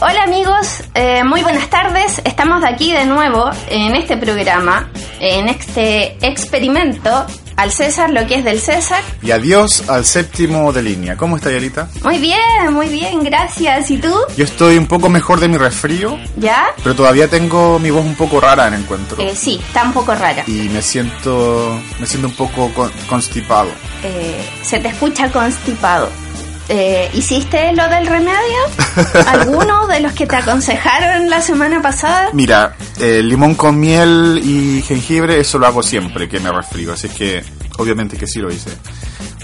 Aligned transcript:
Hola 0.00 0.22
amigos, 0.22 0.84
eh, 0.94 1.24
muy 1.24 1.42
buenas 1.42 1.68
tardes. 1.70 2.22
Estamos 2.24 2.62
aquí 2.64 2.92
de 2.92 3.04
nuevo 3.04 3.50
en 3.68 3.96
este 3.96 4.16
programa, 4.16 4.88
en 5.18 5.48
este 5.48 6.16
experimento 6.24 7.26
al 7.56 7.72
César 7.72 8.10
lo 8.10 8.24
que 8.28 8.36
es 8.36 8.44
del 8.44 8.60
César. 8.60 9.02
Y 9.22 9.32
adiós 9.32 9.88
al 9.90 10.04
séptimo 10.04 10.72
de 10.72 10.82
línea. 10.82 11.16
¿Cómo 11.16 11.36
está 11.36 11.50
Yalita? 11.50 11.88
Muy 12.04 12.18
bien, 12.18 12.72
muy 12.72 12.88
bien, 12.88 13.24
gracias. 13.24 13.90
¿Y 13.90 13.98
tú? 13.98 14.14
Yo 14.36 14.44
estoy 14.44 14.78
un 14.78 14.86
poco 14.86 15.08
mejor 15.08 15.40
de 15.40 15.48
mi 15.48 15.56
resfrío. 15.56 16.16
¿Ya? 16.36 16.66
Pero 16.84 16.94
todavía 16.94 17.26
tengo 17.26 17.80
mi 17.80 17.90
voz 17.90 18.04
un 18.04 18.14
poco 18.14 18.40
rara 18.40 18.68
en 18.68 18.74
encuentro. 18.74 19.20
Eh, 19.20 19.34
sí, 19.34 19.60
está 19.66 19.82
un 19.82 19.92
poco 19.92 20.14
rara. 20.14 20.44
Y 20.46 20.68
me 20.68 20.80
siento, 20.80 21.82
me 21.98 22.06
siento 22.06 22.28
un 22.28 22.34
poco 22.34 22.70
constipado. 23.08 23.70
Eh, 24.04 24.48
se 24.62 24.78
te 24.78 24.86
escucha 24.86 25.28
constipado. 25.32 26.08
Eh, 26.68 27.10
¿Hiciste 27.14 27.72
lo 27.72 27.88
del 27.88 28.06
remedio? 28.06 28.58
¿Alguno 29.26 29.86
de 29.86 30.00
los 30.00 30.12
que 30.12 30.26
te 30.26 30.36
aconsejaron 30.36 31.30
la 31.30 31.40
semana 31.40 31.80
pasada? 31.80 32.28
Mira, 32.32 32.76
el 33.00 33.28
limón 33.28 33.54
con 33.54 33.80
miel 33.80 34.40
y 34.44 34.82
jengibre, 34.82 35.40
eso 35.40 35.58
lo 35.58 35.66
hago 35.66 35.82
siempre 35.82 36.28
que 36.28 36.40
me 36.40 36.52
resfrío, 36.52 36.92
así 36.92 37.08
que 37.08 37.42
obviamente 37.78 38.16
que 38.18 38.26
sí 38.26 38.40
lo 38.40 38.52
hice. 38.52 38.70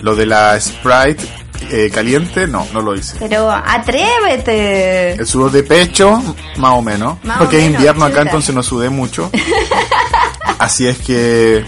Lo 0.03 0.15
de 0.15 0.27
la 0.27 0.61
Sprite 0.61 1.25
eh, 1.71 1.91
caliente, 1.93 2.47
no, 2.47 2.67
no 2.75 2.83
lo 2.83 2.95
hice. 2.95 3.17
Pero 3.19 3.51
atrévete. 3.51 5.13
El 5.13 5.27
sudor 5.27 5.51
de 5.51 5.63
pecho, 5.63 6.23
más 6.59 6.73
o 6.73 6.83
menos. 6.83 7.19
porque 7.39 7.59
es 7.59 7.65
invierno 7.65 8.05
acá, 8.05 8.23
entonces 8.23 8.55
no 8.55 8.63
sudé 8.63 8.91
mucho. 8.91 9.31
Así 10.59 10.87
es 10.87 10.99
que 10.99 11.65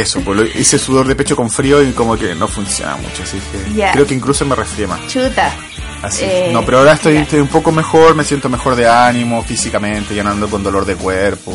eso, 0.00 0.20
pues 0.20 0.54
hice 0.56 0.78
sudor 0.78 1.06
de 1.06 1.14
pecho 1.14 1.36
con 1.36 1.50
frío 1.50 1.82
y 1.82 1.92
como 1.92 2.16
que 2.16 2.34
no 2.34 2.48
funciona 2.48 2.96
mucho, 2.96 3.22
así 3.22 3.38
que 3.52 3.90
creo 3.92 4.06
que 4.06 4.14
incluso 4.14 4.44
me 4.44 4.54
resfrié 4.54 4.86
más. 4.86 5.06
Chuta. 5.06 5.52
Así. 6.02 6.24
Eh, 6.24 6.50
no, 6.52 6.64
pero 6.64 6.78
ahora 6.78 6.92
estoy, 6.92 7.16
estoy, 7.16 7.40
un 7.40 7.48
poco 7.48 7.72
mejor, 7.72 8.14
me 8.14 8.22
siento 8.22 8.48
mejor 8.48 8.76
de 8.76 8.86
ánimo 8.86 9.42
físicamente, 9.42 10.14
ya 10.14 10.24
con 10.48 10.62
dolor 10.62 10.84
de 10.84 10.94
cuerpo, 10.94 11.52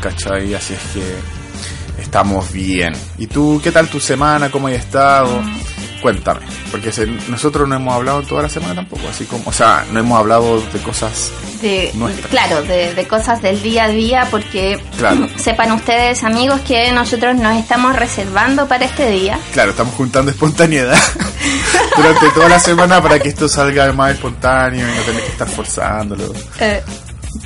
¿cachai? 0.00 0.52
Así 0.54 0.74
es 0.74 0.80
que 0.92 2.02
estamos 2.02 2.52
bien. 2.52 2.92
¿Y 3.16 3.26
tú, 3.28 3.60
qué 3.62 3.72
tal 3.72 3.88
tu 3.88 3.98
semana? 3.98 4.50
¿Cómo 4.50 4.68
has 4.68 4.74
estado? 4.74 5.40
Mm. 5.40 5.71
Cuéntame, 6.02 6.40
porque 6.72 6.90
nosotros 7.28 7.68
no 7.68 7.76
hemos 7.76 7.94
hablado 7.94 8.22
toda 8.22 8.42
la 8.42 8.48
semana 8.48 8.74
tampoco, 8.74 9.06
así 9.08 9.24
como, 9.24 9.44
o 9.46 9.52
sea, 9.52 9.86
no 9.92 10.00
hemos 10.00 10.18
hablado 10.18 10.60
de 10.60 10.78
cosas 10.80 11.30
de, 11.62 11.92
claro, 12.28 12.62
de, 12.62 13.06
cosas 13.08 13.40
del 13.40 13.62
día 13.62 13.84
a 13.84 13.88
día, 13.88 14.26
porque 14.30 14.82
sepan 15.36 15.70
ustedes, 15.72 16.24
amigos, 16.24 16.60
que 16.62 16.90
nosotros 16.90 17.36
nos 17.36 17.56
estamos 17.56 17.94
reservando 17.96 18.66
para 18.66 18.84
este 18.84 19.10
día. 19.10 19.38
Claro, 19.52 19.70
estamos 19.70 19.94
juntando 19.94 20.32
espontaneidad 20.32 20.98
durante 21.96 22.30
toda 22.30 22.48
la 22.48 22.58
semana 22.58 23.00
para 23.00 23.20
que 23.20 23.28
esto 23.28 23.48
salga 23.48 23.92
más 23.92 24.14
espontáneo 24.14 24.86
y 24.86 24.96
no 24.96 25.02
tener 25.02 25.22
que 25.22 25.30
estar 25.30 25.48
forzándolo. 25.48 26.32
Eh, 26.58 26.82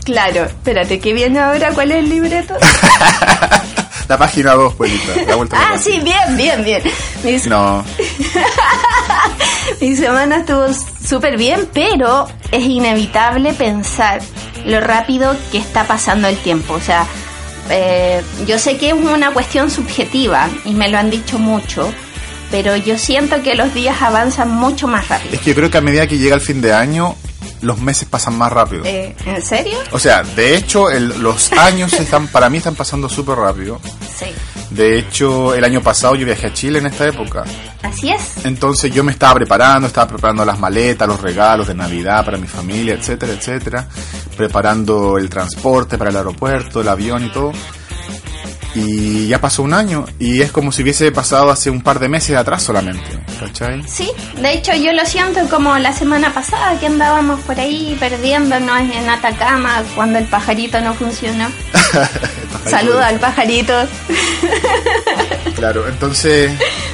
claro, 0.05 0.45
espérate, 0.45 0.99
¿qué 0.99 1.13
viene 1.13 1.39
ahora? 1.39 1.73
¿Cuál 1.73 1.93
es 1.93 1.99
el 1.99 2.09
libreto? 2.09 2.55
La 4.09 4.17
página 4.17 4.55
2, 4.55 4.75
Puelita. 4.75 5.13
ah, 5.53 5.77
sí, 5.79 6.01
bien, 6.01 6.37
bien, 6.37 6.65
bien. 6.65 6.83
No. 7.49 7.85
Mi 9.81 9.97
semana 9.97 10.39
estuvo 10.39 10.67
súper 11.05 11.37
bien, 11.37 11.69
pero 11.73 12.29
es 12.53 12.65
inevitable 12.65 13.53
pensar 13.53 14.21
lo 14.65 14.81
rápido 14.81 15.37
que 15.51 15.59
está 15.59 15.85
pasando 15.85 16.29
el 16.29 16.37
tiempo. 16.37 16.75
O 16.75 16.81
sea, 16.81 17.05
eh, 17.71 18.23
yo 18.47 18.59
sé 18.59 18.77
que 18.77 18.89
es 18.89 18.95
una 18.95 19.33
cuestión 19.33 19.71
subjetiva 19.71 20.49
y 20.65 20.75
me 20.75 20.89
lo 20.89 20.99
han 20.99 21.11
dicho 21.11 21.39
mucho, 21.39 21.93
pero 22.51 22.77
yo 22.77 22.97
siento 22.99 23.43
que 23.43 23.57
los 23.57 23.75
días 23.75 24.01
avanzan 24.03 24.51
mucho 24.51 24.87
más 24.87 25.09
rápido. 25.09 25.35
Es 25.35 25.41
que 25.41 25.51
yo 25.51 25.57
creo 25.57 25.71
que 25.71 25.79
a 25.79 25.83
medida 25.83 26.07
que 26.07 26.19
llega 26.19 26.37
el 26.37 26.41
fin 26.41 26.61
de 26.61 26.73
año, 26.73 27.17
los 27.63 27.79
meses 27.79 28.09
pasan 28.09 28.37
más 28.37 28.53
rápido. 28.53 28.85
Eh, 28.85 29.15
¿En 29.25 29.43
serio? 29.43 29.79
O 29.93 29.99
sea, 29.99 30.23
de 30.23 30.57
hecho, 30.57 30.89
los 30.91 31.53
años 31.53 31.93
están 31.95 32.29
para 32.29 32.49
mí 32.51 32.59
están 32.59 32.75
pasando 32.75 33.09
súper 33.09 33.37
rápido. 33.37 33.81
Sí. 34.17 34.27
De 34.71 34.99
hecho, 34.99 35.55
el 35.55 35.65
año 35.65 35.81
pasado 35.81 36.17
yo 36.17 36.27
viajé 36.27 36.49
a 36.49 36.53
Chile 36.53 36.79
en 36.79 36.87
esta 36.87 37.07
época. 37.07 37.45
Así 37.83 38.11
es. 38.11 38.45
Entonces 38.45 38.93
yo 38.93 39.05
me 39.05 39.13
estaba 39.13 39.35
preparando, 39.35 39.87
estaba 39.87 40.09
preparando 40.09 40.45
las 40.45 40.59
maletas, 40.59 41.07
los 41.07 41.21
regalos 41.21 41.69
de 41.69 41.75
Navidad 41.75 42.25
para 42.25 42.37
mi 42.37 42.47
familia, 42.47 42.95
etcétera, 42.95 43.33
etcétera. 43.33 43.87
Preparando 44.37 45.19
el 45.19 45.31
transporte 45.31 45.97
para 45.97 46.11
el 46.11 46.17
aeropuerto, 46.17 46.81
el 46.81 46.89
avión 46.89 47.25
y 47.25 47.31
todo. 47.31 47.53
Y 48.79 49.27
ya 49.29 49.41
pasó 49.41 49.63
un 49.63 49.73
año 49.73 50.05
y 50.19 50.43
es 50.43 50.53
como 50.53 50.71
si 50.71 50.83
hubiese 50.83 51.11
pasado 51.11 51.51
hace 51.51 51.71
un 51.71 51.81
par 51.81 51.99
de 51.99 52.11
meses 52.11 52.37
atrás 52.37 52.63
solamente, 52.63 53.09
¿cachai? 53.41 53.83
Sí, 53.89 54.11
de 54.39 54.53
hecho 54.53 54.75
yo 54.75 54.93
lo 54.93 55.07
siento 55.07 55.41
como 55.49 55.79
la 55.79 55.95
semana 55.95 56.35
pasada 56.35 56.79
que 56.79 56.87
andábamos 56.87 57.41
por 57.41 57.59
ahí 57.59 57.97
perdiéndonos 57.99 58.81
en 58.81 59.09
Atacama 59.09 59.83
cuando 59.95 60.19
el 60.19 60.27
pajarito 60.27 60.79
no 60.83 60.93
funcionó. 60.93 61.49
Saludo 62.67 63.01
al 63.01 63.19
pajarito. 63.19 63.73
claro, 65.55 65.89
entonces... 65.89 66.53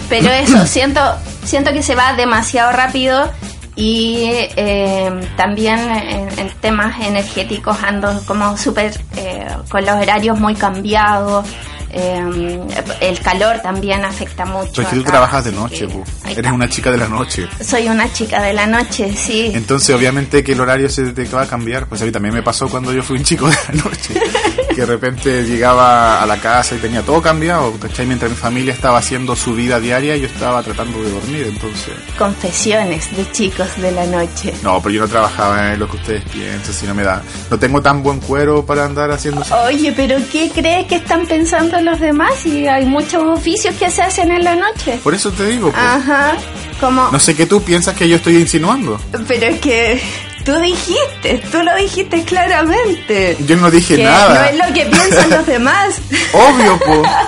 Pero 0.09 0.29
eso, 0.29 0.65
siento, 0.67 1.01
siento 1.45 1.73
que 1.73 1.83
se 1.83 1.97
va 1.97 2.13
demasiado 2.13 2.71
rápido 2.71 3.29
y 3.75 4.27
eh, 4.57 5.11
también 5.37 5.79
en, 5.79 6.51
temas 6.61 7.01
energéticos 7.01 7.83
ando 7.83 8.21
como 8.27 8.57
súper 8.57 8.93
eh, 9.17 9.47
con 9.69 9.85
los 9.85 9.97
horarios 9.97 10.39
muy 10.39 10.55
cambiados 10.55 11.47
eh, 11.95 12.61
el 13.01 13.21
calor 13.21 13.61
también 13.61 14.03
afecta 14.05 14.47
mucho. 14.47 14.83
Porque 14.83 14.97
tú 14.97 15.05
trabajas 15.05 15.45
de 15.45 15.53
noche, 15.53 15.87
eres 16.27 16.51
una 16.51 16.67
chica 16.69 16.91
de 16.91 16.97
la 16.97 17.07
noche. 17.07 17.47
Soy 17.63 17.87
una 17.89 18.11
chica 18.11 18.41
de 18.41 18.55
la 18.55 18.67
noche, 18.67 19.15
sí. 19.15 19.53
Entonces, 19.55 19.95
obviamente 19.95 20.43
que 20.43 20.53
el 20.53 20.61
horario 20.61 20.89
se 20.89 21.13
te 21.13 21.25
va 21.27 21.43
a 21.43 21.47
cambiar. 21.47 21.87
Pues 21.87 22.01
a 22.01 22.07
mí 22.07 22.11
también 22.11 22.35
me 22.35 22.43
pasó 22.43 22.69
cuando 22.69 22.95
yo 22.95 23.03
fui 23.03 23.19
un 23.19 23.25
chico 23.25 23.47
de 23.47 23.57
la 23.69 23.85
noche. 23.85 24.15
que 24.75 24.81
de 24.81 24.87
repente 24.87 25.45
llegaba 25.45 26.23
a 26.23 26.27
la 26.27 26.39
casa 26.39 26.75
y 26.75 26.79
tenía 26.79 27.03
todo 27.03 27.21
cambiado, 27.23 27.73
Mientras 28.07 28.31
mi 28.31 28.37
familia 28.37 28.75
estaba 28.75 28.99
haciendo 28.99 29.37
su 29.37 29.55
vida 29.55 29.79
diaria, 29.79 30.17
yo 30.17 30.27
estaba 30.27 30.63
tratando 30.63 31.03
de 31.03 31.11
dormir, 31.11 31.47
entonces... 31.49 31.95
Confesiones 32.19 33.17
de 33.17 33.31
chicos 33.31 33.69
de 33.81 33.93
la 33.93 34.05
noche. 34.07 34.53
No, 34.63 34.83
pero 34.83 34.95
yo 34.95 35.01
no 35.03 35.09
trabajaba 35.09 35.73
en 35.73 35.79
lo 35.79 35.89
que 35.89 35.97
ustedes 35.97 36.25
piensan, 36.25 36.75
si 36.75 36.87
no 36.87 36.95
me 36.95 37.03
da... 37.03 37.23
No 37.51 37.59
tengo 37.59 37.81
tan 37.81 38.03
buen 38.03 38.21
cuero 38.21 38.67
para 38.67 38.85
andar 38.85 39.11
haciendo. 39.11 39.43
Oye, 39.67 39.93
pero 39.93 40.17
¿qué 40.31 40.51
crees 40.51 40.87
que 40.87 40.97
están 40.97 41.27
pensando 41.27 41.81
los 41.81 42.01
demás? 42.01 42.45
Y 42.45 42.67
hay 42.67 42.85
muchos 42.85 43.23
oficios 43.23 43.75
que 43.77 43.91
se 43.91 44.03
hacen 44.03 44.31
en 44.31 44.45
la 44.45 44.57
noche. 44.57 44.99
Por 45.03 45.15
eso 45.15 45.31
te 45.31 45.47
digo. 45.47 45.71
Pues. 45.71 45.83
Ajá, 45.83 46.37
como... 46.81 47.11
No 47.11 47.19
sé 47.19 47.35
qué 47.35 47.47
tú 47.47 47.63
piensas 47.63 47.95
que 47.97 48.09
yo 48.09 48.17
estoy 48.17 48.37
insinuando. 48.37 49.01
Pero 49.29 49.47
es 49.47 49.61
que 49.61 50.03
Tú 50.45 50.59
dijiste, 50.59 51.43
tú 51.53 51.63
lo 51.63 51.75
dijiste 51.77 52.25
claramente. 52.25 53.37
Yo 53.47 53.57
no 53.57 53.71
dije 53.71 54.03
nada. 54.03 54.35
No 54.35 54.45
es 54.45 54.69
lo 54.69 54.75
que 54.75 54.87
piensan 54.87 55.31
los 55.31 55.47
demás. 55.47 56.01
Obvio, 56.33 56.81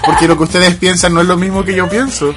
porque 0.04 0.26
lo 0.26 0.36
que 0.36 0.44
ustedes 0.44 0.75
piensan 0.75 1.14
no 1.14 1.20
es 1.20 1.28
lo 1.28 1.36
mismo 1.36 1.64
que 1.64 1.74
yo 1.74 1.88
pienso. 1.88 2.34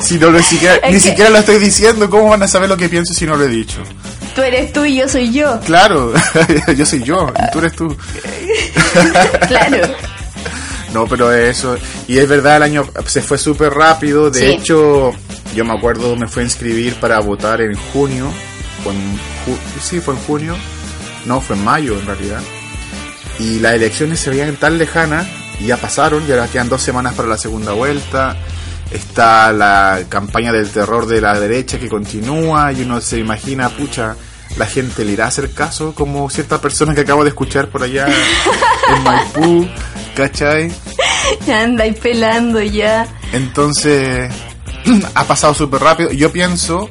Si 0.00 0.18
no 0.18 0.30
lo 0.30 0.40
siquiera, 0.42 0.88
ni 0.88 1.00
siquiera 1.00 1.30
lo 1.30 1.38
estoy 1.38 1.58
diciendo, 1.58 2.08
¿cómo 2.08 2.28
van 2.28 2.42
a 2.42 2.48
saber 2.48 2.68
lo 2.68 2.76
que 2.76 2.88
pienso 2.88 3.12
si 3.12 3.26
no 3.26 3.34
lo 3.34 3.44
he 3.44 3.48
dicho? 3.48 3.82
Tú 4.36 4.42
eres 4.42 4.72
tú 4.72 4.84
y 4.84 4.96
yo 4.96 5.08
soy 5.08 5.32
yo. 5.32 5.58
Claro, 5.60 6.12
yo 6.76 6.86
soy 6.86 7.02
yo 7.02 7.32
y 7.34 7.50
tú 7.50 7.58
eres 7.58 7.72
tú. 7.74 7.96
claro. 9.48 9.78
No, 10.92 11.06
pero 11.06 11.32
eso, 11.32 11.76
y 12.06 12.18
es 12.18 12.28
verdad, 12.28 12.56
el 12.56 12.62
año 12.62 12.88
se 13.06 13.20
fue 13.20 13.36
súper 13.38 13.72
rápido. 13.72 14.30
De 14.30 14.52
hecho, 14.52 15.12
yo 15.54 15.64
me 15.64 15.72
acuerdo, 15.72 16.14
me 16.14 16.28
fue 16.28 16.42
a 16.42 16.44
inscribir 16.44 17.00
para 17.00 17.18
votar 17.20 17.62
en 17.62 17.74
junio 17.74 18.30
fue 18.86 18.94
en 18.94 19.80
sí, 19.80 20.00
fue 20.00 20.14
en 20.14 20.20
junio, 20.20 20.56
no, 21.24 21.40
fue 21.40 21.56
en 21.56 21.64
mayo 21.64 21.98
en 21.98 22.06
realidad. 22.06 22.40
Y 23.38 23.58
las 23.58 23.74
elecciones 23.74 24.20
se 24.20 24.30
veían 24.30 24.56
tan 24.56 24.78
lejanas 24.78 25.26
y 25.60 25.66
ya 25.66 25.76
pasaron, 25.76 26.24
y 26.26 26.32
ahora 26.32 26.48
quedan 26.48 26.68
dos 26.68 26.82
semanas 26.82 27.14
para 27.14 27.28
la 27.28 27.38
segunda 27.38 27.72
vuelta. 27.72 28.36
Está 28.90 29.52
la 29.52 30.04
campaña 30.08 30.52
del 30.52 30.70
terror 30.70 31.06
de 31.06 31.20
la 31.20 31.38
derecha 31.38 31.78
que 31.78 31.88
continúa 31.88 32.72
y 32.72 32.82
uno 32.82 33.00
se 33.00 33.18
imagina, 33.18 33.68
pucha, 33.68 34.14
la 34.56 34.66
gente 34.66 35.04
le 35.04 35.12
irá 35.12 35.24
a 35.24 35.28
hacer 35.28 35.50
caso 35.50 35.92
como 35.94 36.30
cierta 36.30 36.60
persona 36.60 36.94
que 36.94 37.00
acabo 37.00 37.24
de 37.24 37.30
escuchar 37.30 37.68
por 37.68 37.82
allá 37.82 38.06
en 38.96 39.02
Maipú, 39.02 39.68
¿cachai? 40.14 40.70
Anda 41.52 41.86
y 41.86 41.92
pelando 41.92 42.62
ya. 42.62 43.08
Entonces, 43.32 44.32
ha 45.14 45.24
pasado 45.24 45.52
súper 45.52 45.80
rápido. 45.80 46.12
Yo 46.12 46.30
pienso 46.30 46.88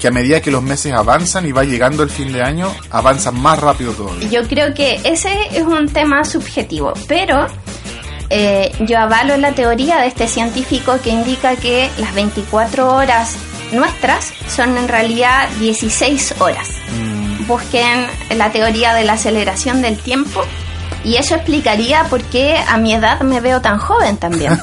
que 0.00 0.08
a 0.08 0.10
medida 0.10 0.40
que 0.40 0.50
los 0.50 0.62
meses 0.62 0.92
avanzan 0.92 1.46
y 1.46 1.52
va 1.52 1.64
llegando 1.64 2.02
el 2.02 2.10
fin 2.10 2.32
de 2.32 2.42
año, 2.42 2.72
avanzan 2.90 3.40
más 3.40 3.58
rápido 3.58 3.92
todavía. 3.92 4.28
Yo 4.28 4.46
creo 4.46 4.74
que 4.74 5.00
ese 5.04 5.30
es 5.52 5.62
un 5.62 5.88
tema 5.88 6.24
subjetivo, 6.24 6.92
pero 7.08 7.46
eh, 8.30 8.72
yo 8.80 8.98
avalo 8.98 9.36
la 9.36 9.52
teoría 9.52 9.98
de 9.98 10.08
este 10.08 10.28
científico 10.28 10.98
que 11.02 11.10
indica 11.10 11.56
que 11.56 11.90
las 11.98 12.14
24 12.14 12.94
horas 12.94 13.36
nuestras 13.72 14.32
son 14.48 14.76
en 14.76 14.88
realidad 14.88 15.48
16 15.60 16.36
horas. 16.40 16.68
Mm. 16.92 17.46
Busquen 17.46 18.06
la 18.36 18.50
teoría 18.50 18.94
de 18.94 19.04
la 19.04 19.14
aceleración 19.14 19.82
del 19.82 19.96
tiempo 19.98 20.42
y 21.06 21.14
eso 21.18 21.36
explicaría 21.36 22.02
por 22.10 22.20
qué 22.24 22.56
a 22.56 22.78
mi 22.78 22.92
edad 22.92 23.20
me 23.20 23.40
veo 23.40 23.60
tan 23.60 23.78
joven 23.78 24.16
también. 24.16 24.60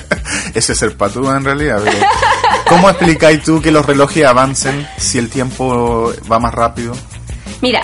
Ese 0.54 0.72
es 0.72 0.82
el 0.82 0.92
patúa 0.94 1.36
en 1.36 1.44
realidad. 1.44 1.80
¿Cómo 2.68 2.90
explicáis 2.90 3.44
tú 3.44 3.62
que 3.62 3.70
los 3.70 3.86
relojes 3.86 4.26
avancen 4.26 4.88
si 4.98 5.18
el 5.18 5.30
tiempo 5.30 6.12
va 6.30 6.40
más 6.40 6.52
rápido? 6.52 6.94
Mira, 7.62 7.82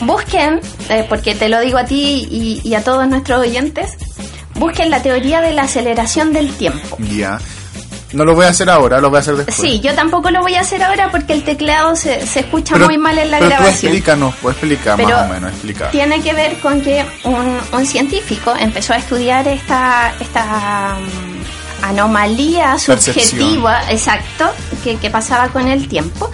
busquen, 0.00 0.58
eh, 0.88 1.04
porque 1.06 1.34
te 1.34 1.50
lo 1.50 1.60
digo 1.60 1.76
a 1.76 1.84
ti 1.84 2.26
y, 2.30 2.62
y, 2.64 2.74
a 2.74 2.82
todos 2.82 3.06
nuestros 3.06 3.40
oyentes, 3.40 3.90
busquen 4.54 4.88
la 4.88 5.02
teoría 5.02 5.42
de 5.42 5.52
la 5.52 5.64
aceleración 5.64 6.32
del 6.32 6.50
tiempo. 6.56 6.96
Ya. 7.14 7.38
No 8.12 8.24
lo 8.24 8.34
voy 8.34 8.46
a 8.46 8.50
hacer 8.50 8.70
ahora, 8.70 9.00
lo 9.00 9.10
voy 9.10 9.16
a 9.16 9.20
hacer 9.20 9.36
después. 9.36 9.56
Sí, 9.56 9.80
yo 9.80 9.94
tampoco 9.94 10.30
lo 10.30 10.40
voy 10.40 10.54
a 10.54 10.60
hacer 10.60 10.82
ahora 10.82 11.10
porque 11.10 11.32
el 11.32 11.42
teclado 11.42 11.96
se, 11.96 12.24
se 12.26 12.40
escucha 12.40 12.76
muy 12.78 12.98
mal 12.98 13.18
en 13.18 13.30
la 13.32 13.38
pero 13.38 13.50
grabación. 13.50 13.72
Tú 13.72 13.86
explícanos, 13.86 14.34
pues 14.40 14.56
explicar 14.56 15.02
más 15.02 15.28
o 15.28 15.32
menos, 15.32 15.52
explicar. 15.52 15.90
Tiene 15.90 16.22
que 16.22 16.32
ver 16.32 16.56
con 16.58 16.80
que 16.80 17.04
un, 17.24 17.58
un 17.72 17.86
científico 17.86 18.54
empezó 18.58 18.92
a 18.92 18.98
estudiar 18.98 19.48
esta, 19.48 20.14
esta 20.20 20.96
um, 20.98 21.88
anomalía 21.88 22.78
subjetiva, 22.78 23.82
exacto, 23.90 24.52
que, 24.84 24.96
que, 24.98 25.10
pasaba 25.10 25.48
con 25.48 25.66
el 25.66 25.88
tiempo. 25.88 26.30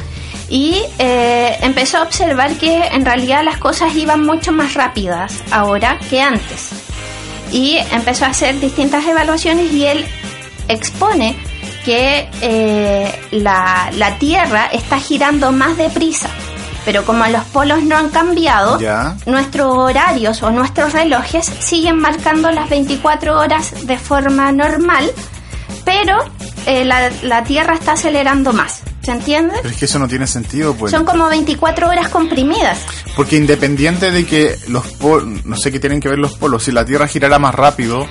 Y 0.50 0.82
eh, 0.98 1.56
empezó 1.62 1.98
a 1.98 2.02
observar 2.02 2.52
que 2.56 2.88
en 2.88 3.06
realidad 3.06 3.42
las 3.42 3.56
cosas 3.56 3.94
iban 3.94 4.26
mucho 4.26 4.52
más 4.52 4.74
rápidas 4.74 5.42
ahora 5.50 5.98
que 6.10 6.20
antes. 6.20 6.68
Y 7.50 7.78
empezó 7.90 8.26
a 8.26 8.28
hacer 8.28 8.60
distintas 8.60 9.06
evaluaciones 9.06 9.72
y 9.72 9.86
él 9.86 10.04
expone 10.68 11.36
que 11.84 12.28
eh, 12.40 13.20
la, 13.32 13.90
la, 13.96 14.18
Tierra 14.18 14.66
está 14.66 14.98
girando 14.98 15.52
más 15.52 15.76
deprisa. 15.76 16.28
Pero 16.84 17.04
como 17.04 17.24
los 17.26 17.44
polos 17.44 17.82
no 17.84 17.96
han 17.96 18.08
cambiado, 18.08 18.80
¿Ya? 18.80 19.16
nuestros 19.26 19.76
horarios 19.76 20.42
o 20.42 20.50
nuestros 20.50 20.92
relojes 20.92 21.46
siguen 21.46 21.98
marcando 21.98 22.50
las 22.50 22.68
24 22.68 23.38
horas 23.38 23.86
de 23.86 23.96
forma 23.98 24.50
normal, 24.50 25.12
pero 25.84 26.18
eh, 26.66 26.84
la, 26.84 27.10
la, 27.22 27.44
Tierra 27.44 27.74
está 27.74 27.92
acelerando 27.92 28.52
más. 28.52 28.82
¿Se 29.02 29.10
entiende? 29.10 29.54
Pero 29.56 29.68
es 29.68 29.78
que 29.78 29.84
eso 29.86 29.98
no 29.98 30.06
tiene 30.06 30.28
sentido, 30.28 30.74
pues. 30.74 30.92
Son 30.92 31.04
como 31.04 31.28
24 31.28 31.88
horas 31.88 32.08
comprimidas. 32.08 32.78
Porque 33.16 33.36
independiente 33.36 34.12
de 34.12 34.24
que 34.24 34.56
los 34.68 34.86
polos, 34.86 35.44
no 35.44 35.56
sé 35.56 35.72
qué 35.72 35.80
tienen 35.80 36.00
que 36.00 36.08
ver 36.08 36.18
los 36.18 36.34
polos, 36.34 36.64
si 36.64 36.72
la 36.72 36.84
Tierra 36.84 37.08
girara 37.08 37.38
más 37.40 37.54
rápido, 37.54 38.06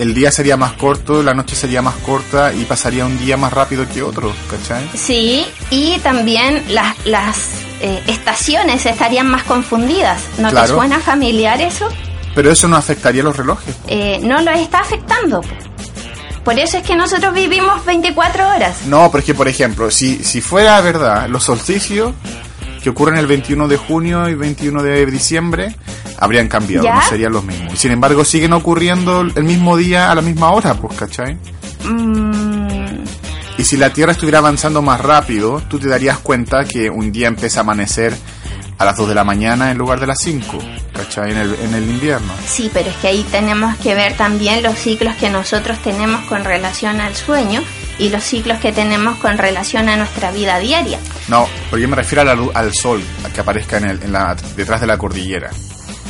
el 0.00 0.14
día 0.14 0.32
sería 0.32 0.56
más 0.56 0.72
corto, 0.72 1.22
la 1.22 1.34
noche 1.34 1.54
sería 1.54 1.82
más 1.82 1.94
corta 1.96 2.54
y 2.54 2.64
pasaría 2.64 3.04
un 3.04 3.18
día 3.18 3.36
más 3.36 3.52
rápido 3.52 3.86
que 3.86 4.02
otro, 4.02 4.32
¿cachai? 4.50 4.88
Sí, 4.94 5.44
y 5.68 5.98
también 5.98 6.64
las, 6.70 6.96
las 7.04 7.36
eh, 7.82 8.02
estaciones 8.06 8.86
estarían 8.86 9.26
más 9.28 9.42
confundidas. 9.44 10.22
¿No 10.38 10.48
Claro. 10.48 10.68
te 10.68 10.72
suena 10.72 11.00
familiar 11.00 11.60
eso? 11.60 11.86
Pero 12.34 12.50
eso 12.50 12.66
no 12.66 12.76
afectaría 12.76 13.22
los 13.22 13.36
relojes. 13.36 13.74
Eh, 13.88 14.20
no 14.22 14.40
lo 14.40 14.50
está 14.52 14.78
afectando. 14.80 15.42
Por 16.44 16.58
eso 16.58 16.78
es 16.78 16.82
que 16.82 16.96
nosotros 16.96 17.34
vivimos 17.34 17.84
24 17.84 18.48
horas. 18.48 18.86
No, 18.86 19.10
pero 19.10 19.18
es 19.20 19.26
que, 19.26 19.34
por 19.34 19.48
ejemplo, 19.48 19.90
si, 19.90 20.24
si 20.24 20.40
fuera 20.40 20.80
verdad, 20.80 21.28
los 21.28 21.44
solsticios 21.44 22.12
que 22.82 22.88
ocurren 22.88 23.18
el 23.18 23.26
21 23.26 23.68
de 23.68 23.76
junio 23.76 24.26
y 24.30 24.34
21 24.34 24.82
de 24.82 25.04
diciembre 25.04 25.76
habrían 26.20 26.46
cambiado, 26.48 26.84
¿Ya? 26.84 26.94
no 26.96 27.02
serían 27.02 27.32
los 27.32 27.42
mismos. 27.44 27.74
Y 27.74 27.76
sin 27.76 27.90
embargo, 27.92 28.24
siguen 28.24 28.52
ocurriendo 28.52 29.22
el 29.22 29.42
mismo 29.44 29.76
día 29.76 30.10
a 30.12 30.14
la 30.14 30.22
misma 30.22 30.50
hora, 30.52 30.74
pues, 30.74 30.96
¿cachai? 30.96 31.36
Mm, 31.84 33.04
Y 33.58 33.64
si 33.64 33.76
la 33.76 33.90
Tierra 33.92 34.12
estuviera 34.12 34.38
avanzando 34.38 34.80
más 34.80 35.00
rápido, 35.00 35.62
tú 35.68 35.78
te 35.78 35.88
darías 35.88 36.18
cuenta 36.18 36.64
que 36.64 36.88
un 36.88 37.12
día 37.12 37.28
empieza 37.28 37.60
a 37.60 37.62
amanecer 37.62 38.14
a 38.78 38.84
las 38.86 38.96
2 38.96 39.08
de 39.10 39.14
la 39.14 39.24
mañana 39.24 39.70
en 39.70 39.76
lugar 39.76 40.00
de 40.00 40.06
las 40.06 40.18
5, 40.22 40.58
¿cachai? 40.94 41.32
En 41.32 41.36
el, 41.36 41.54
en 41.62 41.74
el 41.74 41.82
invierno. 41.84 42.32
sí, 42.46 42.70
pero 42.72 42.88
es 42.88 42.96
que 42.96 43.08
ahí 43.08 43.26
tenemos 43.30 43.76
que 43.76 43.94
ver 43.94 44.14
también 44.16 44.62
los 44.62 44.78
ciclos 44.78 45.14
que 45.16 45.28
nosotros 45.28 45.78
tenemos 45.82 46.22
con 46.26 46.44
relación 46.44 46.98
al 47.02 47.14
sueño 47.14 47.62
y 47.98 48.08
los 48.08 48.24
ciclos 48.24 48.58
que 48.60 48.72
tenemos 48.72 49.18
con 49.18 49.36
relación 49.36 49.90
a 49.90 49.96
nuestra 49.98 50.30
vida 50.32 50.58
diaria. 50.58 50.98
No, 51.28 51.46
porque 51.68 51.82
yo 51.82 51.88
me 51.90 51.96
refiero 51.96 52.22
a 52.22 52.24
la 52.24 52.34
luz- 52.34 52.52
al 52.54 52.72
sol 52.72 53.02
que 53.34 53.40
aparezca 53.42 53.76
en 53.76 53.84
el, 53.84 54.02
en 54.02 54.12
la, 54.12 54.34
detrás 54.56 54.80
de 54.80 54.86
la 54.86 54.96
cordillera. 54.96 55.50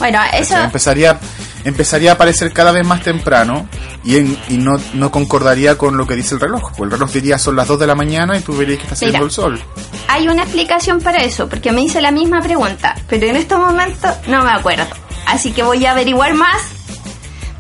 Bueno, 0.01 0.19
eso... 0.33 0.57
Empezaría, 0.57 1.19
empezaría 1.65 2.11
a 2.11 2.15
aparecer 2.15 2.53
cada 2.53 2.73
vez 2.73 2.85
más 2.85 3.03
temprano 3.03 3.69
y, 4.03 4.17
en- 4.17 4.37
y 4.49 4.57
no, 4.57 4.73
no 4.95 5.13
concordaría 5.13 5.79
con 5.79 5.97
lo 5.97 6.07
que 6.07 6.17
dice 6.17 6.35
el 6.35 6.41
reloj. 6.41 6.73
Pues 6.77 6.89
el 6.89 6.91
reloj 6.91 7.13
diría 7.13 7.39
son 7.39 7.55
las 7.55 7.69
2 7.69 7.79
de 7.79 7.87
la 7.87 7.95
mañana 7.95 8.37
y 8.37 8.41
tú 8.41 8.57
verías 8.57 8.79
que 8.79 8.85
está 8.85 8.97
saliendo 8.97 9.27
el 9.27 9.31
sol. 9.31 9.63
Hay 10.09 10.27
una 10.27 10.43
explicación 10.43 11.01
para 11.01 11.19
eso, 11.23 11.49
porque 11.49 11.71
me 11.71 11.83
hice 11.83 12.01
la 12.01 12.11
misma 12.11 12.41
pregunta, 12.41 12.97
pero 13.09 13.27
en 13.29 13.37
estos 13.37 13.61
momentos 13.61 14.11
no 14.27 14.43
me 14.43 14.51
acuerdo. 14.51 14.87
Así 15.27 15.53
que 15.53 15.63
voy 15.63 15.87
a 15.87 15.93
averiguar 15.93 16.35
más. 16.35 16.57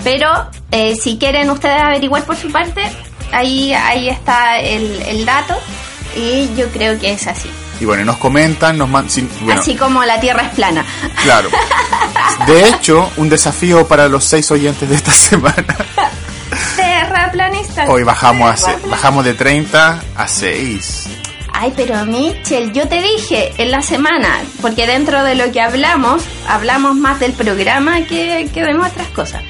Pero 0.03 0.29
eh, 0.71 0.97
si 0.97 1.19
quieren 1.19 1.51
ustedes 1.51 1.81
averiguar 1.83 2.25
por 2.25 2.35
su 2.37 2.51
parte, 2.51 2.81
ahí, 3.33 3.73
ahí 3.75 4.09
está 4.09 4.59
el, 4.61 5.03
el 5.03 5.25
dato. 5.27 5.55
Y 6.17 6.49
yo 6.57 6.67
creo 6.69 6.99
que 6.99 7.13
es 7.13 7.27
así. 7.27 7.51
Y 7.81 7.85
bueno, 7.87 8.05
nos 8.05 8.19
comentan, 8.19 8.77
nos 8.79 8.89
man- 8.89 9.09
sin- 9.11 9.29
bueno, 9.41 9.61
Así 9.61 9.75
como 9.75 10.05
la 10.05 10.21
Tierra 10.21 10.43
es 10.43 10.55
plana. 10.55 10.85
claro. 11.23 11.49
De 12.47 12.69
hecho, 12.69 13.11
un 13.17 13.29
desafío 13.29 13.87
para 13.89 14.09
los 14.09 14.25
seis 14.25 14.51
oyentes 14.51 14.89
de 14.89 14.95
esta 14.97 15.13
semana. 15.13 15.77
Terraplanista. 16.77 17.85
Hoy 17.89 18.03
bajamos, 18.03 18.51
a 18.51 18.57
se- 18.57 18.87
bajamos 18.89 19.25
de 19.25 19.35
30 19.35 20.03
a 20.17 20.29
6. 20.29 21.07
Ay, 21.53 21.73
pero 21.77 22.05
Michel, 22.07 22.73
yo 22.73 22.89
te 22.89 23.03
dije 23.03 23.53
en 23.59 23.71
la 23.71 23.83
semana, 23.83 24.41
porque 24.63 24.87
dentro 24.87 25.23
de 25.25 25.35
lo 25.35 25.51
que 25.53 25.61
hablamos, 25.61 26.23
hablamos 26.49 26.95
más 26.97 27.21
del 27.21 27.33
programa 27.33 28.03
que, 28.07 28.49
que 28.55 28.63
de 28.63 28.73
nuestras 28.73 29.09
cosas. 29.09 29.43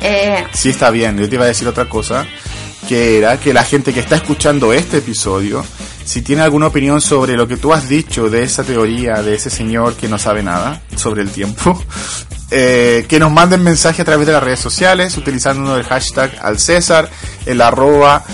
Eh, 0.00 0.44
Sí, 0.52 0.70
está 0.70 0.90
bien. 0.90 1.16
Yo 1.18 1.28
te 1.28 1.36
iba 1.36 1.44
a 1.44 1.48
decir 1.48 1.66
otra 1.68 1.86
cosa, 1.86 2.26
que 2.88 3.18
era 3.18 3.38
que 3.38 3.54
la 3.54 3.64
gente 3.64 3.92
que 3.94 4.00
está 4.00 4.16
escuchando 4.16 4.72
este 4.72 4.98
episodio, 4.98 5.64
si 6.10 6.22
tiene 6.22 6.42
alguna 6.42 6.66
opinión 6.66 7.00
sobre 7.00 7.36
lo 7.36 7.46
que 7.46 7.56
tú 7.56 7.72
has 7.72 7.88
dicho 7.88 8.28
de 8.28 8.42
esa 8.42 8.64
teoría 8.64 9.22
de 9.22 9.34
ese 9.34 9.48
señor 9.48 9.94
que 9.94 10.08
no 10.08 10.18
sabe 10.18 10.42
nada 10.42 10.82
sobre 10.96 11.22
el 11.22 11.30
tiempo, 11.30 11.80
eh, 12.50 13.06
que 13.08 13.20
nos 13.20 13.30
manden 13.30 13.62
mensaje 13.62 14.02
a 14.02 14.04
través 14.04 14.26
de 14.26 14.32
las 14.32 14.42
redes 14.42 14.58
sociales, 14.58 15.16
utilizando 15.16 15.76
el 15.76 15.84
hashtag 15.84 16.32
al 16.42 16.58
César, 16.58 17.08
el 17.46 17.60
arroba 17.60 18.24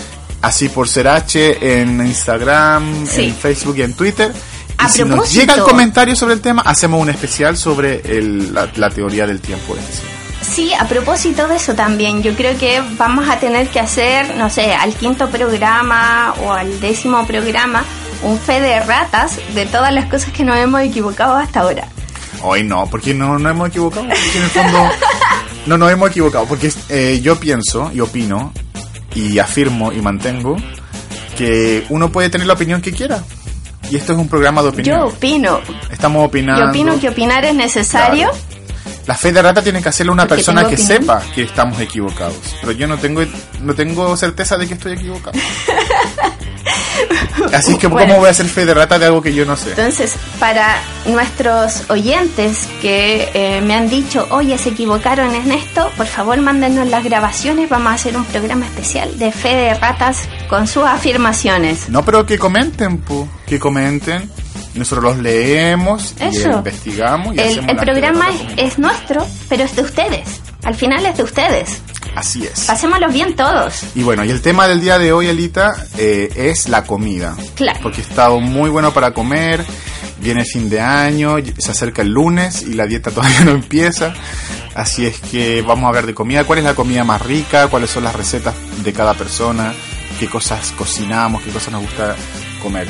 así 0.41 0.71
por 0.71 0.89
ser 0.89 1.07
H 1.09 1.81
en 1.81 2.01
Instagram, 2.07 3.07
Sí. 3.07 3.25
en 3.27 3.35
Facebook 3.37 3.77
y 3.77 3.83
en 3.83 3.93
Twitter. 3.93 4.33
Y 4.35 4.73
A 4.79 4.89
si 4.89 5.01
nos 5.01 5.09
propósito- 5.11 5.41
llegan 5.41 5.61
comentarios 5.61 6.19
sobre 6.19 6.33
el 6.35 6.41
tema, 6.41 6.63
hacemos 6.63 6.99
un 7.01 7.11
especial 7.11 7.57
sobre 7.59 8.01
el- 8.17 8.55
la, 8.55 8.71
la 8.77 8.89
teoría 8.91 9.27
del 9.27 9.41
tiempo 9.41 9.75
de 9.75 9.83
señor. 9.83 10.16
Sí, 10.41 10.73
a 10.75 10.87
propósito 10.87 11.49
de 11.49 11.57
eso 11.57 11.75
también, 11.75 12.23
yo 12.23 12.35
creo 12.35 12.57
que 12.57 12.83
vamos 12.97 13.29
a 13.29 13.39
tener 13.39 13.69
que 13.69 13.81
hacer, 13.81 14.37
no 14.37 14.49
sé, 14.49 14.75
al 14.75 14.95
quinto 14.95 15.29
programa 15.29 16.35
o 16.45 16.53
al 16.53 16.81
décimo 16.81 17.27
programa, 17.27 17.85
un 18.23 18.39
fe 18.39 18.61
de 18.61 18.81
ratas 18.81 19.39
de 19.55 19.67
todas 19.67 19.93
las 19.93 20.07
cosas 20.07 20.33
que 20.33 20.45
nos 20.45 20.57
hemos 20.57 20.81
equivocado 20.83 21.37
hasta 21.37 21.61
ahora. 21.61 21.89
Hoy 22.43 22.63
no, 22.63 22.87
porque 22.89 23.13
no 23.15 23.39
nos 23.39 23.51
hemos 23.51 23.69
equivocado. 23.69 24.07
Porque 24.07 24.39
en 24.39 24.45
el 24.45 24.51
fondo 24.51 24.89
no 25.67 25.79
nos 25.79 25.91
hemos 25.91 26.11
equivocado. 26.11 26.45
Porque 26.47 26.71
eh, 26.91 27.21
yo 27.23 27.37
pienso 27.41 27.91
y 27.93 28.01
opino 28.01 28.53
y 29.15 29.39
afirmo 29.39 29.93
y 29.93 30.01
mantengo 30.01 30.57
que 31.37 31.85
uno 31.89 32.11
puede 32.13 32.31
tener 32.31 32.47
la 32.47 32.55
opinión 32.55 32.81
que 32.83 32.93
quiera. 32.93 33.23
Y 33.91 33.97
esto 33.97 34.13
es 34.13 34.19
un 34.19 34.29
programa 34.29 34.63
de 34.63 34.69
opinión. 34.69 34.99
Yo 34.99 35.07
opino, 35.07 35.61
Estamos 35.91 36.27
opinando. 36.27 36.63
yo 36.65 36.71
opino 36.71 37.01
que 37.01 37.09
opinar 37.09 37.45
es 37.45 37.55
necesario. 37.55 38.31
Claro. 38.31 38.56
La 39.07 39.15
fe 39.15 39.33
de 39.33 39.41
rata 39.41 39.63
tiene 39.63 39.81
que 39.83 39.89
hacerle 39.89 40.13
una 40.13 40.25
Porque 40.25 40.37
persona 40.37 40.63
que 40.63 40.75
opinión. 40.75 40.87
sepa 40.89 41.23
que 41.35 41.43
estamos 41.43 41.81
equivocados. 41.81 42.37
Pero 42.61 42.73
yo 42.73 42.89
no 42.89 42.99
tengo 42.99 43.23
no 43.61 43.75
tengo 43.75 44.17
certeza 44.17 44.57
de 44.59 44.67
que 44.67 44.75
estoy 44.75 44.93
equivocado. 44.95 45.39
Así 47.53 47.73
es 47.73 47.79
que 47.79 47.87
Bueno. 47.87 48.09
¿cómo 48.09 48.19
voy 48.21 48.29
a 48.29 48.31
hacer 48.33 48.47
fe 48.47 48.67
de 48.67 48.75
rata 48.75 48.99
de 48.99 49.07
algo 49.07 49.23
que 49.23 49.33
yo 49.33 49.45
no 49.45 49.57
sé? 49.57 49.71
Entonces, 49.71 50.17
para 50.41 50.77
nuestros 51.07 51.89
oyentes 51.91 52.69
que 52.83 53.31
eh, 53.35 53.61
me 53.61 53.75
han 53.75 53.89
dicho, 53.89 54.27
oye, 54.31 54.59
se 54.59 54.71
equivocaron 54.71 55.35
en 55.35 55.53
esto, 55.53 55.91
por 55.97 56.07
favor 56.07 56.39
mándenos 56.41 56.89
las 56.89 57.05
grabaciones, 57.05 57.69
vamos 57.69 57.93
a 57.93 57.95
hacer 57.95 58.17
un 58.17 58.25
programa 58.25 58.67
especial 58.67 59.17
de 59.19 59.31
fe 59.31 59.55
de 59.55 59.75
ratas 59.75 60.29
con 60.49 60.67
sus 60.67 60.85
afirmaciones. 60.85 61.89
No, 61.89 62.05
pero 62.05 62.27
que 62.27 62.39
comenten, 62.39 62.99
pu, 62.99 63.29
que 63.47 63.59
comenten. 63.61 64.29
Nosotros 64.77 65.05
los 65.05 65.19
leemos 65.19 66.15
y 66.21 66.25
Eso. 66.25 66.51
investigamos 66.51 67.35
y 67.35 67.41
El, 67.41 67.49
hacemos 67.49 67.71
el 67.71 67.77
programa 67.77 68.29
es, 68.31 68.73
es 68.73 68.79
nuestro, 68.79 69.27
pero 69.49 69.65
es 69.65 69.75
de 69.75 69.83
ustedes. 69.83 70.41
Al 70.65 70.75
final 70.75 71.07
es 71.07 71.17
de 71.17 71.23
ustedes. 71.23 71.81
Así 72.15 72.45
es. 72.45 72.65
Pasémoslos 72.65 73.13
bien 73.13 73.37
todos. 73.37 73.83
Y 73.95 74.03
bueno, 74.03 74.25
y 74.25 74.31
el 74.31 74.41
tema 74.41 74.67
del 74.67 74.81
día 74.81 74.99
de 74.99 75.13
hoy, 75.13 75.27
Elita, 75.29 75.75
eh, 75.99 76.31
es 76.35 76.69
la 76.69 76.85
comida. 76.85 77.37
Claro. 77.55 77.79
Porque 77.83 78.01
ha 78.01 78.05
estado 78.05 78.41
muy 78.41 78.71
bueno 78.71 78.93
para 78.93 79.13
comer. 79.13 79.65
Viene 80.19 80.45
fin 80.47 80.71
de 80.71 80.81
año, 80.81 81.37
se 81.59 81.71
acerca 81.71 82.01
el 82.03 82.09
lunes 82.09 82.63
y 82.63 82.73
la 82.73 82.87
dieta 82.87 83.11
todavía 83.15 83.41
no 83.45 83.51
empieza. 83.53 84.15
Así 84.75 85.07
es 85.07 85.21
que 85.21 85.63
vamos 85.63 85.85
a 85.85 85.89
hablar 85.89 86.07
de 86.07 86.15
comida. 86.15 86.45
¿Cuál 86.45 86.61
es 86.61 86.65
la 86.65 86.75
comida 86.75 87.05
más 87.05 87.21
rica? 87.23 87.69
¿Cuáles 87.69 87.91
son 87.91 88.05
las 88.05 88.15
recetas 88.15 88.55
de 88.83 88.93
cada 88.93 89.15
persona? 89.15 89.73
¿Qué 90.19 90.27
cosas 90.29 90.73
cocinamos? 90.73 91.43
¿Qué 91.43 91.51
cosas 91.51 91.73
nos 91.73 91.83
gusta 91.83 92.17
comer? 92.63 92.89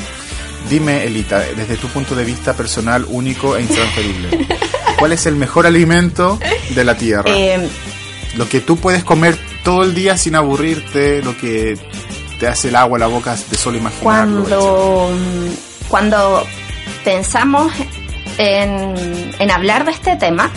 Dime, 0.68 1.04
Elita, 1.04 1.38
desde 1.38 1.76
tu 1.76 1.88
punto 1.88 2.14
de 2.14 2.24
vista 2.24 2.54
personal, 2.54 3.04
único 3.08 3.56
e 3.56 3.62
intransferible, 3.62 4.46
¿cuál 4.98 5.12
es 5.12 5.26
el 5.26 5.36
mejor 5.36 5.66
alimento 5.66 6.38
de 6.74 6.84
la 6.84 6.96
tierra? 6.96 7.30
Eh, 7.30 7.68
Lo 8.36 8.48
que 8.48 8.60
tú 8.60 8.76
puedes 8.76 9.04
comer 9.04 9.36
todo 9.64 9.82
el 9.82 9.94
día 9.94 10.16
sin 10.16 10.34
aburrirte, 10.34 11.22
lo 11.22 11.36
que 11.36 11.78
te 12.38 12.46
hace 12.48 12.68
el 12.68 12.76
agua 12.76 12.98
a 12.98 13.00
la 13.00 13.06
boca 13.06 13.34
de 13.34 13.56
solo 13.56 13.78
imaginarlo. 13.78 14.42
cuando, 14.44 15.10
mm, 15.12 15.88
cuando 15.88 16.46
pensamos 17.04 17.72
en, 18.38 19.32
en 19.38 19.50
hablar 19.50 19.84
de 19.84 19.92
este 19.92 20.16
tema, 20.16 20.50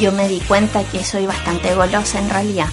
yo 0.00 0.12
me 0.12 0.28
di 0.28 0.40
cuenta 0.40 0.82
que 0.84 1.04
soy 1.04 1.26
bastante 1.26 1.74
golosa 1.74 2.18
en 2.18 2.30
realidad. 2.30 2.68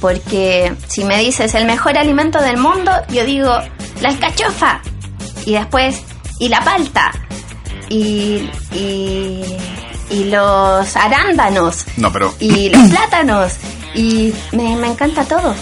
Porque 0.00 0.72
si 0.88 1.04
me 1.04 1.18
dices 1.18 1.54
el 1.54 1.64
mejor 1.64 1.96
alimento 1.96 2.40
del 2.40 2.58
mundo, 2.58 2.92
yo 3.10 3.24
digo 3.24 3.50
la 4.00 4.08
alcachofa. 4.10 4.82
Y 5.44 5.52
después, 5.52 6.02
y 6.38 6.48
la 6.48 6.62
palta. 6.64 7.12
Y, 7.88 8.48
y, 8.72 9.42
y 10.10 10.24
los 10.24 10.96
arándanos. 10.96 11.84
No, 11.96 12.12
pero. 12.12 12.34
Y 12.40 12.70
los 12.70 12.88
plátanos. 12.90 13.52
Y 13.94 14.32
me, 14.52 14.76
me 14.76 14.88
encanta 14.88 15.24
todo. 15.24 15.54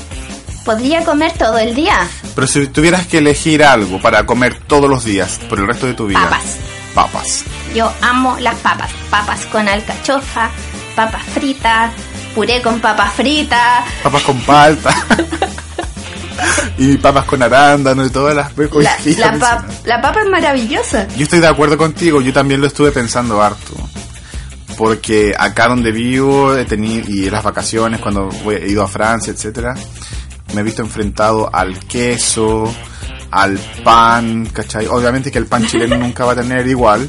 Podría 0.64 1.04
comer 1.04 1.32
todo 1.32 1.58
el 1.58 1.74
día. 1.74 2.08
Pero 2.34 2.46
si 2.46 2.66
tuvieras 2.68 3.06
que 3.06 3.18
elegir 3.18 3.64
algo 3.64 4.00
para 4.00 4.24
comer 4.24 4.58
todos 4.66 4.88
los 4.88 5.04
días 5.04 5.40
por 5.48 5.58
el 5.58 5.66
resto 5.66 5.86
de 5.86 5.94
tu 5.94 6.06
vida. 6.06 6.20
Papas. 6.22 6.56
Papas. 6.94 7.44
Yo 7.74 7.92
amo 8.02 8.36
las 8.38 8.56
papas. 8.56 8.90
Papas 9.10 9.46
con 9.46 9.68
alcachofa, 9.68 10.50
papas 10.94 11.22
fritas, 11.34 11.92
puré 12.34 12.62
con 12.62 12.80
papas 12.80 13.12
fritas. 13.14 13.84
Papas 14.02 14.22
con 14.22 14.40
palta. 14.40 14.94
y 16.78 16.96
papas 16.98 17.24
con 17.24 17.42
arándano 17.42 18.04
y 18.04 18.10
todas 18.10 18.34
las 18.34 18.56
la, 18.56 18.96
la, 19.16 19.38
pap 19.38 19.64
la 19.84 20.00
papa 20.00 20.22
es 20.22 20.28
maravillosa. 20.28 21.06
Yo 21.16 21.24
estoy 21.24 21.40
de 21.40 21.48
acuerdo 21.48 21.76
contigo, 21.76 22.20
yo 22.20 22.32
también 22.32 22.60
lo 22.60 22.66
estuve 22.66 22.92
pensando 22.92 23.42
harto. 23.42 23.74
Porque 24.76 25.34
acá 25.38 25.68
donde 25.68 25.92
vivo 25.92 26.56
he 26.56 26.64
tenido, 26.64 27.08
y 27.08 27.26
en 27.26 27.32
las 27.32 27.44
vacaciones, 27.44 28.00
cuando 28.00 28.30
he 28.50 28.68
ido 28.68 28.82
a 28.82 28.88
Francia, 28.88 29.32
etcétera, 29.32 29.74
me 30.54 30.62
he 30.62 30.64
visto 30.64 30.82
enfrentado 30.82 31.54
al 31.54 31.78
queso, 31.80 32.72
al 33.30 33.58
pan, 33.84 34.46
¿cachai? 34.46 34.86
Obviamente 34.86 35.30
que 35.30 35.38
el 35.38 35.46
pan 35.46 35.66
chileno 35.66 35.96
nunca 35.98 36.24
va 36.24 36.32
a 36.32 36.36
tener 36.36 36.66
igual, 36.66 37.08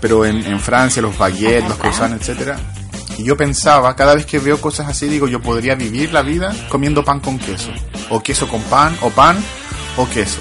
pero 0.00 0.24
en, 0.24 0.44
en 0.46 0.60
Francia 0.60 1.02
los 1.02 1.16
baguettes, 1.18 1.68
los 1.68 1.78
croissants, 1.78 2.20
etcétera. 2.20 2.58
Y 3.20 3.24
yo 3.24 3.36
pensaba, 3.36 3.94
cada 3.96 4.14
vez 4.14 4.24
que 4.24 4.38
veo 4.38 4.58
cosas 4.62 4.88
así, 4.88 5.06
digo, 5.06 5.28
yo 5.28 5.42
podría 5.42 5.74
vivir 5.74 6.10
la 6.10 6.22
vida 6.22 6.54
comiendo 6.70 7.04
pan 7.04 7.20
con 7.20 7.38
queso, 7.38 7.68
o 8.08 8.22
queso 8.22 8.48
con 8.48 8.62
pan, 8.62 8.96
o 9.02 9.10
pan, 9.10 9.36
o 9.98 10.08
queso. 10.08 10.40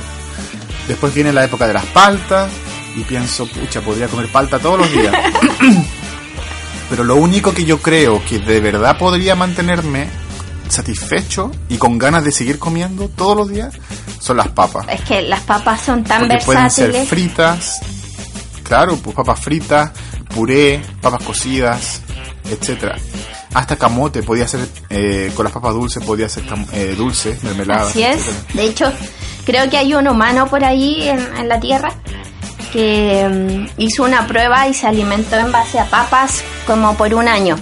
Después 0.88 1.13
viene 1.13 1.33
la 1.33 1.43
época 1.43 1.67
de 1.67 1.74
las 1.74 1.86
paltas, 1.88 2.50
y 2.95 3.01
pienso, 3.01 3.45
pucha, 3.48 3.81
podría 3.81 4.07
comer 4.07 4.31
palta 4.31 4.59
todos 4.59 4.79
los 4.79 4.91
días. 4.93 5.13
pero 6.89 7.03
lo 7.03 7.17
único 7.17 7.53
que 7.53 7.65
yo 7.65 7.79
creo 7.79 8.24
que 8.24 8.39
de 8.39 8.62
verdad 8.62 8.98
podría 8.98 9.36
mantenerme 9.36 10.07
satisfecho 10.69 11.51
y 11.67 11.77
con 11.77 11.98
ganas 11.98 12.24
de 12.24 12.31
seguir 12.31 12.59
comiendo 12.59 13.09
todos 13.09 13.36
los 13.36 13.50
días 13.50 13.74
son 14.21 14.38
las 14.38 14.48
papas. 14.48 14.86
Es 14.88 15.01
que 15.01 15.21
las 15.24 15.41
papas 15.41 15.81
son 15.81 16.05
tan 16.05 16.29
Porque 16.29 16.45
pueden 16.45 16.63
versátiles. 16.63 16.95
ser 16.95 17.07
fritas, 17.07 17.81
claro, 18.63 18.95
pues 18.95 19.13
papas 19.17 19.41
fritas, 19.41 19.91
puré, 20.33 20.81
papas 21.01 21.24
cocidas, 21.24 22.03
etcétera. 22.50 22.96
Hasta 23.53 23.75
camote 23.75 24.22
podía 24.24 24.48
ser 24.48 24.62
eh, 24.89 25.31
con 25.36 25.43
las 25.43 25.53
papas 25.53 25.74
dulces, 25.74 26.03
podía 26.03 26.29
ser 26.29 26.43
cam- 26.46 26.67
eh, 26.74 26.93
dulce, 26.96 27.38
mermelada. 27.43 27.89
Así 27.89 28.03
es. 28.03 28.24
De 28.53 28.63
hecho, 28.65 28.91
creo 29.46 29.69
que 29.69 29.77
hay 29.77 29.93
un 29.93 30.08
humano 30.08 30.48
por 30.48 30.63
ahí 30.63 31.08
en, 31.08 31.19
en 31.38 31.48
la 31.50 31.60
Tierra 31.60 31.89
que 32.72 33.27
mm, 33.27 33.81
hizo 33.81 34.03
una 34.03 34.27
prueba 34.27 34.67
y 34.67 34.74
se 34.74 34.88
alimentó 34.88 35.36
en 35.38 35.51
base 35.51 35.79
a 35.79 35.86
papas 35.86 36.43
como 36.67 36.96
por 36.96 37.13
un 37.13 37.27
año. 37.27 37.58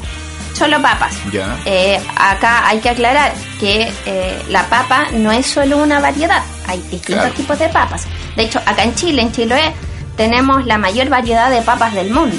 Solo 0.54 0.82
papas. 0.82 1.16
Ya. 1.32 1.56
Eh, 1.66 2.00
acá 2.18 2.68
hay 2.68 2.80
que 2.80 2.90
aclarar 2.90 3.32
que 3.60 3.90
eh, 4.08 4.42
la 4.50 4.64
papa 4.68 5.08
no 5.14 5.32
es 5.32 5.46
solo 5.46 5.78
una 5.78 6.00
variedad, 6.00 6.42
hay 6.68 6.80
distintos 6.80 7.06
Claro. 7.16 7.34
tipos 7.36 7.60
de 7.60 7.70
papas. 7.70 8.06
De 8.36 8.44
hecho, 8.44 8.60
acá 8.66 8.84
en 8.84 8.96
Chile, 8.96 9.22
en 9.22 9.32
Chiloé, 9.32 9.72
tenemos 10.18 10.66
la 10.66 10.78
mayor 10.80 11.10
variedad 11.10 11.52
de 11.52 11.62
papas 11.62 11.94
del 11.94 12.10
mundo. 12.12 12.36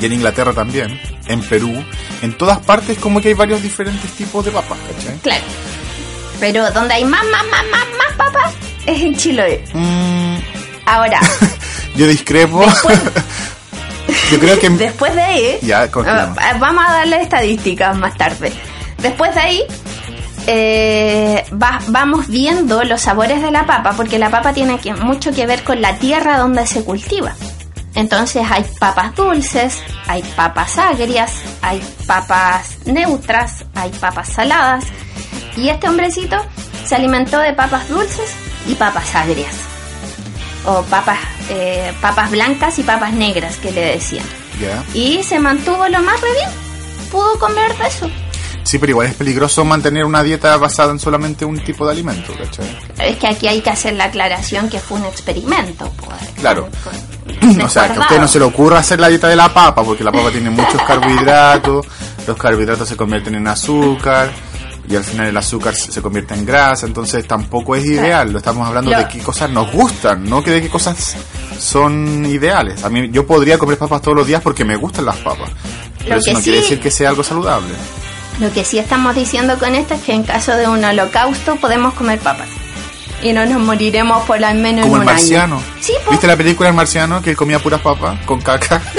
Y 0.00 0.04
en 0.06 0.12
Inglaterra 0.14 0.52
también, 0.52 1.00
en 1.26 1.40
Perú, 1.42 1.72
en 2.22 2.36
todas 2.36 2.58
partes 2.60 2.98
como 2.98 3.20
que 3.20 3.28
hay 3.28 3.34
varios 3.34 3.62
diferentes 3.62 4.10
tipos 4.12 4.44
de 4.44 4.50
papas, 4.50 4.78
¿cachai? 4.96 5.18
Claro. 5.18 5.44
Pero 6.40 6.70
donde 6.72 6.94
hay 6.94 7.04
más, 7.04 7.24
más, 7.24 7.44
más, 7.50 7.64
más, 7.70 7.86
más 7.98 8.12
papas 8.16 8.52
es 8.86 9.02
en 9.02 9.16
Chiloé. 9.16 9.64
Mm, 9.72 10.36
Ahora, 10.86 11.20
yo 11.96 12.06
discrepo. 12.06 12.64
Después- 12.64 13.00
yo 14.30 14.38
creo 14.40 14.58
que... 14.58 14.68
después 14.70 15.14
de 15.14 15.22
ahí, 15.22 15.58
Ya, 15.62 15.90
confirmo. 15.90 16.34
Ah, 16.38 16.56
vamos 16.58 16.84
a 16.86 16.92
darle 16.92 17.22
estadísticas 17.22 17.96
más 17.96 18.16
tarde. 18.18 18.52
Después 18.98 19.34
de 19.34 19.40
ahí, 19.40 19.62
eh, 20.46 21.44
va- 21.52 21.80
vamos 21.88 22.28
viendo 22.28 22.84
los 22.84 23.00
sabores 23.00 23.40
de 23.40 23.50
la 23.50 23.64
papa, 23.66 23.92
porque 23.96 24.18
la 24.18 24.28
papa 24.30 24.52
tiene 24.52 24.78
que- 24.78 24.92
mucho 24.94 25.32
que 25.32 25.46
ver 25.46 25.62
con 25.62 25.80
la 25.80 25.96
tierra 25.98 26.36
donde 26.38 26.66
se 26.66 26.84
cultiva. 26.84 27.34
Entonces 27.94 28.44
hay 28.50 28.64
papas 28.78 29.14
dulces, 29.14 29.82
hay 30.08 30.22
papas 30.36 30.78
agrias, 30.78 31.32
hay 31.62 31.80
papas 32.06 32.78
neutras, 32.86 33.64
hay 33.74 33.90
papas 33.90 34.28
saladas. 34.28 34.84
Y 35.56 35.68
este 35.68 35.88
hombrecito 35.88 36.36
se 36.84 36.96
alimentó 36.96 37.38
de 37.38 37.52
papas 37.52 37.88
dulces 37.88 38.34
y 38.66 38.74
papas 38.74 39.14
agrias. 39.14 39.54
O 40.66 40.82
papas, 40.82 41.18
eh, 41.50 41.92
papas 42.00 42.30
blancas 42.30 42.78
y 42.78 42.82
papas 42.82 43.12
negras 43.12 43.56
que 43.58 43.70
le 43.70 43.92
decían. 43.92 44.26
Y 44.92 45.22
se 45.22 45.38
mantuvo 45.38 45.86
lo 45.88 46.02
más 46.02 46.20
re 46.20 46.32
bien. 46.32 46.50
Pudo 47.10 47.38
comer 47.38 47.76
de 47.76 47.86
eso. 47.86 48.10
Sí, 48.74 48.78
pero 48.80 48.90
igual 48.90 49.06
es 49.06 49.14
peligroso 49.14 49.64
mantener 49.64 50.04
una 50.04 50.20
dieta 50.24 50.56
basada 50.56 50.90
en 50.90 50.98
solamente 50.98 51.44
un 51.44 51.60
tipo 51.62 51.86
de 51.86 51.92
alimento, 51.92 52.32
¿cachai? 52.36 52.76
Es 52.98 53.16
que 53.18 53.28
aquí 53.28 53.46
hay 53.46 53.60
que 53.60 53.70
hacer 53.70 53.92
la 53.94 54.06
aclaración 54.06 54.68
que 54.68 54.80
fue 54.80 54.98
un 54.98 55.04
experimento. 55.04 55.88
pues, 56.04 56.18
Claro. 56.40 56.68
con- 56.82 57.60
O 57.64 57.68
sea, 57.68 57.92
que 57.92 58.00
a 58.00 58.02
usted 58.02 58.18
no 58.18 58.26
se 58.26 58.40
le 58.40 58.46
ocurra 58.46 58.80
hacer 58.80 58.98
la 58.98 59.06
dieta 59.08 59.28
de 59.28 59.36
la 59.36 59.54
papa, 59.54 59.84
porque 59.84 60.02
la 60.02 60.10
papa 60.10 60.32
tiene 60.32 60.50
muchos 60.50 60.82
carbohidratos, 60.82 61.86
los 62.26 62.36
carbohidratos 62.36 62.88
se 62.88 62.96
convierten 62.96 63.36
en 63.36 63.46
azúcar, 63.46 64.32
y 64.88 64.96
al 64.96 65.04
final 65.04 65.28
el 65.28 65.36
azúcar 65.36 65.76
se 65.76 66.02
convierte 66.02 66.34
en 66.34 66.44
grasa, 66.44 66.86
entonces 66.86 67.24
tampoco 67.28 67.76
es 67.76 67.84
ideal. 67.86 68.32
Lo 68.32 68.38
estamos 68.38 68.66
hablando 68.66 68.90
Lo- 68.90 68.98
de 68.98 69.06
qué 69.06 69.20
cosas 69.20 69.50
nos 69.50 69.70
gustan, 69.70 70.28
no 70.28 70.42
que 70.42 70.50
de 70.50 70.62
qué 70.62 70.68
cosas 70.68 71.14
son 71.60 72.26
ideales. 72.26 72.82
A 72.82 72.90
mí, 72.90 73.08
yo 73.12 73.24
podría 73.24 73.56
comer 73.56 73.78
papas 73.78 74.02
todos 74.02 74.16
los 74.16 74.26
días 74.26 74.42
porque 74.42 74.64
me 74.64 74.74
gustan 74.74 75.04
las 75.04 75.18
papas, 75.18 75.48
pero 75.98 76.16
Lo 76.16 76.20
eso 76.20 76.32
no 76.32 76.40
quiere 76.40 76.58
decir 76.60 76.80
que 76.80 76.90
sea 76.90 77.10
algo 77.10 77.22
saludable. 77.22 77.72
Lo 78.40 78.52
que 78.52 78.64
sí 78.64 78.78
estamos 78.78 79.14
diciendo 79.14 79.58
con 79.58 79.74
esto 79.74 79.94
es 79.94 80.02
que 80.02 80.12
en 80.12 80.24
caso 80.24 80.52
de 80.56 80.66
un 80.68 80.84
holocausto 80.84 81.56
podemos 81.56 81.94
comer 81.94 82.18
papas. 82.18 82.48
Y 83.22 83.32
no 83.32 83.46
nos 83.46 83.60
moriremos 83.62 84.24
por 84.26 84.44
al 84.44 84.56
menos 84.56 84.82
Como 84.84 84.96
en 84.96 85.02
el 85.02 85.08
un 85.08 85.14
marciano. 85.14 85.56
año. 85.56 85.64
Sí, 85.80 85.92
po. 86.04 86.10
¿Viste 86.10 86.26
la 86.26 86.36
película 86.36 86.68
El 86.68 86.74
marciano 86.74 87.22
que 87.22 87.30
él 87.30 87.36
comía 87.36 87.58
puras 87.58 87.80
papas 87.80 88.20
con 88.26 88.40
caca? 88.40 88.82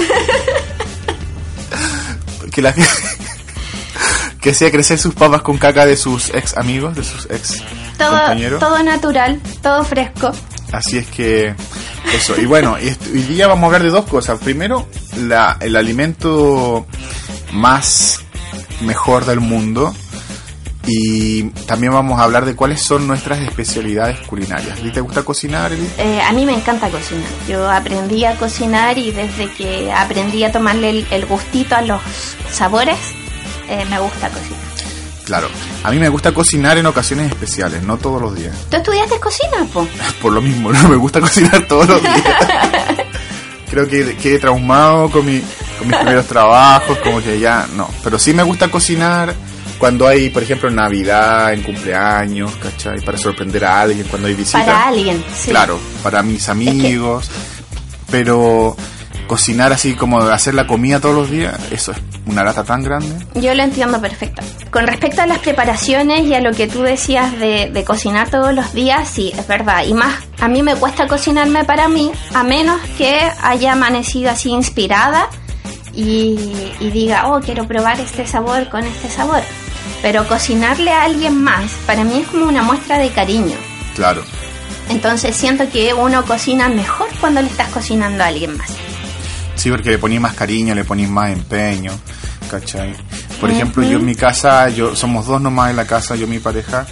que 2.52 2.62
la 2.62 2.74
que 4.42 4.52
hacía 4.52 4.72
crecer 4.72 4.98
sus 4.98 5.14
papas 5.14 5.42
con 5.42 5.58
caca 5.58 5.86
de 5.86 5.98
sus 5.98 6.30
ex 6.34 6.56
amigos, 6.58 6.96
de 6.96 7.04
sus 7.04 7.26
ex 7.30 7.62
todo, 7.98 8.12
compañeros. 8.12 8.60
todo 8.60 8.82
natural, 8.84 9.40
todo 9.62 9.84
fresco. 9.84 10.32
Así 10.72 10.98
es 10.98 11.08
que 11.08 11.54
eso. 12.14 12.40
Y 12.40 12.46
bueno, 12.46 12.74
hoy 12.74 13.22
día 13.24 13.48
vamos 13.48 13.64
a 13.64 13.66
hablar 13.68 13.84
de 13.84 13.90
dos 13.90 14.06
cosas. 14.06 14.40
Primero, 14.40 14.88
la, 15.18 15.58
el 15.60 15.76
alimento 15.76 16.86
más 17.54 18.22
mejor 18.82 19.26
del 19.26 19.40
mundo. 19.40 19.94
Y 20.88 21.44
también 21.66 21.94
vamos 21.94 22.20
a 22.20 22.24
hablar 22.24 22.46
de 22.46 22.56
cuáles 22.56 22.82
son 22.82 23.08
nuestras 23.08 23.40
especialidades 23.40 24.20
culinarias. 24.28 24.78
¿A 24.78 24.82
ti 24.82 24.92
te 24.92 25.02
gusta 25.02 25.24
cocinar, 25.24 25.74
Eli? 25.74 25.90
Eh, 25.98 26.22
a 26.22 26.32
mí 26.32 26.46
me 26.46 26.54
encanta 26.54 26.90
cocinar. 26.90 27.26
Yo 27.48 27.70
aprendí 27.72 28.24
a 28.26 28.36
cocinar 28.36 28.98
y 28.98 29.12
desde 29.12 29.52
que 29.52 29.92
aprendí 29.92 30.44
a 30.44 30.52
tomarle 30.52 30.92
el, 30.92 31.08
el 31.10 31.26
gustito 31.26 31.76
a 31.76 31.82
los 31.82 32.02
sabores, 32.52 33.00
eh, 33.68 33.84
me 33.90 34.00
gusta 34.00 34.30
cocinar. 34.30 34.66
Claro, 35.26 35.48
a 35.84 35.90
mí 35.90 35.98
me 35.98 36.08
gusta 36.08 36.32
cocinar 36.34 36.78
en 36.78 36.86
ocasiones 36.86 37.32
especiales, 37.32 37.82
no 37.82 37.98
todos 37.98 38.22
los 38.22 38.36
días. 38.36 38.56
¿Tú 38.70 38.78
estudiaste 38.78 39.20
cocina, 39.20 39.66
po? 39.74 39.88
Por 40.22 40.34
lo 40.34 40.42
mismo, 40.42 40.72
no 40.72 40.88
me 40.88 40.96
gusta 40.96 41.20
cocinar 41.20 41.68
todos 41.68 41.90
los 41.90 42.02
días. 42.02 42.16
Creo 43.70 43.88
que 43.88 44.16
quedé 44.16 44.40
traumado 44.40 45.10
con, 45.10 45.26
mi, 45.26 45.42
con 45.80 45.88
mis 45.88 45.98
primeros 45.98 46.28
trabajos, 46.28 46.98
como 47.00 47.22
que 47.22 47.40
ya 47.40 47.68
no. 47.76 47.90
Pero 48.04 48.20
sí 48.20 48.34
me 48.34 48.44
gusta 48.44 48.70
cocinar 48.70 49.34
cuando 49.78 50.08
hay, 50.08 50.30
por 50.30 50.44
ejemplo, 50.44 50.70
en 50.70 50.76
Navidad, 50.76 51.54
en 51.54 51.62
cumpleaños, 51.64 52.52
¿cachai? 52.62 53.02
Para 53.02 53.18
sorprender 53.18 53.66
a 53.66 53.82
alguien, 53.82 54.08
cuando 54.08 54.28
hay 54.28 54.34
visitas. 54.34 54.66
Para 54.66 54.88
alguien, 54.88 55.24
sí. 55.36 55.50
Claro, 55.50 55.80
para 56.04 56.24
mis 56.24 56.48
amigos. 56.50 57.30
Pero 58.10 58.76
cocinar 59.28 59.74
así 59.74 59.96
como 59.96 60.20
hacer 60.22 60.54
la 60.54 60.68
comida 60.68 61.00
todos 61.00 61.16
los 61.16 61.32
días, 61.32 61.60
eso 61.72 61.92
es 61.92 61.98
una 62.26 62.44
lata 62.44 62.64
tan 62.64 62.84
grande. 62.84 63.16
Yo 63.36 63.54
lo 63.54 63.64
entiendo 63.64 64.02
perfecto. 64.02 64.42
Con 64.72 64.88
respecto 64.88 65.22
a 65.22 65.28
las 65.28 65.40
preparaciones 65.40 66.26
y 66.26 66.34
a 66.34 66.42
lo 66.42 66.52
que 66.52 66.68
tú 66.68 66.82
decías 66.82 67.38
de, 67.40 67.70
de 67.72 67.84
cocinar 67.84 68.30
todos 68.30 68.54
los 68.54 68.74
días, 68.74 69.08
sí, 69.08 69.32
es 69.38 69.48
verdad. 69.48 69.86
Y 69.86 69.94
más, 69.94 70.16
a 70.40 70.48
mí 70.48 70.64
me 70.64 70.76
cuesta 70.76 71.08
cocinarme 71.08 71.66
para 71.66 71.88
mí, 71.88 72.12
a 72.34 72.44
menos 72.44 72.82
que 72.98 73.20
haya 73.42 73.74
amanecido 73.74 74.32
así 74.32 74.50
inspirada 74.50 75.30
y, 75.94 76.38
y 76.80 76.90
diga, 76.92 77.28
oh, 77.28 77.40
quiero 77.40 77.68
probar 77.68 78.00
este 78.00 78.26
sabor 78.26 78.70
con 78.70 78.84
este 78.84 79.10
sabor. 79.10 79.42
Pero 80.02 80.28
cocinarle 80.28 80.92
a 80.92 81.04
alguien 81.04 81.42
más, 81.42 81.72
para 81.86 82.04
mí 82.04 82.20
es 82.20 82.28
como 82.28 82.46
una 82.46 82.64
muestra 82.64 82.98
de 82.98 83.10
cariño. 83.10 83.56
Claro. 83.96 84.24
Entonces 84.90 85.36
siento 85.36 85.70
que 85.70 85.94
uno 85.94 86.26
cocina 86.26 86.70
mejor 86.70 87.08
cuando 87.20 87.42
le 87.42 87.48
estás 87.48 87.70
cocinando 87.70 88.24
a 88.24 88.28
alguien 88.28 88.58
más. 88.58 88.70
Sí, 89.66 89.72
porque 89.72 89.90
le 89.90 89.98
ponís 89.98 90.22
más 90.22 90.36
cariño, 90.36 90.76
le 90.76 90.84
ponís 90.84 91.10
más 91.10 91.32
empeño, 91.32 91.92
¿cachai? 92.52 92.94
Por 93.42 93.50
ejemplo, 93.50 93.82
yo 93.82 93.98
en 93.98 94.06
mi 94.06 94.14
casa, 94.14 94.70
yo 94.70 94.96
somos 94.96 95.26
dos 95.26 95.42
nomás 95.42 95.72
en 95.72 95.76
la 95.76 95.88
casa, 95.88 96.16
yo 96.16 96.28
mi 96.28 96.38
pareja, 96.38 96.86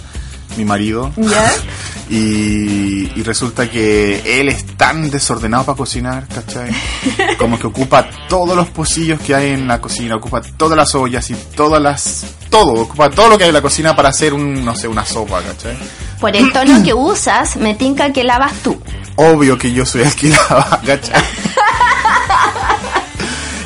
mi 0.56 0.64
marido. 0.64 1.12
¿Ya? 1.16 1.52
Y, 2.10 3.10
y 3.16 3.22
resulta 3.22 3.70
que 3.70 4.38
él 4.38 4.50
es 4.50 4.76
tan 4.76 5.10
desordenado 5.10 5.64
para 5.64 5.78
cocinar, 5.78 6.28
¿cachai? 6.28 6.70
Como 7.38 7.58
que 7.58 7.66
ocupa 7.66 8.06
todos 8.28 8.54
los 8.54 8.68
pocillos 8.68 9.18
que 9.20 9.34
hay 9.34 9.52
en 9.52 9.66
la 9.66 9.80
cocina, 9.80 10.16
ocupa 10.16 10.42
todas 10.58 10.76
las 10.76 10.94
ollas 10.94 11.30
y 11.30 11.34
todas 11.56 11.80
las... 11.80 12.26
Todo, 12.50 12.74
ocupa 12.74 13.08
todo 13.08 13.30
lo 13.30 13.38
que 13.38 13.44
hay 13.44 13.48
en 13.48 13.54
la 13.54 13.62
cocina 13.62 13.96
para 13.96 14.10
hacer 14.10 14.34
un, 14.34 14.62
no 14.62 14.76
sé, 14.76 14.86
una 14.86 15.06
sopa, 15.06 15.40
¿cachai? 15.40 15.78
Por 16.20 16.36
el 16.36 16.52
tono 16.52 16.82
que 16.84 16.92
usas, 16.92 17.56
me 17.56 17.74
tinca 17.74 18.12
que 18.12 18.22
lavas 18.22 18.52
tú. 18.62 18.78
Obvio 19.16 19.56
que 19.56 19.72
yo 19.72 19.86
soy 19.86 20.02
el 20.02 20.14
que 20.14 20.28
lava, 20.28 20.82
¿cachai? 20.86 21.22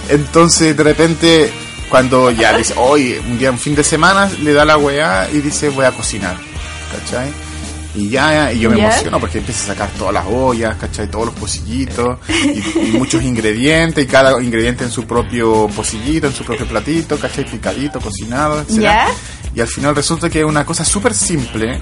Entonces, 0.09 0.77
de 0.77 0.83
repente, 0.83 1.51
cuando 1.89 2.31
ya 2.31 2.57
dice, 2.57 2.75
hoy, 2.77 3.21
un 3.29 3.39
día, 3.39 3.51
un 3.51 3.59
fin 3.59 3.75
de 3.75 3.85
semana, 3.85 4.31
le 4.43 4.53
da 4.53 4.65
la 4.65 4.77
weá 4.77 5.29
y 5.33 5.41
dice, 5.41 5.69
voy 5.69 5.85
a 5.85 5.93
cocinar, 5.93 6.37
¿cachai? 6.93 7.31
Y 7.95 8.11
ya, 8.11 8.53
y 8.53 8.61
yo 8.61 8.71
me 8.71 8.81
emociono 8.81 9.19
porque 9.19 9.39
empieza 9.39 9.65
a 9.65 9.75
sacar 9.75 9.91
todas 9.99 10.15
las 10.15 10.25
ollas, 10.27 10.77
¿cachai? 10.77 11.11
Todos 11.11 11.27
los 11.27 11.35
pocillitos 11.35 12.19
y, 12.29 12.89
y 12.89 12.93
muchos 12.93 13.23
ingredientes, 13.23 14.05
y 14.05 14.07
cada 14.07 14.41
ingrediente 14.43 14.85
en 14.85 14.91
su 14.91 15.05
propio 15.05 15.69
pocillito, 15.69 16.27
en 16.27 16.33
su 16.33 16.45
propio 16.45 16.67
platito, 16.67 17.19
¿cachai? 17.19 17.45
Picadito, 17.45 18.01
cocinado, 18.01 18.61
etc. 18.61 18.79
Y 19.55 19.61
al 19.61 19.67
final 19.67 19.97
resulta 19.97 20.31
que 20.31 20.41
es 20.41 20.45
una 20.45 20.65
cosa 20.65 20.85
súper 20.85 21.15
simple 21.15 21.81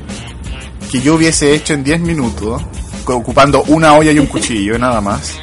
que 0.90 1.00
yo 1.00 1.16
hubiese 1.16 1.54
hecho 1.54 1.74
en 1.74 1.82
10 1.84 2.00
minutos, 2.00 2.62
ocupando 3.06 3.62
una 3.64 3.94
olla 3.94 4.12
y 4.12 4.18
un 4.18 4.26
cuchillo, 4.26 4.78
nada 4.78 5.00
más. 5.00 5.34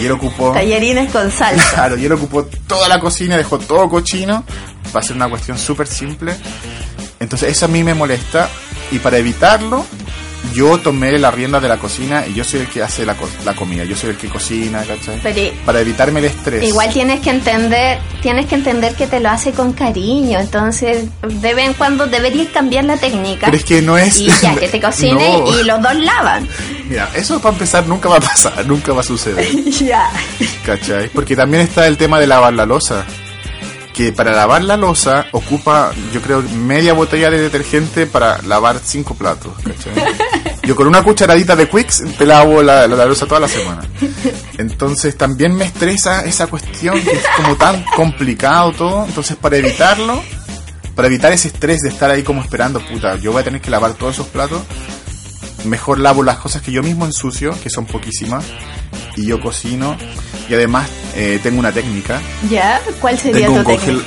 Y 0.00 0.06
él 0.06 0.12
ocupó. 0.12 0.52
Tallarines 0.52 1.10
con 1.12 1.30
salsa. 1.30 1.70
Claro, 1.74 1.96
y 1.98 2.04
él 2.04 2.12
ocupó 2.12 2.44
toda 2.66 2.88
la 2.88 2.98
cocina, 3.00 3.36
dejó 3.36 3.58
todo 3.58 3.88
cochino, 3.88 4.44
para 4.92 5.04
hacer 5.04 5.16
una 5.16 5.28
cuestión 5.28 5.58
súper 5.58 5.86
simple. 5.86 6.34
Entonces, 7.20 7.50
eso 7.50 7.66
a 7.66 7.68
mí 7.68 7.84
me 7.84 7.94
molesta, 7.94 8.48
y 8.90 8.98
para 8.98 9.16
evitarlo, 9.18 9.84
yo 10.54 10.76
tomé 10.78 11.16
la 11.20 11.30
rienda 11.30 11.60
de 11.60 11.68
la 11.68 11.78
cocina 11.78 12.26
y 12.26 12.34
yo 12.34 12.42
soy 12.42 12.60
el 12.60 12.66
que 12.66 12.82
hace 12.82 13.06
la, 13.06 13.14
co- 13.14 13.28
la 13.44 13.54
comida, 13.54 13.84
yo 13.84 13.96
soy 13.96 14.10
el 14.10 14.16
que 14.16 14.28
cocina, 14.28 14.82
¿cachai? 14.84 15.20
Pero 15.22 15.54
Para 15.64 15.80
evitarme 15.80 16.18
el 16.18 16.26
estrés. 16.26 16.64
igual 16.64 16.92
tienes 16.92 17.20
que 17.20 17.30
entender, 17.30 18.00
tienes 18.20 18.46
que 18.46 18.56
entender 18.56 18.94
que 18.96 19.06
te 19.06 19.20
lo 19.20 19.30
hace 19.30 19.52
con 19.52 19.72
cariño, 19.72 20.40
entonces 20.40 21.04
de 21.22 21.54
vez 21.54 21.66
en 21.68 21.74
cuando 21.74 22.08
deberías 22.08 22.48
cambiar 22.48 22.84
la 22.84 22.96
técnica. 22.96 23.46
Pero 23.46 23.56
es 23.56 23.64
que 23.64 23.82
no 23.82 23.96
es. 23.96 24.18
Y 24.18 24.26
ya, 24.42 24.56
que 24.56 24.68
te 24.68 24.80
cocine 24.82 25.38
No. 25.38 25.60
y 25.60 25.62
los 25.62 25.80
dos 25.80 25.94
lavan. 25.94 26.48
Mira, 26.92 27.08
eso 27.14 27.40
para 27.40 27.54
empezar 27.54 27.86
nunca 27.88 28.06
va 28.10 28.16
a 28.16 28.20
pasar, 28.20 28.66
nunca 28.66 28.92
va 28.92 29.00
a 29.00 29.02
suceder. 29.02 29.50
ya. 29.70 30.10
¿Cachai? 30.62 31.08
Porque 31.08 31.34
también 31.34 31.62
está 31.62 31.86
el 31.86 31.96
tema 31.96 32.20
de 32.20 32.26
lavar 32.26 32.52
la 32.52 32.66
losa. 32.66 33.06
Que 33.94 34.12
para 34.12 34.32
lavar 34.32 34.62
la 34.62 34.76
losa 34.76 35.24
ocupa, 35.32 35.92
yo 36.12 36.20
creo, 36.20 36.42
media 36.42 36.92
botella 36.92 37.30
de 37.30 37.40
detergente 37.40 38.06
para 38.06 38.42
lavar 38.42 38.78
cinco 38.84 39.14
platos. 39.14 39.54
¿cachai? 39.64 39.94
Yo 40.64 40.76
con 40.76 40.86
una 40.86 41.02
cucharadita 41.02 41.56
de 41.56 41.68
Quicks 41.68 42.02
te 42.18 42.26
lavo 42.26 42.62
la, 42.62 42.86
la, 42.86 42.94
la 42.94 43.06
losa 43.06 43.26
toda 43.26 43.40
la 43.40 43.48
semana. 43.48 43.82
Entonces 44.58 45.16
también 45.16 45.54
me 45.54 45.64
estresa 45.64 46.26
esa 46.26 46.46
cuestión 46.46 47.02
que 47.02 47.10
es 47.10 47.24
como 47.36 47.56
tan 47.56 47.84
complicado 47.96 48.72
todo. 48.72 49.06
Entonces 49.06 49.36
para 49.36 49.56
evitarlo, 49.56 50.22
para 50.94 51.08
evitar 51.08 51.32
ese 51.32 51.48
estrés 51.48 51.80
de 51.80 51.88
estar 51.88 52.10
ahí 52.10 52.22
como 52.22 52.42
esperando, 52.42 52.80
puta, 52.86 53.16
yo 53.16 53.32
voy 53.32 53.40
a 53.40 53.44
tener 53.44 53.62
que 53.62 53.70
lavar 53.70 53.94
todos 53.94 54.14
esos 54.14 54.28
platos. 54.28 54.60
Mejor 55.64 55.98
lavo 56.00 56.22
las 56.22 56.38
cosas 56.38 56.62
que 56.62 56.72
yo 56.72 56.82
mismo 56.82 57.04
ensucio, 57.06 57.54
que 57.62 57.70
son 57.70 57.86
poquísimas, 57.86 58.44
y 59.16 59.26
yo 59.26 59.40
cocino. 59.40 59.96
Y 60.48 60.54
además 60.54 60.88
eh, 61.14 61.38
tengo 61.42 61.58
una 61.60 61.72
técnica. 61.72 62.20
¿Ya? 62.50 62.80
¿Cuál 63.00 63.18
sería 63.18 63.46
Tengo 63.46 63.62
tu 63.62 63.70
un, 63.70 63.76
congel- 63.76 63.84
técnica? 63.86 64.06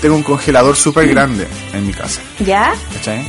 tengo 0.00 0.16
un 0.16 0.22
congelador 0.22 0.76
súper 0.76 1.08
grande 1.08 1.46
en 1.72 1.86
mi 1.86 1.92
casa. 1.92 2.20
¿Ya? 2.38 2.72
¿Cachai? 2.94 3.26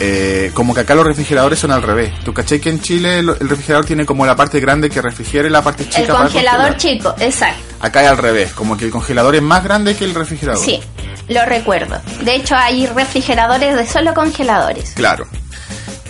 Eh, 0.00 0.50
como 0.54 0.74
que 0.74 0.80
acá 0.80 0.94
los 0.96 1.06
refrigeradores 1.06 1.58
son 1.58 1.70
al 1.70 1.82
revés. 1.82 2.12
¿Tú 2.24 2.32
cachai 2.34 2.58
que 2.58 2.68
en 2.70 2.80
Chile 2.80 3.20
el 3.20 3.28
refrigerador 3.48 3.84
tiene 3.84 4.04
como 4.04 4.26
la 4.26 4.34
parte 4.34 4.58
grande 4.58 4.90
que 4.90 5.00
refrigera 5.00 5.46
y 5.46 5.50
la 5.50 5.62
parte 5.62 5.84
chica 5.88 6.00
El 6.02 6.08
congelador 6.08 6.76
chico, 6.76 7.14
exacto. 7.20 7.62
Acá 7.80 8.02
es 8.02 8.08
al 8.08 8.18
revés, 8.18 8.52
como 8.54 8.76
que 8.76 8.86
el 8.86 8.90
congelador 8.90 9.36
es 9.36 9.42
más 9.42 9.62
grande 9.62 9.94
que 9.94 10.04
el 10.04 10.14
refrigerador. 10.14 10.64
Sí, 10.64 10.80
lo 11.28 11.44
recuerdo. 11.44 12.00
De 12.24 12.34
hecho, 12.34 12.56
hay 12.56 12.86
refrigeradores 12.86 13.76
de 13.76 13.86
solo 13.86 14.14
congeladores. 14.14 14.90
Claro. 14.96 15.26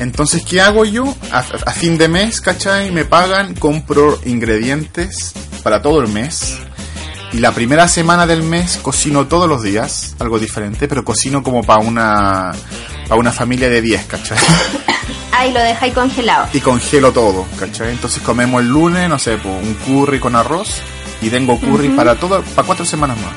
Entonces, 0.05 0.45
¿qué 0.45 0.61
hago 0.61 0.85
yo? 0.85 1.13
A, 1.33 1.39
a 1.39 1.73
fin 1.73 1.99
de 1.99 2.09
mes, 2.09 2.41
¿cachai? 2.41 2.93
Me 2.93 3.05
pagan, 3.05 3.55
compro 3.55 4.21
ingredientes 4.25 5.33
para 5.63 5.83
todo 5.83 6.01
el 6.03 6.09
mes. 6.09 6.57
Y 7.33 7.39
la 7.39 7.51
primera 7.51 7.89
semana 7.89 8.27
del 8.27 8.45
mes 8.45 8.79
cocino 8.81 9.27
todos 9.27 9.49
los 9.49 9.63
días, 9.63 10.15
algo 10.21 10.39
diferente, 10.39 10.87
pero 10.87 11.05
cocino 11.05 11.43
como 11.43 11.65
para 11.65 11.81
una, 11.81 12.53
para 13.09 13.17
una 13.19 13.33
familia 13.33 13.69
de 13.69 13.83
10, 13.83 14.05
¿cachai? 14.05 14.39
Ahí 15.33 15.53
lo 15.53 15.59
dejáis 15.61 15.93
congelado. 15.95 16.49
y 16.53 16.61
congelo 16.61 17.11
todo, 17.11 17.45
¿cachai? 17.59 17.91
Entonces 17.91 18.23
comemos 18.23 18.63
el 18.63 18.69
lunes, 18.69 19.09
no 19.09 19.19
sé, 19.19 19.37
pues, 19.39 19.53
un 19.53 19.75
curry 19.75 20.21
con 20.21 20.37
arroz 20.37 20.77
y 21.23 21.29
tengo 21.29 21.59
curry 21.59 21.89
para 21.89 22.15
todo, 22.15 22.41
para 22.55 22.67
cuatro 22.67 22.85
semanas 22.85 23.17
más. 23.19 23.35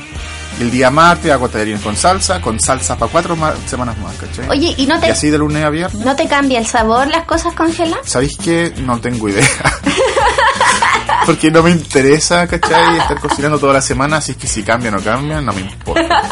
Y 0.58 0.62
el 0.62 0.70
día 0.70 0.90
martes 0.90 1.30
hago 1.30 1.48
tallarines 1.48 1.80
con 1.82 1.96
salsa, 1.96 2.40
con 2.40 2.58
salsa 2.58 2.96
para 2.96 3.10
cuatro 3.12 3.36
ma- 3.36 3.54
semanas 3.66 3.96
más, 3.98 4.14
¿cachai? 4.16 4.48
Oye, 4.48 4.74
¿y 4.76 4.86
no 4.86 4.96
y 4.96 5.00
te, 5.00 5.10
así 5.12 5.30
de 5.30 5.38
lunes 5.38 5.64
a 5.64 5.70
viernes. 5.70 6.04
no 6.04 6.16
te 6.16 6.26
cambia 6.26 6.58
el 6.58 6.66
sabor 6.66 7.06
las 7.08 7.24
cosas 7.24 7.54
congeladas? 7.54 8.08
¿Sabéis 8.08 8.36
qué? 8.36 8.72
No 8.78 8.98
tengo 9.00 9.28
idea. 9.28 9.46
Porque 11.26 11.50
no 11.50 11.62
me 11.62 11.70
interesa, 11.70 12.46
¿cachai? 12.46 12.98
Estar 12.98 13.20
cocinando 13.20 13.58
toda 13.58 13.74
la 13.74 13.82
semana, 13.82 14.16
así 14.16 14.32
es 14.32 14.38
que 14.38 14.46
si 14.46 14.62
cambia 14.62 14.90
o 14.90 14.94
no 14.94 15.00
cambia, 15.02 15.40
no 15.40 15.52
me 15.52 15.60
importa. 15.60 16.22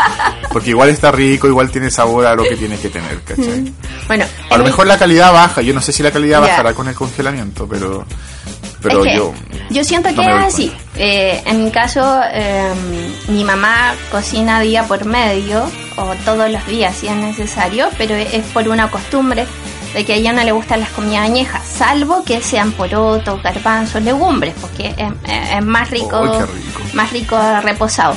Porque 0.51 0.71
igual 0.71 0.89
está 0.89 1.11
rico, 1.13 1.47
igual 1.47 1.71
tiene 1.71 1.91
sabor 1.91 2.25
a 2.27 2.35
lo 2.35 2.45
que 2.45 2.57
tiene 2.57 2.79
que 2.79 2.89
tener, 2.89 3.21
¿cachai? 3.23 3.73
Bueno, 4.07 4.25
A 4.51 4.57
lo 4.57 4.65
mejor 4.65 4.87
la 4.87 4.97
calidad 4.99 5.33
baja, 5.33 5.61
yo 5.61 5.75
no 5.75 5.81
sé 5.83 5.93
si 5.93 6.03
la 6.03 6.11
calidad 6.11 6.41
bajará 6.41 6.73
con 6.73 6.89
el 6.89 6.95
congelamiento, 6.95 7.67
pero 7.69 8.07
pero 8.89 9.05
es 9.05 9.13
que 9.13 9.17
yo 9.17 9.35
yo 9.71 9.85
siento 9.85 10.11
no 10.11 10.17
que 10.17 10.23
es 10.23 10.45
así. 10.45 10.73
Eh, 10.97 11.43
en 11.45 11.65
mi 11.65 11.71
caso, 11.71 12.21
eh, 12.33 12.73
mi 13.29 13.45
mamá 13.45 13.95
cocina 14.11 14.61
día 14.61 14.85
por 14.85 15.05
medio 15.05 15.65
o 15.97 16.15
todos 16.25 16.51
los 16.51 16.67
días 16.67 16.97
si 16.97 17.09
es 17.09 17.17
necesario, 17.17 17.89
pero 17.99 18.15
es 18.15 18.45
por 18.53 18.69
una 18.69 18.91
costumbre 18.91 19.47
de 19.93 20.05
que 20.05 20.13
a 20.13 20.17
ella 20.17 20.33
no 20.33 20.45
le 20.45 20.53
gustan 20.53 20.81
las 20.81 20.91
comidas 20.91 21.25
añejas, 21.25 21.67
salvo 21.67 22.23
que 22.25 22.41
sean 22.41 22.73
porotos, 22.73 23.43
garbanzos, 23.43 24.03
legumbres, 24.03 24.55
porque 24.61 24.95
es, 24.97 25.13
es 25.53 25.65
más 25.65 25.91
rico, 25.91 26.47
más 26.93 27.13
rico 27.13 27.39
reposado. 27.63 28.15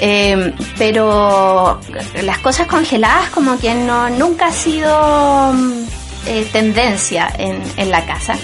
Eh, 0.00 0.52
pero 0.76 1.80
las 2.22 2.38
cosas 2.38 2.66
congeladas 2.66 3.30
como 3.30 3.58
que 3.58 3.74
no 3.74 4.10
nunca 4.10 4.46
ha 4.46 4.52
sido 4.52 5.52
mm, 5.52 5.84
eh, 6.26 6.48
tendencia 6.52 7.32
en, 7.38 7.62
en 7.76 7.90
la 7.90 8.04
casa. 8.04 8.36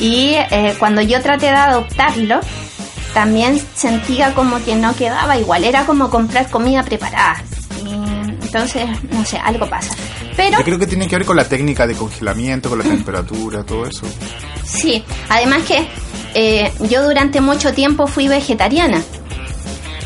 Y 0.00 0.34
eh, 0.34 0.74
cuando 0.78 1.02
yo 1.02 1.20
traté 1.22 1.46
de 1.46 1.52
adoptarlo, 1.56 2.40
también 3.14 3.60
sentía 3.74 4.34
como 4.34 4.62
que 4.64 4.76
no 4.76 4.94
quedaba 4.94 5.36
igual. 5.38 5.64
Era 5.64 5.84
como 5.86 6.10
comprar 6.10 6.48
comida 6.50 6.82
preparada. 6.82 7.42
Y 7.84 7.90
entonces, 7.90 8.86
no 9.10 9.24
sé, 9.24 9.38
algo 9.38 9.68
pasa. 9.68 9.94
Pero 10.36 10.58
yo 10.58 10.64
creo 10.64 10.78
que 10.78 10.86
tiene 10.86 11.08
que 11.08 11.16
ver 11.16 11.26
con 11.26 11.36
la 11.36 11.44
técnica 11.48 11.86
de 11.86 11.94
congelamiento, 11.94 12.68
con 12.68 12.78
la 12.78 12.84
temperatura, 12.88 13.64
todo 13.64 13.86
eso. 13.86 14.06
sí, 14.64 15.04
además 15.28 15.62
que 15.64 15.88
eh, 16.34 16.72
yo 16.88 17.02
durante 17.04 17.40
mucho 17.40 17.72
tiempo 17.74 18.06
fui 18.06 18.28
vegetariana. 18.28 19.02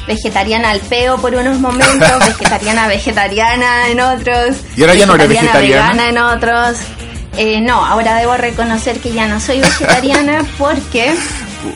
Vegetariana 0.07 0.71
al 0.71 0.81
peo 0.81 1.17
por 1.19 1.35
unos 1.35 1.61
momentos, 1.61 2.19
vegetariana 2.27 2.89
vegetariana 2.89 3.89
en 3.89 4.01
otros. 4.01 4.57
¿Y 4.77 4.81
ahora 4.83 4.95
ya 4.95 5.07
no 5.07 5.15
eres 5.15 5.29
vegetariana? 5.29 5.91
vegana 5.93 6.09
en 6.09 6.19
otros. 6.19 6.79
Eh, 7.37 7.61
no, 7.61 7.85
ahora 7.85 8.15
debo 8.17 8.37
reconocer 8.37 8.99
que 9.01 9.13
ya 9.13 9.27
no 9.27 9.41
soy 9.41 9.61
vegetariana 9.61 10.45
porque... 10.59 11.15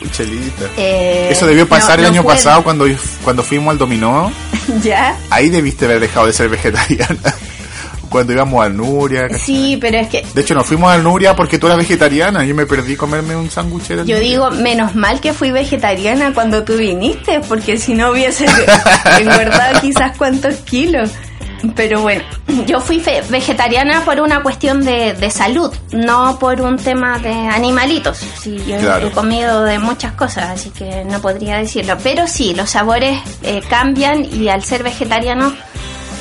Puchelita. 0.01 0.65
eh, 0.77 1.29
Eso 1.31 1.47
debió 1.47 1.67
pasar 1.67 1.99
no- 1.99 2.05
el 2.07 2.11
no 2.11 2.13
año 2.19 2.23
puedo. 2.23 2.35
pasado 2.35 2.63
cuando, 2.63 2.85
cuando 3.23 3.41
fuimos 3.43 3.71
al 3.71 3.77
dominó. 3.77 4.31
¿Ya? 4.83 5.15
Ahí 5.29 5.49
debiste 5.49 5.85
haber 5.85 5.99
dejado 5.99 6.27
de 6.27 6.33
ser 6.33 6.49
vegetariana. 6.49 7.17
cuando 8.09 8.31
íbamos 8.33 8.63
al 8.65 8.75
Nuria. 8.77 9.27
Sí, 9.37 9.77
pero 9.81 9.97
es 9.97 10.07
que 10.07 10.23
De 10.33 10.41
hecho, 10.41 10.53
nos 10.53 10.65
fuimos 10.65 10.91
al 10.91 11.03
Nuria 11.03 11.35
porque 11.35 11.57
tú 11.57 11.67
eras 11.67 11.77
vegetariana. 11.77 12.43
Yo 12.45 12.53
me 12.55 12.65
perdí 12.65 12.95
comerme 12.95 13.35
un 13.35 13.49
sándwich. 13.49 13.87
yo 13.89 13.95
Nuria. 13.97 14.19
digo, 14.19 14.51
menos 14.51 14.93
mal 14.95 15.19
que 15.21 15.33
fui 15.33 15.51
vegetariana 15.51 16.33
cuando 16.33 16.63
tú 16.63 16.77
viniste, 16.77 17.39
porque 17.47 17.77
si 17.77 17.93
no 17.95 18.11
hubiese 18.11 18.45
engordado 19.19 19.81
quizás 19.81 20.15
cuántos 20.17 20.55
kilos. 20.57 21.09
Pero 21.75 22.01
bueno, 22.01 22.23
yo 22.67 22.79
fui 22.81 23.01
vegetariana 23.29 24.01
por 24.05 24.19
una 24.21 24.41
cuestión 24.43 24.83
de, 24.85 25.13
de 25.13 25.29
salud, 25.29 25.73
no 25.91 26.37
por 26.39 26.61
un 26.61 26.77
tema 26.77 27.19
de 27.19 27.31
animalitos. 27.31 28.17
Sí, 28.41 28.57
yo 28.67 28.77
Claro. 28.77 29.07
he 29.07 29.11
comido 29.11 29.63
de 29.63 29.79
muchas 29.79 30.13
cosas, 30.13 30.49
así 30.49 30.69
que 30.69 31.03
no 31.05 31.19
podría 31.21 31.57
decirlo. 31.57 31.97
Pero 32.03 32.27
sí, 32.27 32.53
los 32.53 32.69
sabores 32.69 33.19
eh, 33.43 33.61
cambian 33.69 34.25
y 34.25 34.49
al 34.49 34.63
ser 34.63 34.83
vegetariano 34.83 35.53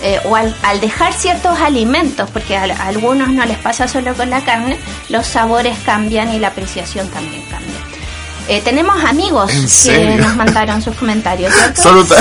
eh, 0.02 0.20
o 0.26 0.36
al, 0.36 0.54
al 0.62 0.80
dejar 0.80 1.12
ciertos 1.14 1.58
alimentos, 1.60 2.28
porque 2.30 2.56
a, 2.56 2.64
a 2.64 2.86
algunos 2.88 3.28
no 3.28 3.44
les 3.46 3.58
pasa 3.58 3.88
solo 3.88 4.14
con 4.14 4.28
la 4.30 4.42
carne, 4.42 4.78
los 5.08 5.26
sabores 5.26 5.76
cambian 5.86 6.32
y 6.34 6.38
la 6.38 6.48
apreciación 6.48 7.08
también 7.08 7.42
cambia. 7.50 7.74
Eh, 8.48 8.60
tenemos 8.62 9.02
amigos 9.02 9.50
que 9.84 10.16
nos 10.16 10.36
mandaron 10.36 10.80
sus 10.80 10.94
comentarios. 10.96 11.52
Solo 11.74 12.04
sí. 12.04 12.14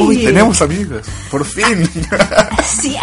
Uy, 0.00 0.24
tenemos 0.24 0.60
amigos, 0.60 1.06
por 1.30 1.44
fin. 1.44 1.88
sí, 2.80 2.96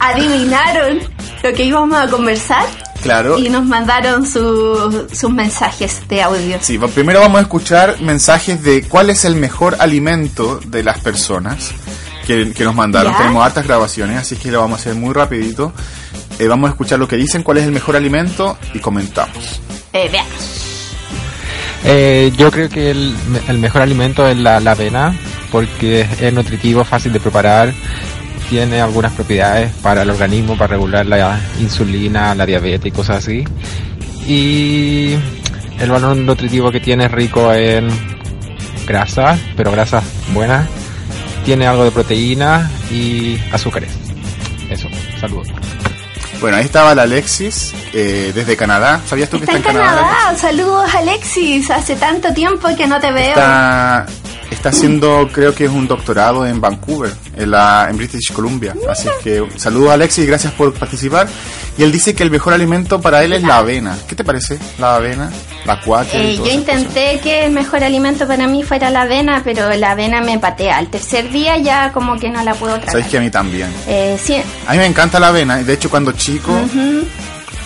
adivinaron 0.00 1.00
lo 1.42 1.52
que 1.52 1.64
íbamos 1.64 1.98
a 1.98 2.08
conversar. 2.08 2.66
Claro. 3.02 3.38
Y 3.38 3.50
nos 3.50 3.66
mandaron 3.66 4.26
sus 4.26 5.30
mensajes 5.30 6.08
de 6.08 6.22
audio. 6.22 6.58
Sí, 6.60 6.78
primero 6.78 7.20
vamos 7.20 7.38
a 7.38 7.42
escuchar 7.42 8.00
mensajes 8.00 8.62
de 8.62 8.82
cuál 8.82 9.10
es 9.10 9.26
el 9.26 9.36
mejor 9.36 9.76
alimento 9.78 10.58
de 10.64 10.82
las 10.82 11.00
personas 11.00 11.72
que, 12.26 12.46
nos 12.64 12.74
mandaron. 12.74 13.14
Tenemos 13.14 13.44
hartas 13.44 13.66
grabaciones, 13.66 14.16
así 14.16 14.36
que 14.36 14.50
lo 14.50 14.60
vamos 14.60 14.78
a 14.78 14.80
hacer 14.80 14.94
muy 14.94 15.12
rapidito. 15.12 15.72
Eh, 16.38 16.48
vamos 16.48 16.68
a 16.68 16.72
escuchar 16.72 16.98
lo 16.98 17.06
que 17.06 17.16
dicen, 17.16 17.42
cuál 17.42 17.58
es 17.58 17.64
el 17.64 17.72
mejor 17.72 17.94
alimento 17.94 18.56
y 18.72 18.78
comentamos. 18.78 19.60
Eh, 19.92 20.08
veamos. 20.10 20.63
Eh, 21.84 22.32
yo 22.36 22.50
creo 22.50 22.68
que 22.68 22.90
el, 22.90 23.14
mejor 23.58 23.82
alimento 23.82 24.26
es 24.26 24.36
la, 24.38 24.56
avena 24.56 25.14
porque 25.52 26.06
es 26.20 26.32
nutritivo, 26.32 26.82
fácil 26.84 27.12
de 27.12 27.20
preparar, 27.20 27.72
tiene 28.48 28.80
algunas 28.80 29.12
propiedades 29.12 29.72
para 29.82 30.02
el 30.02 30.10
organismo, 30.10 30.56
para 30.56 30.68
regular 30.72 31.06
la 31.06 31.38
insulina, 31.60 32.34
la 32.34 32.46
diabetes 32.46 32.86
y 32.86 32.90
cosas 32.90 33.18
así. 33.18 33.44
Y 34.26 35.14
el 35.78 35.90
valor 35.90 36.16
nutritivo 36.16 36.72
que 36.72 36.80
tiene 36.80 37.04
es 37.04 37.12
rico 37.12 37.52
en 37.52 37.88
grasas, 38.86 39.38
pero 39.56 39.70
grasas 39.70 40.04
buenas. 40.32 40.68
Tiene 41.44 41.66
algo 41.66 41.84
de 41.84 41.90
proteína 41.90 42.70
y 42.90 43.38
azúcares. 43.52 43.90
Eso, 44.70 44.88
saludos. 45.20 45.48
Bueno, 46.44 46.58
ahí 46.58 46.66
estaba 46.66 46.94
la 46.94 47.04
Alexis 47.04 47.72
eh, 47.94 48.30
desde 48.34 48.54
Canadá. 48.54 49.00
¿Sabías 49.06 49.30
tú 49.30 49.38
que 49.38 49.46
está, 49.46 49.56
en 49.56 49.62
Canadá? 49.62 50.36
Saludos 50.36 50.94
Alexis, 50.94 51.70
hace 51.70 51.96
tanto 51.96 52.34
tiempo 52.34 52.68
que 52.76 52.86
no 52.86 53.00
te 53.00 53.10
veo. 53.12 53.30
Está, 53.30 54.04
está 54.54 54.70
haciendo, 54.70 55.28
creo 55.32 55.54
que 55.54 55.64
es 55.64 55.70
un 55.70 55.86
doctorado 55.86 56.46
en 56.46 56.60
Vancouver, 56.60 57.12
en, 57.36 57.50
la, 57.50 57.86
en 57.90 57.96
British 57.96 58.32
Columbia. 58.32 58.74
Así 58.88 59.08
que 59.22 59.46
saludos 59.56 59.90
Alexis, 59.90 60.26
gracias 60.26 60.52
por 60.54 60.72
participar. 60.72 61.28
Y 61.76 61.82
él 61.82 61.92
dice 61.92 62.14
que 62.14 62.22
el 62.22 62.30
mejor 62.30 62.52
alimento 62.52 63.00
para 63.00 63.24
él 63.24 63.32
es 63.32 63.42
la 63.42 63.58
avena. 63.58 63.96
¿Qué 64.08 64.14
te 64.14 64.24
parece? 64.24 64.58
La 64.78 64.96
avena, 64.96 65.30
la 65.64 65.80
cuaca. 65.80 66.16
Eh, 66.16 66.36
yo 66.36 66.50
intenté 66.50 67.20
que 67.20 67.46
el 67.46 67.52
mejor 67.52 67.82
alimento 67.82 68.26
para 68.26 68.46
mí 68.46 68.62
fuera 68.62 68.90
la 68.90 69.02
avena, 69.02 69.42
pero 69.44 69.74
la 69.74 69.90
avena 69.90 70.20
me 70.20 70.38
patea. 70.38 70.78
Al 70.78 70.88
tercer 70.88 71.30
día 71.30 71.58
ya 71.58 71.92
como 71.92 72.18
que 72.18 72.30
no 72.30 72.42
la 72.42 72.54
puedo 72.54 72.74
tragar. 72.74 72.92
Sabes 72.92 73.08
que 73.08 73.18
a 73.18 73.20
mí 73.20 73.30
también. 73.30 73.68
Eh, 73.88 74.16
sí. 74.22 74.36
A 74.66 74.72
mí 74.72 74.78
me 74.78 74.86
encanta 74.86 75.18
la 75.18 75.28
avena. 75.28 75.56
De 75.62 75.72
hecho, 75.72 75.90
cuando 75.90 76.12
chico 76.12 76.52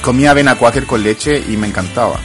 comía 0.01 0.31
avena 0.31 0.57
cuáquer 0.57 0.87
con 0.87 1.03
leche 1.03 1.42
y 1.48 1.57
me 1.57 1.66
encantaba. 1.66 2.18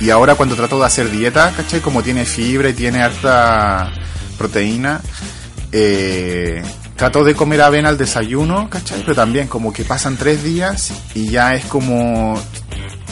Y 0.00 0.10
ahora 0.10 0.34
cuando 0.36 0.54
trato 0.54 0.78
de 0.78 0.86
hacer 0.86 1.10
dieta, 1.10 1.52
¿cachai? 1.56 1.80
Como 1.80 2.02
tiene 2.02 2.24
fibra 2.24 2.68
y 2.68 2.72
tiene 2.72 3.02
harta 3.02 3.90
proteína, 4.38 5.00
eh, 5.72 6.62
trato 6.96 7.24
de 7.24 7.34
comer 7.34 7.60
avena 7.60 7.88
al 7.90 7.98
desayuno, 7.98 8.70
¿cachai? 8.70 9.00
Pero 9.02 9.14
también 9.14 9.48
como 9.48 9.72
que 9.72 9.84
pasan 9.84 10.16
tres 10.16 10.42
días 10.42 10.92
y 11.14 11.28
ya 11.28 11.54
es 11.54 11.64
como 11.66 12.40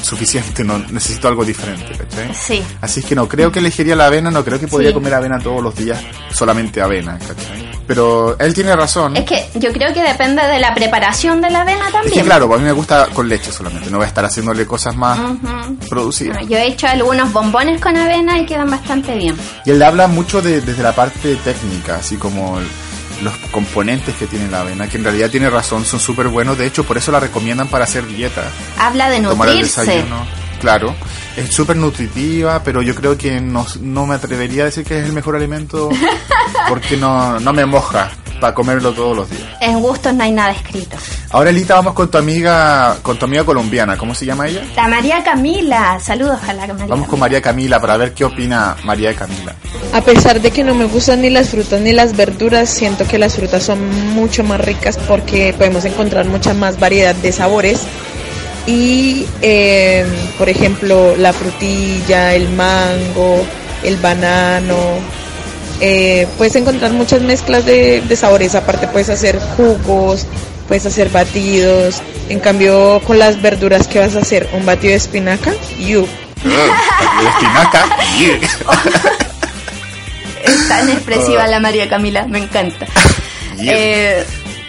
suficiente, 0.02 0.62
no 0.64 0.78
necesito 0.78 1.28
algo 1.28 1.44
diferente, 1.44 1.92
¿cachai? 1.96 2.34
Sí. 2.34 2.62
Así 2.80 3.00
es 3.00 3.06
que 3.06 3.14
no 3.14 3.28
creo 3.28 3.50
que 3.50 3.58
elegiría 3.58 3.96
la 3.96 4.06
avena, 4.06 4.30
no 4.30 4.44
creo 4.44 4.58
que 4.58 4.68
podría 4.68 4.94
comer 4.94 5.14
avena 5.14 5.38
todos 5.38 5.62
los 5.62 5.74
días, 5.74 6.00
solamente 6.32 6.80
avena, 6.80 7.18
¿cachai? 7.18 7.65
Pero 7.87 8.37
él 8.38 8.53
tiene 8.53 8.75
razón. 8.75 9.16
Es 9.16 9.25
que 9.25 9.49
yo 9.55 9.72
creo 9.72 9.92
que 9.94 10.03
depende 10.03 10.42
de 10.42 10.59
la 10.59 10.75
preparación 10.75 11.40
de 11.40 11.51
la 11.51 11.62
avena 11.62 11.90
también. 11.90 12.07
Es 12.07 12.12
que 12.12 12.25
claro, 12.25 12.53
a 12.53 12.59
mí 12.59 12.64
me 12.64 12.72
gusta 12.72 13.07
con 13.12 13.29
leche 13.29 13.53
solamente, 13.53 13.90
no 13.90 13.99
voy 13.99 14.05
a 14.05 14.09
estar 14.09 14.25
haciéndole 14.25 14.66
cosas 14.66 14.96
más 14.96 15.18
producidas. 15.88 16.46
yo 16.49 16.57
he 16.57 16.66
hecho 16.66 16.87
algunos 16.87 17.33
bombones 17.33 17.81
con 17.81 17.96
avena 17.96 18.38
y 18.38 18.46
quedan 18.46 18.70
bastante 18.70 19.14
bien. 19.14 19.37
Y 19.64 19.70
él 19.70 19.83
habla 19.83 20.09
mucho 20.09 20.42
de, 20.42 20.61
desde 20.61 20.83
la 20.83 20.92
parte 20.92 21.37
técnica, 21.37 21.96
así 21.96 22.16
como 22.16 22.59
los 23.22 23.37
componentes 23.51 24.14
que 24.16 24.27
tiene 24.27 24.49
la 24.51 24.61
avena, 24.61 24.88
que 24.88 24.99
en 24.99 25.05
realidad 25.05 25.31
tiene 25.31 25.49
razón, 25.49 25.85
son 25.85 26.01
súper 26.01 26.29
buenos. 26.29 26.59
De 26.59 26.66
hecho, 26.66 26.85
por 26.85 26.99
eso 26.99 27.12
la 27.12 27.20
recomiendan 27.20 27.68
para 27.68 27.85
hacer 27.85 28.07
dieta. 28.07 28.42
Habla 28.79 29.09
de 29.11 29.20
nutrirse. 29.20 30.05
Claro, 30.66 30.96
es 31.37 31.55
súper 31.55 31.76
nutritiva, 31.76 32.61
pero 32.64 32.83
yo 32.83 32.92
creo 32.92 33.16
que 33.16 33.40
no, 33.40 33.64
no, 33.83 34.05
me 34.05 34.16
atrevería 34.16 34.62
a 34.62 34.64
decir 34.64 34.85
que 34.85 34.98
es 34.98 35.07
el 35.07 35.12
mejor 35.12 35.37
alimento 35.37 35.90
porque 36.68 36.96
no, 36.96 37.38
no 37.38 37.52
me 37.52 37.64
moja 37.64 38.11
para 38.40 38.52
comerlo 38.52 38.92
todos 38.92 39.16
los 39.16 39.31
días. 39.31 39.44
En 39.61 39.81
gustos 39.81 40.12
no 40.12 40.24
hay 40.24 40.33
nada 40.33 40.50
escrito. 40.50 40.96
Ahora 41.31 41.50
Elita 41.50 41.76
vamos 41.76 41.94
con 41.94 42.11
tu 42.11 42.18
amiga, 42.18 42.96
con 43.00 43.16
tu 43.16 43.26
amiga 43.26 43.44
colombiana, 43.44 43.96
¿cómo 43.96 44.12
se 44.12 44.26
llama 44.26 44.48
ella? 44.48 44.64
La 44.74 44.88
María 44.88 45.22
Camila. 45.22 46.00
Saludos 46.00 46.40
a 46.48 46.52
la 46.52 46.66
María. 46.66 46.87
Vamos 46.88 47.07
con 47.07 47.20
María 47.20 47.40
Camila 47.40 47.81
para 47.81 47.96
ver 47.96 48.12
qué 48.12 48.24
opina 48.24 48.76
María 48.83 49.14
Camila. 49.14 49.55
A 49.92 50.00
pesar 50.00 50.40
de 50.40 50.50
que 50.50 50.64
no 50.64 50.74
me 50.74 50.87
gustan 50.87 51.22
ni 51.22 51.31
las 51.31 51.50
frutas 51.50 51.81
ni 51.81 51.92
las 51.92 52.16
verduras, 52.16 52.68
siento 52.68 53.07
que 53.07 53.18
las 53.18 53.37
frutas 53.37 53.62
son 53.62 53.88
mucho 54.14 54.42
más 54.42 54.61
ricas 54.61 54.98
porque 55.07 55.55
podemos 55.57 55.85
encontrar 55.85 56.26
mucha 56.26 56.55
más 56.55 56.81
variedad 56.81 57.14
de 57.14 57.31
sabores. 57.31 57.87
Y, 58.66 59.26
em, 59.42 60.09
por 60.38 60.48
ejemplo, 60.48 61.14
la 61.16 61.33
frutilla, 61.33 62.35
el 62.35 62.48
mango, 62.48 63.44
el 63.85 63.96
banano, 63.96 64.98
eh, 65.81 66.26
puedes 66.37 66.57
encontrar 66.57 66.92
muchas 66.92 67.22
mezclas 67.22 67.64
de, 67.64 68.02
sabores. 68.16 68.55
Aparte, 68.55 68.88
puedes 68.88 69.09
hacer 69.09 69.38
jugos, 69.57 70.26
puedes 70.66 70.85
hacer 70.87 71.11
batidos. 71.11 72.02
En 72.29 72.40
cambio, 72.40 73.00
con 73.07 73.18
las 73.18 73.40
verduras, 73.40 73.87
¿qué 73.87 74.00
vas 74.00 74.16
a 74.16 74.20
hacer? 74.20 74.48
¿Un 74.52 74.66
batido 74.66 74.90
de 74.90 74.96
espinaca? 74.96 75.52
You. 75.79 76.09
De 76.42 77.29
espinaca. 77.29 77.87
es 80.44 80.68
tan 80.68 80.88
expresiva 80.90 81.46
la 81.46 81.61
María 81.61 81.88
Camila, 81.88 82.26
me 82.26 82.38
encanta. 82.38 82.87
Eh, 83.59 84.24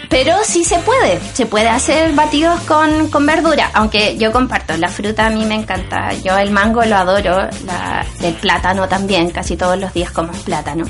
pero 0.08 0.36
sí 0.44 0.64
se 0.64 0.78
puede, 0.78 1.20
se 1.34 1.46
puede 1.46 1.68
hacer 1.68 2.12
batidos 2.14 2.60
con, 2.60 3.08
con, 3.08 3.26
verdura, 3.26 3.70
aunque 3.74 4.16
yo 4.16 4.32
comparto, 4.32 4.76
la 4.76 4.88
fruta 4.88 5.26
a 5.26 5.30
mí 5.30 5.44
me 5.44 5.54
encanta, 5.54 6.12
yo 6.24 6.36
el 6.38 6.50
mango 6.50 6.82
lo 6.84 6.96
adoro, 6.96 7.48
la, 7.66 8.06
el 8.22 8.34
plátano 8.34 8.88
también, 8.88 9.30
casi 9.30 9.56
todos 9.56 9.78
los 9.78 9.92
días 9.92 10.10
como 10.10 10.32
plátano. 10.32 10.84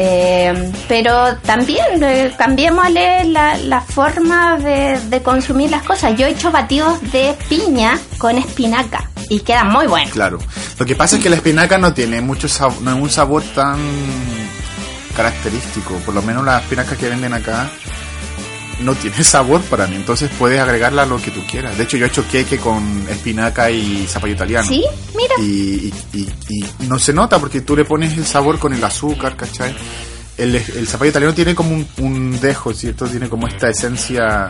Eh, 0.00 0.72
pero 0.86 1.36
también 1.38 2.04
eh, 2.04 2.32
cambiémosle 2.38 3.24
la, 3.24 3.56
la 3.56 3.80
forma 3.80 4.56
de, 4.56 4.96
de, 5.08 5.22
consumir 5.22 5.72
las 5.72 5.82
cosas. 5.82 6.16
Yo 6.16 6.26
he 6.26 6.30
hecho 6.30 6.52
batidos 6.52 7.00
de 7.10 7.36
piña 7.48 7.98
con 8.16 8.38
espinaca 8.38 9.10
y 9.28 9.40
quedan 9.40 9.70
muy 9.70 9.88
buenos. 9.88 10.12
Claro. 10.12 10.38
Lo 10.78 10.86
que 10.86 10.94
pasa 10.94 11.16
es 11.16 11.22
que 11.22 11.28
la 11.28 11.34
espinaca 11.34 11.78
no 11.78 11.92
tiene 11.92 12.20
mucho 12.20 12.46
sabor, 12.46 12.80
no 12.82 12.92
es 12.92 13.02
un 13.02 13.10
sabor 13.10 13.42
tan 13.56 13.80
característico. 15.16 15.94
Por 16.06 16.14
lo 16.14 16.22
menos 16.22 16.44
las 16.44 16.62
espinacas 16.62 16.96
que 16.96 17.08
venden 17.08 17.34
acá 17.34 17.68
no 18.80 18.94
tiene 18.94 19.22
sabor 19.24 19.60
para 19.62 19.86
mí. 19.86 19.96
Entonces 19.96 20.30
puedes 20.38 20.60
agregarla 20.60 21.02
a 21.02 21.06
lo 21.06 21.20
que 21.20 21.30
tú 21.30 21.44
quieras. 21.46 21.76
De 21.76 21.84
hecho, 21.84 21.96
yo 21.96 22.06
he 22.06 22.08
hecho 22.08 22.24
queque 22.30 22.58
con 22.58 23.06
espinaca 23.08 23.70
y 23.70 24.06
zapallo 24.06 24.34
italiano. 24.34 24.68
Sí, 24.68 24.84
mira. 25.16 25.34
Y, 25.40 25.92
y, 26.12 26.28
y, 26.48 26.64
no 26.88 26.98
se 26.98 27.12
nota 27.12 27.38
porque 27.38 27.60
tú 27.60 27.76
le 27.76 27.84
pones 27.84 28.16
el 28.16 28.26
sabor 28.26 28.58
con 28.58 28.72
el 28.72 28.82
azúcar, 28.82 29.36
¿cachai? 29.36 29.74
El, 30.36 30.54
el 30.54 30.86
zapallo 30.86 31.10
italiano 31.10 31.34
tiene 31.34 31.54
como 31.54 31.74
un, 31.74 31.86
un 31.98 32.40
dejo, 32.40 32.72
¿cierto? 32.72 33.06
Tiene 33.06 33.28
como 33.28 33.48
esta 33.48 33.68
esencia, 33.68 34.48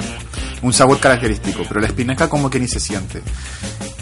un 0.63 0.73
sabor 0.73 0.99
característico, 0.99 1.63
pero 1.67 1.81
la 1.81 1.87
espinaca 1.87 2.29
como 2.29 2.51
que 2.51 2.61
ni 2.61 2.69
se 2.69 2.81
siente. 2.81 3.23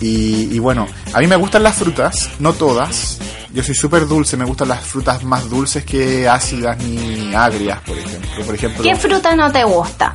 Y, 0.00 0.54
y 0.54 0.58
bueno, 0.58 0.86
a 1.12 1.20
mí 1.20 1.26
me 1.26 1.36
gustan 1.36 1.62
las 1.62 1.76
frutas, 1.76 2.30
no 2.38 2.52
todas, 2.52 3.18
yo 3.56 3.62
soy 3.62 3.74
súper 3.74 4.06
dulce, 4.06 4.36
me 4.36 4.44
gustan 4.44 4.68
las 4.68 4.84
frutas 4.84 5.24
más 5.24 5.48
dulces 5.48 5.82
que 5.82 6.28
ácidas 6.28 6.76
ni 6.82 7.34
agrias, 7.34 7.80
por 7.80 7.96
ejemplo. 7.96 8.44
Por 8.44 8.54
ejemplo 8.54 8.82
¿Qué 8.82 8.96
fruta 8.96 9.34
no 9.34 9.50
te 9.50 9.64
gusta? 9.64 10.14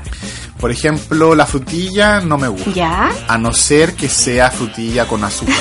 Por 0.60 0.69
ejemplo, 0.69 1.34
la 1.34 1.47
frutilla 1.47 2.21
no 2.21 2.38
me 2.38 2.47
gusta. 2.47 2.71
¿Ya? 2.71 3.10
A 3.27 3.39
no 3.39 3.51
ser 3.51 3.95
que 3.95 4.08
sea 4.08 4.51
frutilla 4.51 5.08
con 5.08 5.23
azúcar. 5.23 5.56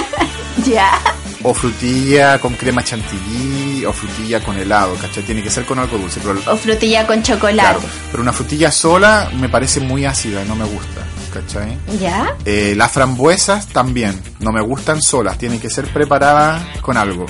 ¿Ya? 0.66 0.98
O 1.42 1.54
frutilla 1.54 2.40
con 2.40 2.54
crema 2.54 2.82
chantilly 2.82 3.84
o 3.84 3.92
frutilla 3.92 4.40
con 4.40 4.56
helado, 4.56 4.94
¿cachai? 4.96 5.22
Tiene 5.22 5.42
que 5.42 5.50
ser 5.50 5.64
con 5.64 5.78
algo 5.78 5.96
dulce. 5.98 6.20
o 6.46 6.56
frutilla 6.56 7.06
con 7.06 7.22
chocolate. 7.22 7.78
Claro, 7.78 7.80
pero 8.10 8.22
una 8.22 8.32
frutilla 8.32 8.70
sola 8.72 9.30
me 9.38 9.48
parece 9.48 9.80
muy 9.80 10.04
ácida 10.04 10.44
y 10.44 10.48
no 10.48 10.56
me 10.56 10.64
gusta. 10.64 11.02
¿cachai? 11.32 11.78
¿Ya? 12.00 12.34
Eh, 12.44 12.74
las 12.76 12.90
frambuesas 12.90 13.68
también, 13.68 14.20
no 14.40 14.50
me 14.50 14.62
gustan 14.62 15.02
solas, 15.02 15.36
tienen 15.38 15.60
que 15.60 15.68
ser 15.70 15.86
preparadas 15.92 16.78
con 16.80 16.96
algo 16.96 17.26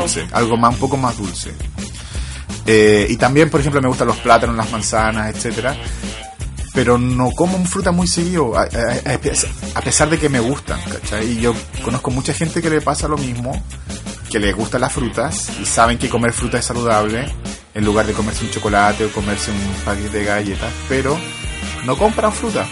dulce, 0.00 0.26
algo 0.32 0.56
más, 0.56 0.74
un 0.74 0.80
poco 0.80 0.96
más 0.96 1.16
dulce. 1.16 1.52
Eh, 2.66 3.06
y 3.08 3.16
también, 3.16 3.48
por 3.48 3.60
ejemplo, 3.60 3.80
me 3.80 3.88
gustan 3.88 4.08
los 4.08 4.18
plátanos, 4.18 4.56
las 4.56 4.70
manzanas, 4.70 5.34
etcétera 5.34 5.76
pero 6.74 6.98
no 6.98 7.30
como 7.32 7.62
fruta 7.64 7.92
muy 7.92 8.06
seguido, 8.06 8.56
a, 8.56 8.62
a, 8.62 9.80
pesar 9.80 10.10
de 10.10 10.18
que 10.18 10.28
me 10.28 10.40
gustan, 10.40 10.80
¿cachai? 10.82 11.32
Y 11.32 11.40
yo 11.40 11.54
conozco 11.84 12.10
mucha 12.10 12.32
gente 12.32 12.62
que 12.62 12.70
le 12.70 12.80
pasa 12.80 13.08
lo 13.08 13.16
mismo, 13.16 13.52
que 14.30 14.38
le 14.38 14.52
gustan 14.52 14.80
las 14.82 14.92
frutas 14.92 15.50
y 15.60 15.64
saben 15.64 15.98
que 15.98 16.08
comer 16.08 16.32
fruta 16.32 16.58
es 16.58 16.64
saludable, 16.64 17.26
en 17.74 17.84
lugar 17.84 18.06
de 18.06 18.12
comerse 18.12 18.44
un 18.44 18.50
chocolate 18.50 19.04
o 19.04 19.12
comerse 19.12 19.50
un 19.50 19.74
paquete 19.84 20.18
de 20.18 20.24
galletas, 20.24 20.72
pero 20.88 21.18
no 21.84 21.96
compran 21.96 22.32
fruta. 22.32 22.66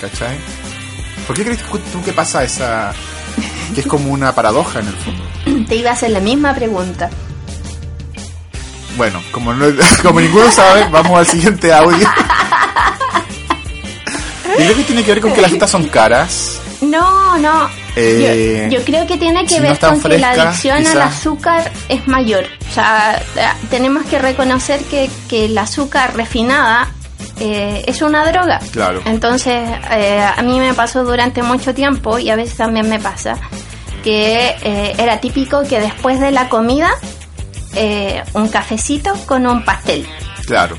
¿cachai? 0.00 0.36
¿Por 1.26 1.36
qué 1.36 1.44
crees 1.44 1.60
tú 1.92 2.02
que 2.04 2.12
pasa 2.12 2.42
esa... 2.44 2.92
que 3.74 3.80
es 3.80 3.86
como 3.86 4.12
una 4.12 4.34
paradoja 4.34 4.80
en 4.80 4.88
el 4.88 4.94
fondo? 4.94 5.24
te 5.68 5.76
iba 5.76 5.90
a 5.90 5.92
hacer 5.92 6.10
la 6.10 6.20
misma 6.20 6.54
pregunta. 6.54 7.10
Bueno, 8.96 9.22
como, 9.30 9.52
no, 9.54 9.66
como 10.02 10.20
ninguno 10.20 10.50
sabe, 10.50 10.88
vamos 10.90 11.18
al 11.18 11.26
siguiente 11.26 11.72
audio. 11.72 12.08
¿Y 14.58 14.64
lo 14.64 14.74
que 14.74 14.84
tiene 14.84 15.02
que 15.02 15.12
ver 15.12 15.20
con 15.20 15.32
que 15.32 15.40
las 15.40 15.50
frutas 15.50 15.70
son 15.70 15.84
caras? 15.88 16.60
No, 16.80 17.36
no. 17.38 17.68
Eh, 17.96 18.68
yo, 18.70 18.78
yo 18.78 18.84
creo 18.84 19.06
que 19.06 19.16
tiene 19.16 19.42
que 19.44 19.56
si 19.56 19.60
ver 19.60 19.78
con 19.78 20.00
que 20.00 20.18
la 20.18 20.30
adicción 20.30 20.86
al 20.86 21.02
azúcar 21.02 21.70
es 21.88 22.06
mayor. 22.06 22.44
O 22.70 22.74
sea, 22.74 23.20
tenemos 23.70 24.04
que 24.06 24.18
reconocer 24.18 24.80
que, 24.84 25.10
que 25.28 25.46
el 25.46 25.58
azúcar 25.58 26.14
refinada 26.16 26.88
eh, 27.40 27.84
es 27.86 28.02
una 28.02 28.30
droga. 28.30 28.60
Claro. 28.70 29.02
Entonces, 29.04 29.68
eh, 29.90 30.20
a 30.20 30.40
mí 30.42 30.60
me 30.60 30.74
pasó 30.74 31.04
durante 31.04 31.42
mucho 31.42 31.74
tiempo 31.74 32.18
y 32.18 32.30
a 32.30 32.36
veces 32.36 32.56
también 32.56 32.88
me 32.88 33.00
pasa 33.00 33.36
que 34.02 34.54
eh, 34.62 34.94
era 34.98 35.20
típico 35.20 35.62
que 35.62 35.80
después 35.80 36.20
de 36.20 36.30
la 36.30 36.48
comida 36.48 36.90
eh, 37.74 38.22
un 38.32 38.48
cafecito 38.48 39.12
con 39.26 39.46
un 39.46 39.64
pastel 39.64 40.06
Claro. 40.46 40.76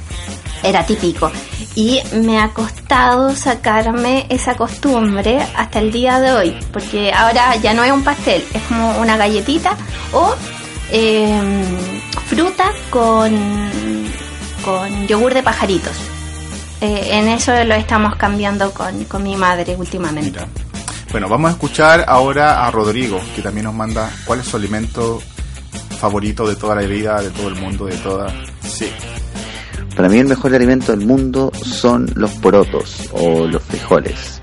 Era 0.63 0.85
típico. 0.85 1.31
Y 1.75 2.01
me 2.13 2.39
ha 2.39 2.49
costado 2.49 3.35
sacarme 3.35 4.25
esa 4.29 4.55
costumbre 4.55 5.39
hasta 5.55 5.79
el 5.79 5.91
día 5.91 6.19
de 6.19 6.31
hoy, 6.31 6.57
porque 6.73 7.11
ahora 7.13 7.55
ya 7.57 7.73
no 7.73 7.83
es 7.83 7.91
un 7.91 8.03
pastel, 8.03 8.43
es 8.53 8.61
como 8.63 8.99
una 8.99 9.17
galletita 9.17 9.77
o 10.11 10.35
eh, 10.91 11.63
fruta 12.27 12.71
con, 12.89 13.31
con 14.63 15.07
yogur 15.07 15.33
de 15.33 15.43
pajaritos. 15.43 15.93
Eh, 16.81 17.09
en 17.11 17.27
eso 17.27 17.51
lo 17.65 17.75
estamos 17.75 18.15
cambiando 18.15 18.71
con, 18.71 19.03
con 19.05 19.23
mi 19.23 19.35
madre 19.35 19.75
últimamente. 19.77 20.39
Mira. 20.39 20.47
Bueno, 21.11 21.27
vamos 21.27 21.49
a 21.49 21.53
escuchar 21.53 22.05
ahora 22.07 22.65
a 22.65 22.71
Rodrigo, 22.71 23.19
que 23.35 23.41
también 23.41 23.65
nos 23.65 23.73
manda 23.73 24.11
cuál 24.25 24.39
es 24.41 24.45
su 24.45 24.57
alimento 24.57 25.19
favorito 25.99 26.47
de 26.47 26.55
toda 26.55 26.75
la 26.75 26.83
vida, 26.83 27.19
de 27.21 27.31
todo 27.31 27.47
el 27.47 27.55
mundo, 27.55 27.85
de 27.85 27.97
toda... 27.97 28.27
Sí. 28.61 28.91
Para 29.95 30.07
mí 30.09 30.17
el 30.19 30.27
mejor 30.27 30.53
alimento 30.55 30.91
del 30.95 31.05
mundo 31.05 31.51
son 31.63 32.09
los 32.15 32.31
porotos 32.35 33.09
o 33.11 33.45
los 33.47 33.61
frijoles. 33.63 34.39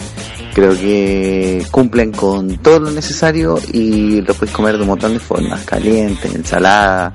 Creo 0.55 0.73
que 0.77 1.65
cumplen 1.71 2.13
con 2.13 2.57
todo 2.59 2.81
lo 2.81 2.91
necesario 2.91 3.59
y 3.73 4.21
los 4.23 4.37
puedes 4.37 4.55
comer 4.55 4.77
de 4.77 4.83
un 4.83 4.89
montón 4.89 5.13
de 5.13 5.19
formas, 5.19 5.65
caliente, 5.65 6.29
ensalada, 6.35 7.13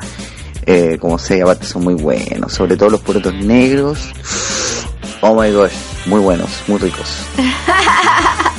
eh, 0.65 0.98
como 1.00 1.17
sea, 1.17 1.44
aparte 1.44 1.65
son 1.65 1.84
muy 1.84 1.96
buenos, 1.96 2.54
sobre 2.54 2.78
todo 2.78 2.89
los 2.91 3.02
porotos 3.02 3.34
negros. 3.36 3.98
Oh 5.22 5.39
my 5.39 5.52
gosh, 5.52 5.72
muy 6.08 6.20
buenos, 6.20 6.50
muy 6.67 6.78
ricos. 6.80 7.08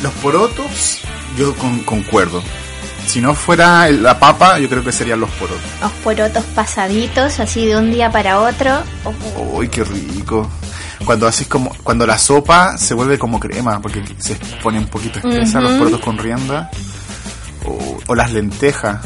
Los 0.03 0.13
porotos, 0.15 0.99
yo 1.37 1.55
con- 1.57 1.81
concuerdo. 1.85 2.43
Si 3.07 3.21
no 3.21 3.35
fuera 3.35 3.91
la 3.91 4.19
papa, 4.19 4.59
yo 4.59 4.69
creo 4.69 4.83
que 4.83 4.93
serían 4.93 5.21
los 5.21 5.31
porotos. 5.31 5.61
Los 5.81 5.93
porotos 5.93 6.45
pasaditos, 6.55 7.41
así 7.41 7.67
de 7.67 7.77
un 7.77 7.91
día 7.91 8.11
para 8.11 8.41
otro. 8.41 8.71
Oh, 9.05 9.59
Uy, 9.59 9.69
qué 9.69 9.85
rico. 9.85 10.49
Cuando 11.05 11.27
haces 11.27 11.49
como, 11.49 11.75
cuando 11.83 12.07
la 12.07 12.17
sopa 12.17 12.79
se 12.79 12.95
vuelve 12.95 13.19
como 13.19 13.41
crema, 13.41 13.81
porque 13.83 14.03
se 14.19 14.37
pone 14.62 14.79
un 14.79 14.87
poquito 14.87 15.19
espesa, 15.19 15.61
los 15.61 15.73
porotos 15.73 16.01
con 16.01 16.17
rienda. 16.17 16.71
O, 17.67 17.99
o 18.07 18.15
las 18.15 18.33
lentejas. 18.33 19.01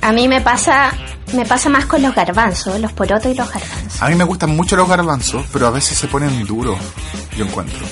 A 0.00 0.12
mí 0.12 0.28
me 0.28 0.40
pasa, 0.40 0.92
me 1.34 1.44
pasa 1.44 1.68
más 1.68 1.86
con 1.86 2.02
los 2.02 2.14
garbanzos, 2.14 2.78
los 2.80 2.92
porotos 2.92 3.32
y 3.32 3.34
los 3.34 3.48
garbanzos. 3.48 4.02
A 4.02 4.08
mí 4.08 4.14
me 4.14 4.24
gustan 4.24 4.50
mucho 4.50 4.76
los 4.76 4.88
garbanzos, 4.88 5.44
pero 5.52 5.66
a 5.66 5.70
veces 5.70 5.96
se 5.98 6.08
ponen 6.08 6.44
duros, 6.46 6.78
yo 7.36 7.44
encuentro. 7.44 7.86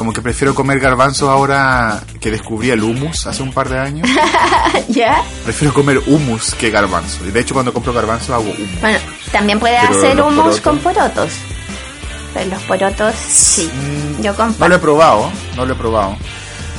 Como 0.00 0.14
que 0.14 0.22
prefiero 0.22 0.54
comer 0.54 0.80
garbanzos 0.80 1.28
ahora 1.28 2.02
que 2.22 2.30
descubrí 2.30 2.70
el 2.70 2.82
hummus 2.82 3.26
hace 3.26 3.42
un 3.42 3.52
par 3.52 3.68
de 3.68 3.78
años. 3.78 4.08
¿Ya? 4.88 5.22
Prefiero 5.44 5.74
comer 5.74 6.00
hummus 6.06 6.54
que 6.54 6.70
garbanzo. 6.70 7.26
Y 7.26 7.30
de 7.30 7.40
hecho 7.40 7.52
cuando 7.52 7.70
compro 7.74 7.92
garbanzo 7.92 8.32
hago 8.32 8.44
hummus. 8.44 8.80
Bueno, 8.80 8.98
también 9.30 9.60
puede 9.60 9.76
Pero 9.78 9.98
hacer 9.98 10.22
hummus 10.22 10.36
porotos- 10.56 10.60
con 10.62 10.78
porotos. 10.78 11.32
Pero 12.32 12.48
los 12.48 12.62
porotos, 12.62 13.14
sí. 13.14 13.70
Mm, 14.18 14.22
Yo 14.22 14.32
No 14.58 14.68
lo 14.70 14.74
he 14.76 14.78
probado, 14.78 15.30
no 15.54 15.66
lo 15.66 15.74
he 15.74 15.76
probado. 15.76 16.16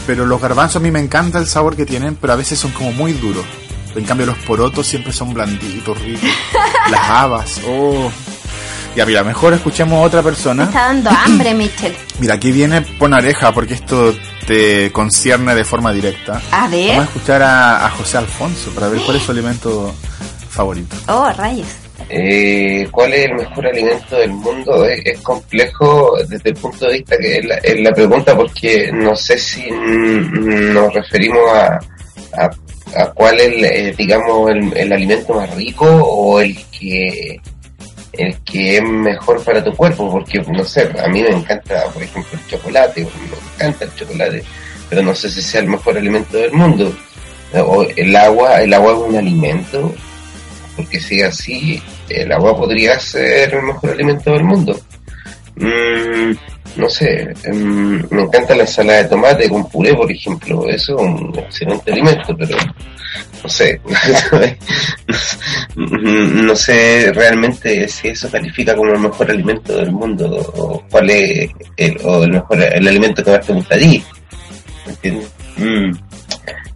Pero 0.08 0.26
los 0.26 0.42
garbanzos 0.42 0.78
a 0.78 0.80
mí 0.80 0.90
me 0.90 1.00
encanta 1.00 1.38
el 1.38 1.46
sabor 1.46 1.76
que 1.76 1.86
tienen, 1.86 2.16
pero 2.16 2.34
a 2.34 2.38
veces 2.38 2.58
son 2.58 2.72
como 2.72 2.92
muy 2.92 3.14
duros. 3.14 3.46
En 3.96 4.04
cambio 4.04 4.26
los 4.26 4.38
porotos 4.40 4.88
siempre 4.88 5.14
son 5.14 5.32
blanditos, 5.32 5.96
ricos. 6.02 6.28
Las 6.90 7.08
habas, 7.08 7.62
oh. 7.68 8.10
Ya 8.96 9.06
mira, 9.06 9.24
mejor 9.24 9.54
escuchemos 9.54 9.94
a 10.00 10.02
otra 10.02 10.22
Me 10.22 10.26
persona. 10.30 10.64
está 10.66 10.88
dando 10.88 11.10
hambre, 11.10 11.54
Mitchell. 11.56 11.94
Mira, 12.20 12.34
aquí 12.36 12.52
viene 12.52 12.82
pon 12.82 13.14
oreja 13.14 13.52
porque 13.54 13.74
esto 13.76 14.14
te 14.46 14.92
concierne 14.92 15.56
de 15.56 15.64
forma 15.64 15.94
directa. 15.94 16.42
A 16.52 16.62
Vamos 16.64 16.74
a 16.74 16.76
ver. 16.76 17.00
escuchar 17.04 17.42
a, 17.42 17.86
a 17.86 17.90
José 17.92 18.18
Alfonso 18.18 18.70
para 18.72 18.90
ver 18.90 19.02
cuál 19.02 19.18
es 19.18 19.24
su 19.24 19.32
alimento 19.32 19.94
favorito. 20.50 20.96
Oh, 21.08 21.32
rayos. 21.38 21.68
Eh, 22.10 22.86
¿Cuál 22.92 23.14
es 23.14 23.26
el 23.30 23.36
mejor 23.36 23.68
alimento 23.68 24.18
del 24.18 24.32
mundo? 24.32 24.84
Es, 24.86 25.00
es 25.06 25.20
complejo 25.22 26.18
desde 26.28 26.50
el 26.50 26.56
punto 26.56 26.86
de 26.88 26.94
vista 26.94 27.16
que 27.18 27.38
es 27.38 27.46
la, 27.46 27.56
es 27.60 27.80
la 27.80 27.92
pregunta 27.94 28.36
porque 28.36 28.90
no 28.92 29.16
sé 29.16 29.38
si 29.38 29.70
nos 29.72 30.94
referimos 30.94 31.40
a, 31.54 31.80
a, 32.38 33.02
a 33.02 33.06
cuál 33.14 33.40
es, 33.40 33.48
el, 33.48 33.64
eh, 33.64 33.96
digamos, 33.98 34.50
el, 34.50 34.76
el 34.76 34.92
alimento 34.92 35.34
más 35.36 35.56
rico 35.56 35.86
o 35.86 36.42
el 36.42 36.58
que 36.78 37.40
el 38.14 38.38
que 38.44 38.78
es 38.78 38.84
mejor 38.84 39.44
para 39.44 39.64
tu 39.64 39.74
cuerpo, 39.74 40.12
porque 40.12 40.40
no 40.40 40.64
sé, 40.64 40.90
a 41.04 41.08
mí 41.08 41.22
me 41.22 41.30
encanta, 41.30 41.86
por 41.94 42.04
ejemplo, 42.04 42.38
el 42.38 42.48
chocolate, 42.48 43.04
me 43.04 43.56
encanta 43.56 43.86
el 43.86 43.96
chocolate, 43.96 44.44
pero 44.90 45.02
no 45.02 45.16
sé 45.16 45.30
si 45.30 45.42
sea 45.42 45.62
el 45.62 45.68
mejor 45.68 45.98
alimento 45.98 46.38
del 46.38 46.52
mundo. 46.52 46.94
O 47.54 47.84
el 47.84 48.16
agua, 48.16 48.62
el 48.62 48.74
agua 48.74 48.94
es 48.94 49.00
un 49.00 49.16
alimento, 49.16 49.94
porque 50.76 51.00
si 51.00 51.22
así, 51.22 51.82
el 52.10 52.32
agua 52.32 52.56
podría 52.56 53.00
ser 53.00 53.54
el 53.54 53.64
mejor 53.64 53.92
alimento 53.92 54.32
del 54.32 54.44
mundo. 54.44 54.80
Mm, 55.56 56.32
no 56.76 56.90
sé, 56.90 57.34
mm, 57.52 58.04
me 58.10 58.22
encanta 58.24 58.56
la 58.56 58.64
ensalada 58.64 59.04
de 59.04 59.10
tomate 59.10 59.50
con 59.50 59.70
puré, 59.70 59.94
por 59.94 60.12
ejemplo, 60.12 60.68
eso 60.68 60.96
es 60.96 61.02
un 61.02 61.34
excelente 61.38 61.92
alimento, 61.92 62.36
pero 62.38 62.58
no 63.44 63.50
sé, 63.50 63.82
no 65.76 66.56
sé 66.56 67.12
realmente 67.14 67.88
si 67.88 68.10
eso 68.10 68.30
califica 68.30 68.76
como 68.76 68.94
el 68.94 69.00
mejor 69.00 69.30
alimento 69.32 69.76
del 69.76 69.92
mundo 69.92 70.30
o 70.56 70.84
cuál 70.90 71.10
es 71.10 71.50
el, 71.78 71.98
o 72.04 72.24
el 72.24 72.32
mejor 72.32 72.62
el 72.62 72.88
alimento 72.88 73.24
que 73.24 73.32
más 73.32 73.46
te 73.46 73.54
gusta 73.54 73.76
a 73.76 73.80
ti. 73.80 74.04
¿Me 74.86 74.92
entiendes? 74.94 75.32
Mm, 75.58 75.92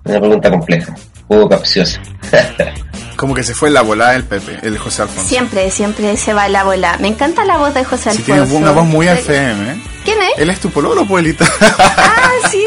una 0.05 0.19
pregunta 0.19 0.49
compleja, 0.49 0.95
un 1.29 1.39
poco 1.39 1.49
capciosa. 1.49 2.01
Como 3.15 3.33
que 3.33 3.43
se 3.43 3.53
fue 3.53 3.69
la 3.69 3.81
volada 3.81 4.15
el 4.15 4.23
Pepe, 4.25 4.59
el 4.61 4.77
José 4.77 5.03
Alfonso. 5.03 5.27
Siempre, 5.29 5.71
siempre 5.71 6.17
se 6.17 6.33
va 6.33 6.47
la 6.49 6.63
bola. 6.63 6.97
Me 6.99 7.07
encanta 7.07 7.45
la 7.45 7.57
voz 7.57 7.73
de 7.73 7.83
José 7.85 8.09
Alfonso. 8.09 8.25
tiene 8.25 8.41
una 8.57 8.71
voz 8.71 8.85
muy 8.85 9.07
FM, 9.07 9.71
¿eh? 9.71 9.75
¿Quién 10.03 10.21
es? 10.21 10.37
Él 10.37 10.49
es 10.49 10.59
tu 10.59 10.69
pololo, 10.69 11.05
pueblita. 11.07 11.45
Ah, 11.61 12.29
sí. 12.51 12.65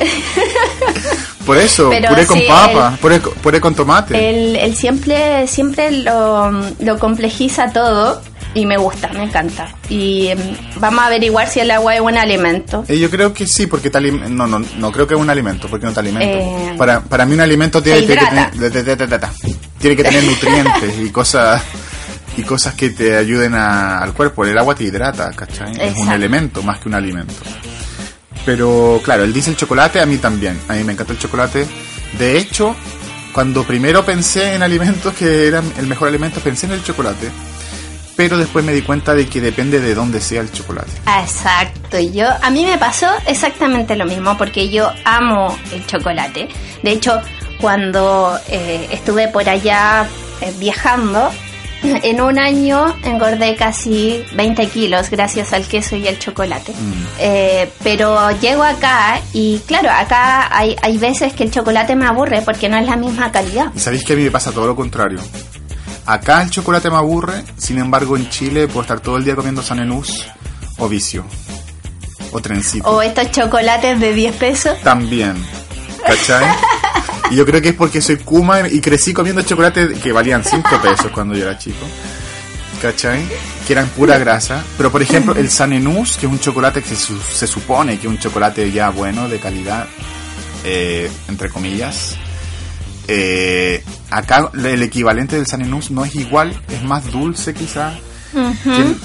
Por 1.46 1.58
eso, 1.58 1.90
Pero 1.90 2.08
puré 2.08 2.26
con 2.26 2.38
sí, 2.38 2.46
papa, 2.48 2.96
puré, 3.02 3.20
co- 3.20 3.30
puré 3.32 3.60
con 3.60 3.74
tomate. 3.74 4.30
Él, 4.30 4.56
él 4.56 4.74
siempre, 4.74 5.46
siempre 5.46 5.90
lo, 5.90 6.50
lo 6.80 6.98
complejiza 6.98 7.70
todo 7.70 8.22
y 8.54 8.66
me 8.66 8.76
gusta, 8.76 9.08
me 9.12 9.24
encanta. 9.24 9.74
Y 9.88 10.28
em, 10.28 10.38
vamos 10.78 11.00
a 11.02 11.06
averiguar 11.06 11.48
si 11.48 11.60
el 11.60 11.70
agua 11.70 11.94
es 11.94 12.00
un 12.00 12.16
alimento. 12.16 12.84
Eh, 12.88 12.98
yo 12.98 13.10
creo 13.10 13.32
que 13.34 13.46
sí, 13.46 13.66
porque 13.66 13.90
te 13.90 14.00
no, 14.00 14.46
no, 14.46 14.58
no 14.60 14.92
creo 14.92 15.06
que 15.06 15.14
es 15.14 15.20
un 15.20 15.28
alimento, 15.30 15.68
porque 15.68 15.86
no 15.86 15.92
te 15.92 16.00
alimenta. 16.00 16.38
Eh, 16.38 16.74
para, 16.78 17.00
para 17.00 17.26
mí 17.26 17.34
un 17.34 17.40
alimento 17.40 17.82
tiene, 17.82 18.00
tiene 18.06 18.20
que 18.20 18.26
tener, 18.28 18.50
tiene 19.78 19.96
que 19.96 20.02
tener 20.04 20.24
nutrientes 20.24 20.98
y 21.00 21.10
cosas 21.10 21.62
y 22.36 22.42
cosas 22.42 22.74
que 22.74 22.90
te 22.90 23.16
ayuden 23.16 23.54
a- 23.54 23.98
al 23.98 24.12
cuerpo. 24.12 24.44
El 24.44 24.58
agua 24.58 24.74
te 24.74 24.84
hidrata, 24.84 25.30
¿cachai? 25.32 25.72
Es 25.80 25.96
un 25.96 26.10
elemento 26.10 26.62
más 26.62 26.78
que 26.80 26.88
un 26.88 26.94
alimento. 26.94 27.34
Pero 28.44 29.00
claro, 29.04 29.24
él 29.24 29.32
dice 29.32 29.50
el 29.50 29.56
chocolate, 29.56 30.00
a 30.00 30.06
mí 30.06 30.18
también. 30.18 30.58
A 30.68 30.74
mí 30.74 30.84
me 30.84 30.92
encanta 30.92 31.12
el 31.12 31.18
chocolate. 31.18 31.66
De 32.18 32.36
hecho, 32.38 32.76
cuando 33.32 33.64
primero 33.64 34.04
pensé 34.04 34.54
en 34.54 34.62
alimentos 34.62 35.14
que 35.14 35.46
eran 35.48 35.64
el 35.78 35.86
mejor 35.86 36.08
alimento, 36.08 36.40
pensé 36.40 36.66
en 36.66 36.72
el 36.72 36.82
chocolate. 36.84 37.30
Pero 38.16 38.38
después 38.38 38.64
me 38.64 38.72
di 38.72 38.82
cuenta 38.82 39.14
de 39.14 39.26
que 39.26 39.40
depende 39.40 39.80
de 39.80 39.94
dónde 39.94 40.20
sea 40.20 40.40
el 40.40 40.52
chocolate. 40.52 40.90
Ah, 41.06 41.22
Exacto, 41.22 41.98
yo 41.98 42.26
a 42.42 42.50
mí 42.50 42.64
me 42.64 42.78
pasó 42.78 43.08
exactamente 43.26 43.96
lo 43.96 44.04
mismo 44.04 44.36
porque 44.38 44.68
yo 44.70 44.90
amo 45.04 45.56
el 45.72 45.84
chocolate. 45.86 46.48
De 46.82 46.92
hecho, 46.92 47.20
cuando 47.60 48.38
eh, 48.48 48.88
estuve 48.92 49.28
por 49.28 49.48
allá 49.48 50.06
eh, 50.40 50.52
viajando, 50.58 51.30
en 51.82 52.20
un 52.20 52.38
año 52.38 52.96
engordé 53.04 53.56
casi 53.56 54.24
20 54.34 54.66
kilos 54.68 55.10
gracias 55.10 55.52
al 55.52 55.66
queso 55.66 55.96
y 55.96 56.06
el 56.06 56.18
chocolate. 56.18 56.72
Mm. 56.72 57.04
Eh, 57.18 57.70
pero 57.82 58.30
llego 58.40 58.62
acá 58.62 59.20
y 59.32 59.60
claro, 59.66 59.90
acá 59.90 60.48
hay, 60.56 60.76
hay 60.82 60.98
veces 60.98 61.32
que 61.32 61.44
el 61.44 61.50
chocolate 61.50 61.96
me 61.96 62.06
aburre 62.06 62.42
porque 62.42 62.68
no 62.68 62.76
es 62.76 62.86
la 62.86 62.96
misma 62.96 63.30
calidad. 63.30 63.72
Y 63.74 63.80
sabéis 63.80 64.04
que 64.04 64.14
a 64.14 64.16
mí 64.16 64.24
me 64.24 64.30
pasa 64.30 64.52
todo 64.52 64.66
lo 64.66 64.76
contrario. 64.76 65.20
Acá 66.06 66.42
el 66.42 66.50
chocolate 66.50 66.90
me 66.90 66.96
aburre, 66.96 67.44
sin 67.56 67.78
embargo 67.78 68.16
en 68.16 68.28
Chile 68.28 68.66
puedo 68.66 68.82
estar 68.82 69.00
todo 69.00 69.16
el 69.16 69.24
día 69.24 69.34
comiendo 69.34 69.62
sanenús 69.62 70.26
o 70.78 70.88
vicio. 70.88 71.24
O 72.32 72.40
trencito. 72.40 72.88
O 72.88 73.00
estos 73.00 73.30
chocolates 73.30 73.98
de 74.00 74.12
10 74.12 74.36
pesos. 74.36 74.80
También. 74.82 75.34
¿Cachai? 76.06 76.44
Y 77.30 77.36
yo 77.36 77.46
creo 77.46 77.62
que 77.62 77.70
es 77.70 77.74
porque 77.74 78.02
soy 78.02 78.18
Kuma 78.18 78.68
y 78.68 78.82
crecí 78.82 79.14
comiendo 79.14 79.40
chocolate 79.40 79.94
que 79.94 80.12
valían 80.12 80.44
5 80.44 80.68
pesos 80.82 81.10
cuando 81.10 81.34
yo 81.34 81.44
era 81.44 81.58
chico. 81.58 81.86
¿Cachai? 82.82 83.24
Que 83.66 83.72
eran 83.72 83.88
pura 83.88 84.18
grasa. 84.18 84.62
Pero 84.76 84.92
por 84.92 85.00
ejemplo, 85.00 85.34
el 85.34 85.50
Sanenus, 85.50 86.18
que 86.18 86.26
es 86.26 86.32
un 86.32 86.38
chocolate 86.38 86.82
que 86.82 86.94
se, 86.94 87.14
se 87.32 87.46
supone 87.46 87.98
que 87.98 88.06
es 88.06 88.12
un 88.12 88.18
chocolate 88.18 88.70
ya 88.70 88.90
bueno, 88.90 89.26
de 89.26 89.38
calidad, 89.38 89.86
eh, 90.64 91.10
entre 91.26 91.48
comillas. 91.48 92.18
Eh, 93.06 93.82
acá 94.10 94.50
el 94.54 94.82
equivalente 94.82 95.36
del 95.36 95.46
Sanenus 95.46 95.90
no 95.90 96.04
es 96.04 96.14
igual, 96.14 96.58
es 96.68 96.82
más 96.82 97.10
dulce 97.10 97.54
quizá. 97.54 97.92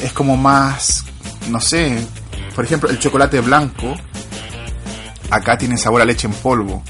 Es 0.02 0.12
como 0.14 0.38
más, 0.38 1.06
no 1.50 1.60
sé, 1.60 2.00
por 2.56 2.66
ejemplo, 2.66 2.90
el 2.90 2.98
chocolate 2.98 3.40
blanco 3.42 3.96
acá 5.30 5.58
tiene 5.58 5.78
sabor 5.78 6.02
a 6.02 6.06
leche 6.06 6.28
en 6.28 6.34
polvo. 6.34 6.84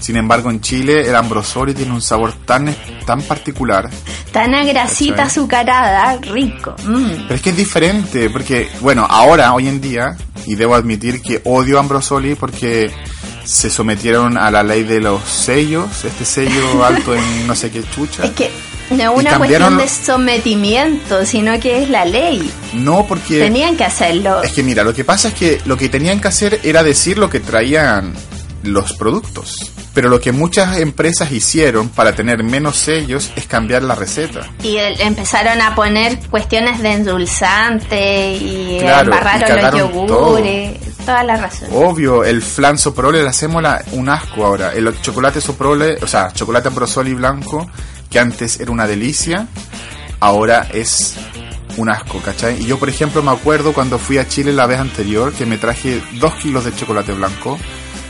Sin 0.00 0.16
embargo, 0.16 0.50
en 0.50 0.60
Chile 0.60 1.08
el 1.08 1.14
ambrosoli 1.14 1.72
tiene 1.72 1.92
un 1.92 2.02
sabor 2.02 2.32
tan, 2.44 2.74
tan 3.06 3.22
particular. 3.22 3.88
Tan 4.32 4.54
a 4.54 4.64
grasita 4.64 5.24
azucarada, 5.24 6.18
rico. 6.18 6.74
Mm. 6.84 7.22
Pero 7.22 7.34
es 7.34 7.40
que 7.40 7.50
es 7.50 7.56
diferente, 7.56 8.28
porque, 8.28 8.68
bueno, 8.80 9.06
ahora, 9.08 9.54
hoy 9.54 9.68
en 9.68 9.80
día, 9.80 10.16
y 10.46 10.56
debo 10.56 10.74
admitir 10.74 11.22
que 11.22 11.40
odio 11.44 11.78
Ambrosoli 11.78 12.34
porque 12.34 12.90
se 13.44 13.70
sometieron 13.70 14.36
a 14.38 14.50
la 14.50 14.62
ley 14.62 14.82
de 14.84 15.00
los 15.00 15.22
sellos, 15.28 16.04
este 16.04 16.24
sello 16.24 16.84
alto 16.84 17.14
en 17.14 17.46
no 17.46 17.54
sé 17.54 17.70
qué 17.70 17.82
chucha. 17.94 18.24
Es 18.24 18.30
que 18.30 18.50
no 18.90 19.12
es 19.12 19.18
una 19.20 19.30
cambiaron 19.30 19.76
cuestión 19.76 19.78
de 19.78 19.88
sometimiento, 19.88 21.24
sino 21.26 21.58
que 21.60 21.82
es 21.82 21.88
la 21.90 22.04
ley. 22.04 22.50
No, 22.74 23.06
porque... 23.06 23.40
Tenían 23.40 23.76
que 23.76 23.84
hacerlo. 23.84 24.42
Es 24.42 24.52
que 24.52 24.62
mira, 24.62 24.84
lo 24.84 24.92
que 24.94 25.04
pasa 25.04 25.28
es 25.28 25.34
que 25.34 25.60
lo 25.64 25.76
que 25.76 25.88
tenían 25.88 26.20
que 26.20 26.28
hacer 26.28 26.60
era 26.62 26.82
decir 26.82 27.18
lo 27.18 27.30
que 27.30 27.40
traían 27.40 28.14
los 28.62 28.92
productos. 28.94 29.70
Pero 29.94 30.08
lo 30.08 30.20
que 30.20 30.32
muchas 30.32 30.78
empresas 30.78 31.30
hicieron 31.30 31.88
para 31.88 32.16
tener 32.16 32.42
menos 32.42 32.76
sellos 32.76 33.30
es 33.36 33.46
cambiar 33.46 33.84
la 33.84 33.94
receta. 33.94 34.40
Y 34.62 34.76
el- 34.76 35.00
empezaron 35.00 35.60
a 35.62 35.74
poner 35.76 36.18
cuestiones 36.30 36.80
de 36.82 36.92
endulzante 36.92 38.32
y 38.34 38.78
Claro, 38.80 39.12
embarraron 39.14 39.58
y 39.58 39.62
los 39.62 39.74
yogures. 39.92 40.70
Toda 41.04 41.22
la 41.22 41.36
razón. 41.36 41.68
Obvio, 41.72 42.24
el 42.24 42.40
flan 42.42 42.78
soprole 42.78 43.22
le 43.22 43.28
hacemos 43.28 43.62
la- 43.62 43.82
un 43.92 44.08
asco 44.08 44.44
ahora. 44.44 44.72
El 44.72 45.00
chocolate 45.00 45.40
soprole, 45.40 45.96
o 46.02 46.06
sea, 46.06 46.32
chocolate 46.32 46.68
ambrosoli 46.68 47.14
blanco, 47.14 47.68
que 48.10 48.18
antes 48.18 48.60
era 48.60 48.70
una 48.70 48.86
delicia, 48.86 49.46
ahora 50.20 50.66
es 50.72 51.14
un 51.76 51.90
asco, 51.90 52.20
¿cachai? 52.20 52.62
Y 52.62 52.66
yo, 52.66 52.78
por 52.78 52.88
ejemplo, 52.88 53.22
me 53.22 53.32
acuerdo 53.32 53.72
cuando 53.72 53.98
fui 53.98 54.18
a 54.18 54.28
Chile 54.28 54.52
la 54.52 54.66
vez 54.66 54.78
anterior 54.80 55.32
que 55.32 55.44
me 55.44 55.58
traje 55.58 56.00
dos 56.20 56.34
kilos 56.34 56.64
de 56.64 56.74
chocolate 56.74 57.12
blanco. 57.12 57.58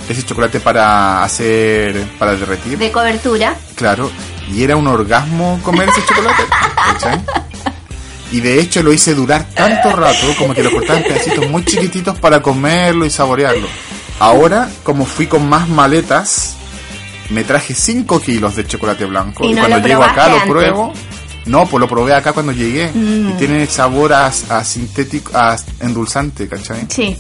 Ese 0.09 0.23
chocolate 0.23 0.61
para 0.61 1.25
hacer, 1.25 1.99
para 2.19 2.37
derretir. 2.37 2.77
De 2.77 2.93
cobertura. 2.93 3.57
Claro, 3.75 4.11
y 4.53 4.63
era 4.63 4.77
un 4.77 4.87
orgasmo 4.87 5.59
comer 5.63 5.89
ese 5.89 6.05
chocolate. 6.05 6.43
¿cachai? 6.77 7.25
Y 8.35 8.41
de 8.41 8.61
hecho 8.61 8.83
lo 8.83 8.93
hice 8.93 9.15
durar 9.15 9.47
tanto 9.55 9.93
rato 9.95 10.27
como 10.39 10.55
que 10.55 10.63
lo 10.65 10.73
cortaba 10.73 10.99
en 10.99 11.05
pedacitos 11.05 11.49
muy 11.51 11.65
chiquititos 11.65 12.19
para 12.19 12.43
comerlo 12.43 13.07
y 13.07 13.11
saborearlo. 13.11 13.69
Ahora, 14.19 14.69
como 14.83 15.05
fui 15.07 15.27
con 15.29 15.49
más 15.49 15.69
maletas, 15.69 16.57
me 17.31 17.45
traje 17.45 17.75
5 17.75 18.21
kilos 18.21 18.57
de 18.57 18.67
chocolate 18.67 19.05
blanco. 19.05 19.45
Y 19.45 19.53
Y, 19.53 19.55
no 19.55 19.61
cuando 19.61 19.87
llego 19.87 20.03
acá 20.03 20.25
probaste 20.25 20.31
lo 20.31 20.37
antes. 20.37 20.51
pruebo. 20.51 20.93
No, 21.47 21.67
pues 21.67 21.81
lo 21.81 21.89
probé 21.89 22.15
acá 22.15 22.33
cuando 22.33 22.51
llegué. 22.53 22.91
Y 22.95 23.35
tiene 23.39 23.67
sabor 23.67 24.13
a, 24.13 24.27
a 24.27 24.65
sintético, 24.65 25.31
a 25.37 25.57
endulzante, 25.81 26.49
¿cachai? 26.49 26.87
Sí. 26.89 27.17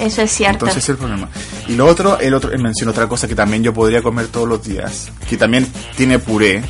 Eso 0.00 0.22
es 0.22 0.30
cierto. 0.30 0.64
Entonces 0.64 0.82
es 0.84 0.88
el 0.88 0.96
problema. 0.96 1.28
Y 1.68 1.74
lo 1.74 1.86
otro, 1.86 2.18
el 2.18 2.32
otro, 2.32 2.52
él 2.52 2.62
menciona 2.62 2.92
otra 2.92 3.06
cosa 3.06 3.28
que 3.28 3.34
también 3.34 3.62
yo 3.62 3.74
podría 3.74 4.00
comer 4.02 4.28
todos 4.28 4.48
los 4.48 4.64
días, 4.64 5.10
que 5.28 5.36
también 5.36 5.66
tiene 5.96 6.18
puré, 6.18 6.62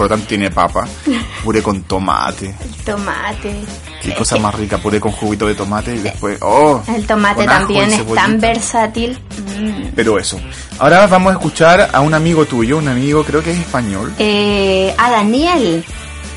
por 0.00 0.08
lo 0.08 0.16
tanto 0.16 0.28
tiene 0.28 0.50
papa, 0.50 0.88
puré 1.44 1.62
con 1.62 1.82
tomate. 1.82 2.46
el 2.46 2.84
tomate. 2.86 3.54
Qué 4.02 4.08
Es 4.08 4.14
cosa 4.16 4.36
que 4.36 4.40
más 4.40 4.54
rica, 4.54 4.78
puré 4.78 4.98
con 4.98 5.12
juguito 5.12 5.46
de 5.46 5.54
tomate 5.54 5.94
y 5.94 5.98
después, 5.98 6.38
oh. 6.40 6.82
El 6.88 7.06
tomate 7.06 7.44
también 7.44 7.92
es 7.92 8.14
tan 8.14 8.40
versátil. 8.40 9.18
Mm. 9.58 9.88
Pero 9.94 10.18
eso. 10.18 10.40
Ahora 10.78 11.06
vamos 11.06 11.32
a 11.32 11.34
escuchar 11.34 11.90
a 11.92 12.00
un 12.00 12.14
amigo 12.14 12.46
tuyo, 12.46 12.78
un 12.78 12.88
amigo 12.88 13.24
creo 13.24 13.42
que 13.42 13.50
es 13.50 13.58
español. 13.58 14.10
Eh, 14.18 14.94
a 14.96 15.10
Daniel. 15.10 15.84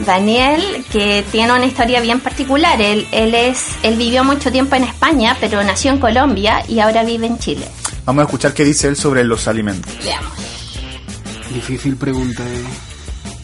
Daniel, 0.05 0.83
que 0.91 1.23
tiene 1.31 1.53
una 1.53 1.65
historia 1.65 2.01
bien 2.01 2.19
particular. 2.19 2.81
Él, 2.81 3.07
él, 3.13 3.33
es, 3.33 3.67
él 3.83 3.95
vivió 3.95 4.25
mucho 4.25 4.51
tiempo 4.51 4.75
en 4.75 4.83
España, 4.83 5.37
pero 5.39 5.63
nació 5.63 5.91
en 5.93 5.99
Colombia 5.99 6.65
y 6.67 6.81
ahora 6.81 7.05
vive 7.05 7.27
en 7.27 7.39
Chile. 7.39 7.65
Vamos 8.03 8.23
a 8.23 8.25
escuchar 8.25 8.53
qué 8.53 8.65
dice 8.65 8.89
él 8.89 8.97
sobre 8.97 9.23
los 9.23 9.47
alimentos. 9.47 9.89
Veamos. 10.03 10.33
Difícil 11.53 11.95
pregunta, 11.95 12.43
eh. 12.43 12.92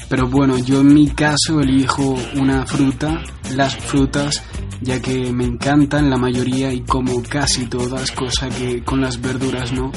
Pero 0.10 0.28
bueno, 0.28 0.58
yo 0.58 0.82
en 0.82 0.94
mi 0.94 1.08
caso 1.10 1.62
elijo 1.62 2.18
una 2.36 2.66
fruta, 2.66 3.22
las 3.56 3.76
frutas, 3.76 4.44
ya 4.82 5.00
que 5.00 5.32
me 5.32 5.46
encantan 5.46 6.10
la 6.10 6.18
mayoría 6.18 6.74
y 6.74 6.82
como 6.82 7.22
casi 7.22 7.68
todas, 7.68 8.12
cosa 8.12 8.50
que 8.50 8.84
con 8.84 9.02
las 9.02 9.22
verduras 9.22 9.72
no. 9.72 9.92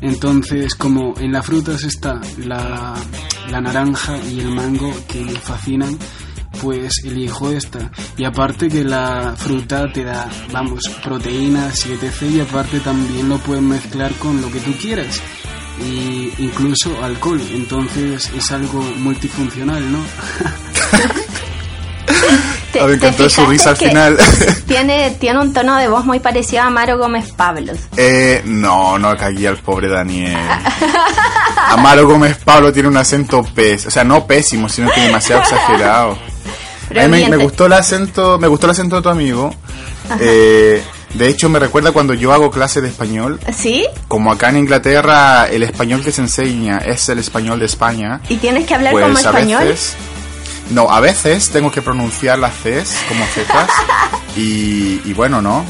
Entonces, 0.00 0.74
como 0.74 1.14
en 1.18 1.32
las 1.32 1.44
frutas 1.44 1.84
está 1.84 2.20
la, 2.38 2.94
la 3.50 3.60
naranja 3.60 4.16
y 4.30 4.40
el 4.40 4.48
mango 4.48 4.90
que 5.06 5.20
me 5.20 5.32
fascinan, 5.32 5.96
pues 6.60 7.04
elijo 7.04 7.50
esta. 7.50 7.90
Y 8.16 8.24
aparte 8.24 8.68
que 8.68 8.84
la 8.84 9.34
fruta 9.36 9.92
te 9.92 10.04
da, 10.04 10.28
vamos, 10.52 10.88
proteínas 11.02 11.86
y 11.86 11.92
etc. 11.92 12.22
Y 12.22 12.40
aparte 12.40 12.80
también 12.80 13.28
lo 13.28 13.38
puedes 13.38 13.62
mezclar 13.62 14.12
con 14.14 14.40
lo 14.40 14.50
que 14.50 14.60
tú 14.60 14.72
quieras. 14.80 15.20
Y 15.80 16.32
incluso 16.38 17.02
alcohol. 17.02 17.40
Entonces 17.54 18.30
es 18.36 18.50
algo 18.52 18.80
multifuncional, 18.98 19.90
¿no? 19.92 19.98
¿Te- 22.72 22.82
me 22.84 22.94
encantó 22.94 23.28
su 23.28 23.44
risa 23.46 23.70
al 23.70 23.76
final. 23.76 24.18
Tiene, 24.66 25.10
tiene 25.20 25.38
un 25.40 25.52
tono 25.52 25.76
de 25.76 25.88
voz 25.88 26.04
muy 26.06 26.20
parecido 26.20 26.62
a 26.62 26.66
Amaro 26.66 26.96
Gómez 26.96 27.30
Pablos. 27.32 27.76
Eh, 27.96 28.40
no, 28.46 28.98
no 28.98 29.14
cagué 29.16 29.48
al 29.48 29.58
pobre 29.58 29.88
Daniel. 29.88 30.38
Amaro 31.68 32.06
Gómez 32.06 32.38
Pablo 32.42 32.72
tiene 32.72 32.88
un 32.88 32.96
acento 32.96 33.42
pésimo, 33.42 33.88
o 33.88 33.90
sea, 33.90 34.04
no 34.04 34.26
pésimo, 34.26 34.68
sino 34.70 34.90
que 34.90 35.02
demasiado 35.02 35.42
exagerado. 35.42 36.18
A 36.98 37.06
mí 37.08 37.08
me, 37.08 37.28
me 37.28 37.36
gustó 37.36 37.66
el 37.66 37.74
acento, 37.74 38.38
me 38.38 38.48
gustó 38.48 38.66
el 38.66 38.70
acento 38.72 38.96
de 38.96 39.02
tu 39.02 39.08
amigo. 39.10 39.54
Eh, 40.18 40.82
de 41.14 41.28
hecho, 41.28 41.48
me 41.48 41.58
recuerda 41.58 41.92
cuando 41.92 42.14
yo 42.14 42.32
hago 42.32 42.50
clases 42.50 42.82
de 42.82 42.88
español. 42.88 43.38
¿Sí? 43.54 43.86
Como 44.08 44.32
acá 44.32 44.48
en 44.48 44.58
Inglaterra, 44.58 45.46
el 45.46 45.62
español 45.62 46.02
que 46.02 46.10
se 46.12 46.22
enseña 46.22 46.78
es 46.78 47.08
el 47.08 47.18
español 47.18 47.58
de 47.58 47.66
España. 47.66 48.20
¿Y 48.28 48.36
tienes 48.36 48.66
que 48.66 48.74
hablar 48.74 48.92
Pues 48.92 49.04
como 49.04 49.18
a 49.18 49.20
español? 49.20 49.64
veces. 49.64 49.94
No, 50.70 50.90
a 50.90 51.00
veces 51.00 51.50
tengo 51.50 51.70
que 51.70 51.82
pronunciar 51.82 52.38
las 52.38 52.54
Cs 52.54 52.96
como 53.08 53.24
Zetas. 53.26 53.68
y, 54.36 55.00
y 55.04 55.12
bueno, 55.14 55.42
¿no? 55.42 55.64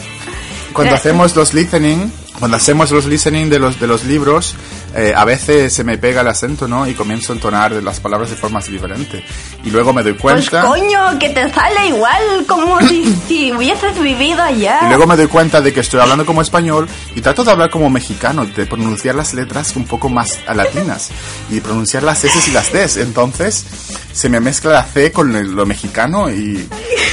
Cuando 0.73 0.95
hacemos 0.95 1.35
los 1.35 1.55
listening, 1.55 2.11
cuando 2.39 2.57
hacemos 2.57 2.91
los 2.91 3.07
listening 3.07 3.51
de 3.51 3.59
los, 3.59 3.79
de 3.81 3.87
los 3.87 4.05
libros, 4.05 4.55
eh, 4.95 5.13
a 5.17 5.25
veces 5.25 5.73
se 5.73 5.85
me 5.85 5.99
pega 5.99 6.21
el 6.21 6.29
acento, 6.29 6.69
¿no? 6.69 6.87
Y 6.87 6.95
comienzo 6.95 7.33
a 7.33 7.37
entonar 7.37 7.73
las 7.73 8.01
palabras 8.01 8.31
de 8.31 8.37
formas 8.37 8.67
diferentes. 8.71 9.23
Y 9.65 9.71
luego 9.71 9.93
me 9.93 10.03
doy 10.03 10.13
Pues 10.15 10.49
cuenta. 10.51 10.63
coño, 10.69 11.19
que 11.19 11.31
te 11.31 11.49
sale 11.53 11.89
igual 11.89 12.45
como 12.47 12.81
si, 12.81 13.05
si 13.29 13.53
hubieses 13.53 13.99
vivido 14.01 14.43
allá. 14.43 14.81
Y 14.85 14.89
luego 14.89 15.07
me 15.07 15.17
doy 15.17 15.27
cuenta 15.29 15.61
de 15.61 15.73
que 15.73 15.81
estoy 15.81 16.01
hablando 16.01 16.27
como 16.27 16.43
español 16.43 16.89
y 17.15 17.21
trato 17.21 17.45
de 17.45 17.53
hablar 17.53 17.71
como 17.71 17.89
mexicano, 17.91 18.45
de 18.47 18.67
pronunciar 18.67 19.15
las 19.15 19.35
letras 19.35 19.75
un 19.77 19.85
poco 19.87 20.09
más 20.09 20.39
a 20.47 20.55
latinas 20.55 21.11
y 21.51 21.61
pronunciar 21.61 22.03
las 22.03 22.25
S 22.25 22.51
y 22.51 22.53
las 22.53 22.73
Ds. 22.73 22.97
Entonces 22.99 23.65
se 24.13 24.29
me 24.29 24.41
mezcla 24.41 24.73
la 24.73 24.85
C 24.85 25.11
con 25.13 25.35
el- 25.37 25.53
lo 25.53 25.65
mexicano 25.65 26.31
y 26.31 26.69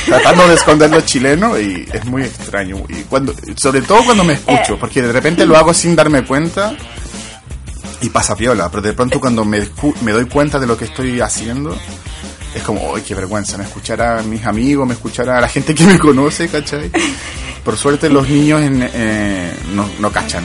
tratando 0.05 0.47
de 0.47 0.55
esconder 0.55 0.89
lo 0.89 1.01
chileno 1.01 1.57
y 1.59 1.88
es 1.93 2.05
muy 2.05 2.23
extraño. 2.23 2.77
Y 2.89 3.03
cuando, 3.03 3.34
sobre 3.55 3.82
todo 3.82 4.03
cuando 4.03 4.23
me 4.23 4.34
escucho, 4.34 4.77
porque 4.77 5.01
de 5.01 5.11
repente 5.11 5.45
lo 5.45 5.55
hago 5.57 5.73
sin 5.73 5.95
darme 5.95 6.25
cuenta 6.25 6.75
y 8.01 8.09
pasa 8.09 8.35
piola, 8.35 8.69
pero 8.69 8.81
de 8.81 8.93
pronto 8.93 9.19
cuando 9.19 9.43
me, 9.45 9.61
me 10.01 10.11
doy 10.11 10.25
cuenta 10.25 10.59
de 10.59 10.67
lo 10.67 10.77
que 10.77 10.85
estoy 10.85 11.19
haciendo, 11.19 11.75
es 12.53 12.63
como, 12.63 12.95
¡ay, 12.95 13.03
qué 13.05 13.13
vergüenza! 13.15 13.57
Me 13.57 13.65
escuchará 13.65 14.21
mis 14.23 14.45
amigos, 14.45 14.87
me 14.87 14.93
escuchará 14.93 15.37
a 15.37 15.41
la 15.41 15.47
gente 15.47 15.75
que 15.75 15.83
me 15.85 15.99
conoce, 15.99 16.47
¿cachai? 16.49 16.91
Por 17.63 17.77
suerte 17.77 18.09
los 18.09 18.27
niños 18.27 18.61
eh, 18.63 19.53
no, 19.73 19.87
no 19.99 20.11
cachan 20.11 20.43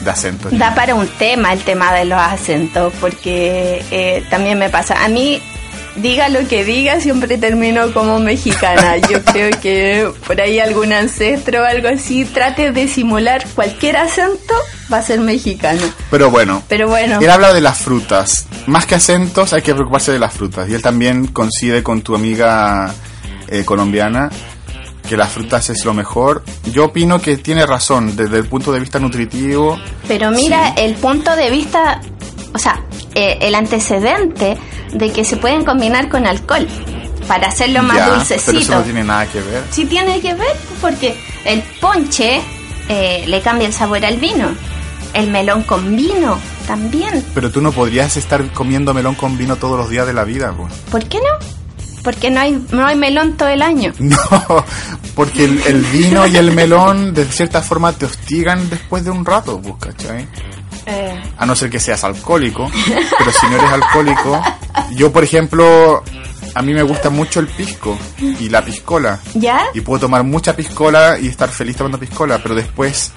de 0.00 0.10
acentos. 0.10 0.56
Da 0.58 0.74
para 0.74 0.94
un 0.94 1.08
tema 1.08 1.52
el 1.52 1.62
tema 1.62 1.92
de 1.92 2.04
los 2.04 2.18
acentos, 2.18 2.92
porque 3.00 3.84
eh, 3.90 4.24
también 4.30 4.58
me 4.58 4.68
pasa. 4.68 5.04
A 5.04 5.08
mí, 5.08 5.40
diga 5.96 6.28
lo 6.28 6.46
que 6.48 6.64
diga, 6.64 7.00
siempre 7.00 7.36
termino 7.38 7.92
como 7.92 8.18
mexicana. 8.20 8.96
Yo 9.10 9.22
creo 9.24 9.50
que 9.60 10.10
por 10.26 10.40
ahí 10.40 10.58
algún 10.58 10.92
ancestro 10.92 11.62
o 11.62 11.64
algo 11.64 11.88
así 11.88 12.24
trate 12.24 12.72
de 12.72 12.88
simular 12.88 13.44
cualquier 13.54 13.96
acento, 13.96 14.54
va 14.92 14.98
a 14.98 15.02
ser 15.02 15.20
mexicano. 15.20 15.82
Pero 16.10 16.30
bueno, 16.30 16.62
Pero 16.68 16.88
bueno, 16.88 17.18
él 17.20 17.30
habla 17.30 17.52
de 17.52 17.60
las 17.60 17.78
frutas. 17.78 18.46
Más 18.66 18.86
que 18.86 18.94
acentos, 18.94 19.52
hay 19.52 19.62
que 19.62 19.74
preocuparse 19.74 20.12
de 20.12 20.18
las 20.18 20.32
frutas. 20.34 20.68
Y 20.68 20.74
él 20.74 20.82
también 20.82 21.26
coincide 21.28 21.82
con 21.82 22.02
tu 22.02 22.14
amiga 22.14 22.92
eh, 23.48 23.64
colombiana 23.64 24.30
que 25.08 25.16
las 25.16 25.30
frutas 25.30 25.68
es 25.70 25.84
lo 25.84 25.92
mejor. 25.92 26.44
Yo 26.70 26.84
opino 26.84 27.20
que 27.20 27.36
tiene 27.36 27.66
razón 27.66 28.14
desde 28.14 28.38
el 28.38 28.44
punto 28.46 28.70
de 28.70 28.78
vista 28.78 29.00
nutritivo. 29.00 29.76
pero 30.06 30.30
mira, 30.30 30.68
Sí. 30.76 30.82
el 30.84 30.94
punto 30.94 31.34
de 31.34 31.50
vista, 31.50 32.00
o 32.54 32.58
sea, 32.58 32.80
eh, 33.16 33.38
el 33.40 33.56
antecedente 33.56 34.56
de 34.92 35.12
que 35.12 35.24
se 35.24 35.36
pueden 35.36 35.64
combinar 35.64 36.08
con 36.08 36.26
alcohol 36.26 36.66
para 37.28 37.48
hacerlo 37.48 37.82
más 37.82 37.96
Ya, 37.96 38.08
dulcecito. 38.10 38.46
Pero 38.46 38.58
eso 38.58 38.74
no 38.74 38.82
tiene 38.82 39.04
nada 39.04 39.26
que 39.26 39.40
ver. 39.40 39.62
Sí 39.70 39.84
tiene 39.84 40.20
que 40.20 40.34
ver 40.34 40.56
porque 40.80 41.16
el 41.44 41.62
ponche 41.80 42.40
eh, 42.88 43.24
le 43.26 43.40
cambia 43.40 43.66
el 43.66 43.72
sabor 43.72 44.04
al 44.04 44.16
vino. 44.16 44.48
El 45.12 45.30
melón 45.30 45.62
con 45.64 45.96
vino 45.96 46.38
también. 46.66 47.24
Pero 47.34 47.50
tú 47.50 47.60
no 47.60 47.72
podrías 47.72 48.16
estar 48.16 48.48
comiendo 48.52 48.94
melón 48.94 49.14
con 49.16 49.36
vino 49.36 49.56
todos 49.56 49.78
los 49.78 49.90
días 49.90 50.06
de 50.06 50.12
la 50.12 50.24
vida, 50.24 50.52
pues. 50.56 50.72
¿Por 50.90 51.04
qué 51.06 51.18
no? 51.18 51.46
Porque 52.02 52.30
no 52.30 52.40
hay, 52.40 52.64
no 52.70 52.86
hay 52.86 52.96
melón 52.96 53.36
todo 53.36 53.48
el 53.48 53.62
año. 53.62 53.92
No, 54.00 54.16
porque 55.14 55.44
el, 55.44 55.60
el 55.66 55.82
vino 55.86 56.26
y 56.26 56.36
el 56.36 56.52
melón 56.52 57.12
de 57.12 57.24
cierta 57.26 57.60
forma 57.60 57.92
te 57.92 58.06
hostigan 58.06 58.70
después 58.70 59.04
de 59.04 59.10
un 59.10 59.24
rato, 59.24 59.60
pues, 59.60 59.74
¿cachai? 59.80 60.26
Eh, 60.90 61.22
A 61.38 61.46
no 61.46 61.54
ser 61.54 61.70
que 61.70 61.80
seas 61.80 62.02
alcohólico, 62.04 62.70
pero 63.18 63.32
si 63.32 63.46
no 63.46 63.56
eres 63.56 63.70
alcohólico, 63.70 64.42
yo 64.92 65.12
por 65.12 65.24
ejemplo, 65.24 66.02
a 66.54 66.62
mí 66.62 66.74
me 66.74 66.82
gusta 66.82 67.10
mucho 67.10 67.40
el 67.40 67.46
pisco 67.46 67.98
y 68.18 68.48
la 68.48 68.64
piscola. 68.64 69.20
¿Ya? 69.34 69.66
Y 69.74 69.80
puedo 69.80 70.00
tomar 70.00 70.24
mucha 70.24 70.54
piscola 70.56 71.18
y 71.18 71.28
estar 71.28 71.48
feliz 71.48 71.76
tomando 71.76 71.98
piscola, 71.98 72.40
pero 72.42 72.54
después 72.54 73.12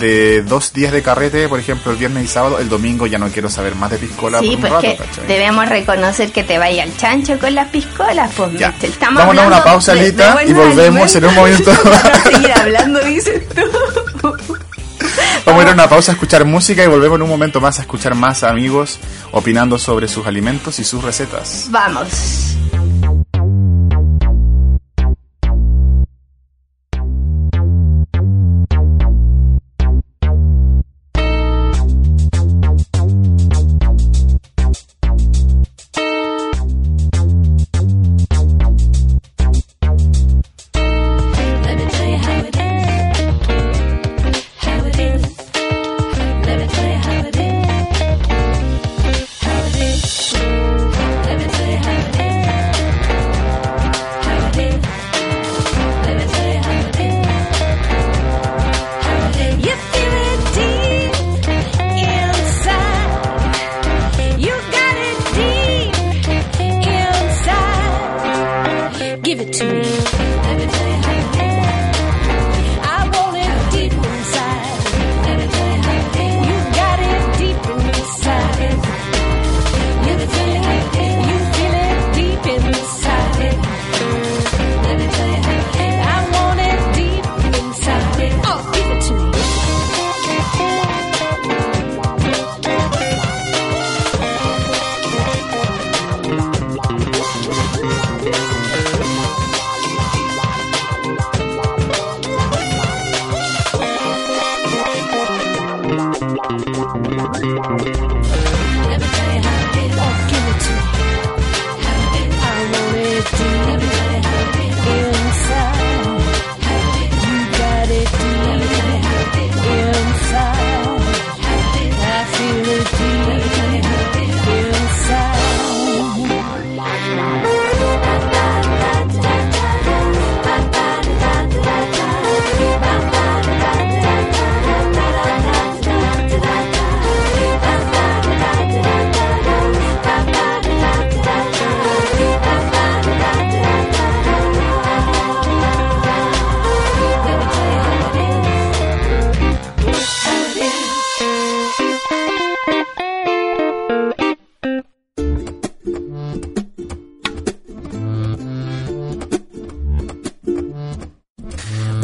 de 0.00 0.42
dos 0.42 0.72
días 0.72 0.92
de 0.92 1.02
carrete, 1.02 1.48
por 1.48 1.58
ejemplo, 1.58 1.92
el 1.92 1.98
viernes 1.98 2.24
y 2.24 2.28
sábado, 2.28 2.58
el 2.58 2.68
domingo 2.68 3.06
ya 3.06 3.18
no 3.18 3.28
quiero 3.28 3.50
saber 3.50 3.74
más 3.74 3.90
de 3.90 3.98
piscola 3.98 4.38
Sí, 4.40 4.56
por 4.56 4.70
un 4.70 4.80
pues 4.80 4.98
rato, 4.98 5.22
debemos 5.26 5.68
reconocer 5.68 6.30
que 6.30 6.44
te 6.44 6.58
vaya 6.58 6.84
al 6.84 6.96
chancho 6.96 7.38
con 7.38 7.54
las 7.54 7.68
piscolas, 7.68 8.30
pues 8.36 8.52
Ya. 8.58 8.74
Estamos 8.80 9.18
Vámonos 9.18 9.44
a 9.44 9.46
una 9.48 9.64
pausa, 9.64 9.94
Lita, 9.94 10.36
y 10.46 10.52
volvemos 10.52 11.14
en 11.14 11.24
un 11.24 11.34
momento. 11.34 11.72
Para 11.84 12.22
seguir 12.22 12.52
hablando, 12.52 13.00
dices 13.00 13.42
tú. 13.48 14.56
Vamos 15.46 15.60
a 15.60 15.62
ir 15.64 15.70
a 15.70 15.72
una 15.72 15.88
pausa 15.88 16.12
a 16.12 16.14
escuchar 16.14 16.44
música 16.44 16.82
y 16.82 16.86
volvemos 16.86 17.16
en 17.16 17.22
un 17.22 17.28
momento 17.28 17.60
más 17.60 17.78
a 17.78 17.82
escuchar 17.82 18.14
más 18.14 18.42
amigos 18.42 18.98
opinando 19.32 19.78
sobre 19.78 20.08
sus 20.08 20.26
alimentos 20.26 20.78
y 20.78 20.84
sus 20.84 21.02
recetas. 21.02 21.66
Vamos. 21.70 22.56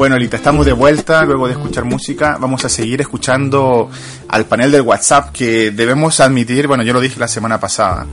Bueno, 0.08 0.20
Lita, 0.20 0.38
estamos 0.38 0.64
de 0.64 0.72
vuelta 0.72 1.22
luego 1.26 1.48
de 1.48 1.52
escuchar 1.52 1.84
música. 1.84 2.38
Vamos 2.40 2.64
a 2.64 2.70
seguir 2.70 2.98
escuchando 3.02 3.90
al 4.30 4.46
panel 4.46 4.72
del 4.72 4.80
WhatsApp 4.80 5.32
que 5.32 5.70
debemos 5.70 6.18
admitir, 6.20 6.66
bueno, 6.66 6.82
yo 6.82 6.94
lo 6.94 7.00
dije 7.02 7.20
la 7.20 7.28
semana 7.28 7.60
pasada. 7.60 8.06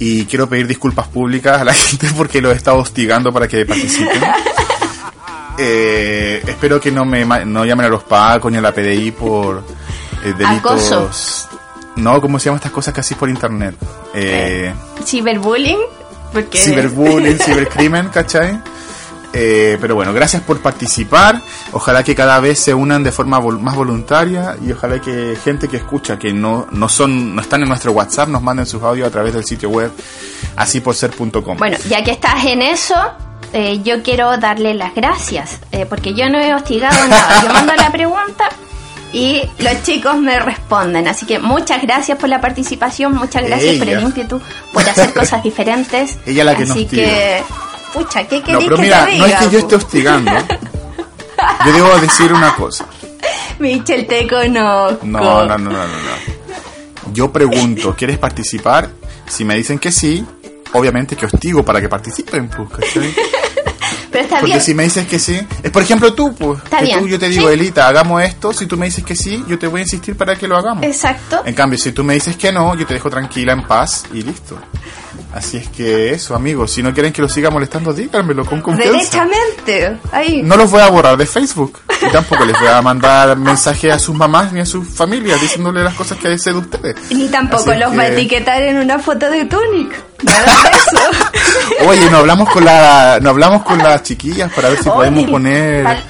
Y 0.00 0.24
quiero 0.24 0.48
pedir 0.48 0.66
disculpas 0.66 1.06
públicas 1.06 1.60
a 1.60 1.64
la 1.64 1.74
gente 1.74 2.08
porque 2.16 2.40
los 2.42 2.52
he 2.52 2.56
estado 2.56 2.78
hostigando 2.78 3.32
para 3.32 3.46
que 3.46 3.64
participen. 3.64 4.20
Eh, 5.58 6.42
espero 6.46 6.80
que 6.80 6.90
no 6.90 7.04
me 7.04 7.26
no 7.44 7.66
llamen 7.66 7.84
a 7.84 7.88
los 7.90 8.02
pacos 8.04 8.50
ni 8.50 8.56
a 8.56 8.62
la 8.62 8.72
PDI 8.72 9.10
por 9.10 9.62
eh, 10.24 10.32
delitos. 10.36 10.90
Acoso. 10.90 11.48
No, 11.96 12.20
¿cómo 12.22 12.38
se 12.38 12.46
llaman 12.46 12.56
estas 12.56 12.72
cosas 12.72 12.94
casi 12.94 13.14
por 13.14 13.28
internet? 13.28 13.76
Eh, 14.14 14.72
Ciberbullying. 15.04 15.78
Porque 16.32 16.58
ciberbullying, 16.58 17.38
cibercrimen, 17.38 18.08
¿cachai? 18.08 18.58
Eh, 19.34 19.78
pero 19.80 19.94
bueno, 19.94 20.12
gracias 20.12 20.42
por 20.42 20.60
participar. 20.60 21.40
Ojalá 21.72 22.02
que 22.04 22.14
cada 22.14 22.38
vez 22.40 22.58
se 22.58 22.74
unan 22.74 23.02
de 23.02 23.12
forma 23.12 23.40
vol- 23.40 23.58
más 23.60 23.74
voluntaria 23.74 24.56
y 24.62 24.72
ojalá 24.72 25.00
que 25.00 25.36
gente 25.42 25.68
que 25.68 25.78
escucha 25.78 26.18
que 26.18 26.32
no, 26.34 26.66
no 26.70 26.88
son, 26.88 27.34
no 27.34 27.40
están 27.40 27.62
en 27.62 27.68
nuestro 27.68 27.92
WhatsApp 27.92 28.28
nos 28.28 28.42
manden 28.42 28.66
sus 28.66 28.82
audios 28.82 29.08
a 29.08 29.10
través 29.10 29.32
del 29.32 29.44
sitio 29.44 29.70
web 29.70 29.90
asíporser.com. 30.56 31.56
Bueno, 31.58 31.76
ya 31.88 32.02
que 32.04 32.10
estás 32.12 32.44
en 32.44 32.62
eso, 32.62 32.94
eh, 33.52 33.80
yo 33.82 34.02
quiero 34.02 34.36
darle 34.38 34.74
las 34.74 34.94
gracias, 34.94 35.58
eh, 35.72 35.86
porque 35.88 36.14
yo 36.14 36.28
no 36.28 36.38
he 36.38 36.54
hostigado 36.54 37.08
nada. 37.08 37.42
Yo 37.42 37.52
mando 37.52 37.74
la 37.74 37.90
pregunta 37.90 38.48
y 39.12 39.42
los 39.58 39.82
chicos 39.82 40.16
me 40.18 40.38
responden. 40.40 41.08
Así 41.08 41.26
que 41.26 41.38
muchas 41.38 41.82
gracias 41.82 42.18
por 42.18 42.28
la 42.28 42.40
participación, 42.40 43.14
muchas 43.14 43.44
gracias 43.44 43.76
por 43.76 43.88
Ella. 43.88 43.98
el 43.98 44.04
ímpetu, 44.04 44.40
por 44.72 44.88
hacer 44.88 45.12
cosas 45.12 45.42
diferentes. 45.44 46.18
Ella 46.26 46.44
la 46.44 46.54
que 46.54 46.64
Así 46.64 46.82
nos 46.82 46.90
que, 46.90 47.42
pucha, 47.92 48.26
¿qué 48.26 48.38
no, 48.40 48.44
querés 48.44 48.64
pero 48.64 48.76
que 48.76 48.82
mira, 48.82 49.04
te 49.06 49.18
no 49.18 49.24
es 49.24 49.30
diga? 49.30 49.38
que 49.40 49.50
yo 49.50 49.58
esté 49.58 49.74
hostigando. 49.76 50.30
Yo 51.66 51.72
debo 51.72 51.98
decir 51.98 52.32
una 52.32 52.54
cosa. 52.54 52.86
Michel, 53.58 54.06
te 54.06 54.28
conozco. 54.28 54.98
No, 55.02 55.44
no, 55.44 55.58
no, 55.58 55.58
no, 55.58 55.70
no, 55.70 55.86
no. 55.86 57.12
Yo 57.12 57.32
pregunto, 57.32 57.94
¿quieres 57.96 58.18
participar? 58.18 58.88
Si 59.28 59.44
me 59.44 59.56
dicen 59.56 59.78
que 59.80 59.90
sí, 59.90 60.24
obviamente 60.72 61.16
que 61.16 61.26
hostigo 61.26 61.64
para 61.64 61.80
que 61.80 61.88
participen, 61.88 62.48
pues. 62.48 62.68
Pero 64.12 64.24
está 64.24 64.36
Porque 64.40 64.52
bien. 64.54 64.60
si 64.60 64.74
me 64.74 64.84
dices 64.84 65.06
que 65.06 65.18
sí, 65.18 65.40
es 65.62 65.70
por 65.70 65.82
ejemplo 65.82 66.12
tú, 66.14 66.34
pues, 66.34 66.60
que 66.62 66.94
tú 66.98 67.08
yo 67.08 67.18
te 67.18 67.28
digo, 67.30 67.48
sí. 67.48 67.54
Elita, 67.54 67.88
hagamos 67.88 68.22
esto, 68.22 68.52
si 68.52 68.66
tú 68.66 68.76
me 68.76 68.86
dices 68.86 69.02
que 69.04 69.16
sí, 69.16 69.42
yo 69.48 69.58
te 69.58 69.66
voy 69.66 69.80
a 69.80 69.82
insistir 69.84 70.16
para 70.16 70.36
que 70.36 70.46
lo 70.46 70.56
hagamos. 70.56 70.84
Exacto. 70.84 71.42
En 71.44 71.54
cambio, 71.54 71.78
si 71.78 71.92
tú 71.92 72.04
me 72.04 72.14
dices 72.14 72.36
que 72.36 72.52
no, 72.52 72.74
yo 72.76 72.86
te 72.86 72.94
dejo 72.94 73.08
tranquila, 73.10 73.52
en 73.54 73.62
paz 73.66 74.04
y 74.12 74.22
listo. 74.22 74.58
Así 75.34 75.56
es 75.56 75.68
que 75.68 76.10
eso, 76.12 76.34
amigos, 76.34 76.72
si 76.72 76.82
no 76.82 76.92
quieren 76.92 77.10
que 77.10 77.22
los 77.22 77.32
siga 77.32 77.48
molestando, 77.48 77.92
díganmelo 77.94 78.44
con 78.44 78.60
confianza. 78.60 78.92
Derechamente. 78.98 79.98
Ahí. 80.12 80.42
No 80.42 80.56
los 80.56 80.70
voy 80.70 80.82
a 80.82 80.88
borrar 80.90 81.16
de 81.16 81.24
Facebook. 81.24 81.78
Y 82.06 82.10
tampoco 82.12 82.44
les 82.44 82.58
voy 82.58 82.68
a 82.68 82.82
mandar 82.82 83.36
mensajes 83.38 83.92
a 83.92 83.98
sus 83.98 84.14
mamás 84.14 84.52
ni 84.52 84.60
a 84.60 84.66
sus 84.66 84.86
familias 84.86 85.40
diciéndole 85.40 85.82
las 85.82 85.94
cosas 85.94 86.18
que 86.18 86.36
sé 86.36 86.52
de 86.52 86.58
ustedes. 86.58 86.96
Ni 87.10 87.28
tampoco 87.28 87.70
Así 87.70 87.80
los 87.80 87.96
va 87.96 88.02
a 88.02 88.06
que- 88.08 88.12
etiquetar 88.12 88.62
en 88.62 88.76
una 88.78 88.98
foto 88.98 89.30
de 89.30 89.46
Tunic. 89.46 89.94
Eso. 90.26 91.02
Oye, 91.88 92.08
no 92.10 92.18
hablamos 92.18 92.48
con 92.50 92.64
la, 92.64 93.18
no 93.20 93.30
hablamos 93.30 93.62
con 93.62 93.78
las 93.78 94.02
chiquillas 94.02 94.52
para 94.52 94.68
ver 94.68 94.78
si 94.82 94.88
Oye, 94.88 94.96
podemos 94.96 95.24
poner 95.30 95.84
tal- 95.84 96.04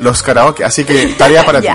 los 0.00 0.22
karaoke. 0.22 0.64
Así 0.64 0.84
que 0.84 1.14
tarea 1.18 1.44
para 1.44 1.60
ti. 1.62 1.68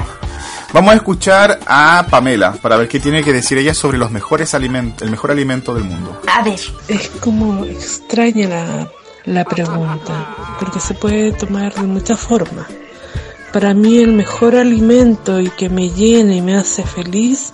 Vamos 0.74 0.94
a 0.94 0.96
escuchar 0.96 1.60
a 1.68 2.06
Pamela 2.10 2.54
para 2.54 2.78
ver 2.78 2.88
qué 2.88 3.00
tiene 3.00 3.24
que 3.24 3.34
decir 3.34 3.58
ella 3.58 3.74
sobre 3.74 3.98
los 3.98 4.10
mejores 4.10 4.54
alimentos, 4.54 5.02
el 5.02 5.12
mejor 5.12 5.32
alimento 5.32 5.74
del 5.74 5.84
mundo. 5.84 6.22
A 6.34 6.42
ver. 6.44 6.60
Es 6.88 7.10
como 7.20 7.66
extraña 7.66 8.48
la, 8.48 8.88
la 9.26 9.44
pregunta, 9.44 10.36
porque 10.60 10.80
se 10.80 10.94
puede 10.94 11.34
tomar 11.34 11.74
de 11.74 11.82
muchas 11.82 12.20
formas. 12.20 12.68
Para 13.52 13.74
mí 13.74 13.98
el 13.98 14.14
mejor 14.14 14.56
alimento 14.56 15.42
y 15.42 15.50
que 15.50 15.68
me 15.70 15.90
llena 15.90 16.34
y 16.36 16.42
me 16.42 16.56
hace 16.56 16.84
feliz 16.84 17.52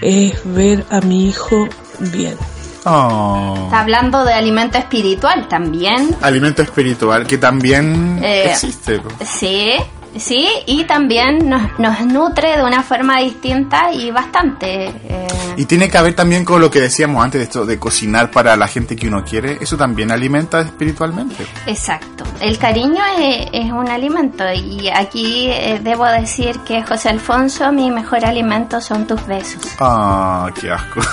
es 0.00 0.32
ver 0.44 0.84
a 0.90 1.00
mi 1.00 1.28
hijo 1.28 1.68
bien. 2.00 2.36
Oh. 2.84 3.54
Está 3.64 3.80
hablando 3.80 4.24
de 4.24 4.32
alimento 4.34 4.78
espiritual 4.78 5.48
también. 5.48 6.16
Alimento 6.22 6.62
espiritual 6.62 7.26
que 7.26 7.38
también 7.38 8.20
Eh, 8.22 8.50
existe. 8.50 9.00
Sí, 9.24 9.72
sí, 10.16 10.48
y 10.66 10.84
también 10.84 11.48
nos, 11.48 11.78
nos 11.78 12.00
nutre 12.00 12.56
de 12.56 12.62
una 12.64 12.82
forma 12.82 13.18
distinta 13.20 13.92
y 13.92 14.10
bastante. 14.10 14.86
eh, 14.86 15.26
Y 15.56 15.64
tiene 15.66 15.88
que 15.88 16.00
ver 16.00 16.14
también 16.14 16.44
con 16.44 16.60
lo 16.60 16.70
que 16.70 16.80
decíamos 16.80 17.22
antes 17.24 17.38
de 17.40 17.44
esto 17.44 17.66
de 17.66 17.78
cocinar 17.78 18.30
para 18.30 18.56
la 18.56 18.68
gente 18.68 18.96
que 18.96 19.08
uno 19.08 19.24
quiere. 19.24 19.58
Eso 19.60 19.76
también 19.76 20.10
alimenta 20.10 20.60
espiritualmente. 20.60 21.46
Exacto. 21.66 22.24
El 22.40 22.58
cariño 22.58 23.02
es, 23.18 23.48
es 23.52 23.72
un 23.72 23.88
alimento 23.88 24.44
y 24.52 24.88
aquí 24.88 25.48
eh, 25.50 25.80
debo 25.82 26.04
decir 26.06 26.58
que 26.60 26.82
José 26.84 27.08
Alfonso, 27.08 27.72
mi 27.72 27.90
mejor 27.90 28.24
alimento 28.24 28.80
son 28.80 29.06
tus 29.06 29.24
besos. 29.26 29.62
Ah, 29.80 30.48
qué 30.60 30.70
asco. 30.70 31.00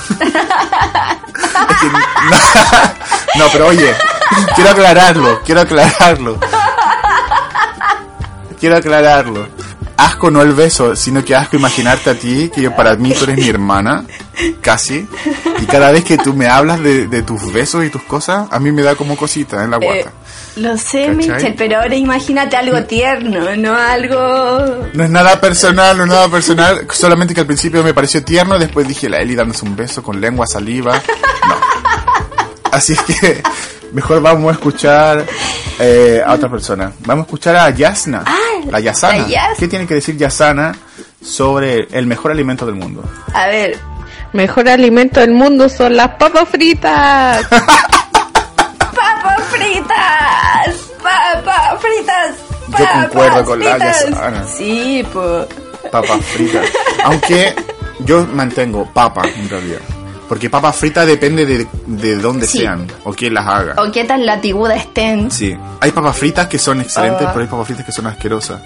Es 1.70 1.78
que 1.80 1.88
no, 1.88 2.00
no, 3.46 3.52
pero 3.52 3.68
oye, 3.68 3.94
quiero 4.56 4.70
aclararlo, 4.72 5.42
quiero 5.44 5.62
aclararlo. 5.62 6.40
Quiero 8.60 8.78
aclararlo. 8.78 9.48
Asco 9.98 10.30
no 10.30 10.42
el 10.42 10.52
beso, 10.54 10.96
sino 10.96 11.24
que 11.24 11.36
asco 11.36 11.56
imaginarte 11.56 12.10
a 12.10 12.16
ti, 12.16 12.52
que 12.54 12.62
yo, 12.62 12.76
para 12.76 12.96
mí 12.96 13.14
tú 13.14 13.24
eres 13.24 13.38
mi 13.38 13.48
hermana, 13.48 14.04
casi. 14.60 15.08
Y 15.62 15.66
cada 15.66 15.92
vez 15.92 16.04
que 16.04 16.18
tú 16.18 16.34
me 16.34 16.48
hablas 16.48 16.82
de, 16.82 17.08
de 17.08 17.22
tus 17.22 17.54
besos 17.54 17.86
y 17.86 17.90
tus 17.90 18.04
cosas, 18.04 18.48
a 18.52 18.60
mí 18.60 18.74
me 18.74 18.82
da 18.82 18.96
como 18.96 19.16
cosita 19.16 19.64
en 19.64 19.72
la 19.72 19.78
guata. 19.78 20.12
Lo 20.58 20.78
sé, 20.78 21.08
¿Cachai? 21.08 21.16
Michel, 21.16 21.56
pero 21.58 21.82
ahora 21.82 21.96
imagínate 21.96 22.56
algo 22.56 22.84
tierno, 22.84 23.56
no 23.58 23.76
algo... 23.76 24.88
No 24.94 25.04
es 25.04 25.10
nada 25.10 25.40
personal, 25.40 25.98
no 25.98 26.04
es 26.04 26.10
nada 26.10 26.30
personal, 26.30 26.88
solamente 26.92 27.34
que 27.34 27.42
al 27.42 27.48
principio 27.48 27.84
me 27.84 27.94
pareció 27.94 28.24
tierno, 28.24 28.58
después 28.60 28.88
dije 28.88 29.10
la 29.10 29.20
Eli 29.20 29.36
dándose 29.36 29.66
un 29.66 29.76
beso 29.76 30.02
con 30.04 30.20
lengua, 30.20 30.46
saliva. 30.48 30.94
No. 31.48 31.56
Así 32.72 32.94
es 32.94 33.02
que 33.02 33.44
mejor 33.92 34.22
vamos 34.22 34.50
a 34.50 34.54
escuchar 34.54 35.26
eh, 35.80 36.22
a 36.26 36.34
otra 36.34 36.50
persona. 36.50 36.92
Vamos 37.06 37.24
a 37.24 37.26
escuchar 37.26 37.56
a 37.56 37.70
Yasna. 37.70 38.24
La 38.72 38.80
Yasana. 38.80 39.18
la 39.20 39.28
Yas- 39.28 39.58
¿Qué 39.60 39.68
tiene 39.68 39.86
que 39.88 39.96
decir 39.96 40.18
Yasana 40.18 40.76
sobre 41.22 41.88
el 41.92 42.06
mejor 42.08 42.32
alimento 42.32 42.66
del 42.66 42.76
mundo? 42.76 43.04
A 43.34 43.48
ver, 43.48 43.78
Mejor 44.34 44.68
alimento 44.68 45.22
del 45.22 45.32
mundo 45.32 45.70
son 45.70 45.96
las 45.96 46.10
papas 46.16 46.50
fritas. 46.50 47.46
papas 47.50 49.44
fritas, 49.50 50.76
papas 51.02 51.80
fritas. 51.82 52.36
Yo 52.68 52.78
papas 52.78 53.04
concuerdo 53.08 53.46
con 53.46 53.60
la 53.60 53.76
fritas. 53.76 54.06
Yasana. 54.10 54.46
Sí, 54.48 55.06
pues... 55.14 55.46
Papas 55.92 56.20
fritas. 56.26 56.66
Aunque 57.06 57.56
yo 58.00 58.26
mantengo 58.26 58.86
papa 58.92 59.22
en 59.28 59.50
realidad. 59.50 59.80
Porque 60.28 60.50
papas 60.50 60.76
fritas 60.76 61.06
depende 61.06 61.46
de, 61.46 61.68
de 61.86 62.16
dónde 62.16 62.48
Sí. 62.48 62.60
sean 62.60 62.88
o 63.04 63.14
quién 63.14 63.34
las 63.36 63.46
haga. 63.48 63.76
O 63.78 63.92
qué 63.92 64.06
tan 64.06 64.26
latiguda 64.26 64.76
estén. 64.76 65.30
Sí, 65.30 65.56
hay 65.80 65.92
papas 65.92 66.18
fritas 66.18 66.48
que 66.48 66.58
son 66.58 66.82
excelentes, 66.82 67.22
Ah. 67.28 67.30
pero 67.32 67.42
hay 67.44 67.48
papas 67.48 67.68
fritas 67.68 67.86
que 67.86 67.92
son 67.92 68.08
asquerosas. 68.08 68.62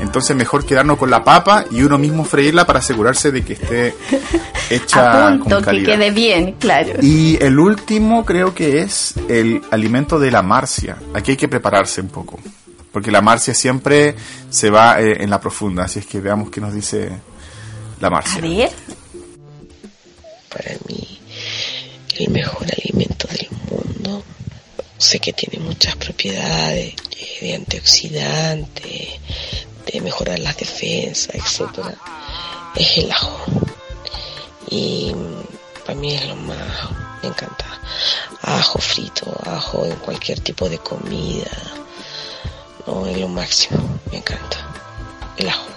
Entonces 0.00 0.34
mejor 0.36 0.66
quedarnos 0.66 0.98
con 0.98 1.08
la 1.10 1.22
papa 1.22 1.64
y 1.70 1.82
uno 1.82 1.96
mismo 1.96 2.24
freírla 2.24 2.66
para 2.66 2.80
asegurarse 2.80 3.30
de 3.30 3.44
que 3.44 3.52
esté 3.52 3.94
hecha 4.70 5.26
A 5.26 5.30
punto, 5.30 5.44
con 5.50 5.58
que 5.58 5.64
calidad. 5.64 5.94
quede 5.94 6.10
bien, 6.10 6.52
claro. 6.58 6.92
Y 7.00 7.38
el 7.40 7.58
último 7.58 8.24
creo 8.24 8.52
que 8.54 8.80
es 8.82 9.14
el 9.28 9.62
alimento 9.70 10.18
de 10.18 10.30
la 10.30 10.42
marcia. 10.42 10.96
Aquí 11.14 11.32
hay 11.32 11.36
que 11.36 11.48
prepararse 11.48 12.00
un 12.00 12.08
poco, 12.08 12.38
porque 12.92 13.10
la 13.12 13.20
marcia 13.22 13.54
siempre 13.54 14.16
se 14.50 14.70
va 14.70 15.00
eh, 15.00 15.22
en 15.22 15.30
la 15.30 15.40
profunda, 15.40 15.84
así 15.84 16.00
es 16.00 16.06
que 16.06 16.20
veamos 16.20 16.50
qué 16.50 16.60
nos 16.60 16.72
dice 16.74 17.10
la 18.00 18.08
A 18.08 18.10
marcia. 18.10 18.40
ver, 18.40 18.70
para 20.56 20.76
mí 20.88 21.20
el 22.18 22.30
mejor 22.30 22.66
alimento 22.72 23.28
del 23.28 23.48
mundo. 23.70 24.22
Sé 24.96 25.18
que 25.18 25.32
tiene 25.32 25.62
muchas 25.62 25.94
propiedades 25.96 26.94
de 27.40 27.54
antioxidante, 27.54 29.20
de 29.86 30.00
mejorar 30.00 30.38
las 30.38 30.56
defensas, 30.56 31.34
etcétera. 31.34 31.94
Es 32.74 32.98
el 32.98 33.12
ajo. 33.12 33.44
Y 34.70 35.14
para 35.84 35.98
mí 35.98 36.14
es 36.14 36.26
lo 36.26 36.36
más, 36.36 36.90
me 37.22 37.28
encanta. 37.28 37.66
Ajo 38.42 38.78
frito, 38.78 39.38
ajo 39.44 39.84
en 39.84 39.96
cualquier 39.96 40.40
tipo 40.40 40.68
de 40.68 40.78
comida. 40.78 41.50
No, 42.86 43.06
es 43.06 43.18
lo 43.18 43.28
máximo, 43.28 44.00
me 44.10 44.18
encanta. 44.18 44.56
El 45.36 45.48
ajo. 45.50 45.75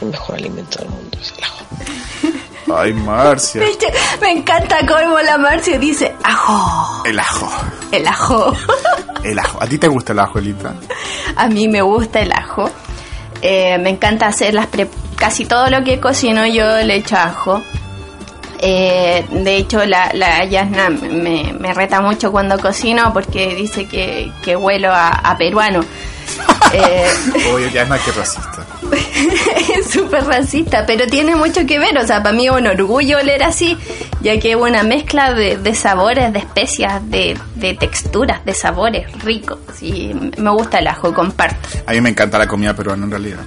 El 0.00 0.08
mejor 0.08 0.36
alimento 0.36 0.78
del 0.78 0.88
mundo 0.88 1.18
es 1.20 1.32
el 1.36 1.44
ajo. 1.44 1.64
Ay, 2.76 2.92
Marcia. 2.92 3.62
Me 4.20 4.30
encanta 4.30 4.78
cómo 4.86 5.18
la 5.20 5.36
Marcia 5.38 5.78
dice 5.78 6.14
ajo, 6.22 7.02
El 7.04 7.18
ajo. 7.18 7.50
el 7.90 8.06
ajo. 8.06 8.54
El 9.24 9.38
ajo. 9.38 9.58
¿A 9.62 9.66
ti 9.66 9.76
te 9.76 9.86
gusta 9.86 10.12
el 10.14 10.18
ajo, 10.20 10.38
Elita? 10.38 10.72
A 11.36 11.46
mí 11.48 11.68
me 11.68 11.82
gusta 11.82 12.20
el 12.20 12.32
ajo. 12.32 12.70
Eh, 13.42 13.76
me 13.76 13.90
encanta 13.90 14.26
hacer 14.26 14.54
las 14.54 14.66
pre- 14.68 14.88
casi 15.16 15.44
todo 15.44 15.68
lo 15.68 15.84
que 15.84 16.00
cocino 16.00 16.46
yo 16.46 16.64
le 16.78 16.94
echo 16.96 17.16
ajo. 17.18 17.60
Eh, 18.60 19.26
de 19.30 19.56
hecho, 19.56 19.84
la, 19.84 20.10
la 20.14 20.44
Yasna 20.46 20.88
me, 20.88 21.52
me 21.58 21.74
reta 21.74 22.00
mucho 22.00 22.32
cuando 22.32 22.58
cocino 22.58 23.12
porque 23.12 23.54
dice 23.54 23.86
que, 23.86 24.32
que 24.42 24.56
huelo 24.56 24.90
a, 24.90 25.08
a 25.08 25.36
peruano. 25.36 25.80
Eh, 26.72 27.10
Oye, 27.52 27.68
ya 27.72 27.82
es 27.82 27.88
más 27.88 28.00
que 28.00 28.12
racista. 28.12 28.59
es 29.76 29.86
súper 29.90 30.24
racista, 30.24 30.84
pero 30.86 31.06
tiene 31.06 31.36
mucho 31.36 31.66
que 31.66 31.78
ver. 31.78 31.96
O 31.98 32.06
sea, 32.06 32.22
para 32.22 32.34
mí 32.34 32.46
es 32.46 32.52
un 32.52 32.66
orgullo 32.66 33.18
oler 33.18 33.42
así, 33.42 33.76
ya 34.20 34.38
que 34.38 34.52
es 34.52 34.56
una 34.56 34.82
mezcla 34.82 35.32
de, 35.34 35.56
de 35.56 35.74
sabores, 35.74 36.32
de 36.32 36.38
especias, 36.40 37.08
de, 37.10 37.38
de 37.56 37.74
texturas, 37.74 38.44
de 38.44 38.54
sabores 38.54 39.10
ricos. 39.22 39.58
Y 39.80 40.12
me 40.38 40.50
gusta 40.50 40.78
el 40.78 40.88
ajo, 40.88 41.12
comparto. 41.14 41.68
A 41.86 41.92
mí 41.92 42.00
me 42.00 42.10
encanta 42.10 42.38
la 42.38 42.46
comida 42.46 42.74
peruana 42.74 43.04
en 43.04 43.10
realidad. 43.10 43.40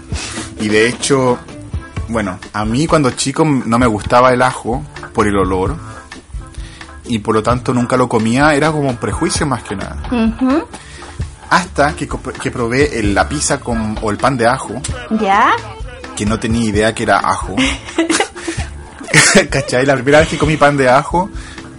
Y 0.59 0.67
de 0.69 0.87
hecho, 0.87 1.39
bueno, 2.07 2.39
a 2.53 2.65
mí 2.65 2.87
cuando 2.87 3.11
chico 3.11 3.45
no 3.45 3.79
me 3.79 3.87
gustaba 3.87 4.33
el 4.33 4.41
ajo 4.41 4.83
por 5.13 5.27
el 5.27 5.37
olor. 5.37 5.75
Y 7.05 7.19
por 7.19 7.35
lo 7.35 7.43
tanto 7.43 7.73
nunca 7.73 7.97
lo 7.97 8.07
comía, 8.07 8.53
era 8.53 8.71
como 8.71 8.89
un 8.89 8.97
prejuicio 8.97 9.45
más 9.45 9.63
que 9.63 9.75
nada. 9.75 9.97
Hasta 11.53 11.95
que, 11.95 12.07
que 12.41 12.49
probé 12.51 12.99
el- 12.99 13.13
la 13.13 13.27
pizza 13.29 13.59
con, 13.59 13.97
o 14.01 14.09
el 14.09 14.17
pan 14.17 14.35
de 14.37 14.47
ajo, 14.47 14.81
¿Ya? 15.21 15.51
que 16.15 16.25
no 16.25 16.39
tenía 16.39 16.63
idea 16.69 16.93
que 16.95 17.03
era 17.03 17.19
ajo. 17.19 17.55
¿Cachai? 19.49 19.85
La 19.85 19.93
primera 19.95 20.19
vez 20.19 20.29
que 20.29 20.37
comí 20.37 20.57
pan 20.57 20.77
de 20.77 20.89
ajo, 20.89 21.29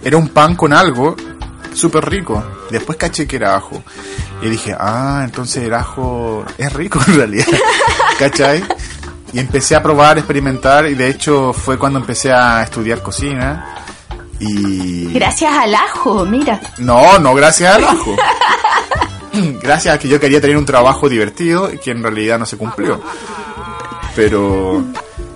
era 0.03 0.17
un 0.17 0.29
pan 0.29 0.55
con 0.55 0.71
algo 0.73 1.15
súper 1.73 2.05
rico. 2.09 2.43
Después 2.69 2.97
caché 2.97 3.27
que 3.27 3.35
era 3.35 3.55
ajo. 3.55 3.83
Y 4.41 4.49
dije, 4.49 4.75
ah, 4.79 5.21
entonces 5.25 5.63
el 5.63 5.73
ajo 5.73 6.45
es 6.57 6.71
rico 6.73 6.99
en 7.07 7.15
realidad. 7.15 7.47
¿Cachai? 8.19 8.63
Y 9.33 9.39
empecé 9.39 9.75
a 9.75 9.83
probar, 9.83 10.17
experimentar, 10.17 10.85
y 10.87 10.95
de 10.95 11.09
hecho 11.09 11.51
fue 11.51 11.77
cuando 11.77 11.99
empecé 11.99 12.31
a 12.31 12.63
estudiar 12.63 13.01
cocina. 13.01 13.83
Y... 14.39 15.11
Gracias 15.13 15.53
al 15.53 15.75
ajo, 15.75 16.25
mira. 16.25 16.59
No, 16.77 17.19
no 17.19 17.33
gracias 17.33 17.75
al 17.75 17.83
ajo. 17.83 18.15
gracias 19.61 19.95
a 19.95 19.99
que 19.99 20.07
yo 20.07 20.19
quería 20.19 20.39
tener 20.41 20.57
un 20.57 20.65
trabajo 20.65 21.07
divertido 21.09 21.71
y 21.71 21.77
que 21.77 21.91
en 21.91 22.01
realidad 22.03 22.39
no 22.39 22.45
se 22.45 22.57
cumplió. 22.57 22.99
Pero 24.15 24.83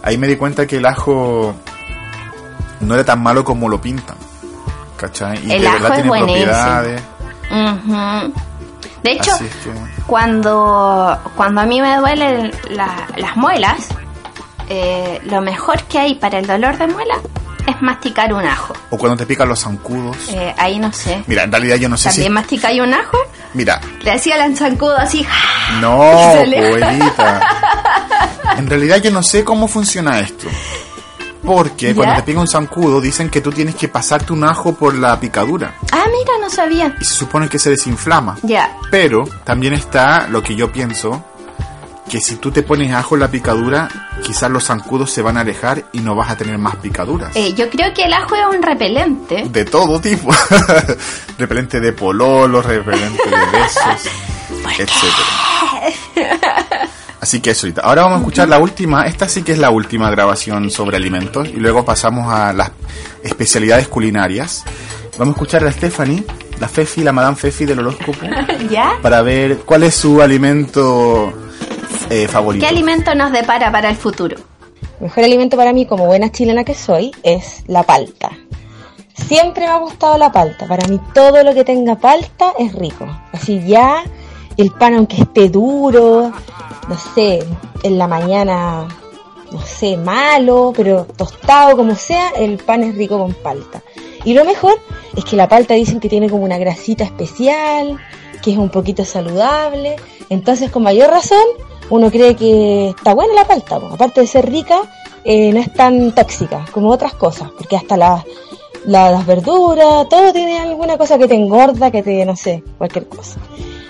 ahí 0.03 0.17
me 0.17 0.27
di 0.27 0.35
cuenta 0.37 0.65
que 0.65 0.77
el 0.77 0.85
ajo 0.85 1.53
no 2.81 2.93
era 2.95 3.03
tan 3.03 3.21
malo 3.21 3.43
como 3.43 3.67
lo 3.69 3.79
pintan. 3.81 4.15
¿Cachai? 4.97 5.45
Y 5.45 5.51
El 5.53 5.61
de 5.61 5.67
ajo 5.67 5.73
verdad 5.83 5.89
es 5.89 5.95
tiene 6.03 6.09
buenísimo. 6.09 6.45
propiedades. 6.51 7.01
De 9.03 9.11
hecho, 9.13 9.31
Así 9.33 9.45
es 9.45 9.55
que... 9.63 9.71
cuando, 10.05 11.17
cuando 11.37 11.61
a 11.61 11.65
mí 11.65 11.81
me 11.81 11.95
duelen 11.97 12.51
la- 12.71 13.07
las 13.15 13.37
muelas, 13.37 13.87
eh, 14.67 15.19
lo 15.25 15.39
mejor 15.41 15.81
que 15.83 15.99
hay 15.99 16.15
para 16.15 16.39
el 16.39 16.45
dolor 16.47 16.77
de 16.77 16.87
muela 16.87 17.15
es 17.69 17.81
masticar 17.81 18.33
un 18.33 18.45
ajo. 18.45 18.73
O 18.89 18.97
cuando 18.97 19.17
te 19.17 19.25
pican 19.25 19.47
los 19.49 19.59
zancudos. 19.61 20.17
Eh, 20.29 20.53
ahí 20.57 20.79
no 20.79 20.91
sé. 20.91 21.23
Mira, 21.27 21.43
en 21.43 21.51
realidad 21.51 21.75
yo 21.77 21.89
no 21.89 21.97
sé 21.97 22.09
si... 22.09 22.15
¿También 22.17 22.33
masticáis 22.33 22.81
un 22.81 22.93
ajo? 22.93 23.17
Mira, 23.53 23.79
Le 24.01 24.11
hacía 24.11 24.43
el 24.45 24.55
zancudo 24.57 24.97
así. 24.97 25.25
no, 25.81 26.33
Se 26.33 26.45
le- 26.47 26.67
abuelita. 26.67 27.41
En 28.57 28.67
realidad 28.69 28.97
yo 28.97 29.11
no 29.11 29.23
sé 29.23 29.43
cómo 29.43 29.67
funciona 29.67 30.19
esto. 30.19 30.47
Porque 31.43 31.87
¿Ya? 31.89 31.95
cuando 31.95 32.15
te 32.15 32.23
pica 32.23 32.39
un 32.41 32.47
zancudo 32.47 32.99
dicen 32.99 33.29
que 33.29 33.39
tú 33.41 33.51
tienes 33.51 33.73
que 33.75 33.87
pasarte 33.87 34.33
un 34.33 34.43
ajo 34.43 34.75
por 34.75 34.93
la 34.93 35.19
picadura. 35.19 35.73
Ah, 35.91 36.03
mira, 36.11 36.33
no 36.41 36.49
sabía. 36.49 36.95
Y 36.99 37.05
se 37.05 37.13
supone 37.13 37.47
que 37.47 37.57
se 37.57 37.69
desinflama. 37.69 38.37
Ya. 38.43 38.75
Pero 38.91 39.23
también 39.45 39.73
está 39.73 40.27
lo 40.27 40.43
que 40.43 40.55
yo 40.55 40.71
pienso, 40.71 41.23
que 42.09 42.19
si 42.19 42.35
tú 42.35 42.51
te 42.51 42.63
pones 42.63 42.91
ajo 42.91 43.15
en 43.15 43.21
la 43.21 43.31
picadura, 43.31 44.09
quizás 44.23 44.51
los 44.51 44.65
zancudos 44.65 45.11
se 45.11 45.21
van 45.21 45.37
a 45.37 45.41
alejar 45.41 45.85
y 45.93 45.99
no 45.99 46.15
vas 46.15 46.31
a 46.31 46.35
tener 46.35 46.57
más 46.57 46.75
picaduras. 46.77 47.33
Eh, 47.35 47.53
yo 47.53 47.69
creo 47.69 47.93
que 47.93 48.03
el 48.03 48.11
ajo 48.13 48.35
es 48.35 48.55
un 48.55 48.61
repelente. 48.61 49.45
De 49.49 49.63
todo 49.63 50.01
tipo. 50.01 50.29
repelente 51.37 51.79
de 51.79 51.93
pololos, 51.93 52.65
repelente 52.65 53.23
de 53.23 53.57
besos, 53.57 54.11
etcétera. 54.79 55.27
Así 57.21 57.41
que 57.41 57.51
eso 57.51 57.67
ahorita. 57.67 57.81
Ahora 57.81 58.03
vamos 58.03 58.17
a 58.17 58.19
escuchar 58.21 58.49
la 58.49 58.59
última, 58.59 59.05
esta 59.05 59.29
sí 59.29 59.43
que 59.43 59.51
es 59.51 59.59
la 59.59 59.69
última 59.69 60.09
grabación 60.09 60.69
sobre 60.71 60.97
alimentos 60.97 61.47
y 61.47 61.57
luego 61.57 61.85
pasamos 61.85 62.33
a 62.33 62.51
las 62.53 62.71
especialidades 63.23 63.87
culinarias. 63.87 64.63
Vamos 65.17 65.33
a 65.33 65.37
escuchar 65.37 65.65
a 65.65 65.71
Stephanie, 65.71 66.23
la 66.59 66.67
Fefi, 66.67 67.03
la 67.03 67.11
Madame 67.11 67.35
Fefi 67.35 67.65
del 67.65 67.79
horóscopo, 67.79 68.25
¿Ya? 68.69 68.93
para 69.01 69.21
ver 69.21 69.57
cuál 69.59 69.83
es 69.83 69.95
su 69.95 70.21
alimento 70.21 71.48
eh, 72.09 72.27
favorito. 72.27 72.65
¿Qué 72.65 72.69
alimento 72.69 73.13
nos 73.15 73.31
depara 73.31 73.71
para 73.71 73.89
el 73.89 73.95
futuro? 73.95 74.37
El 74.99 75.03
mejor 75.05 75.23
alimento 75.23 75.57
para 75.57 75.73
mí, 75.73 75.85
como 75.85 76.05
buena 76.05 76.31
chilena 76.31 76.63
que 76.63 76.73
soy, 76.73 77.11
es 77.23 77.63
la 77.67 77.83
palta. 77.83 78.31
Siempre 79.13 79.65
me 79.65 79.71
ha 79.71 79.77
gustado 79.77 80.17
la 80.17 80.31
palta. 80.31 80.67
Para 80.67 80.87
mí 80.87 80.99
todo 81.13 81.43
lo 81.43 81.53
que 81.53 81.63
tenga 81.63 81.95
palta 81.95 82.53
es 82.57 82.73
rico. 82.73 83.05
Así 83.31 83.61
ya 83.65 84.03
el 84.57 84.71
pan 84.71 84.95
aunque 84.95 85.21
esté 85.21 85.49
duro, 85.49 86.31
no 86.87 86.97
sé, 87.15 87.39
en 87.83 87.97
la 87.97 88.07
mañana, 88.07 88.87
no 89.51 89.61
sé, 89.61 89.95
malo, 89.95 90.73
pero 90.75 91.05
tostado 91.05 91.77
como 91.77 91.95
sea, 91.95 92.29
el 92.31 92.57
pan 92.57 92.83
es 92.83 92.95
rico 92.95 93.17
con 93.17 93.33
palta. 93.33 93.81
Y 94.25 94.33
lo 94.33 94.43
mejor 94.43 94.79
es 95.15 95.23
que 95.23 95.37
la 95.37 95.47
palta 95.47 95.75
dicen 95.75 95.99
que 95.99 96.09
tiene 96.09 96.29
como 96.29 96.43
una 96.43 96.57
grasita 96.57 97.03
especial, 97.03 97.97
que 98.41 98.51
es 98.51 98.57
un 98.57 98.69
poquito 98.69 99.05
saludable. 99.05 99.95
Entonces 100.29 100.69
con 100.71 100.83
mayor 100.83 101.09
razón 101.09 101.43
uno 101.89 102.11
cree 102.11 102.35
que 102.35 102.89
está 102.89 103.13
buena 103.13 103.33
la 103.33 103.45
palta. 103.47 103.79
po. 103.79 103.87
Aparte 103.87 104.21
de 104.21 104.27
ser 104.27 104.49
rica, 104.49 104.81
eh, 105.23 105.51
no 105.51 105.59
es 105.59 105.73
tan 105.73 106.13
tóxica 106.13 106.65
como 106.71 106.89
otras 106.89 107.13
cosas, 107.15 107.49
porque 107.57 107.75
hasta 107.75 107.97
las 107.97 108.23
la- 108.85 109.11
las 109.11 109.25
verduras, 109.25 110.07
todo 110.07 110.31
tiene 110.31 110.57
alguna 110.59 110.97
cosa 110.97 111.17
que 111.17 111.27
te 111.27 111.35
engorda, 111.35 111.91
que 111.91 112.01
te, 112.01 112.25
no 112.25 112.35
sé, 112.35 112.63
cualquier 112.77 113.07
cosa. 113.07 113.37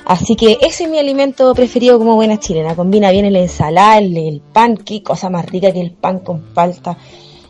Así 0.06 0.36
que 0.36 0.58
ese 0.62 0.86
es 0.86 0.90
mi 0.90 0.98
alimento 0.98 1.54
preferido 1.54 2.00
como 2.00 2.16
buena 2.16 2.40
chilena. 2.40 2.76
Combina 2.76 3.12
bien 3.12 3.32
la 3.32 3.40
ensalada, 3.40 4.00
el, 4.00 4.18
el 4.18 4.42
pan, 4.42 4.76
qué 4.78 5.04
cosa 5.04 5.30
más 5.30 5.46
rica 5.46 5.72
que 5.72 5.80
el 5.82 5.92
pan 5.92 6.20
con 6.20 6.42
palta. 6.56 6.98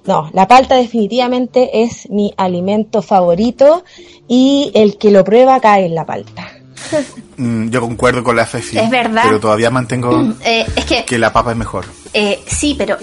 No, 0.05 0.29
la 0.33 0.47
palta 0.49 0.75
definitivamente 0.75 1.81
es 1.83 2.09
mi 2.09 2.33
alimento 2.35 3.01
favorito 3.01 3.83
y 4.27 4.71
el 4.73 4.97
que 4.97 5.09
lo 5.11 5.23
prueba 5.23 5.61
cae 5.61 5.85
en 5.85 5.95
la 5.95 6.05
palta. 6.05 6.47
Mm, 7.37 7.69
yo 7.69 7.81
concuerdo 7.81 8.23
con 8.23 8.35
la 8.35 8.45
Fefi. 8.45 8.77
Es 8.77 8.89
verdad. 8.89 9.23
Pero 9.25 9.39
todavía 9.39 9.69
mantengo 9.69 10.33
Eh, 10.41 10.65
es 10.75 10.85
que 10.85 11.05
que 11.05 11.17
la 11.17 11.31
papa 11.31 11.51
es 11.51 11.57
mejor. 11.57 11.85
Eh, 12.13 12.43
sí, 12.47 12.75
pero 12.77 12.97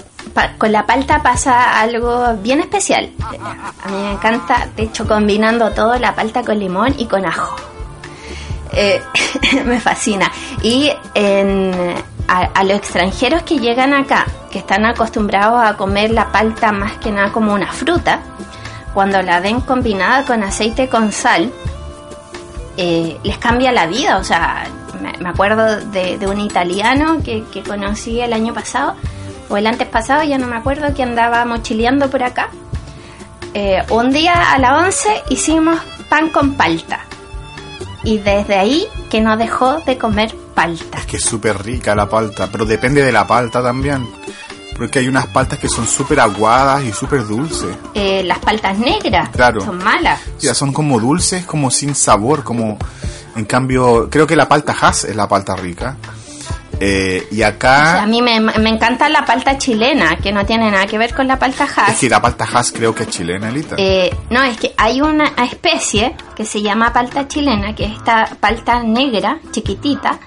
con 0.57 0.71
la 0.71 0.85
palta 0.85 1.21
pasa 1.23 1.79
algo 1.79 2.35
bien 2.43 2.59
especial. 2.59 3.09
A 3.21 3.89
mí 3.89 3.97
me 4.03 4.11
encanta, 4.13 4.67
de 4.75 4.83
hecho, 4.83 5.07
combinando 5.07 5.71
todo, 5.71 5.97
la 5.97 6.13
palta 6.15 6.43
con 6.43 6.59
limón 6.59 6.93
y 6.97 7.05
con 7.05 7.25
ajo. 7.25 7.55
Eh, 8.73 9.01
me 9.65 9.79
fascina. 9.79 10.31
Y 10.61 10.91
en- 11.15 11.95
a, 12.27 12.39
a 12.53 12.63
los 12.65 12.75
extranjeros 12.77 13.43
que 13.43 13.57
llegan 13.59 13.93
acá, 13.93 14.25
que 14.51 14.59
están 14.59 14.85
acostumbrados 14.85 15.63
a 15.65 15.77
comer 15.77 16.11
la 16.11 16.29
palta 16.31 16.73
más 16.73 16.97
que 16.97 17.09
nada 17.09 17.31
como 17.31 17.53
una 17.53 17.71
fruta, 17.71 18.19
cuando 18.93 19.21
la 19.21 19.39
ven 19.39 19.61
combinada 19.61 20.25
con 20.25 20.43
aceite 20.43 20.89
con 20.89 21.13
sal, 21.13 21.53
eh, 22.77 23.17
les 23.23 23.37
cambia 23.37 23.71
la 23.71 23.87
vida. 23.87 24.17
O 24.17 24.23
sea, 24.23 24.65
me, 25.19 25.29
acuerdo 25.29 25.79
de, 25.91 26.19
un 26.27 26.39
italiano 26.39 27.21
que, 27.23 27.43
conocí 27.67 28.21
el 28.21 28.33
año 28.33 28.53
pasado, 28.53 28.95
o 29.49 29.57
el 29.57 29.67
antes 29.67 29.87
pasado, 29.87 30.23
ya 30.23 30.37
no 30.37 30.47
me 30.47 30.55
acuerdo, 30.55 30.93
que 30.93 31.03
andaba 31.03 31.43
mochileando 31.45 32.09
por 32.09 32.23
acá. 32.23 32.49
Eh, 33.53 33.83
un 33.89 34.11
día 34.11 34.53
a 34.53 34.59
las 34.59 34.83
11 34.85 35.23
hicimos 35.29 35.79
pan 36.09 36.29
con 36.29 36.55
palta. 36.55 37.01
Y 38.03 38.19
desde 38.19 38.55
ahí 38.55 38.87
que 39.09 39.21
no 39.21 39.35
dejó 39.35 39.79
de 39.81 39.97
comer 39.97 40.33
palta. 40.53 40.99
Es 40.99 41.05
que 41.05 41.17
es 41.17 41.23
súper 41.23 41.63
rica 41.63 41.95
la 41.95 42.07
palta, 42.07 42.47
pero 42.51 42.65
depende 42.65 43.03
de 43.03 43.11
la 43.11 43.25
palta 43.25 43.61
también. 43.61 44.07
Porque 44.77 44.99
hay 44.99 45.07
unas 45.07 45.25
paltas 45.27 45.57
que 45.59 45.67
son 45.69 45.87
súper 45.87 46.19
aguadas 46.19 46.83
y 46.83 46.91
súper 46.93 47.25
dulces. 47.25 47.75
Eh, 47.95 48.23
las 48.23 48.39
paltas 48.39 48.77
negras 48.77 49.29
Claro. 49.29 49.61
son 49.61 49.83
malas. 49.83 50.19
Ya 50.39 50.53
son 50.53 50.71
como 50.71 50.99
dulces, 50.99 51.45
como 51.45 51.71
sin 51.71 51.95
sabor, 51.95 52.43
como... 52.43 52.77
En 53.35 53.45
cambio, 53.45 54.07
creo 54.09 54.25
que 54.27 54.35
la 54.35 54.47
palta 54.47 54.75
Hass 54.79 55.03
es 55.05 55.15
la 55.15 55.27
palta 55.27 55.55
rica. 55.55 55.95
Eh, 56.79 57.27
y 57.31 57.35
O 57.35 57.37
sea, 57.37 57.47
acá... 57.47 58.03
a 58.03 58.05
mí 58.07 58.21
me, 58.21 58.39
me 58.39 58.69
encanta 58.69 59.09
la 59.09 59.25
palta 59.25 59.57
chilena, 59.57 60.17
que 60.17 60.31
no 60.31 60.45
tiene 60.45 60.69
nada 60.69 60.85
que 60.85 60.97
ver 60.99 61.13
con 61.15 61.27
la 61.27 61.39
palta 61.39 61.63
Hass. 61.65 61.89
Es 61.93 61.99
que 61.99 62.09
la 62.09 62.21
palta 62.21 62.45
Hass 62.51 62.71
creo 62.71 62.93
que 62.93 63.03
es 63.03 63.09
chilena, 63.09 63.49
Elita. 63.49 63.75
Eh, 63.79 64.15
no, 64.29 64.43
es 64.43 64.57
que 64.57 64.73
hay 64.77 65.01
una 65.01 65.25
especie 65.43 66.15
que 66.35 66.45
se 66.45 66.61
llama 66.61 66.93
palta 66.93 67.27
chilena, 67.27 67.73
que 67.73 67.85
es 67.85 67.93
esta 67.93 68.27
palta 68.39 68.83
negra, 68.83 69.39
chiquitita, 69.51 70.19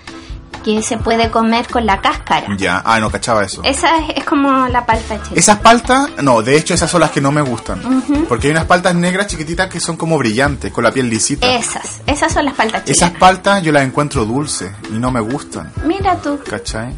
que 0.63 0.83
se 0.83 0.97
puede 0.99 1.31
comer 1.31 1.67
con 1.69 1.87
la 1.87 2.01
cáscara. 2.01 2.47
Ya, 2.57 2.83
ah, 2.85 3.01
no 3.01 3.11
cachaba 3.11 3.45
eso. 3.45 3.63
Esa 3.65 3.99
es, 3.99 4.19
es 4.19 4.25
como 4.25 4.69
la 4.69 4.85
palta 4.87 5.17
chilena. 5.23 5.37
Esas 5.41 5.59
paltas, 5.59 6.11
no, 6.23 6.43
de 6.43 6.57
hecho 6.57 6.75
esas 6.75 6.91
son 6.91 7.01
las 7.01 7.11
que 7.11 7.21
no 7.21 7.33
me 7.33 7.43
gustan. 7.43 7.81
Porque 8.29 8.49
hay 8.49 8.53
unas 8.53 8.65
paltas 8.67 8.95
negras 8.95 9.27
chiquititas 9.27 9.69
que 9.69 9.81
son 9.81 9.97
como 9.97 10.19
brillantes, 10.19 10.73
con 10.73 10.85
la 10.85 10.93
piel 10.93 11.09
lisita. 11.11 11.47
Esas, 11.47 12.01
esas 12.07 12.33
son 12.33 12.45
las 12.45 12.55
paltas 12.55 12.83
Esas 12.85 12.97
chilenas. 12.97 13.19
paltas 13.19 13.63
yo 13.63 13.73
las 13.73 13.85
encuentro 13.85 14.25
dulces 14.25 14.71
y 14.91 14.99
no 14.99 15.11
me 15.11 15.21
gustan, 15.21 15.73
Mira 15.85 16.17
tú. 16.17 16.39
¿cachai? 16.49 16.95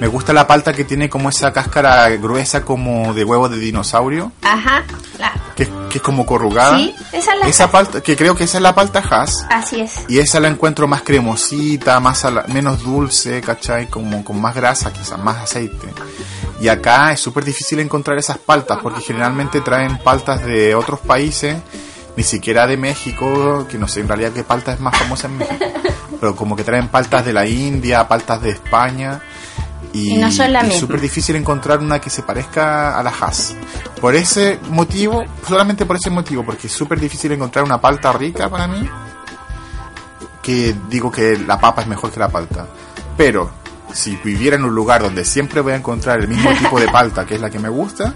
Me 0.00 0.06
gusta 0.06 0.32
la 0.32 0.46
palta 0.46 0.72
que 0.72 0.84
tiene 0.84 1.10
como 1.10 1.28
esa 1.28 1.52
cáscara 1.52 2.08
gruesa 2.16 2.64
como 2.64 3.12
de 3.12 3.22
huevo 3.24 3.48
de 3.50 3.58
dinosaurio, 3.58 4.32
Ajá, 4.42 4.82
la- 5.18 5.32
que, 5.54 5.68
que 5.90 5.98
es 5.98 6.02
como 6.02 6.24
corrugada. 6.24 6.78
Sí, 6.78 6.94
esa 7.12 7.34
es 7.34 7.40
la 7.40 7.46
Esa 7.46 7.70
palta, 7.70 8.00
que 8.00 8.16
creo 8.16 8.34
que 8.34 8.44
esa 8.44 8.56
es 8.56 8.62
la 8.62 8.74
palta 8.74 9.00
Hass. 9.00 9.44
Así 9.50 9.78
es. 9.80 10.06
Y 10.08 10.18
esa 10.18 10.40
la 10.40 10.48
encuentro 10.48 10.88
más 10.88 11.02
cremosita, 11.02 12.00
más 12.00 12.26
menos 12.48 12.82
dulce, 12.82 13.42
¿cachai? 13.42 13.88
Como 13.88 14.24
con 14.24 14.40
más 14.40 14.54
grasa, 14.54 14.90
quizás 14.90 15.18
más 15.18 15.36
aceite. 15.36 15.88
Y 16.60 16.68
acá 16.68 17.12
es 17.12 17.20
súper 17.20 17.44
difícil 17.44 17.78
encontrar 17.80 18.16
esas 18.18 18.38
paltas, 18.38 18.78
porque 18.82 19.02
generalmente 19.02 19.60
traen 19.60 19.98
paltas 19.98 20.42
de 20.44 20.74
otros 20.74 21.00
países, 21.00 21.58
ni 22.16 22.22
siquiera 22.22 22.66
de 22.66 22.76
México, 22.78 23.66
que 23.68 23.76
no 23.78 23.86
sé 23.86 24.00
en 24.00 24.08
realidad 24.08 24.32
qué 24.32 24.44
palta 24.44 24.72
es 24.72 24.80
más 24.80 24.96
famosa 24.96 25.26
en 25.26 25.36
México. 25.38 25.64
Pero 26.20 26.36
como 26.36 26.56
que 26.56 26.64
traen 26.64 26.88
paltas 26.88 27.24
de 27.24 27.32
la 27.34 27.46
India, 27.46 28.08
paltas 28.08 28.40
de 28.42 28.50
España. 28.50 29.20
Y, 29.92 30.14
Y 30.14 30.18
no 30.18 30.30
son 30.30 30.52
la 30.52 30.60
y 30.60 30.68
misma. 30.68 30.80
súper 30.80 31.00
difícil 31.00 31.36
encontrar 31.36 31.80
una 31.80 32.00
que 32.00 32.10
se 32.10 32.22
parezca 32.22 32.98
a 32.98 33.02
la 33.02 33.10
Hass. 33.10 33.56
Por 34.00 34.14
ese 34.14 34.58
motivo, 34.70 35.22
solamente 35.46 35.84
por 35.86 35.96
ese 35.96 36.10
motivo, 36.10 36.44
porque 36.44 36.68
es 36.68 36.72
súper 36.72 37.00
difícil 37.00 37.32
encontrar 37.32 37.64
una 37.64 37.80
palta 37.80 38.12
rica 38.12 38.48
para 38.48 38.66
mí, 38.68 38.88
que 40.42 40.74
digo 40.88 41.10
que 41.10 41.36
la 41.38 41.58
papa 41.58 41.82
es 41.82 41.88
mejor 41.88 42.10
que 42.10 42.20
la 42.20 42.28
palta. 42.28 42.66
Pero 43.16 43.50
si 43.92 44.16
viviera 44.16 44.56
en 44.56 44.64
un 44.64 44.74
lugar 44.74 45.02
donde 45.02 45.24
siempre 45.24 45.60
voy 45.60 45.72
a 45.72 45.76
encontrar 45.76 46.20
el 46.20 46.28
mismo 46.28 46.50
tipo 46.54 46.78
de 46.80 46.88
palta, 46.92 47.26
que 47.26 47.34
es 47.34 47.40
la 47.40 47.50
que 47.50 47.58
me 47.58 47.68
gusta, 47.68 48.14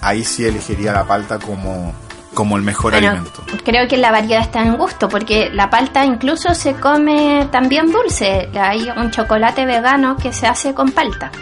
ahí 0.00 0.24
sí 0.24 0.44
elegiría 0.46 0.92
la 0.92 1.04
palta 1.04 1.38
como, 1.38 1.94
como 2.36 2.56
el 2.56 2.62
mejor 2.62 2.92
Bueno, 2.92 3.08
alimento. 3.08 3.42
creo 3.64 3.88
que 3.88 3.96
la 3.96 4.12
variedad 4.12 4.42
está 4.42 4.62
en 4.62 4.76
gusto, 4.76 5.08
porque 5.08 5.50
la 5.50 5.68
palta 5.70 6.04
incluso 6.04 6.54
se 6.54 6.74
come 6.74 7.48
también 7.50 7.90
dulce. 7.90 8.48
Hay 8.60 8.88
un 8.96 9.10
chocolate 9.10 9.66
vegano 9.66 10.16
que 10.16 10.32
se 10.32 10.46
hace 10.46 10.72
con 10.74 10.92
palta. 10.92 11.32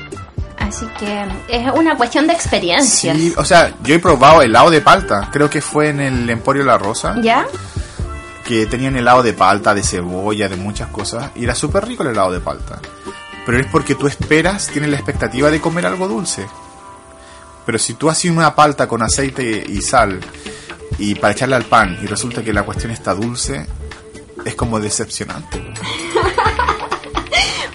Así 0.59 0.87
que 0.99 1.25
es 1.49 1.71
una 1.75 1.97
cuestión 1.97 2.27
de 2.27 2.33
experiencias. 2.33 3.17
Sí, 3.19 3.35
o 3.37 3.45
sea, 3.45 3.75
yo 3.83 3.95
he 3.97 3.99
probado 3.99 4.41
helado 4.41 4.71
de 4.71 4.81
palta, 4.81 5.29
creo 5.31 5.51
que 5.51 5.61
fue 5.61 5.91
en 5.91 6.01
el 6.01 6.31
Emporio 6.31 6.65
La 6.65 6.79
Rosa, 6.79 7.17
¿Ya? 7.21 7.45
que 8.47 8.65
tenían 8.67 8.97
helado 8.97 9.23
de 9.23 9.33
palta, 9.35 9.75
de 9.75 9.83
cebolla, 9.83 10.49
de 10.49 10.57
muchas 10.57 10.89
cosas, 10.89 11.31
y 11.35 11.45
era 11.45 11.55
súper 11.55 11.87
rico 11.87 12.03
el 12.05 12.11
helado 12.11 12.31
de 12.33 12.41
palta. 12.41 12.79
Pero 13.45 13.59
es 13.59 13.67
porque 13.67 13.95
tú 13.95 14.07
esperas, 14.07 14.69
tienes 14.69 14.91
la 14.91 14.97
expectativa 14.97 15.51
de 15.51 15.61
comer 15.61 15.85
algo 15.87 16.09
dulce. 16.09 16.47
Pero 17.67 17.79
si 17.79 17.95
tú 17.95 18.09
haces 18.09 18.31
una 18.31 18.55
palta 18.55 18.87
con 18.87 19.03
aceite 19.03 19.65
y 19.69 19.81
sal 19.83 20.21
y 20.99 21.15
para 21.15 21.33
echarle 21.33 21.57
al 21.57 21.65
pan 21.65 21.99
y 22.03 22.07
resulta 22.07 22.43
que 22.43 22.53
la 22.53 22.63
cuestión 22.63 22.93
está 22.93 23.15
dulce, 23.15 23.67
es 24.45 24.55
como 24.55 24.81
decepcionante. 24.81 25.63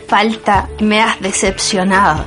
Palta, 0.08 0.70
me 0.80 1.02
has 1.02 1.20
decepcionado. 1.20 2.26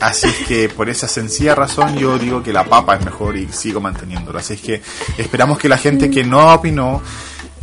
Así 0.00 0.28
es 0.28 0.46
que 0.46 0.68
por 0.68 0.90
esa 0.90 1.08
sencilla 1.08 1.54
razón 1.54 1.96
yo 1.96 2.18
digo 2.18 2.42
que 2.42 2.52
la 2.52 2.64
papa 2.64 2.96
es 2.96 3.04
mejor 3.04 3.36
y 3.36 3.48
sigo 3.48 3.80
manteniéndolo. 3.80 4.38
Así 4.38 4.54
es 4.54 4.60
que 4.60 4.82
esperamos 5.16 5.58
que 5.58 5.68
la 5.68 5.78
gente 5.78 6.10
que 6.10 6.24
no 6.24 6.52
opinó, 6.52 7.00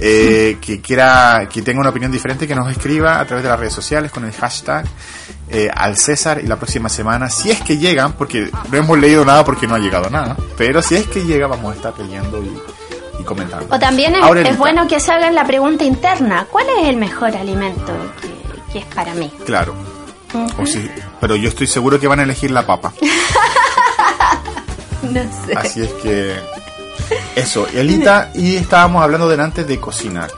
eh, 0.03 0.57
que 0.59 0.81
quiera, 0.81 1.47
que 1.47 1.61
tenga 1.61 1.79
una 1.79 1.91
opinión 1.91 2.11
diferente, 2.11 2.47
que 2.47 2.55
nos 2.55 2.69
escriba 2.71 3.19
a 3.19 3.25
través 3.25 3.43
de 3.43 3.49
las 3.49 3.59
redes 3.59 3.73
sociales 3.73 4.11
con 4.11 4.25
el 4.25 4.31
hashtag 4.33 4.83
eh, 5.47 5.69
al 5.71 5.95
César 5.95 6.41
y 6.43 6.47
la 6.47 6.55
próxima 6.55 6.89
semana, 6.89 7.29
si 7.29 7.51
es 7.51 7.61
que 7.61 7.77
llegan, 7.77 8.13
porque 8.13 8.49
no 8.71 8.77
hemos 8.77 8.97
leído 8.97 9.23
nada 9.23 9.45
porque 9.45 9.67
no 9.67 9.75
ha 9.75 9.79
llegado 9.79 10.09
nada, 10.09 10.35
pero 10.57 10.81
si 10.81 10.95
es 10.95 11.05
que 11.05 11.23
llega 11.23 11.45
vamos 11.45 11.73
a 11.73 11.75
estar 11.75 11.93
leyendo 11.99 12.41
y, 12.41 13.21
y 13.21 13.23
comentando. 13.23 13.67
O 13.69 13.77
también 13.77 14.15
es, 14.15 14.23
Aurelita. 14.23 14.51
es 14.51 14.57
bueno 14.57 14.87
que 14.87 14.99
se 14.99 15.11
hagan 15.11 15.35
la 15.35 15.45
pregunta 15.45 15.83
interna. 15.83 16.47
¿Cuál 16.49 16.65
es 16.81 16.89
el 16.89 16.97
mejor 16.97 17.37
alimento 17.37 17.93
que, 18.21 18.73
que 18.73 18.79
es 18.79 18.85
para 18.85 19.13
mí? 19.13 19.31
Claro. 19.45 19.75
O 20.57 20.65
sí, 20.65 20.89
pero 21.19 21.35
yo 21.35 21.49
estoy 21.49 21.67
seguro 21.67 21.99
que 21.99 22.07
van 22.07 22.21
a 22.21 22.23
elegir 22.23 22.49
la 22.51 22.65
papa. 22.65 22.91
No 25.01 25.19
sé. 25.45 25.53
Así 25.55 25.81
es 25.81 25.91
que 25.93 26.35
eso, 27.35 27.67
Elita, 27.67 28.31
y 28.33 28.55
estábamos 28.55 29.03
hablando 29.03 29.27
delante 29.27 29.63
de 29.63 29.79
cocinar. 29.79 30.31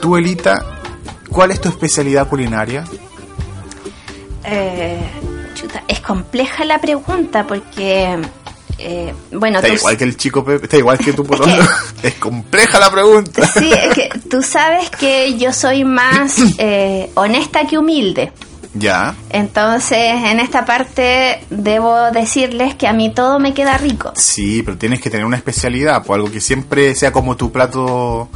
Tú, 0.00 0.16
Elita, 0.16 0.64
¿cuál 1.28 1.50
es 1.50 1.60
tu 1.60 1.68
especialidad 1.68 2.28
culinaria? 2.28 2.84
Eh, 4.44 4.98
chuta, 5.54 5.84
es 5.86 6.00
compleja 6.00 6.64
la 6.64 6.80
pregunta 6.80 7.46
porque, 7.46 8.18
eh, 8.78 9.14
bueno, 9.32 9.58
Está 9.58 9.68
tú, 9.68 9.74
igual 9.74 9.96
que 9.96 10.04
el 10.04 10.16
chico 10.16 10.44
Pepe, 10.44 10.64
está 10.64 10.76
igual 10.76 10.98
que 10.98 11.12
tú, 11.12 11.24
por 11.24 11.38
Es 12.02 12.14
compleja 12.14 12.80
la 12.80 12.90
pregunta. 12.90 13.46
sí, 13.46 13.72
es 13.72 13.94
que 13.94 14.10
tú 14.28 14.42
sabes 14.42 14.90
que 14.90 15.38
yo 15.38 15.52
soy 15.52 15.84
más 15.84 16.36
eh, 16.58 17.10
honesta 17.14 17.66
que 17.66 17.78
humilde. 17.78 18.32
Ya, 18.74 19.14
Entonces, 19.30 19.98
en 19.98 20.40
esta 20.40 20.64
parte 20.64 21.44
debo 21.50 22.10
decirles 22.10 22.74
que 22.74 22.86
a 22.88 22.92
mí 22.94 23.12
todo 23.12 23.38
me 23.38 23.52
queda 23.52 23.76
rico. 23.76 24.12
sí, 24.16 24.62
pero 24.62 24.78
tienes 24.78 25.00
que 25.00 25.10
tener 25.10 25.26
una 25.26 25.36
especialidad, 25.36 26.02
pues 26.04 26.16
algo 26.16 26.30
que 26.30 26.40
siempre 26.40 26.94
sea 26.94 27.12
como 27.12 27.36
tu 27.36 27.52
plato, 27.52 28.28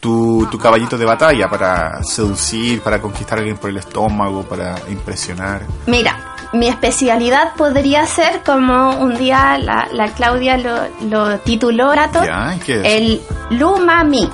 tu, 0.00 0.46
tu 0.50 0.58
caballito 0.58 0.96
de 0.96 1.04
batalla 1.04 1.48
para 1.48 2.02
seducir, 2.02 2.80
para 2.80 3.00
conquistar 3.00 3.38
a 3.38 3.40
alguien 3.40 3.58
por 3.58 3.68
el 3.70 3.76
estómago, 3.76 4.42
para 4.44 4.74
impresionar. 4.90 5.62
Mira, 5.86 6.33
mi 6.52 6.68
especialidad 6.68 7.54
podría 7.56 8.06
ser 8.06 8.42
como 8.44 8.90
un 8.98 9.16
día 9.16 9.58
la, 9.58 9.88
la 9.92 10.08
Claudia 10.12 10.56
lo, 10.56 10.76
lo 11.08 11.38
tituló 11.40 11.94
rato, 11.94 12.22
Ya, 12.24 12.56
¿qué 12.64 12.80
es? 12.80 12.84
el 12.84 13.22
Lumami. 13.50 14.30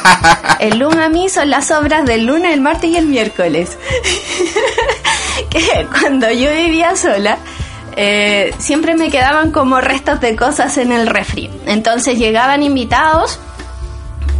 el 0.60 0.78
Lumami 0.78 1.28
son 1.28 1.50
las 1.50 1.70
obras 1.70 2.04
del 2.06 2.26
lunes, 2.26 2.52
el 2.54 2.60
martes 2.60 2.90
y 2.90 2.96
el 2.96 3.06
miércoles. 3.06 3.76
que 5.50 5.86
cuando 6.00 6.30
yo 6.30 6.50
vivía 6.52 6.96
sola, 6.96 7.38
eh, 7.96 8.54
siempre 8.58 8.94
me 8.94 9.10
quedaban 9.10 9.50
como 9.50 9.80
restos 9.80 10.20
de 10.20 10.36
cosas 10.36 10.78
en 10.78 10.92
el 10.92 11.06
refri. 11.06 11.50
Entonces 11.66 12.18
llegaban 12.18 12.62
invitados 12.62 13.40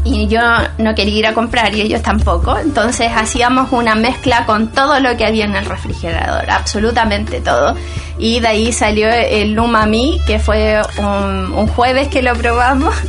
y 0.04 0.26
yo 0.28 0.40
no 0.78 0.94
quería 0.94 1.18
ir 1.18 1.26
a 1.26 1.34
comprar 1.34 1.74
y 1.74 1.82
ellos 1.82 2.02
tampoco. 2.02 2.56
Entonces 2.58 3.10
hacíamos 3.14 3.72
una 3.72 3.94
mezcla 3.94 4.46
con 4.46 4.68
todo 4.68 5.00
lo 5.00 5.16
que 5.16 5.26
había 5.26 5.44
en 5.44 5.56
el 5.56 5.66
refrigerador, 5.66 6.50
absolutamente 6.50 7.40
todo. 7.40 7.74
Y 8.18 8.40
de 8.40 8.48
ahí 8.48 8.72
salió 8.72 9.08
el 9.08 9.58
umami, 9.58 10.20
que 10.26 10.38
fue 10.38 10.80
un, 10.98 11.52
un 11.52 11.66
jueves 11.68 12.08
que 12.08 12.22
lo 12.22 12.34
probamos. 12.34 12.94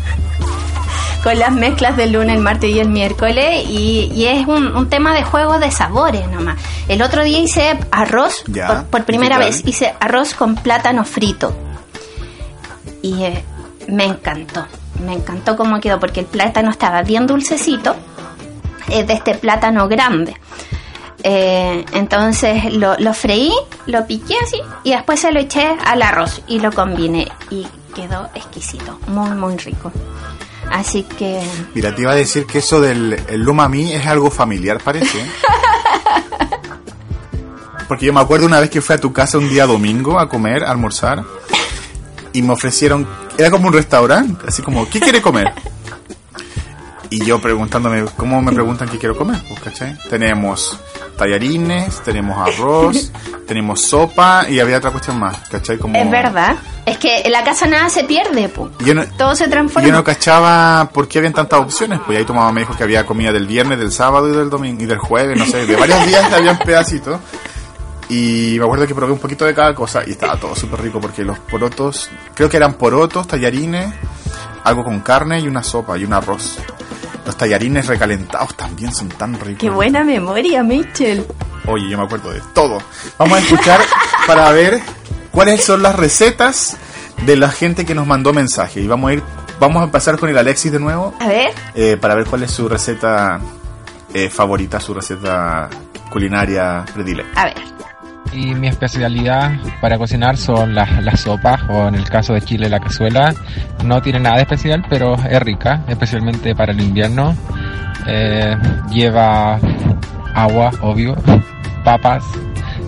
con 1.24 1.38
las 1.38 1.52
mezclas 1.52 1.98
del 1.98 2.14
lunes, 2.14 2.36
el 2.36 2.42
martes 2.42 2.72
y 2.72 2.80
el 2.80 2.90
miércoles 2.90 3.64
y, 3.70 4.12
y 4.14 4.26
es 4.26 4.48
un, 4.48 4.76
un 4.76 4.90
tema 4.90 5.14
de 5.14 5.24
juego 5.24 5.60
de 5.60 5.72
sabores 5.72 6.28
nomás. 6.30 6.58
El 6.88 7.02
otro 7.02 7.24
día 7.24 7.40
hice 7.40 7.78
arroz, 7.92 8.44
Ya, 8.48 8.68
por, 8.68 8.86
por 8.86 9.00
¿y 9.02 9.04
primera 9.04 9.38
vez, 9.38 9.62
hice 9.66 9.94
arroz 10.00 10.34
con 10.34 10.56
plátano 10.56 11.06
frito 11.06 11.56
y 13.02 13.24
eh, 13.24 13.44
me 13.88 14.06
encantó, 14.06 14.66
me 15.06 15.14
encantó 15.14 15.56
cómo 15.56 15.80
quedó 15.80 16.00
porque 16.00 16.22
el 16.22 16.26
plátano 16.26 16.70
estaba 16.70 17.02
bien 17.04 17.28
dulcecito, 17.28 17.96
es 18.90 19.08
de 19.08 19.14
este 19.14 19.36
plátano 19.36 19.88
grande. 19.88 20.36
Eh, 21.24 21.86
entonces 21.94 22.74
lo, 22.74 22.98
lo 22.98 23.14
freí, 23.14 23.54
lo 23.86 24.08
piqué 24.08 24.36
así 24.44 24.60
y 24.84 24.92
después 24.92 25.20
se 25.20 25.32
lo 25.32 25.40
eché 25.40 25.76
al 25.86 26.02
arroz 26.02 26.42
y 26.48 26.60
lo 26.60 26.72
combiné 26.72 27.28
y 27.52 27.68
quedó 27.94 28.30
exquisito, 28.34 29.00
muy 29.08 29.30
muy 29.32 29.58
rico. 29.58 29.92
Así 30.72 31.04
que 31.04 31.42
Mira, 31.76 31.94
te 31.94 32.02
iba 32.02 32.12
a 32.12 32.16
decir 32.16 32.46
que 32.46 32.60
eso 32.60 32.80
del 32.80 33.22
el 33.28 33.48
umami 33.48 33.92
es 33.92 34.08
algo 34.08 34.32
familiar, 34.32 34.82
parece. 34.84 35.24
Porque 37.88 38.06
yo 38.06 38.14
me 38.14 38.22
acuerdo 38.22 38.46
una 38.46 38.62
vez 38.62 38.70
que 38.70 38.80
fui 38.80 38.96
a 38.96 38.98
tu 38.98 39.12
casa 39.12 39.38
un 39.38 39.50
día 39.50 39.66
domingo 39.66 40.18
a 40.18 40.30
comer, 40.30 40.64
a 40.64 40.72
almorzar, 40.72 41.26
y 42.34 42.42
me 42.42 42.54
ofrecieron, 42.54 43.08
era 43.38 43.52
como 43.52 43.68
un 43.68 43.74
restaurante, 43.74 44.46
así 44.48 44.62
como, 44.62 44.90
¿qué 44.90 45.00
quiere 45.00 45.22
comer? 45.22 45.52
Y 47.10 47.26
yo 47.26 47.42
preguntándome, 47.42 48.06
¿cómo 48.16 48.42
me 48.42 48.54
preguntan 48.54 48.88
qué 48.88 48.98
quiero 48.98 49.18
comer? 49.18 49.38
Pues, 49.50 49.60
¿cachai? 49.60 49.98
Tenemos 50.10 50.80
tallarines, 51.18 52.02
tenemos 52.04 52.38
arroz, 52.38 53.12
tenemos 53.48 53.82
sopa 53.82 54.46
y 54.50 54.62
había 54.62 54.78
otra 54.78 54.92
cuestión 54.92 55.20
más, 55.20 55.38
¿cachai? 55.50 55.78
Como... 55.78 55.98
es 55.98 56.10
verdad, 56.10 56.56
es 56.86 56.98
que 56.98 57.24
en 57.24 57.34
la 57.34 57.44
casa 57.44 57.68
nada 57.68 57.90
se 57.90 58.06
pierde, 58.06 58.48
pu. 58.48 58.70
Yo 58.80 58.96
no, 58.96 59.06
todo 59.18 59.36
se 59.36 59.50
transforma. 59.50 59.86
yo 59.86 59.94
no 59.94 60.06
cachaba 60.06 60.90
por 60.94 61.10
qué 61.10 61.18
habían 61.18 61.34
tantas 61.34 61.60
opciones. 61.60 62.00
Pues 62.06 62.18
ahí 62.18 62.24
tu 62.24 62.34
mamá 62.34 62.52
me 62.54 62.62
dijo 62.62 62.78
que 62.78 62.84
había 62.84 63.06
comida 63.06 63.34
del 63.34 63.46
viernes, 63.46 63.78
del 63.78 63.92
sábado 63.92 64.30
y 64.30 64.32
del 64.38 64.50
domingo 64.50 64.82
y 64.82 64.86
del 64.86 65.00
jueves, 65.00 65.38
no 65.38 65.46
sé, 65.46 65.66
de 65.66 65.76
varios 65.76 66.08
días 66.08 66.32
habían 66.32 66.58
pedacitos. 66.60 67.20
Y 68.12 68.58
me 68.60 68.66
acuerdo 68.66 68.86
que 68.86 68.94
probé 68.94 69.14
un 69.14 69.20
poquito 69.20 69.46
de 69.46 69.56
cada 69.56 69.74
cosa 69.74 70.04
y 70.06 70.12
estaba 70.12 70.36
todo 70.36 70.54
súper 70.54 70.82
rico 70.82 71.00
porque 71.00 71.24
los 71.24 71.40
porotos, 71.40 72.10
creo 72.36 72.50
que 72.50 72.58
eran 72.58 72.74
porotos, 72.74 73.26
tallarines, 73.26 73.94
algo 74.66 74.84
con 74.84 75.00
carne 75.00 75.40
y 75.40 75.48
una 75.48 75.64
sopa 75.64 75.98
y 75.98 76.04
un 76.04 76.12
arroz. 76.12 76.58
Los 77.26 77.38
tallarines 77.38 77.88
recalentados 77.88 78.54
también 78.56 78.94
son 78.94 79.08
tan 79.08 79.40
ricos. 79.40 79.62
Qué 79.62 79.70
buena 79.70 80.04
memoria, 80.04 80.62
Mitchell. 80.62 81.26
Oye, 81.66 81.90
yo 81.90 81.98
me 81.98 82.04
acuerdo 82.04 82.34
de 82.34 82.42
todo. 82.54 82.80
Vamos 83.18 83.38
a 83.38 83.42
escuchar 83.42 83.80
para 84.28 84.52
ver 84.52 84.82
cuáles 85.32 85.64
son 85.64 85.82
las 85.82 85.96
recetas 85.96 86.76
de 87.26 87.38
la 87.38 87.50
gente 87.50 87.86
que 87.86 87.96
nos 87.96 88.08
mandó 88.08 88.34
mensaje. 88.34 88.82
Y 88.82 88.88
vamos 88.88 89.10
a 89.10 89.14
ir, 89.14 89.24
vamos 89.58 89.84
a 89.84 89.86
empezar 89.86 90.20
con 90.20 90.28
el 90.28 90.38
Alexis 90.38 90.74
de 90.74 90.82
nuevo 90.82 91.14
A 91.18 91.30
ver, 91.30 91.52
eh, 91.76 91.96
para 91.96 92.16
ver 92.16 92.26
cuál 92.26 92.44
es 92.44 92.52
su 92.52 92.68
receta 92.68 93.40
eh, 94.14 94.30
favorita, 94.30 94.82
su 94.82 94.94
receta 94.94 95.70
culinaria 96.10 96.84
predilecta. 96.94 97.42
a 97.42 97.46
ver. 97.46 97.72
Y 98.34 98.56
mi 98.56 98.68
especialidad 98.68 99.52
para 99.82 99.98
cocinar 99.98 100.38
son 100.38 100.74
las, 100.74 101.04
las 101.04 101.20
sopas, 101.20 101.62
o 101.70 101.88
en 101.88 101.96
el 101.96 102.08
caso 102.10 102.34
de 102.34 102.42
Chile 102.42 102.70
la 102.70 102.80
cazuela. 102.80 103.34
No 103.84 104.02
tiene 104.02 104.20
nada 104.20 104.38
de 104.38 104.44
especial, 104.44 104.86
pero 104.90 105.16
es 105.16 105.40
rica, 105.42 105.84
especialmente 105.88 106.56
para 106.56 106.72
el 106.72 106.82
invierno. 106.82 107.36
Eh, 108.08 108.56
lleva 108.90 109.60
agua, 110.34 110.72
obvio, 110.82 111.16
papas, 111.84 112.24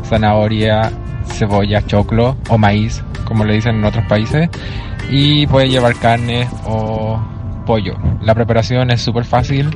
zanahoria, 0.05 0.91
cebolla, 1.25 1.85
choclo 1.85 2.37
o 2.49 2.57
maíz, 2.57 3.03
como 3.25 3.43
le 3.43 3.55
dicen 3.55 3.75
en 3.75 3.85
otros 3.85 4.05
países. 4.05 4.49
Y 5.09 5.45
puede 5.47 5.67
llevar 5.67 5.95
carne 5.95 6.47
o 6.65 7.21
pollo. 7.65 7.97
La 8.21 8.33
preparación 8.33 8.91
es 8.91 9.01
súper 9.01 9.25
fácil. 9.25 9.69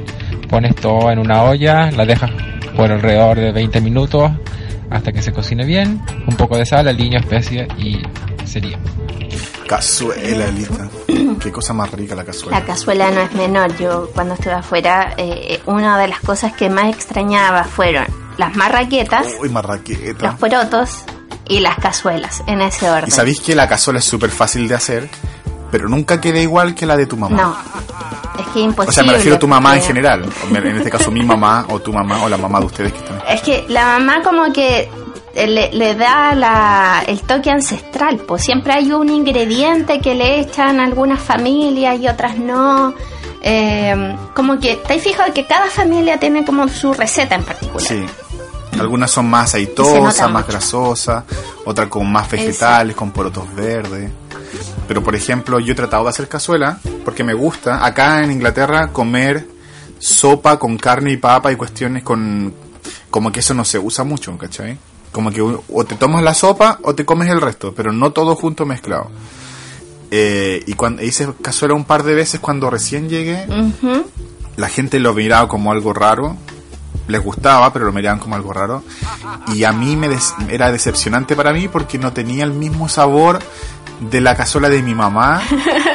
Pones 0.50 0.76
todo 0.76 1.12
en 1.12 1.20
una 1.20 1.44
olla, 1.44 1.92
la 1.92 2.06
dejas 2.06 2.32
por 2.76 2.90
alrededor 2.90 3.38
de 3.38 3.52
20 3.52 3.82
minutos 3.82 4.32
hasta 4.90 5.12
que 5.12 5.22
se 5.22 5.32
cocine 5.34 5.66
bien, 5.66 6.02
un 6.28 6.36
poco 6.38 6.58
de 6.58 6.66
sal, 6.66 6.88
aliño, 6.88 7.20
especia 7.20 7.68
y 7.78 8.02
sería. 8.46 8.78
Cazuela, 9.68 10.46
Elita. 10.46 10.90
Qué 11.42 11.52
cosa 11.52 11.74
más 11.74 11.92
rica 11.92 12.16
la 12.16 12.24
cazuela. 12.24 12.60
La 12.60 12.66
cazuela 12.66 13.12
no 13.12 13.22
es 13.22 13.34
menor. 13.34 13.76
Yo 13.78 14.10
cuando 14.14 14.34
estuve 14.36 14.54
afuera, 14.54 15.14
eh, 15.18 15.62
una 15.66 15.98
de 16.00 16.08
las 16.08 16.20
cosas 16.22 16.54
que 16.54 16.70
más 16.70 16.94
extrañaba 16.94 17.64
fueron 17.66 18.06
las 18.38 18.56
marraquetas, 18.56 19.28
Uy, 19.42 19.50
marraqueta. 19.50 20.26
los 20.28 20.36
porotos 20.36 21.04
y 21.50 21.60
las 21.60 21.78
cazuelas, 21.78 22.44
en 22.48 22.62
ese 22.62 22.90
orden. 22.90 23.08
Y 23.08 23.12
sabéis 23.12 23.42
que 23.42 23.56
la 23.56 23.68
cazuela 23.68 24.00
es 24.00 24.06
súper 24.06 24.30
fácil 24.30 24.68
de 24.68 24.76
hacer, 24.76 25.10
pero 25.72 25.90
nunca 25.90 26.22
queda 26.22 26.40
igual 26.40 26.74
que 26.76 26.86
la 26.86 26.96
de 26.96 27.06
tu 27.06 27.18
mamá. 27.18 27.36
No, 27.36 27.58
es 28.60 28.64
que 28.64 28.70
imposible. 28.70 28.90
O 28.90 28.94
sea, 28.94 29.04
me 29.04 29.14
refiero 29.14 29.36
a 29.36 29.40
tu 29.40 29.48
mamá 29.48 29.76
en 29.76 29.82
general. 29.82 30.26
En 30.54 30.78
este 30.78 30.90
caso, 30.90 31.12
mi 31.12 31.24
mamá 31.26 31.66
o 31.70 31.80
tu 31.80 31.94
mamá 31.94 32.24
o 32.24 32.30
la 32.30 32.38
mamá 32.38 32.60
de 32.60 32.66
ustedes 32.66 32.94
que 32.94 33.00
están. 33.00 33.22
Es 33.28 33.42
que 33.42 33.66
la 33.70 33.86
mamá 33.86 34.22
como 34.24 34.52
que 34.52 34.90
eh, 35.36 35.48
le, 35.48 35.72
le 35.72 35.96
da 35.96 36.34
la, 36.34 37.04
el 37.08 37.22
toque 37.22 37.52
ancestral, 37.52 38.18
pues 38.18 38.44
siempre 38.44 38.74
hay 38.74 38.92
un 38.92 39.10
ingrediente 39.10 40.00
que 40.00 40.16
le 40.16 40.40
echan 40.40 40.80
algunas 40.80 41.20
familias 41.20 42.00
y 42.00 42.08
otras 42.08 42.38
no. 42.38 42.94
Eh, 43.42 44.16
como 44.34 44.60
que, 44.60 44.74
¿estáis 44.74 45.04
fijado 45.04 45.32
que 45.34 45.46
cada 45.46 45.70
familia 45.70 46.20
tiene 46.20 46.44
como 46.44 46.68
su 46.68 46.94
receta 46.94 47.36
en 47.36 47.44
particular? 47.44 47.82
Sí. 47.82 48.04
Algunas 48.80 49.10
son 49.12 49.30
más 49.30 49.46
aceitosas, 49.46 50.20
más 50.32 50.32
mucho. 50.32 50.48
grasosas, 50.48 51.24
otras 51.66 51.88
con 51.88 52.12
más 52.12 52.30
vegetales, 52.30 52.96
con 52.96 53.12
porotos 53.12 53.54
verdes. 53.56 54.12
Pero 54.88 55.04
por 55.04 55.16
ejemplo, 55.16 55.60
yo 55.60 55.74
he 55.74 55.76
tratado 55.76 56.04
de 56.04 56.10
hacer 56.10 56.28
cazuela 56.28 56.80
porque 57.06 57.24
me 57.24 57.34
gusta 57.34 57.86
acá 57.86 58.24
en 58.24 58.32
Inglaterra 58.32 58.90
comer 58.94 59.48
sopa 60.00 60.58
con 60.60 60.78
carne 60.78 61.12
y 61.14 61.18
papa 61.18 61.52
y 61.52 61.56
cuestiones 61.56 62.04
con 62.04 62.54
como 63.10 63.32
que 63.32 63.40
eso 63.40 63.54
no 63.54 63.66
se 63.66 63.80
usa 63.80 64.04
mucho, 64.04 64.38
¿cachai? 64.38 64.78
Como 65.12 65.32
que 65.32 65.42
o 65.42 65.84
te 65.86 65.96
tomas 65.96 66.24
la 66.24 66.34
sopa 66.34 66.80
o 66.84 66.94
te 66.94 67.06
comes 67.06 67.30
el 67.30 67.42
resto, 67.42 67.74
pero 67.76 67.92
no 67.92 68.12
todo 68.12 68.36
junto 68.36 68.66
mezclado. 68.66 69.10
Eh, 70.12 70.64
y 70.66 70.74
cuando 70.74 71.04
hice 71.04 71.28
cazuela 71.42 71.74
un 71.74 71.84
par 71.86 72.04
de 72.04 72.14
veces 72.16 72.40
cuando 72.40 72.70
recién 72.70 73.10
llegué, 73.10 73.46
la 74.56 74.70
gente 74.70 75.00
lo 75.00 75.14
miraba 75.14 75.48
como 75.48 75.72
algo 75.72 75.94
raro. 75.94 76.38
Les 77.08 77.24
gustaba, 77.24 77.72
pero 77.72 77.86
lo 77.86 77.94
miraban 77.94 78.20
como 78.20 78.36
algo 78.36 78.52
raro. 78.54 78.84
Y 79.54 79.64
a 79.64 79.72
mí 79.72 79.96
me 79.96 80.10
des- 80.10 80.34
era 80.50 80.72
decepcionante 80.72 81.36
para 81.38 81.54
mí 81.54 81.68
porque 81.70 81.98
no 81.98 82.12
tenía 82.12 82.44
el 82.44 82.52
mismo 82.52 82.90
sabor 82.90 83.40
de 84.00 84.22
la 84.22 84.36
cazuela 84.36 84.70
de 84.70 84.82
mi 84.82 84.94
mamá 84.94 85.42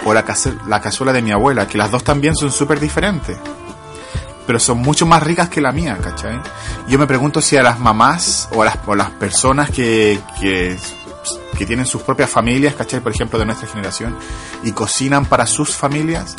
o 0.05 0.13
la, 0.13 0.25
la 0.67 0.81
cazuela 0.81 1.13
de 1.13 1.23
mi 1.23 1.33
abuela, 1.33 1.67
que 1.67 1.79
las 1.79 1.91
dos 1.91 2.05
también 2.05 2.35
son 2.35 2.51
súper 2.51 2.81
diferentes. 2.81 3.37
Pero 4.47 4.59
son 4.59 4.79
mucho 4.79 5.07
más 5.07 5.23
ricas 5.23 5.49
que 5.49 5.61
la 5.61 5.71
mía, 5.71 5.99
¿cachai? 6.03 6.41
Yo 6.89 6.99
me 6.99 7.07
pregunto 7.07 7.41
si 7.41 7.57
a 7.57 7.63
las 7.63 7.79
mamás 7.79 8.49
o 8.53 8.63
a 8.63 8.65
las, 8.65 8.79
o 8.87 8.95
las 8.97 9.11
personas 9.11 9.71
que, 9.71 10.19
que, 10.41 10.77
que 11.57 11.67
tienen 11.67 11.87
sus 11.87 12.03
propias 12.03 12.29
familias, 12.29 12.75
¿cachai? 12.75 13.01
Por 13.01 13.13
ejemplo, 13.13 13.39
de 13.39 13.47
nuestra 13.47 13.69
generación, 13.69 14.17
y 14.65 14.73
cocinan 14.73 15.27
para 15.27 15.47
sus 15.47 15.77
familias, 15.77 16.35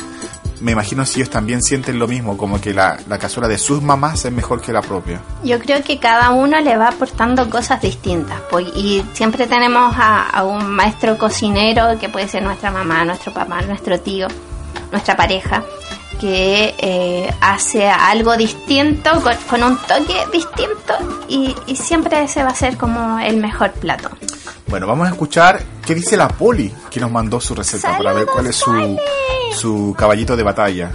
me 0.63 0.71
imagino 0.71 1.05
si 1.05 1.19
ellos 1.19 1.29
también 1.29 1.61
sienten 1.61 1.99
lo 1.99 2.07
mismo, 2.07 2.37
como 2.37 2.59
que 2.61 2.73
la, 2.73 2.97
la 3.09 3.17
cazuela 3.19 3.49
de 3.49 3.57
sus 3.57 3.81
mamás 3.81 4.23
es 4.23 4.31
mejor 4.31 4.61
que 4.61 4.71
la 4.71 4.81
propia. 4.81 5.21
Yo 5.43 5.59
creo 5.59 5.83
que 5.83 5.99
cada 5.99 6.29
uno 6.31 6.59
le 6.61 6.77
va 6.77 6.87
aportando 6.87 7.49
cosas 7.49 7.81
distintas. 7.81 8.39
pues, 8.49 8.67
y 8.73 9.03
siempre 9.11 9.45
tenemos 9.45 9.93
a, 9.97 10.29
a 10.29 10.43
un 10.45 10.65
maestro 10.71 11.17
cocinero, 11.17 11.99
que 11.99 12.07
puede 12.07 12.29
ser 12.29 12.43
nuestra 12.43 12.71
mamá, 12.71 13.03
nuestro 13.03 13.33
papá, 13.33 13.61
nuestro 13.61 13.99
tío, 13.99 14.27
nuestra 14.89 15.17
pareja, 15.17 15.63
que 16.19 16.73
eh, 16.77 17.29
hace 17.41 17.87
algo 17.89 18.35
distinto, 18.37 19.09
con, 19.21 19.35
con 19.49 19.63
un 19.63 19.77
toque 19.77 20.15
distinto, 20.31 20.93
y, 21.27 21.55
y 21.67 21.75
siempre 21.75 22.21
ese 22.23 22.43
va 22.43 22.49
a 22.49 22.55
ser 22.55 22.77
como 22.77 23.19
el 23.19 23.37
mejor 23.37 23.71
plato. 23.71 24.09
Bueno, 24.67 24.87
vamos 24.87 25.07
a 25.07 25.11
escuchar 25.11 25.61
qué 25.85 25.93
dice 25.93 26.17
la 26.17 26.27
Poli, 26.27 26.71
que 26.89 26.99
nos 26.99 27.11
mandó 27.11 27.39
su 27.39 27.53
receta 27.53 27.97
para 27.97 28.13
ver 28.13 28.25
cuál 28.25 28.47
es 28.47 28.55
su, 28.55 28.97
su 29.55 29.95
caballito 29.97 30.35
de 30.35 30.43
batalla. 30.43 30.91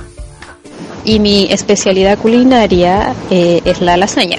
Y 1.05 1.21
mi 1.21 1.47
especialidad 1.51 2.19
culinaria 2.19 3.15
eh, 3.31 3.61
es 3.65 3.81
la 3.81 3.97
lasaña. 3.97 4.39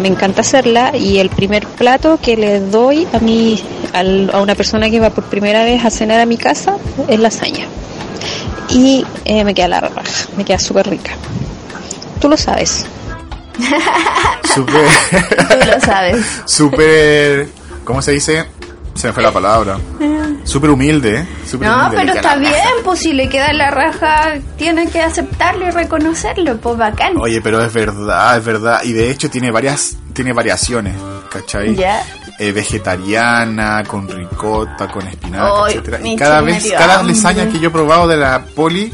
Me 0.00 0.08
encanta 0.08 0.40
hacerla 0.42 0.96
y 0.96 1.18
el 1.18 1.30
primer 1.30 1.66
plato 1.66 2.18
que 2.20 2.36
le 2.36 2.60
doy 2.60 3.06
a, 3.12 3.18
mi, 3.20 3.62
al- 3.92 4.30
a 4.34 4.40
una 4.42 4.54
persona 4.56 4.90
que 4.90 4.98
va 5.00 5.10
por 5.10 5.24
primera 5.24 5.62
vez 5.64 5.84
a 5.84 5.90
cenar 5.90 6.20
a 6.20 6.26
mi 6.26 6.36
casa 6.36 6.76
es 7.08 7.18
lasaña. 7.20 7.66
Y 8.68 9.04
eh, 9.24 9.44
me 9.44 9.54
queda 9.54 9.68
la 9.68 9.80
raja, 9.80 10.02
me 10.36 10.44
queda 10.44 10.58
súper 10.58 10.88
rica. 10.88 11.12
Tú 12.20 12.28
lo 12.28 12.36
sabes. 12.36 12.86
Súper, 14.54 14.84
Tú 15.48 15.66
lo 15.66 15.80
sabes. 15.80 16.26
súper, 16.44 17.48
¿cómo 17.84 18.02
se 18.02 18.12
dice? 18.12 18.44
Se 18.94 19.08
me 19.08 19.12
fue 19.12 19.22
la 19.22 19.32
palabra. 19.32 19.78
Súper 20.44 20.70
humilde, 20.70 21.20
¿eh? 21.20 21.26
Súper 21.48 21.68
No, 21.68 21.76
humilde, 21.86 21.96
pero 21.96 22.12
está 22.14 22.28
raja. 22.30 22.38
bien, 22.40 22.62
pues 22.84 23.00
si 23.00 23.12
le 23.12 23.28
queda 23.28 23.52
la 23.52 23.70
raja, 23.70 24.34
tiene 24.56 24.88
que 24.88 25.00
aceptarlo 25.00 25.66
y 25.66 25.70
reconocerlo, 25.70 26.56
pues 26.58 26.76
bacán. 26.76 27.16
Oye, 27.18 27.40
pero 27.40 27.64
es 27.64 27.72
verdad, 27.72 28.38
es 28.38 28.44
verdad. 28.44 28.80
Y 28.84 28.92
de 28.92 29.10
hecho 29.10 29.30
tiene 29.30 29.50
varias, 29.50 29.96
tiene 30.12 30.32
variaciones, 30.32 30.94
¿cachai? 31.30 31.74
Ya. 31.74 32.02
Eh, 32.36 32.50
vegetariana, 32.50 33.84
con 33.84 34.08
ricota, 34.08 34.88
con 34.88 35.06
espinaca, 35.06 35.66
Ay, 35.66 35.74
etcétera. 35.74 36.00
Y 36.02 36.16
cada 36.16 36.40
vez, 36.40 36.72
cada 36.76 37.02
lasaña 37.04 37.48
que 37.48 37.60
yo 37.60 37.68
he 37.68 37.70
probado 37.70 38.08
de 38.08 38.16
la 38.16 38.44
poli 38.44 38.92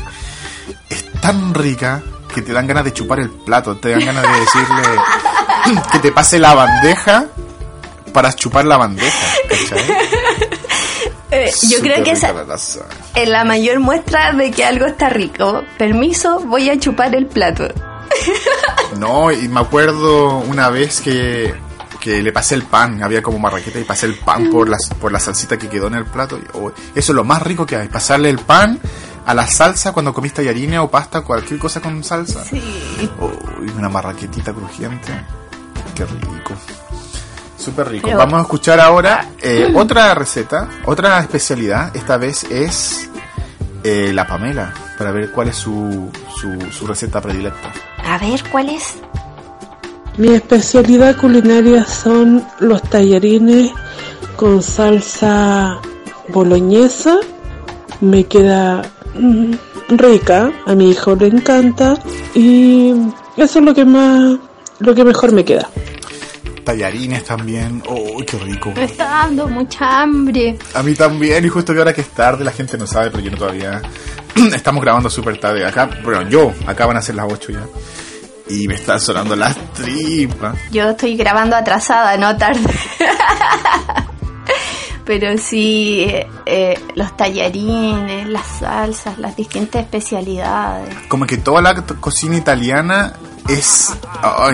es 0.91 1.11
tan 1.23 1.55
rica 1.55 2.03
que 2.35 2.43
te 2.43 2.53
dan 2.53 2.67
ganas 2.67 2.85
de 2.85 2.93
chupar 2.93 3.19
el 3.21 3.31
plato, 3.31 3.77
te 3.79 3.91
dan 3.91 4.05
ganas 4.05 4.23
de 4.23 4.41
decirle 4.41 5.83
que 5.93 5.99
te 6.01 6.13
pase 6.13 6.39
la 6.39 6.55
bandeja 6.55 7.27
para 8.13 8.33
chupar 8.35 8.65
la 8.65 8.77
bandeja. 8.77 9.27
Eh, 11.33 11.49
yo 11.69 11.79
creo 11.79 12.03
que 12.03 12.11
esa 12.11 12.35
es 13.15 13.29
la 13.29 13.45
mayor 13.45 13.79
muestra 13.79 14.33
de 14.33 14.51
que 14.51 14.65
algo 14.65 14.87
está 14.87 15.11
rico. 15.11 15.63
Permiso, 15.79 16.41
voy 16.41 16.69
a 16.69 16.77
chupar 16.81 17.15
el 17.15 17.27
plato. 17.27 17.69
No, 18.99 19.31
y 19.31 19.47
me 19.47 19.61
acuerdo 19.61 20.39
una 20.39 20.71
vez 20.71 21.01
que, 21.01 21.55
que 22.01 22.23
le 22.23 22.33
pasé 22.33 22.55
el 22.55 22.63
pan, 22.63 23.03
había 23.03 23.23
como 23.23 23.39
marraqueta 23.39 23.79
y 23.79 23.85
pasé 23.85 24.07
el 24.07 24.15
pan 24.19 24.49
por, 24.51 24.69
las, 24.69 24.89
por 25.01 25.13
la 25.13 25.21
salsita 25.21 25.59
que 25.59 25.69
quedó 25.69 25.87
en 25.89 25.95
el 25.95 26.07
plato. 26.07 26.39
oh, 26.55 26.71
eso 26.95 27.13
es 27.13 27.17
lo 27.17 27.25
más 27.25 27.43
rico 27.43 27.67
que 27.67 27.77
hay, 27.77 27.89
pasarle 27.89 28.31
el 28.31 28.39
pan 28.39 28.81
a 29.27 29.35
la 29.35 29.47
salsa 29.47 29.93
cuando 29.93 30.13
comiste 30.15 30.43
tallarines 30.43 30.81
o 30.81 30.91
pasta, 30.91 31.21
cualquier 31.21 31.61
cosa 31.61 31.81
con 31.81 32.03
salsa. 32.03 32.43
Sí. 32.45 32.61
Oh, 33.21 33.31
y 33.65 33.71
una 33.79 33.89
marraquetita 33.89 34.53
crujiente. 34.53 35.13
Qué 35.95 36.05
rico. 36.07 36.55
Súper 37.59 37.89
rico. 37.91 38.07
Pero- 38.07 38.19
Vamos 38.19 38.39
a 38.39 38.43
escuchar 38.43 38.81
ahora 38.81 39.29
eh, 39.41 39.71
otra 39.77 40.15
receta, 40.15 40.69
otra 40.87 41.21
especialidad. 41.21 41.95
Esta 41.95 42.17
vez 42.17 42.45
es 42.45 43.11
eh, 43.85 44.11
la 44.15 44.27
Pamela, 44.27 44.73
para 44.97 45.11
ver 45.13 45.31
cuál 45.33 45.49
es 45.49 45.57
su, 45.57 46.11
su, 46.41 46.59
su 46.73 46.87
receta 46.87 47.21
predilecta. 47.21 47.71
A 48.05 48.17
ver, 48.19 48.43
¿cuál 48.51 48.71
es? 48.71 48.97
Mi 50.21 50.35
especialidad 50.35 51.17
culinaria 51.17 51.83
son 51.87 52.45
los 52.59 52.83
tallarines 52.83 53.73
con 54.37 54.63
salsa 54.63 55.81
boloñesa. 56.29 57.17
Me 58.03 58.25
queda 58.25 58.83
mm, 59.15 59.55
rica, 59.97 60.53
a 60.67 60.75
mi 60.75 60.91
hijo 60.91 61.17
le 61.17 61.29
encanta 61.29 61.99
y 62.35 62.93
eso 63.39 63.61
es 63.61 63.65
lo 63.65 63.75
que 63.75 63.87
más, 63.87 64.39
lo 64.81 64.95
que 64.95 65.05
mejor 65.05 65.33
me 65.33 65.43
queda. 65.43 65.71
Tallarines 66.65 67.25
también. 67.25 67.83
¡Oh, 67.89 68.23
qué 68.27 68.37
rico! 68.41 68.73
Me 68.77 68.85
está 68.85 69.05
dando 69.05 69.49
mucha 69.49 70.03
hambre. 70.03 70.59
A 70.75 70.83
mí 70.83 70.95
también, 70.95 71.47
y 71.47 71.49
justo 71.49 71.73
que 71.73 71.79
ahora 71.79 71.95
que 71.95 72.03
es 72.03 72.11
tarde, 72.11 72.45
la 72.45 72.53
gente 72.53 72.77
no 72.77 72.87
sabe, 72.87 73.11
pero 73.11 73.23
yo 73.23 73.31
no 73.31 73.39
todavía. 73.39 73.81
Estamos 74.55 74.83
grabando 74.83 75.09
súper 75.09 75.41
tarde. 75.41 75.65
Acá, 75.65 75.89
bueno, 76.05 76.29
yo, 76.29 76.53
acá 76.67 76.85
van 76.85 76.99
a 76.99 77.01
ser 77.01 77.15
las 77.15 77.33
8 77.33 77.53
ya. 77.53 77.67
Y 78.51 78.67
me 78.69 78.75
están 78.75 79.01
sonando 79.01 79.37
las 79.37 79.57
tripas. 79.75 80.57
Yo 80.73 80.91
estoy 80.91 81.17
grabando 81.17 81.55
atrasada, 81.57 82.17
no 82.17 82.37
tarde. 82.37 82.69
Pero 85.05 85.37
sí, 85.39 86.05
eh, 86.07 86.29
eh, 86.47 86.79
los 86.95 87.17
tallarines, 87.17 88.29
las 88.29 88.47
salsas, 88.61 89.19
las 89.19 89.35
distintas 89.35 89.83
especialidades. 89.83 90.95
Como 91.09 91.27
que 91.27 91.37
toda 91.39 91.63
la 91.63 91.75
cocina 91.75 92.37
italiana 92.37 93.15
es. 93.49 93.93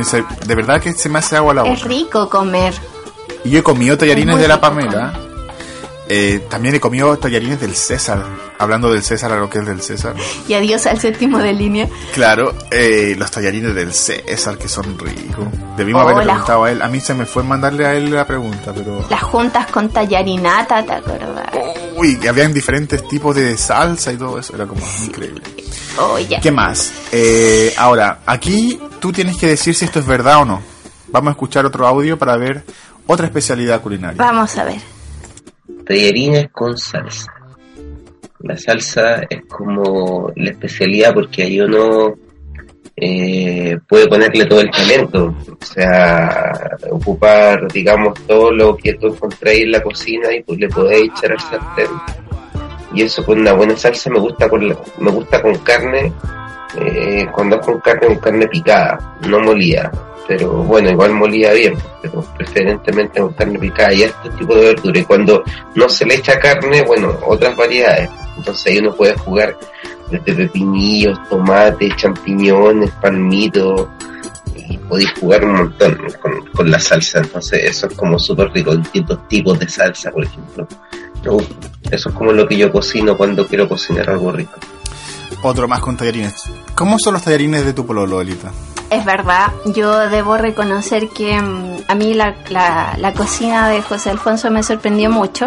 se- 0.04 0.24
de 0.46 0.54
verdad 0.54 0.80
que 0.80 0.92
se 0.94 1.08
me 1.10 1.18
hace 1.18 1.36
agua 1.36 1.52
la 1.54 1.62
Es 1.66 1.78
boca. 1.80 1.88
rico 1.88 2.30
comer. 2.30 2.72
Y 3.44 3.50
yo 3.50 3.58
he 3.58 3.62
comido 3.62 3.98
tallarines 3.98 4.38
de 4.38 4.48
la 4.48 4.60
Pamela. 4.60 5.12
Eh, 6.08 6.46
también 6.48 6.74
he 6.74 6.80
comido 6.80 7.16
tallarines 7.18 7.60
del 7.60 7.74
César. 7.74 8.22
Hablando 8.58 8.90
del 8.92 9.02
César, 9.02 9.32
a 9.32 9.36
lo 9.38 9.50
que 9.50 9.58
es 9.58 9.66
del 9.66 9.82
César. 9.82 10.14
Y 10.48 10.54
adiós 10.54 10.86
al 10.86 11.00
séptimo 11.00 11.38
de 11.38 11.52
línea. 11.52 11.88
Claro, 12.14 12.54
eh, 12.70 13.14
los 13.18 13.30
tallarines 13.30 13.74
del 13.74 13.92
César 13.92 14.56
que 14.56 14.68
son 14.68 14.98
ricos. 14.98 15.46
Debimos 15.76 16.02
Oh, 16.02 16.08
haberle 16.08 16.24
preguntado 16.24 16.64
a 16.64 16.70
él. 16.70 16.80
A 16.82 16.88
mí 16.88 17.00
se 17.00 17.12
me 17.14 17.26
fue 17.26 17.42
mandarle 17.42 17.86
a 17.86 17.94
él 17.94 18.10
la 18.14 18.26
pregunta, 18.26 18.72
pero. 18.74 19.04
Las 19.10 19.22
juntas 19.22 19.66
con 19.70 19.88
tallarinata, 19.90 20.84
¿te 20.84 20.92
acordás? 20.92 21.48
Uy, 21.96 22.16
que 22.18 22.28
habían 22.28 22.52
diferentes 22.54 23.06
tipos 23.08 23.34
de 23.34 23.56
salsa 23.56 24.12
y 24.12 24.16
todo 24.16 24.38
eso. 24.38 24.54
Era 24.54 24.66
como 24.66 24.80
increíble. 25.04 25.42
Oh, 25.98 26.18
ya. 26.18 26.40
¿Qué 26.40 26.50
más? 26.50 26.92
Eh, 27.12 27.74
ahora, 27.78 28.20
aquí 28.26 28.78
tú 29.00 29.12
tienes 29.12 29.36
que 29.36 29.48
decir 29.48 29.74
si 29.74 29.84
esto 29.86 29.98
es 29.98 30.06
verdad 30.06 30.42
o 30.42 30.44
no. 30.44 30.62
Vamos 31.08 31.28
a 31.28 31.32
escuchar 31.32 31.64
otro 31.66 31.86
audio 31.86 32.18
para 32.18 32.36
ver 32.36 32.64
otra 33.06 33.26
especialidad 33.26 33.80
culinaria. 33.80 34.16
Vamos 34.22 34.56
a 34.58 34.64
ver. 34.64 34.80
Tallarines 35.86 36.48
con 36.50 36.76
salsa. 36.76 37.32
La 38.40 38.56
salsa 38.56 39.22
es 39.28 39.44
como 39.46 40.30
la 40.36 40.50
especialidad 40.50 41.14
porque 41.14 41.42
ahí 41.44 41.60
uno 41.60 42.14
eh, 42.96 43.78
puede 43.88 44.06
ponerle 44.08 44.46
todo 44.46 44.60
el 44.60 44.70
talento, 44.70 45.34
o 45.60 45.64
sea, 45.64 46.52
ocupar, 46.90 47.70
digamos, 47.72 48.14
todo 48.26 48.50
lo 48.52 48.76
que 48.76 48.94
tú 48.94 49.08
encontráis 49.08 49.62
en 49.62 49.72
la 49.72 49.82
cocina 49.82 50.32
y 50.34 50.42
pues 50.42 50.58
le 50.58 50.68
podéis 50.68 51.10
echar 51.16 51.32
al 51.32 51.40
sartén. 51.40 51.90
Y 52.94 53.02
eso 53.02 53.24
con 53.24 53.40
una 53.40 53.52
buena 53.52 53.76
salsa 53.76 54.08
me 54.10 54.18
gusta 54.20 54.48
con, 54.48 54.68
la- 54.68 54.78
me 55.00 55.10
gusta 55.10 55.42
con 55.42 55.54
carne, 55.58 56.12
eh, 56.80 57.26
cuando 57.32 57.56
es 57.56 57.66
con 57.66 57.80
carne, 57.80 58.06
con 58.06 58.16
carne 58.18 58.48
picada, 58.48 59.16
no 59.28 59.40
molida. 59.40 59.90
Pero 60.28 60.50
bueno, 60.50 60.90
igual 60.90 61.12
molida 61.12 61.52
bien, 61.52 61.76
pero 62.02 62.20
preferentemente 62.36 63.20
con 63.20 63.32
carne 63.34 63.58
picada 63.58 63.92
y 63.92 64.02
este 64.02 64.30
tipo 64.30 64.54
de 64.54 64.66
verdura. 64.66 64.98
Y 64.98 65.04
cuando 65.04 65.44
no 65.74 65.88
se 65.88 66.04
le 66.04 66.16
echa 66.16 66.38
carne, 66.38 66.82
bueno, 66.82 67.16
otras 67.26 67.56
variedades. 67.56 68.10
Entonces 68.36 68.66
ahí 68.66 68.78
uno 68.78 68.94
puede 68.94 69.14
jugar 69.18 69.56
desde 70.10 70.34
pepinillos, 70.34 71.18
tomates, 71.28 71.94
champiñones, 71.96 72.90
palmitos, 73.00 73.88
y 74.56 74.78
podéis 74.78 75.12
jugar 75.20 75.44
un 75.44 75.52
montón 75.52 75.98
con, 76.20 76.46
con 76.46 76.70
la 76.70 76.80
salsa. 76.80 77.20
Entonces 77.20 77.64
eso 77.64 77.86
es 77.86 77.94
como 77.94 78.18
súper 78.18 78.50
rico, 78.50 78.74
distintos 78.74 79.28
tipos 79.28 79.58
de 79.58 79.68
salsa, 79.68 80.10
por 80.10 80.24
ejemplo. 80.24 80.66
Eso 81.90 82.08
es 82.08 82.14
como 82.14 82.32
lo 82.32 82.46
que 82.46 82.56
yo 82.56 82.70
cocino 82.70 83.16
cuando 83.16 83.46
quiero 83.46 83.68
cocinar 83.68 84.08
algo 84.10 84.32
rico. 84.32 84.58
Otro 85.42 85.68
más 85.68 85.80
con 85.80 85.96
tallarines. 85.96 86.34
¿Cómo 86.74 86.98
son 86.98 87.14
los 87.14 87.22
tallarines 87.22 87.64
de 87.64 87.72
tu 87.72 87.86
pololo, 87.86 88.18
Lolita? 88.18 88.52
Es 88.90 89.04
verdad, 89.04 89.50
yo 89.66 90.08
debo 90.08 90.36
reconocer 90.36 91.08
que 91.08 91.40
mm, 91.40 91.76
a 91.88 91.94
mí 91.94 92.14
la, 92.14 92.34
la- 92.50 93.12
cocina 93.14 93.68
de 93.68 93.82
José 93.82 94.10
Alfonso 94.10 94.50
me 94.50 94.62
sorprendió 94.62 95.10
mucho, 95.10 95.46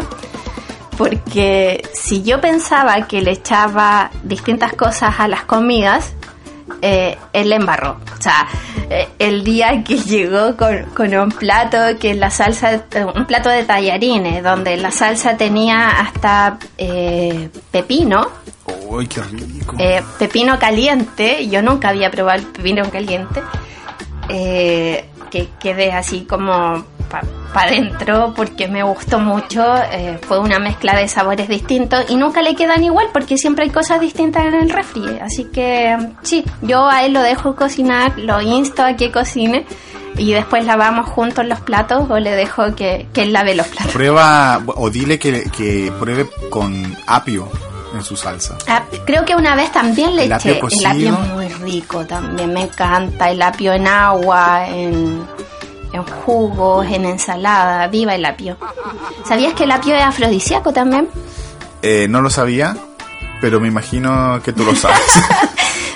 porque 0.98 1.82
si 1.94 2.22
yo 2.24 2.42
pensaba 2.42 3.08
que 3.08 3.22
le 3.22 3.32
echaba 3.32 4.12
distintas 4.24 4.74
cosas 4.74 5.16
a 5.20 5.28
las 5.30 5.44
comidas, 5.44 6.14
eh, 6.82 7.18
él 7.34 7.52
embarró. 7.54 7.98
O 8.18 8.22
sea, 8.22 8.46
eh, 8.90 9.08
el 9.20 9.44
día 9.46 9.84
que 9.86 9.98
llegó 10.00 10.58
con, 10.58 10.84
con 10.94 11.16
un 11.16 11.30
plato 11.32 11.78
que 12.00 12.14
la 12.16 12.30
salsa, 12.30 12.74
eh, 12.92 13.06
un 13.16 13.26
plato 13.26 13.48
de 13.50 13.64
tallarines, 13.64 14.44
donde 14.44 14.76
la 14.78 14.92
salsa 14.92 15.38
tenía 15.38 15.88
hasta 16.02 16.58
eh, 16.78 17.50
pepino, 17.72 18.28
Uy, 18.90 19.08
qué 19.08 19.22
rico. 19.22 19.76
eh, 19.78 20.02
pepino 20.18 20.58
caliente, 20.58 21.48
yo 21.48 21.62
nunca 21.62 21.90
había 21.90 22.10
probado 22.10 22.40
el 22.40 22.46
pepino 22.46 22.90
caliente, 22.90 23.42
eh, 24.30 25.06
que 25.30 25.48
quedé 25.60 25.92
así 25.92 26.22
como 26.22 26.84
para 27.10 27.28
adentro 27.70 28.34
porque 28.36 28.68
me 28.68 28.84
gustó 28.84 29.20
mucho, 29.20 29.64
eh, 29.92 30.20
fue 30.28 30.40
una 30.40 30.60
mezcla 30.60 30.96
de 30.96 31.08
sabores 31.08 31.48
distintos 31.48 32.06
y 32.10 32.16
nunca 32.16 32.42
le 32.42 32.56
quedan 32.56 32.84
igual 32.84 33.08
porque 33.14 33.38
siempre 33.38 33.66
hay 33.66 33.72
cosas 33.72 34.00
distintas 34.00 34.46
en 34.46 34.54
el 34.56 34.70
refri, 34.70 35.20
así 35.20 35.46
que 35.46 35.98
sí, 36.22 36.44
yo 36.62 36.88
a 36.88 37.06
él 37.06 37.14
lo 37.14 37.22
dejo 37.22 37.56
cocinar, 37.56 38.18
lo 38.18 38.42
insto 38.42 38.84
a 38.84 38.96
que 38.96 39.12
cocine 39.12 39.66
y 40.18 40.34
después 40.34 40.66
lavamos 40.66 41.08
juntos 41.10 41.46
los 41.46 41.60
platos 41.62 42.10
o 42.10 42.20
le 42.20 42.32
dejo 42.32 42.76
que, 42.76 43.08
que 43.14 43.22
él 43.24 43.34
lave 43.34 43.56
los 43.56 43.68
platos. 43.68 43.94
Prueba, 43.94 44.62
o 44.68 44.90
dile 44.90 45.18
que, 45.18 45.44
que 45.50 45.92
pruebe 46.00 46.28
con 46.50 46.96
apio 47.08 47.50
en 47.94 48.04
su 48.04 48.16
salsa. 48.16 48.58
Ah, 48.68 48.84
creo 49.06 49.26
que 49.26 49.36
una 49.36 49.56
vez 49.56 49.72
también 49.72 50.16
le 50.16 50.26
El 50.26 50.34
apio 50.34 50.52
eché. 50.54 50.60
El 50.80 50.86
apio 50.86 51.10
cocido. 51.16 51.24
es 51.24 51.30
muy 51.30 51.48
rico 51.72 52.06
también, 52.06 52.54
me 52.54 52.64
encanta. 52.64 53.30
El 53.30 53.42
apio 53.42 53.74
en 53.74 53.88
agua, 53.88 54.68
en, 54.68 55.26
en 55.94 56.04
jugos, 56.04 56.86
en 56.92 57.06
ensalada. 57.06 57.88
Viva 57.88 58.16
el 58.16 58.26
apio. 58.26 58.58
¿Sabías 59.28 59.54
que 59.54 59.64
el 59.64 59.72
apio 59.72 59.96
es 59.96 60.04
afrodisíaco 60.04 60.72
también? 60.74 61.08
Eh, 61.82 62.08
no 62.10 62.22
lo 62.22 62.30
sabía, 62.30 62.76
pero 63.42 63.60
me 63.60 63.68
imagino 63.70 64.42
que 64.44 64.52
tú 64.54 64.64
lo 64.66 64.76
sabes. 64.76 65.00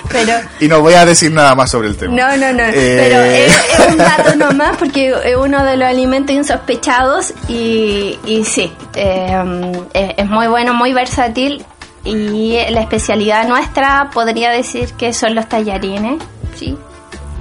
Pero. 0.06 0.32
y 0.60 0.68
no 0.68 0.80
voy 0.80 0.94
a 0.94 1.04
decir 1.04 1.32
nada 1.32 1.56
más 1.56 1.70
sobre 1.70 1.88
el 1.88 1.96
tema. 1.96 2.14
No, 2.14 2.36
no, 2.36 2.52
no. 2.52 2.62
Eh, 2.62 2.98
Pero 3.00 3.20
es, 3.24 3.52
es 3.80 3.88
un 3.92 3.96
dato 3.98 4.36
nomás 4.36 4.76
porque 4.76 5.08
es 5.24 5.36
uno 5.36 5.64
de 5.64 5.76
los 5.76 5.88
alimentos 5.88 6.36
insospechados 6.36 7.32
y, 7.48 8.16
y 8.24 8.44
sí, 8.44 8.72
eh, 8.94 10.12
es 10.16 10.26
muy 10.28 10.46
bueno, 10.46 10.72
muy 10.72 10.92
versátil 10.92 11.64
y 12.04 12.58
la 12.70 12.80
especialidad 12.80 13.48
nuestra 13.48 14.10
podría 14.12 14.50
decir 14.50 14.92
que 14.92 15.12
son 15.12 15.34
los 15.34 15.48
tallarines, 15.48 16.22
sí. 16.54 16.76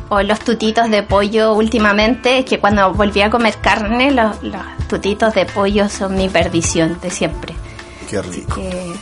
O 0.10 0.22
los 0.22 0.40
tutitos 0.40 0.90
de 0.90 1.04
pollo 1.04 1.54
últimamente, 1.54 2.46
que 2.46 2.60
cuando 2.60 2.94
volví 2.94 3.22
a 3.22 3.30
comer 3.30 3.56
carne, 3.62 4.12
los, 4.12 4.42
los 4.44 4.62
tutitos 4.88 5.34
de 5.34 5.46
pollo 5.46 5.90
son 5.90 6.16
mi 6.16 6.30
perdición 6.30 7.00
de 7.02 7.10
siempre. 7.10 7.56
Qué 8.10 8.22
rico. 8.22 8.56
Que 8.56 8.94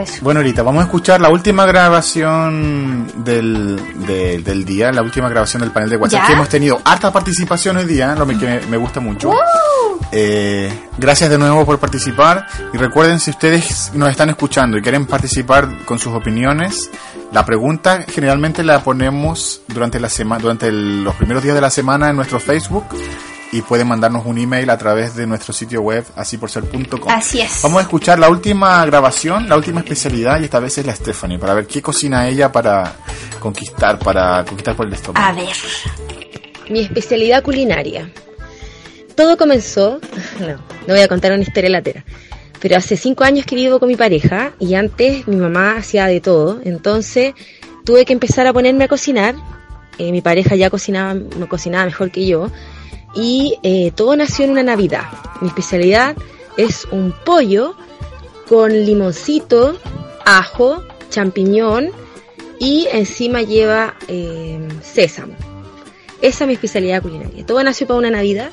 eso. 0.00 0.18
Bueno, 0.22 0.40
ahorita 0.40 0.62
vamos 0.62 0.82
a 0.82 0.84
escuchar 0.86 1.20
la 1.20 1.28
última 1.30 1.66
grabación 1.66 3.06
del, 3.24 3.80
de- 4.06 4.38
del 4.38 4.64
día, 4.64 4.92
la 4.92 5.02
última 5.02 5.28
grabación 5.28 5.60
del 5.62 5.70
panel 5.70 5.90
de 5.90 5.96
WhatsApp, 5.96 6.20
¿Ya? 6.22 6.26
que 6.26 6.32
hemos 6.34 6.48
tenido 6.48 6.80
harta 6.84 7.12
participación 7.12 7.76
hoy 7.76 7.84
día, 7.84 8.14
lo 8.14 8.26
que 8.26 8.34
me, 8.34 8.60
me 8.66 8.76
gusta 8.76 9.00
mucho. 9.00 9.30
Eh, 10.10 10.72
gracias 10.96 11.28
de 11.28 11.36
nuevo 11.36 11.66
por 11.66 11.78
participar 11.78 12.46
y 12.72 12.78
recuerden 12.78 13.20
si 13.20 13.30
ustedes 13.30 13.90
nos 13.94 14.08
están 14.10 14.30
escuchando 14.30 14.78
y 14.78 14.82
quieren 14.82 15.04
participar 15.06 15.68
con 15.84 15.98
sus 15.98 16.14
opiniones, 16.14 16.90
la 17.30 17.44
pregunta 17.44 18.04
generalmente 18.08 18.64
la 18.64 18.82
ponemos 18.82 19.60
durante 19.68 20.00
la 20.00 20.08
semana, 20.08 20.40
durante 20.40 20.68
el- 20.68 21.04
los 21.04 21.14
primeros 21.16 21.42
días 21.42 21.54
de 21.54 21.60
la 21.60 21.68
semana 21.70 22.08
en 22.08 22.16
nuestro 22.16 22.40
Facebook 22.40 22.84
y 23.50 23.62
pueden 23.62 23.88
mandarnos 23.88 24.26
un 24.26 24.38
email 24.38 24.68
a 24.70 24.76
través 24.76 25.14
de 25.14 25.26
nuestro 25.26 25.52
sitio 25.52 25.80
web 25.80 26.04
asiporser.com. 26.16 27.08
Así 27.08 27.40
es. 27.40 27.60
Vamos 27.62 27.78
a 27.78 27.82
escuchar 27.82 28.18
la 28.18 28.28
última 28.28 28.84
grabación, 28.84 29.48
la 29.48 29.56
última 29.56 29.80
especialidad 29.80 30.40
y 30.40 30.44
esta 30.44 30.60
vez 30.60 30.76
es 30.78 30.86
la 30.86 30.94
Stephanie 30.94 31.38
para 31.38 31.54
ver 31.54 31.66
qué 31.66 31.80
cocina 31.80 32.28
ella 32.28 32.52
para 32.52 32.96
conquistar, 33.40 33.98
para 33.98 34.44
conquistar 34.44 34.76
por 34.76 34.86
el 34.86 34.92
estómago. 34.92 35.26
A 35.26 35.32
ver. 35.32 35.48
Mi 36.68 36.80
especialidad 36.80 37.42
culinaria. 37.42 38.10
Todo 39.14 39.36
comenzó, 39.36 39.98
no, 40.40 40.48
no 40.48 40.94
voy 40.94 41.00
a 41.00 41.08
contar 41.08 41.32
una 41.32 41.42
historia 41.42 41.70
latera, 41.70 42.04
pero 42.60 42.76
hace 42.76 42.96
cinco 42.96 43.24
años 43.24 43.46
que 43.46 43.56
vivo 43.56 43.80
con 43.80 43.88
mi 43.88 43.96
pareja 43.96 44.52
y 44.60 44.74
antes 44.74 45.26
mi 45.26 45.36
mamá 45.36 45.76
hacía 45.78 46.06
de 46.06 46.20
todo, 46.20 46.60
entonces 46.64 47.34
tuve 47.84 48.04
que 48.04 48.12
empezar 48.12 48.46
a 48.46 48.52
ponerme 48.52 48.84
a 48.84 48.88
cocinar. 48.88 49.34
Eh, 49.96 50.12
mi 50.12 50.20
pareja 50.20 50.54
ya 50.54 50.70
cocinaba, 50.70 51.18
cocinaba 51.48 51.86
mejor 51.86 52.12
que 52.12 52.24
yo 52.24 52.52
y 53.14 53.58
eh, 53.62 53.92
todo 53.94 54.16
nació 54.16 54.44
en 54.44 54.52
una 54.52 54.62
Navidad. 54.62 55.04
Mi 55.40 55.48
especialidad 55.48 56.16
es 56.56 56.86
un 56.90 57.14
pollo 57.24 57.74
con 58.48 58.72
limoncito, 58.72 59.78
ajo, 60.24 60.82
champiñón 61.10 61.90
y 62.58 62.88
encima 62.92 63.42
lleva 63.42 63.94
eh, 64.08 64.58
sésamo. 64.82 65.34
Esa 66.20 66.44
es 66.44 66.48
mi 66.48 66.54
especialidad 66.54 67.02
culinaria. 67.02 67.46
Todo 67.46 67.62
nació 67.62 67.86
para 67.86 67.98
una 67.98 68.10
Navidad. 68.10 68.50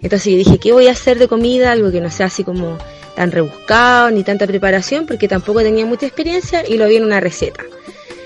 Entonces 0.00 0.32
yo 0.32 0.38
dije, 0.38 0.58
¿qué 0.58 0.72
voy 0.72 0.88
a 0.88 0.92
hacer 0.92 1.18
de 1.18 1.28
comida? 1.28 1.72
Algo 1.72 1.92
que 1.92 2.00
no 2.00 2.10
sea 2.10 2.26
así 2.26 2.42
como 2.42 2.78
tan 3.14 3.30
rebuscado 3.30 4.10
ni 4.10 4.24
tanta 4.24 4.46
preparación, 4.46 5.06
porque 5.06 5.28
tampoco 5.28 5.60
tenía 5.60 5.84
mucha 5.84 6.06
experiencia 6.06 6.66
y 6.66 6.78
lo 6.78 6.88
vi 6.88 6.96
en 6.96 7.04
una 7.04 7.20
receta. 7.20 7.62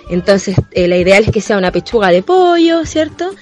Entonces 0.08 0.56
eh, 0.70 0.86
la 0.86 0.96
ideal 0.96 1.24
es 1.24 1.30
que 1.32 1.40
sea 1.40 1.58
una 1.58 1.72
pechuga 1.72 2.10
de 2.10 2.22
pollo, 2.22 2.84
¿cierto? 2.86 3.34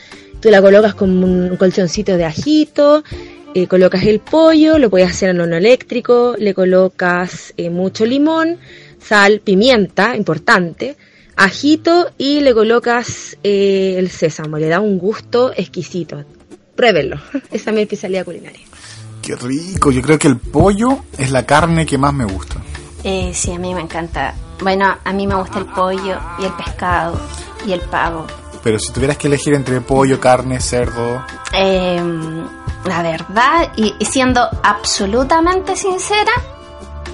Tú 0.45 0.51
la 0.51 0.61
colocas 0.61 0.95
con 0.95 1.25
un 1.25 1.57
colchoncito 1.57 2.19
de 2.19 2.27
ajito, 2.27 3.03
eh, 3.55 3.67
colocas 3.67 4.05
el 4.05 4.21
pollo, 4.21 4.77
lo 4.77 4.91
puedes 4.91 5.09
hacer 5.09 5.31
en 5.31 5.41
horno 5.41 5.57
eléctrico, 5.57 6.35
le 6.39 6.53
colocas 6.53 7.55
eh, 7.57 7.71
mucho 7.71 8.05
limón, 8.05 8.59
sal, 9.01 9.41
pimienta, 9.41 10.15
importante, 10.15 10.99
ajito 11.35 12.11
y 12.19 12.41
le 12.41 12.53
colocas 12.53 13.39
eh, 13.43 13.95
el 13.97 14.11
sésamo, 14.11 14.59
le 14.59 14.69
da 14.69 14.81
un 14.81 14.99
gusto 14.99 15.51
exquisito. 15.57 16.23
Pruébenlo, 16.77 17.17
esa 17.51 17.71
es 17.71 17.75
mi 17.77 17.81
especialidad 17.81 18.27
culinaria. 18.27 18.67
Qué 19.23 19.37
rico, 19.37 19.93
yo 19.93 20.03
creo 20.03 20.19
que 20.19 20.29
el 20.29 20.37
pollo 20.37 21.05
es 21.17 21.31
la 21.31 21.47
carne 21.47 21.87
que 21.87 21.97
más 21.97 22.13
me 22.13 22.27
gusta. 22.27 22.57
Eh, 23.03 23.31
sí, 23.33 23.51
a 23.51 23.59
mí 23.59 23.73
me 23.73 23.81
encanta. 23.81 24.35
Bueno, 24.61 24.95
a 25.03 25.13
mí 25.15 25.27
me 25.27 25.37
gusta 25.37 25.59
el 25.61 25.65
pollo 25.65 26.19
y 26.39 26.45
el 26.45 26.53
pescado 26.53 27.19
y 27.67 27.73
el 27.73 27.81
pavo. 27.81 28.27
Pero 28.65 28.79
si 28.79 28.93
tuvieras 28.93 29.17
que 29.19 29.29
elegir 29.29 29.55
entre 29.55 29.81
pollo, 29.83 30.19
carne, 30.19 30.59
cerdo, 30.61 31.25
Eh, 31.53 32.03
la 32.87 33.03
verdad, 33.03 33.73
y, 33.77 33.95
y 33.99 34.05
siendo 34.07 34.41
absolutamente 34.63 35.77
sincera, 35.77 36.33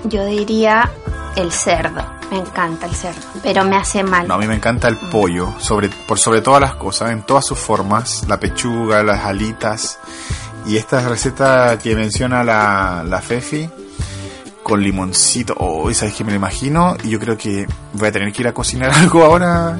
yo 0.04 0.24
diría 0.24 0.90
el 1.36 1.52
cerdo. 1.52 2.02
Me 2.30 2.38
encanta 2.38 2.86
el 2.86 2.94
cerdo, 2.94 3.20
pero 3.42 3.64
me 3.64 3.76
hace 3.76 4.04
mal. 4.04 4.28
no, 4.28 4.34
a 4.34 4.38
mí 4.38 4.46
me 4.46 4.54
encanta 4.54 4.86
el 4.86 4.96
pollo, 4.96 5.52
sobre, 5.58 5.88
por 5.88 6.16
sobre 6.18 6.40
todas 6.42 6.60
las 6.60 6.76
cosas, 6.76 7.10
en 7.10 7.22
todas 7.22 7.44
sus 7.44 7.58
formas, 7.58 8.24
la 8.28 8.38
pechuga, 8.38 9.02
las 9.02 9.24
alitas, 9.24 9.98
y 10.64 10.76
esta 10.76 11.08
receta 11.08 11.76
que 11.82 11.96
menciona 11.96 12.44
la, 12.44 13.02
la 13.04 13.20
Fefi, 13.20 13.68
con 14.62 14.80
limoncito, 14.80 15.54
oh, 15.58 15.92
¿sabes 15.92 16.14
que 16.14 16.22
me 16.22 16.30
lo 16.30 16.36
imagino? 16.36 16.96
Y 17.02 17.10
yo 17.10 17.18
creo 17.18 17.36
que 17.36 17.66
voy 17.94 18.08
a 18.08 18.12
tener 18.12 18.32
que 18.32 18.42
ir 18.42 18.48
a 18.48 18.52
cocinar 18.52 18.90
algo 18.94 19.24
ahora, 19.24 19.76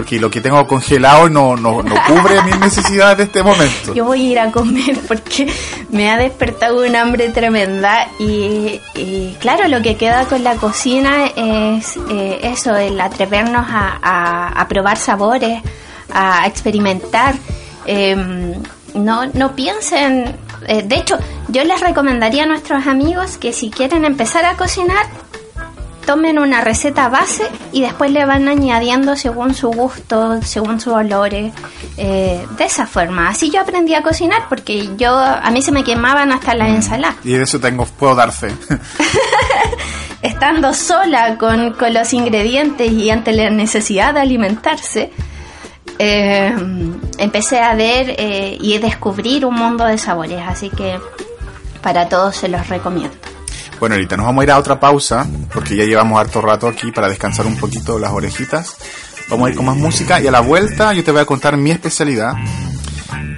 porque 0.00 0.18
lo 0.18 0.30
que 0.30 0.40
tengo 0.40 0.66
congelado 0.66 1.28
no, 1.28 1.56
no, 1.56 1.82
no 1.82 1.94
cubre 2.06 2.40
mis 2.44 2.58
necesidades 2.60 3.18
de 3.18 3.24
este 3.24 3.42
momento. 3.42 3.92
Yo 3.92 4.06
voy 4.06 4.22
a 4.28 4.30
ir 4.30 4.38
a 4.38 4.50
comer 4.50 4.98
porque 5.06 5.46
me 5.90 6.10
ha 6.10 6.16
despertado 6.16 6.86
un 6.86 6.96
hambre 6.96 7.28
tremenda 7.28 8.08
y, 8.18 8.80
y 8.94 9.36
claro, 9.40 9.68
lo 9.68 9.82
que 9.82 9.96
queda 9.96 10.24
con 10.24 10.42
la 10.42 10.54
cocina 10.54 11.26
es 11.36 11.98
eh, 12.08 12.40
eso, 12.44 12.74
el 12.76 12.98
atrevernos 12.98 13.66
a, 13.68 13.98
a- 14.02 14.48
a 14.58 14.68
probar 14.68 14.96
sabores, 14.96 15.60
a 16.14 16.46
experimentar. 16.46 17.34
Em, 17.84 18.54
no, 18.94 19.26
no 19.34 19.54
piensen, 19.54 20.34
eh, 20.66 20.82
de 20.82 20.96
hecho, 20.96 21.18
yo 21.48 21.62
les 21.64 21.78
recomendaría 21.80 22.44
a 22.44 22.46
nuestros 22.46 22.86
amigos 22.86 23.36
que 23.36 23.52
si 23.52 23.68
quieren 23.70 24.06
empezar 24.06 24.46
a 24.46 24.56
cocinar, 24.56 25.04
tomen 26.06 26.38
una 26.38 26.60
receta 26.60 27.08
base 27.08 27.44
y 27.72 27.82
después 27.82 28.10
le 28.10 28.24
van 28.24 28.48
añadiendo 28.48 29.16
según 29.16 29.54
su 29.54 29.68
gusto, 29.68 30.40
según 30.42 30.80
sus 30.80 30.92
olores, 30.92 31.52
eh, 31.96 32.44
de 32.56 32.64
esa 32.64 32.86
forma. 32.86 33.28
Así 33.28 33.50
yo 33.50 33.60
aprendí 33.60 33.94
a 33.94 34.02
cocinar 34.02 34.42
porque 34.48 34.90
yo 34.96 35.16
a 35.16 35.50
mí 35.50 35.62
se 35.62 35.72
me 35.72 35.84
quemaban 35.84 36.32
hasta 36.32 36.54
las 36.54 36.68
ensaladas. 36.70 37.16
Y 37.24 37.34
de 37.34 37.44
eso 37.44 37.60
tengo, 37.60 37.86
puedo 37.86 38.14
dar 38.14 38.32
fe. 38.32 38.48
Estando 40.22 40.74
sola 40.74 41.38
con, 41.38 41.72
con 41.74 41.94
los 41.94 42.12
ingredientes 42.12 42.90
y 42.92 43.10
ante 43.10 43.32
la 43.32 43.48
necesidad 43.50 44.12
de 44.14 44.20
alimentarse, 44.20 45.12
eh, 45.98 46.54
empecé 47.18 47.60
a 47.60 47.74
ver 47.74 48.14
eh, 48.18 48.56
y 48.60 48.78
descubrir 48.78 49.44
un 49.44 49.54
mundo 49.54 49.84
de 49.84 49.98
sabores. 49.98 50.40
Así 50.46 50.70
que 50.70 50.98
para 51.82 52.08
todos 52.08 52.36
se 52.36 52.48
los 52.48 52.68
recomiendo. 52.68 53.16
Bueno, 53.80 53.94
ahorita 53.94 54.16
nos 54.16 54.26
vamos 54.26 54.42
a 54.42 54.44
ir 54.44 54.50
a 54.52 54.58
otra 54.58 54.78
pausa, 54.78 55.26
porque 55.52 55.74
ya 55.74 55.84
llevamos 55.84 56.20
harto 56.20 56.40
rato 56.42 56.68
aquí 56.68 56.92
para 56.92 57.08
descansar 57.08 57.46
un 57.46 57.56
poquito 57.56 57.98
las 57.98 58.12
orejitas. 58.12 58.76
Vamos 59.30 59.46
a 59.46 59.50
ir 59.50 59.56
con 59.56 59.64
más 59.66 59.76
música 59.76 60.20
y 60.20 60.26
a 60.26 60.30
la 60.30 60.40
vuelta 60.40 60.92
yo 60.92 61.02
te 61.02 61.10
voy 61.12 61.20
a 61.22 61.24
contar 61.24 61.56
mi 61.56 61.70
especialidad. 61.70 62.34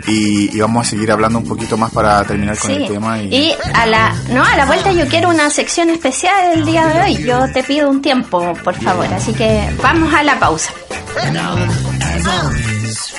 Y, 0.09 0.55
y 0.57 0.61
vamos 0.61 0.85
a 0.85 0.91
seguir 0.91 1.13
hablando 1.13 1.39
un 1.39 1.47
poquito 1.47 1.77
más 1.77 1.93
para 1.93 2.25
terminar 2.25 2.59
con 2.59 2.71
Sí. 2.71 2.77
el 2.77 2.89
tema. 2.89 3.23
Y, 3.23 3.27
Y 3.35 3.55
a 3.73 3.87
la, 3.87 4.13
no, 4.31 4.43
a 4.45 4.57
la 4.57 4.67
vuelta 4.67 4.91
yo 4.93 5.07
quiero 5.07 5.29
una 5.29 5.49
sección 5.49 5.91
especial 5.91 6.55
el 6.55 6.65
día 6.65 6.87
de 6.89 7.01
hoy. 7.03 7.23
Yo 7.25 7.51
te 7.53 7.63
pido 7.63 7.89
un 7.89 8.03
tiempo, 8.03 8.53
por 8.65 8.75
favor. 8.75 9.07
Así 9.15 9.33
que 9.33 9.71
vamos 9.81 10.13
a 10.13 10.25
la 10.25 10.41
pausa. 10.41 10.73
As 11.17 12.27
always, 12.27 13.15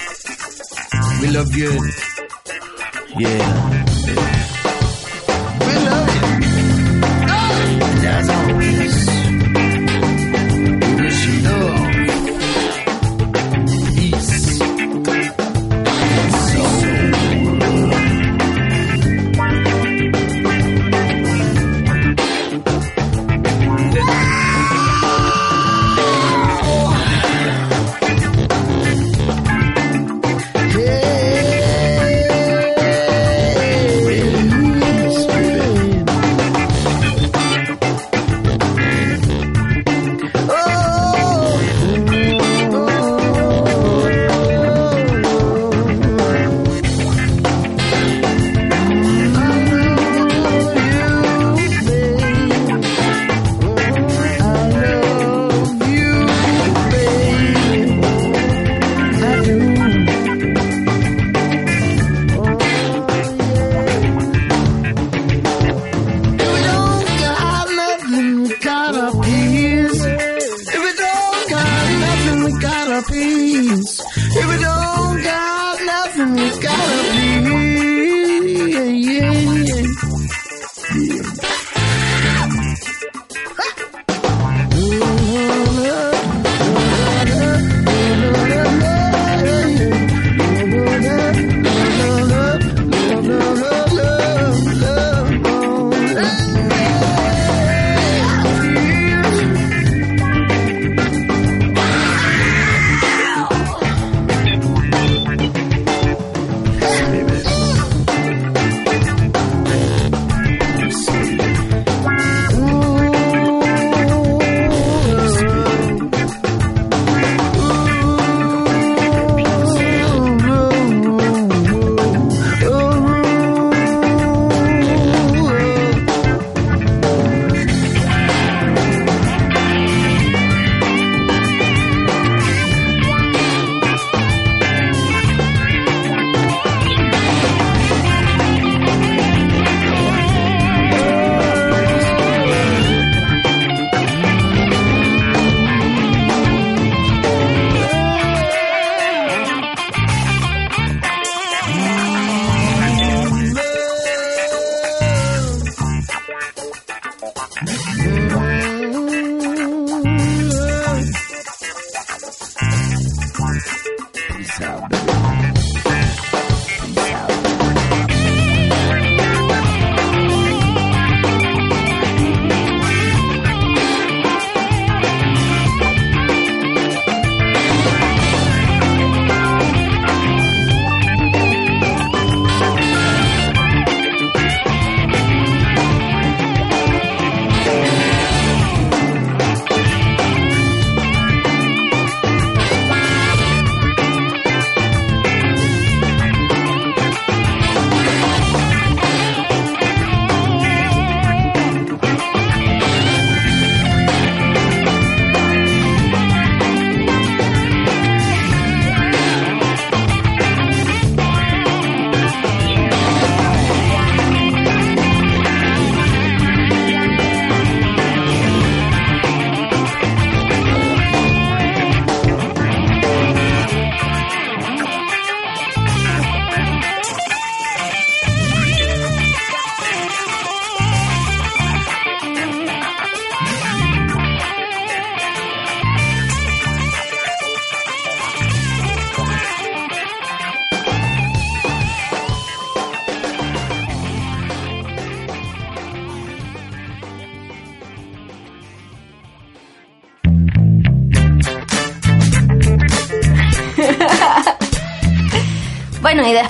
we 1.22 1.28
love 1.30 1.48
good. 1.54 1.90
Yeah. 3.18 3.83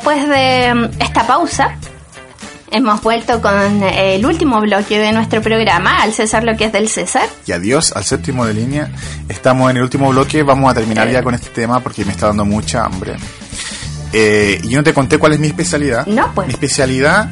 Después 0.04 0.28
de 0.28 0.74
mm, 0.74 1.02
esta 1.02 1.26
pausa, 1.26 1.78
hemos 2.72 3.02
vuelto 3.02 3.42
con 3.42 3.82
el 3.84 4.26
último 4.26 4.60
bloque 4.60 5.00
de 5.00 5.14
nuestro 5.14 5.42
programa, 5.42 6.02
al 6.02 6.12
César 6.12 6.44
lo 6.44 6.58
que 6.58 6.66
es 6.66 6.74
del 6.74 6.90
César. 6.90 7.30
y 7.48 7.54
adiós 7.54 7.94
al 7.96 8.04
séptimo 8.04 8.46
de 8.46 8.54
línea. 8.54 8.92
Estamos 9.30 9.72
en 9.72 9.78
el 9.78 9.84
último 9.84 10.10
bloque, 10.10 10.44
vamos 10.44 10.70
a 10.70 10.74
terminar 10.74 11.10
ya 11.10 11.24
con 11.24 11.34
este 11.36 11.52
tema 11.52 11.80
porque 11.80 12.04
me 12.04 12.12
está 12.12 12.28
dando 12.28 12.44
mucha 12.44 12.84
hambre. 12.84 13.16
Eh, 14.12 14.60
y 14.62 14.68
yo 14.72 14.80
no 14.80 14.84
te 14.84 14.94
conté 14.94 15.18
cuál 15.18 15.32
es 15.34 15.40
mi 15.40 15.48
especialidad. 15.48 16.06
No, 16.06 16.34
pues. 16.36 16.48
Mi 16.48 16.54
especialidad 16.54 17.30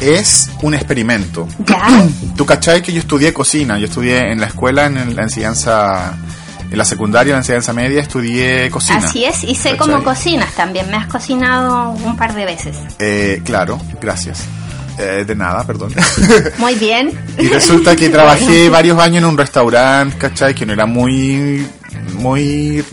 es 0.00 0.50
un 0.62 0.72
experimento. 0.72 1.46
Ya. 1.66 1.86
Tú 2.34 2.46
cachai 2.46 2.80
que 2.80 2.94
yo 2.94 3.00
estudié 3.00 3.34
cocina, 3.34 3.78
yo 3.78 3.88
estudié 3.88 4.32
en 4.32 4.40
la 4.40 4.46
escuela, 4.46 4.86
en 4.86 5.14
la 5.14 5.22
enseñanza 5.24 6.16
en 6.70 6.78
la 6.78 6.84
secundaria, 6.84 7.30
en 7.30 7.34
la 7.34 7.38
enseñanza 7.38 7.72
media, 7.72 8.00
estudié 8.00 8.70
cocina. 8.70 8.98
Así 8.98 9.24
es, 9.24 9.42
y 9.44 9.54
sé 9.54 9.70
¿Cachai? 9.72 9.78
cómo 9.78 10.04
cocinas 10.04 10.54
también. 10.54 10.88
Me 10.90 10.96
has 10.96 11.06
cocinado 11.06 11.90
un 11.90 12.16
par 12.16 12.34
de 12.34 12.44
veces. 12.44 12.76
Eh, 12.98 13.42
claro, 13.44 13.80
gracias. 14.00 14.44
Eh, 14.98 15.24
de 15.26 15.34
nada, 15.34 15.66
perdón. 15.66 15.94
Muy 16.58 16.74
bien. 16.74 17.10
y 17.38 17.48
resulta 17.48 17.96
que 17.96 18.08
trabajé 18.10 18.68
varios 18.68 18.98
años 18.98 19.22
en 19.22 19.24
un 19.24 19.38
restaurante, 19.38 20.16
¿cachai? 20.18 20.54
Que 20.54 20.66
no 20.66 20.72
era 20.74 20.84
muy, 20.86 21.66
muy, 22.14 22.84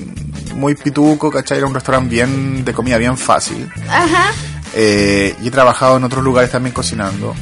muy 0.55 0.75
pituco, 0.75 1.29
¿cachai? 1.29 1.57
Era 1.57 1.67
un 1.67 1.73
restaurante 1.73 2.09
bien, 2.09 2.63
de 2.63 2.73
comida 2.73 2.97
bien 2.97 3.17
fácil. 3.17 3.69
Ajá. 3.89 4.31
Eh, 4.73 5.35
y 5.43 5.47
he 5.47 5.51
trabajado 5.51 5.97
en 5.97 6.03
otros 6.03 6.23
lugares 6.23 6.49
también 6.51 6.73
cocinando. 6.73 7.35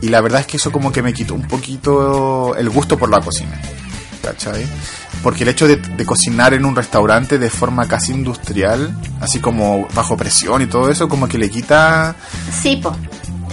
Y 0.00 0.08
la 0.08 0.20
verdad 0.20 0.40
es 0.40 0.46
que 0.46 0.58
eso 0.58 0.70
como 0.70 0.92
que 0.92 1.02
me 1.02 1.12
quitó 1.12 1.34
un 1.34 1.48
poquito 1.48 2.54
el 2.56 2.68
gusto 2.70 2.96
por 2.98 3.10
la 3.10 3.20
cocina. 3.20 3.58
¿Cachai? 4.22 4.66
Porque 5.24 5.42
el 5.42 5.48
hecho 5.48 5.66
de, 5.66 5.76
de 5.76 6.06
cocinar 6.06 6.54
en 6.54 6.64
un 6.64 6.76
restaurante 6.76 7.38
de 7.38 7.50
forma 7.50 7.88
casi 7.88 8.12
industrial, 8.12 8.94
así 9.20 9.40
como 9.40 9.88
bajo 9.94 10.16
presión 10.16 10.62
y 10.62 10.66
todo 10.66 10.90
eso, 10.90 11.08
como 11.08 11.26
que 11.26 11.38
le 11.38 11.50
quita... 11.50 12.14
Sí, 12.52 12.76
po. 12.76 12.94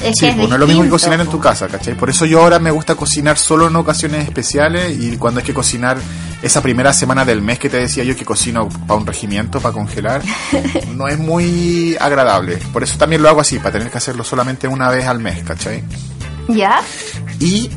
Es 0.03 0.17
Sí, 0.17 0.25
que 0.25 0.29
es 0.31 0.35
no 0.35 0.55
es 0.55 0.59
lo 0.59 0.67
mismo 0.67 0.83
que 0.83 0.89
cocinar 0.89 1.19
en 1.21 1.27
po. 1.27 1.33
tu 1.33 1.39
casa, 1.39 1.67
¿cachai? 1.67 1.95
Por 1.95 2.09
eso 2.09 2.25
yo 2.25 2.41
ahora 2.41 2.59
me 2.59 2.71
gusta 2.71 2.95
cocinar 2.95 3.37
solo 3.37 3.67
en 3.67 3.75
ocasiones 3.75 4.25
especiales 4.25 4.99
y 4.99 5.15
cuando 5.17 5.39
hay 5.39 5.45
que 5.45 5.53
cocinar 5.53 5.97
esa 6.41 6.61
primera 6.61 6.91
semana 6.91 7.23
del 7.23 7.41
mes 7.41 7.59
que 7.59 7.69
te 7.69 7.77
decía 7.77 8.03
yo 8.03 8.15
que 8.15 8.25
cocino 8.25 8.67
para 8.67 8.99
un 8.99 9.05
regimiento, 9.05 9.61
para 9.61 9.73
congelar, 9.73 10.21
no 10.95 11.07
es 11.07 11.17
muy 11.19 11.95
agradable. 11.99 12.57
Por 12.73 12.83
eso 12.83 12.97
también 12.97 13.21
lo 13.21 13.29
hago 13.29 13.39
así, 13.41 13.59
para 13.59 13.71
tener 13.71 13.89
que 13.89 13.97
hacerlo 13.97 14.23
solamente 14.23 14.67
una 14.67 14.89
vez 14.89 15.05
al 15.05 15.19
mes, 15.19 15.43
¿cachai? 15.43 15.83
¿Ya? 16.47 16.81
Y 17.39 17.69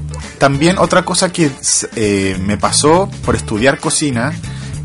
también 0.44 0.76
otra 0.76 1.06
cosa 1.06 1.32
que 1.32 1.50
eh, 1.96 2.36
me 2.38 2.58
pasó 2.58 3.08
por 3.24 3.34
estudiar 3.34 3.78
cocina 3.78 4.34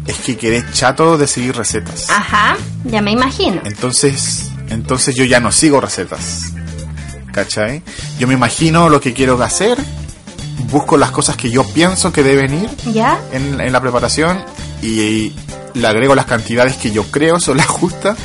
es 0.08 0.16
que 0.20 0.38
quedé 0.38 0.64
chato 0.72 1.18
de 1.18 1.28
seguir 1.28 1.54
recetas. 1.54 2.10
Ajá, 2.10 2.56
ya 2.86 3.02
me 3.02 3.12
imagino. 3.12 3.60
Entonces, 3.66 4.52
entonces 4.70 5.16
yo 5.16 5.26
ya 5.26 5.42
no 5.42 5.52
sigo 5.52 5.82
recetas. 5.82 6.54
¿Cachai? 7.34 7.84
Yo 8.18 8.26
me 8.26 8.36
imagino 8.36 8.88
lo 8.88 9.02
que 9.02 9.12
quiero 9.12 9.44
hacer, 9.44 9.78
busco 10.72 10.96
las 10.96 11.12
cosas 11.12 11.36
que 11.36 11.52
yo 11.52 11.66
pienso 11.66 12.14
que 12.14 12.24
deben 12.24 12.54
ir 12.54 12.70
¿Ya? 12.94 13.20
en, 13.34 13.60
en 13.60 13.74
la 13.74 13.82
preparación 13.82 14.42
y, 14.82 15.34
le 15.74 15.88
agrego 15.88 16.16
las 16.16 16.26
cantidades 16.26 16.78
que 16.78 16.92
yo 16.92 17.04
creo 17.04 17.40
son 17.40 17.58
las 17.58 17.68
justas 17.68 18.18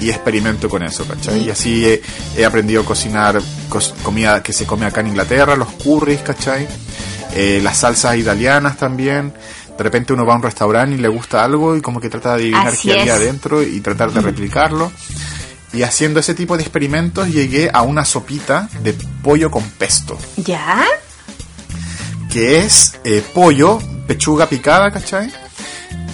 y 0.00 0.10
experimento 0.10 0.68
con 0.68 0.82
eso, 0.82 1.04
¿cachai? 1.06 1.44
Y 1.46 1.50
así 1.50 1.84
he, 1.86 2.02
he 2.36 2.44
aprendido 2.44 2.82
a 2.82 2.84
cocinar 2.84 3.40
cos- 3.68 3.94
comida 4.02 4.42
que 4.42 4.52
se 4.52 4.66
come 4.66 4.86
acá 4.86 5.00
en 5.00 5.08
Inglaterra, 5.08 5.56
los 5.56 5.68
curries, 5.72 6.20
¿cachai? 6.22 6.66
Eh, 7.34 7.60
las 7.62 7.78
salsas 7.78 8.16
italianas 8.16 8.76
también. 8.76 9.32
De 9.76 9.84
repente 9.84 10.12
uno 10.12 10.26
va 10.26 10.34
a 10.34 10.36
un 10.36 10.42
restaurante 10.42 10.94
y 10.96 10.98
le 10.98 11.08
gusta 11.08 11.42
algo 11.44 11.74
y 11.76 11.80
como 11.80 12.00
que 12.00 12.10
trata 12.10 12.30
de 12.30 12.34
adivinar 12.42 12.68
Así 12.68 12.88
qué 12.88 13.00
había 13.00 13.14
adentro 13.14 13.62
y 13.62 13.80
tratar 13.80 14.12
de 14.12 14.20
replicarlo. 14.20 14.90
Y 15.72 15.82
haciendo 15.84 16.18
ese 16.20 16.34
tipo 16.34 16.56
de 16.56 16.62
experimentos 16.64 17.28
llegué 17.28 17.70
a 17.72 17.82
una 17.82 18.04
sopita 18.04 18.68
de 18.82 18.92
pollo 19.22 19.50
con 19.52 19.62
pesto 19.70 20.18
¿Ya? 20.36 20.84
que 22.32 22.58
es 22.60 22.98
eh, 23.04 23.22
pollo, 23.34 23.78
pechuga 24.06 24.46
picada, 24.48 24.90
¿cachai? 24.90 25.32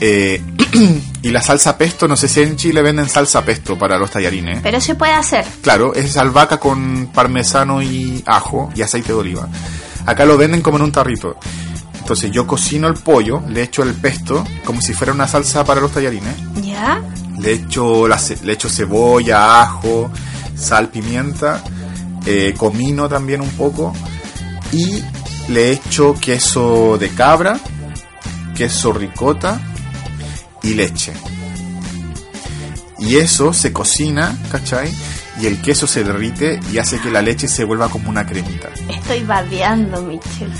Eh, 0.01 0.43
y 1.23 1.31
la 1.31 1.41
salsa 1.43 1.79
pesto, 1.79 2.07
no 2.07 2.17
sé 2.17 2.29
si 2.29 2.43
en 2.43 2.57
Chile 2.57 2.83
venden 2.83 3.09
salsa 3.09 3.43
pesto 3.45 3.79
para 3.79 3.99
los 3.99 4.11
tallarines. 4.11 4.61
Pero 4.63 4.81
se 4.81 4.95
puede 4.95 5.13
hacer. 5.13 5.45
Claro, 5.63 5.95
es 5.95 6.17
albahaca 6.17 6.59
con 6.59 7.11
parmesano 7.15 7.83
y 7.83 8.23
ajo 8.27 8.71
y 8.75 8.83
aceite 8.83 9.09
de 9.09 9.19
oliva. 9.19 9.49
Acá 10.05 10.25
lo 10.25 10.37
venden 10.37 10.61
como 10.61 10.77
en 10.77 10.85
un 10.85 10.93
tarrito. 10.93 11.37
Entonces 11.99 12.31
yo 12.31 12.47
cocino 12.47 12.87
el 12.89 12.95
pollo, 12.95 13.43
le 13.49 13.63
echo 13.63 13.83
el 13.83 13.93
pesto 13.95 14.45
como 14.65 14.81
si 14.81 14.93
fuera 14.95 15.13
una 15.13 15.27
salsa 15.27 15.65
para 15.65 15.81
los 15.81 15.91
tallarines. 15.91 16.35
¿Ya? 16.63 17.03
Le 17.41 17.53
echo, 17.55 18.07
la 18.07 18.19
ce- 18.19 18.39
le 18.45 18.53
echo 18.53 18.69
cebolla, 18.69 19.63
ajo, 19.63 20.11
sal, 20.55 20.89
pimienta, 20.89 21.65
eh, 22.25 22.55
comino 22.57 23.09
también 23.09 23.41
un 23.41 23.51
poco. 23.51 23.93
Y 24.73 25.03
le 25.49 25.73
echo 25.73 26.15
queso 26.21 26.97
de 26.99 27.09
cabra, 27.09 27.59
queso 28.57 28.93
ricota 28.93 29.61
y 30.63 30.75
leche. 30.75 31.13
Y 32.99 33.17
eso 33.17 33.53
se 33.53 33.73
cocina, 33.73 34.37
¿cachai? 34.51 34.91
Y 35.41 35.47
el 35.47 35.61
queso 35.61 35.87
se 35.87 36.03
derrite 36.03 36.59
y 36.73 36.79
hace 36.79 36.99
que 36.99 37.11
la 37.11 37.21
leche 37.21 37.47
se 37.47 37.65
vuelva 37.65 37.91
como 37.91 38.09
una 38.09 38.27
cremita. 38.27 38.71
Estoy 38.89 39.23
babeando, 39.25 40.03
Michelle. 40.03 40.53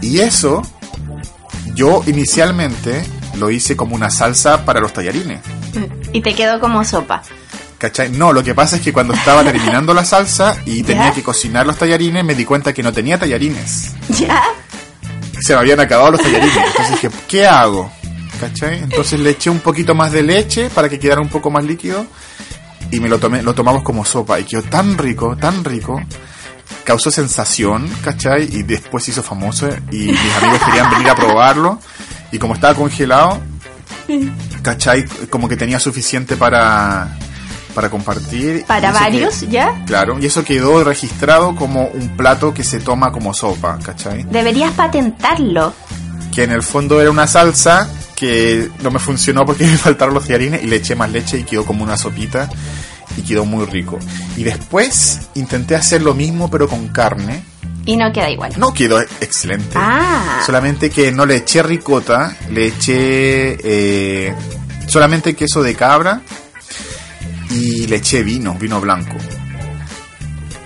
Y 0.00 0.20
eso, 0.20 0.62
yo 1.74 2.02
inicialmente 2.06 3.04
lo 3.36 3.50
hice 3.50 3.76
como 3.76 3.94
una 3.94 4.08
salsa 4.08 4.64
para 4.64 4.80
los 4.80 4.94
tallarines. 4.94 5.40
Y 6.12 6.22
te 6.22 6.34
quedó 6.34 6.58
como 6.60 6.82
sopa. 6.84 7.22
¿Cachai? 7.76 8.10
No, 8.10 8.32
lo 8.32 8.42
que 8.42 8.54
pasa 8.54 8.76
es 8.76 8.82
que 8.82 8.94
cuando 8.94 9.12
estaba 9.12 9.44
terminando 9.44 9.92
la 9.92 10.06
salsa 10.06 10.56
y 10.64 10.82
tenía 10.82 11.08
¿Ya? 11.08 11.14
que 11.14 11.22
cocinar 11.22 11.66
los 11.66 11.76
tallarines, 11.76 12.24
me 12.24 12.34
di 12.34 12.46
cuenta 12.46 12.72
que 12.72 12.82
no 12.82 12.92
tenía 12.92 13.18
tallarines. 13.18 13.92
¿Ya? 14.08 14.42
Se 15.44 15.52
me 15.52 15.60
habían 15.60 15.78
acabado 15.78 16.12
los 16.12 16.22
tallarines. 16.22 16.56
Entonces 16.56 16.90
dije, 16.90 17.10
¿qué 17.28 17.46
hago? 17.46 17.92
¿Cachai? 18.40 18.78
Entonces 18.78 19.20
le 19.20 19.28
eché 19.28 19.50
un 19.50 19.60
poquito 19.60 19.94
más 19.94 20.10
de 20.10 20.22
leche 20.22 20.70
para 20.70 20.88
que 20.88 20.98
quedara 20.98 21.20
un 21.20 21.28
poco 21.28 21.50
más 21.50 21.62
líquido 21.64 22.06
y 22.90 22.98
me 22.98 23.10
lo 23.10 23.18
tomé, 23.18 23.42
lo 23.42 23.54
tomamos 23.54 23.82
como 23.82 24.06
sopa 24.06 24.40
y 24.40 24.44
quedó 24.44 24.62
tan 24.62 24.96
rico, 24.96 25.36
tan 25.36 25.62
rico. 25.62 26.00
Causó 26.84 27.10
sensación, 27.10 27.86
¿cachai? 28.02 28.48
Y 28.56 28.62
después 28.62 29.04
se 29.04 29.10
hizo 29.10 29.22
famoso 29.22 29.68
y 29.90 30.06
mis 30.06 30.36
amigos 30.36 30.62
querían 30.64 30.90
venir 30.90 31.10
a 31.10 31.14
probarlo 31.14 31.78
y 32.32 32.38
como 32.38 32.54
estaba 32.54 32.74
congelado, 32.74 33.38
¿cachai? 34.62 35.04
Como 35.28 35.46
que 35.46 35.58
tenía 35.58 35.78
suficiente 35.78 36.36
para, 36.36 37.18
para 37.74 37.90
compartir. 37.90 38.64
Para 38.66 38.92
que- 38.92 38.98
varios, 38.98 39.40
¿ya? 39.50 39.82
Claro, 39.86 40.18
y 40.20 40.26
eso 40.26 40.44
quedó 40.44 40.82
registrado 40.84 41.54
como 41.54 41.86
un 41.88 42.16
plato 42.16 42.54
que 42.54 42.64
se 42.64 42.80
toma 42.80 43.12
como 43.12 43.34
sopa, 43.34 43.78
¿cachai? 43.82 44.24
Deberías 44.24 44.72
patentarlo. 44.72 45.74
Que 46.34 46.44
en 46.44 46.52
el 46.52 46.62
fondo 46.62 47.00
era 47.00 47.10
una 47.10 47.26
salsa 47.26 47.88
que 48.16 48.70
no 48.82 48.90
me 48.90 48.98
funcionó 48.98 49.44
porque 49.44 49.64
me 49.66 49.76
faltaron 49.76 50.14
los 50.14 50.24
tallarines 50.26 50.62
y 50.62 50.66
le 50.66 50.76
eché 50.76 50.94
más 50.94 51.10
leche 51.10 51.38
y 51.38 51.44
quedó 51.44 51.64
como 51.64 51.84
una 51.84 51.96
sopita 51.96 52.48
y 53.16 53.22
quedó 53.22 53.44
muy 53.44 53.66
rico. 53.66 53.98
Y 54.36 54.44
después 54.44 55.20
intenté 55.34 55.76
hacer 55.76 56.02
lo 56.02 56.14
mismo 56.14 56.50
pero 56.50 56.68
con 56.68 56.88
carne. 56.88 57.42
Y 57.86 57.96
no 57.96 58.10
queda 58.12 58.30
igual. 58.30 58.52
No 58.56 58.72
quedó 58.72 58.98
excelente. 58.98 59.74
Ah. 59.76 60.40
Solamente 60.46 60.88
que 60.90 61.12
no 61.12 61.26
le 61.26 61.36
eché 61.36 61.62
ricota, 61.62 62.34
le 62.50 62.68
eché 62.68 63.58
eh, 63.62 64.34
solamente 64.86 65.34
queso 65.34 65.62
de 65.62 65.74
cabra 65.74 66.22
y 67.54 67.86
le 67.86 67.96
eché 67.96 68.22
vino, 68.22 68.54
vino 68.54 68.80
blanco. 68.80 69.16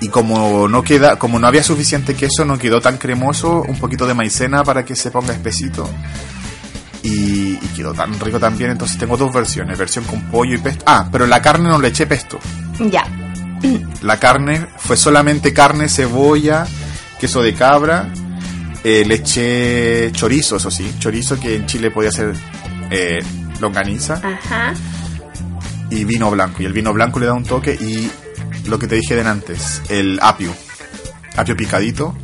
Y 0.01 0.09
como 0.09 0.69
no 0.69 0.83
queda, 0.83 1.17
como 1.17 1.39
no 1.39 1.47
había 1.47 1.63
suficiente 1.63 2.15
queso, 2.15 2.45
no 2.45 2.59
quedó 2.59 2.81
tan 2.81 2.97
cremoso, 2.97 3.63
un 3.63 3.79
poquito 3.79 4.07
de 4.07 4.15
maicena 4.15 4.65
para 4.65 4.85
que 4.85 4.97
se 4.97 5.11
ponga 5.11 5.35
espesito. 5.35 5.89
Y, 7.03 7.59
y 7.61 7.71
quedó 7.77 7.93
tan 7.93 8.19
rico 8.19 8.41
también, 8.41 8.71
entonces 8.71 8.97
tengo 8.99 9.17
dos 9.17 9.33
versiones, 9.33 9.77
versión 9.77 10.05
con 10.05 10.23
pollo 10.31 10.55
y 10.55 10.59
pesto. 10.59 10.85
Ah, 10.87 11.09
pero 11.11 11.27
la 11.27 11.43
carne 11.43 11.69
no 11.69 11.79
le 11.79 11.89
eché 11.89 12.07
pesto. 12.07 12.39
Ya. 12.91 13.07
La 14.03 14.19
carne 14.19 14.67
fue 14.79 14.97
solamente 14.97 15.53
carne, 15.53 15.89
cebolla, 15.89 16.67
queso 17.19 17.43
de 17.43 17.53
cabra, 17.55 18.11
eh, 18.85 19.05
le 19.05 19.17
eché 19.17 20.11
chorizo, 20.13 20.57
eso 20.57 20.71
sí, 20.71 20.95
chorizo 20.99 21.39
que 21.39 21.57
en 21.57 21.67
Chile 21.67 21.91
podía 21.91 22.13
ser 22.13 22.35
eh, 22.91 23.19
longaniza 23.61 24.15
Ajá. 24.15 24.73
Y 25.91 26.05
vino 26.05 26.31
blanco. 26.31 26.63
Y 26.63 26.67
el 26.67 26.73
vino 26.73 26.93
blanco 26.93 27.19
le 27.19 27.27
da 27.27 27.35
un 27.35 27.45
toque 27.45 27.75
y 27.75 28.11
lo 28.69 28.79
que 28.79 28.87
te 28.87 28.97
dije 28.97 29.15
de 29.15 29.23
antes, 29.23 29.83
el 29.89 30.19
apio, 30.23 30.53
apio 31.37 31.57
picadito. 31.57 32.17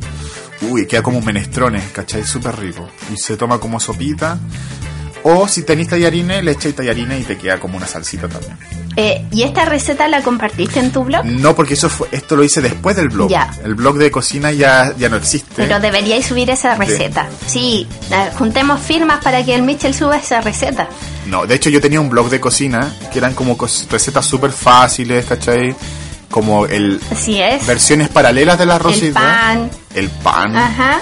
Uy, 0.61 0.87
queda 0.87 1.03
como 1.03 1.19
un 1.19 1.25
menestrone, 1.25 1.81
¿cachai? 1.91 2.23
Súper 2.23 2.57
rico. 2.57 2.89
Y 3.13 3.17
se 3.17 3.37
toma 3.37 3.59
como 3.59 3.79
sopita. 3.79 4.39
O 5.27 5.47
si 5.47 5.63
tenéis 5.63 5.89
tallarines, 5.89 6.43
le 6.43 6.51
echáis 6.51 6.75
tallarines 6.75 7.21
y 7.21 7.23
te 7.23 7.35
queda 7.35 7.59
como 7.59 7.77
una 7.77 7.87
salsita 7.87 8.27
también. 8.29 8.55
Eh, 8.95 9.25
¿Y 9.31 9.41
esta 9.41 9.65
receta 9.65 10.07
la 10.07 10.21
compartiste 10.21 10.79
en 10.79 10.91
tu 10.91 11.03
blog? 11.03 11.25
No, 11.25 11.55
porque 11.55 11.73
eso 11.73 11.89
fue, 11.89 12.07
esto 12.11 12.35
lo 12.35 12.43
hice 12.43 12.61
después 12.61 12.95
del 12.95 13.09
blog. 13.09 13.27
Ya. 13.27 13.51
El 13.63 13.73
blog 13.73 13.97
de 13.97 14.11
cocina 14.11 14.51
ya, 14.51 14.93
ya 14.99 15.09
no 15.09 15.17
existe. 15.17 15.51
Pero 15.55 15.79
deberíais 15.79 16.27
subir 16.27 16.51
esa 16.51 16.75
receta. 16.75 17.27
Sí, 17.47 17.87
eh, 18.11 18.29
juntemos 18.37 18.79
firmas 18.79 19.23
para 19.23 19.43
que 19.43 19.55
el 19.55 19.63
Mitchell 19.63 19.95
suba 19.95 20.17
esa 20.17 20.41
receta. 20.41 20.87
No, 21.25 21.47
de 21.47 21.55
hecho 21.55 21.71
yo 21.71 21.81
tenía 21.81 21.99
un 21.99 22.09
blog 22.09 22.29
de 22.29 22.39
cocina 22.39 22.93
que 23.11 23.17
eran 23.17 23.33
como 23.33 23.57
recetas 23.89 24.25
súper 24.27 24.51
fáciles, 24.51 25.25
¿cachai? 25.25 25.75
Como 26.29 26.67
el 26.67 27.01
Así 27.11 27.41
es. 27.41 27.65
versiones 27.65 28.09
paralelas 28.09 28.59
del 28.59 28.69
arroz 28.69 29.01
El 29.01 29.11
pan. 29.11 29.71
el 29.95 30.07
pan. 30.09 30.55
Ajá. 30.55 30.99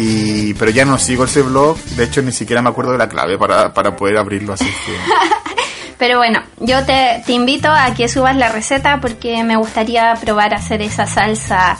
Y 0.00 0.54
pero 0.54 0.70
ya 0.70 0.84
no 0.84 0.98
sigo 0.98 1.24
ese 1.24 1.42
blog, 1.42 1.76
de 1.96 2.04
hecho 2.04 2.22
ni 2.22 2.32
siquiera 2.32 2.62
me 2.62 2.70
acuerdo 2.70 2.92
de 2.92 2.98
la 2.98 3.08
clave 3.08 3.36
para, 3.38 3.72
para 3.74 3.96
poder 3.96 4.16
abrirlo 4.16 4.54
así 4.54 4.64
que 4.64 4.96
Pero 5.98 6.16
bueno, 6.16 6.40
yo 6.60 6.82
te, 6.86 7.22
te 7.26 7.32
invito 7.32 7.68
a 7.70 7.92
que 7.92 8.08
subas 8.08 8.34
la 8.34 8.48
receta 8.48 9.00
porque 9.02 9.44
me 9.44 9.56
gustaría 9.56 10.14
probar 10.14 10.54
hacer 10.54 10.80
esa 10.80 11.06
salsa 11.06 11.76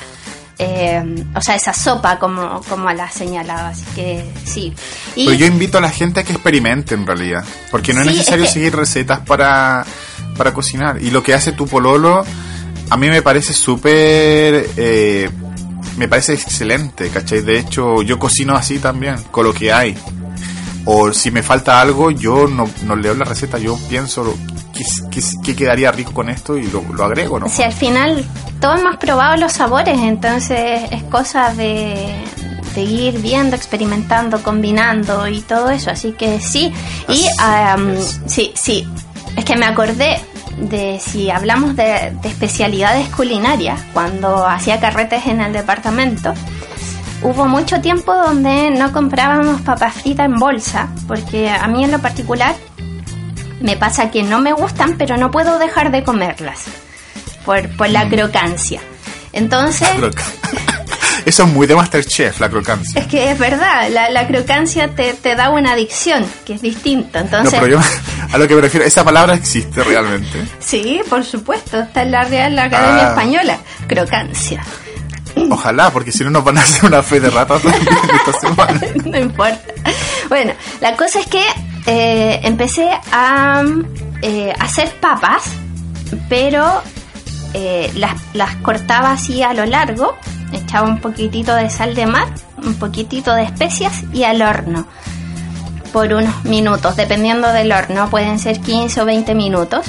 eh, 0.62 1.02
o 1.34 1.40
sea, 1.40 1.54
esa 1.54 1.72
sopa 1.72 2.18
como, 2.18 2.60
como 2.68 2.90
la 2.92 3.10
señalaba, 3.10 3.68
así 3.68 3.84
que 3.94 4.22
sí. 4.44 4.74
Y 5.16 5.24
Pero 5.24 5.38
yo 5.38 5.46
invito 5.46 5.78
a 5.78 5.80
la 5.80 5.88
gente 5.90 6.20
a 6.20 6.22
que 6.22 6.32
experimente 6.32 6.94
en 6.94 7.06
realidad, 7.06 7.42
porque 7.70 7.94
no 7.94 8.02
es 8.02 8.08
necesario 8.08 8.44
es 8.44 8.50
que- 8.50 8.54
seguir 8.54 8.76
recetas 8.76 9.20
para, 9.20 9.86
para 10.36 10.52
cocinar. 10.52 11.00
Y 11.02 11.10
lo 11.12 11.22
que 11.22 11.32
hace 11.32 11.52
tu 11.52 11.66
pololo, 11.66 12.22
a 12.90 12.96
mí 12.98 13.08
me 13.08 13.22
parece 13.22 13.54
súper... 13.54 14.68
eh, 14.76 15.30
me 15.96 16.08
parece 16.08 16.34
excelente, 16.34 17.08
¿cachai? 17.10 17.40
De 17.42 17.58
hecho, 17.58 18.02
yo 18.02 18.18
cocino 18.18 18.54
así 18.54 18.78
también, 18.78 19.16
con 19.30 19.44
lo 19.44 19.52
que 19.52 19.72
hay. 19.72 19.96
O 20.86 21.12
si 21.12 21.30
me 21.30 21.42
falta 21.42 21.80
algo, 21.80 22.10
yo 22.10 22.46
no, 22.48 22.68
no 22.84 22.96
leo 22.96 23.14
la 23.14 23.24
receta, 23.24 23.58
yo 23.58 23.78
pienso 23.88 24.34
qué, 24.74 24.82
qué- 25.10 25.22
qué 25.44 25.54
quedaría 25.56 25.92
rico 25.92 26.12
con 26.14 26.30
esto 26.30 26.56
y 26.56 26.66
lo, 26.68 26.82
lo 26.94 27.04
agrego, 27.04 27.38
¿no? 27.38 27.48
si 27.50 27.62
al 27.62 27.72
final 27.74 28.24
todos 28.60 28.80
hemos 28.80 28.96
probado 28.96 29.36
los 29.36 29.52
sabores, 29.52 29.98
entonces 30.00 30.80
es 30.90 31.02
cosa 31.04 31.52
de, 31.52 32.14
de 32.74 32.80
ir 32.82 33.20
viendo, 33.20 33.56
experimentando, 33.56 34.42
combinando 34.42 35.28
y 35.28 35.40
todo 35.42 35.68
eso, 35.70 35.90
así 35.90 36.12
que 36.12 36.40
sí. 36.40 36.72
Y 37.08 37.26
am, 37.38 37.94
sí, 38.26 38.52
sí, 38.54 38.88
es 39.36 39.44
que 39.44 39.56
me 39.56 39.66
acordé 39.66 40.18
de 40.60 41.00
si 41.00 41.30
hablamos 41.30 41.76
de, 41.76 42.12
de 42.22 42.28
especialidades 42.28 43.08
culinarias, 43.08 43.80
cuando 43.92 44.46
hacía 44.46 44.80
carretes 44.80 45.26
en 45.26 45.40
el 45.40 45.52
departamento, 45.52 46.34
hubo 47.22 47.46
mucho 47.46 47.80
tiempo 47.80 48.14
donde 48.14 48.70
no 48.70 48.92
comprábamos 48.92 49.60
papas 49.62 49.94
fritas 49.94 50.26
en 50.26 50.36
bolsa, 50.36 50.88
porque 51.06 51.50
a 51.50 51.66
mí 51.68 51.84
en 51.84 51.90
lo 51.90 51.98
particular 51.98 52.54
me 53.60 53.76
pasa 53.76 54.10
que 54.10 54.22
no 54.22 54.40
me 54.40 54.52
gustan, 54.52 54.96
pero 54.96 55.16
no 55.16 55.30
puedo 55.30 55.58
dejar 55.58 55.90
de 55.90 56.02
comerlas 56.02 56.64
por, 57.44 57.68
por 57.76 57.88
la 57.90 58.08
crocancia. 58.08 58.80
Entonces, 59.32 59.88
Eso 61.30 61.44
es 61.44 61.48
muy 61.52 61.68
de 61.68 61.76
Masterchef, 61.76 62.40
la 62.40 62.48
crocancia. 62.48 63.00
es 63.00 63.06
que 63.06 63.30
es 63.30 63.38
verdad, 63.38 63.88
la, 63.88 64.10
la 64.10 64.26
crocancia 64.26 64.88
te, 64.88 65.14
te 65.14 65.36
da 65.36 65.50
una 65.50 65.74
adicción, 65.74 66.26
que 66.44 66.54
es 66.54 66.60
distinto. 66.60 67.18
No, 67.20 67.24
Entonces, 67.24 67.60
pero 67.60 67.80
yo 67.80 67.86
a 68.32 68.36
lo 68.36 68.48
que 68.48 68.56
me 68.56 68.60
refiero, 68.62 68.84
esa 68.84 69.04
palabra 69.04 69.34
existe 69.34 69.84
realmente. 69.84 70.44
sí, 70.58 71.00
por 71.08 71.24
supuesto, 71.24 71.78
está 71.78 72.02
en 72.02 72.10
la 72.10 72.24
Real 72.24 72.58
Academia 72.58 73.06
Ah. 73.06 73.08
Española, 73.10 73.58
crocancia. 73.86 74.60
Ojalá, 75.48 75.90
porque 75.90 76.10
si 76.10 76.24
no 76.24 76.30
nos 76.30 76.42
van 76.42 76.58
a 76.58 76.62
hacer 76.62 76.84
una 76.86 77.00
fe 77.04 77.20
de 77.20 77.30
rata 77.30 77.60
también 77.60 77.86
esta 78.26 78.40
semana. 78.40 78.80
no 79.04 79.18
importa. 79.18 79.60
Bueno, 80.28 80.52
la 80.80 80.96
cosa 80.96 81.20
es 81.20 81.26
que 81.28 81.44
eh, 81.86 82.40
empecé 82.42 82.90
a 83.12 83.62
eh, 84.22 84.52
hacer 84.58 84.90
papas, 85.00 85.44
pero 86.28 86.82
eh, 87.54 87.88
las, 87.94 88.20
las 88.34 88.56
cortaba 88.56 89.12
así 89.12 89.44
a 89.44 89.54
lo 89.54 89.64
largo, 89.64 90.18
echaba 90.52 90.88
un 90.88 91.00
poquitito 91.00 91.54
de 91.54 91.70
sal 91.70 91.94
de 91.94 92.06
mar, 92.06 92.28
un 92.64 92.74
poquitito 92.74 93.34
de 93.34 93.42
especias 93.44 94.02
y 94.12 94.24
al 94.24 94.42
horno 94.42 94.86
por 95.92 96.12
unos 96.12 96.44
minutos, 96.44 96.96
dependiendo 96.96 97.52
del 97.52 97.72
horno, 97.72 98.08
pueden 98.10 98.38
ser 98.38 98.60
15 98.60 99.00
o 99.00 99.04
20 99.04 99.34
minutos. 99.34 99.86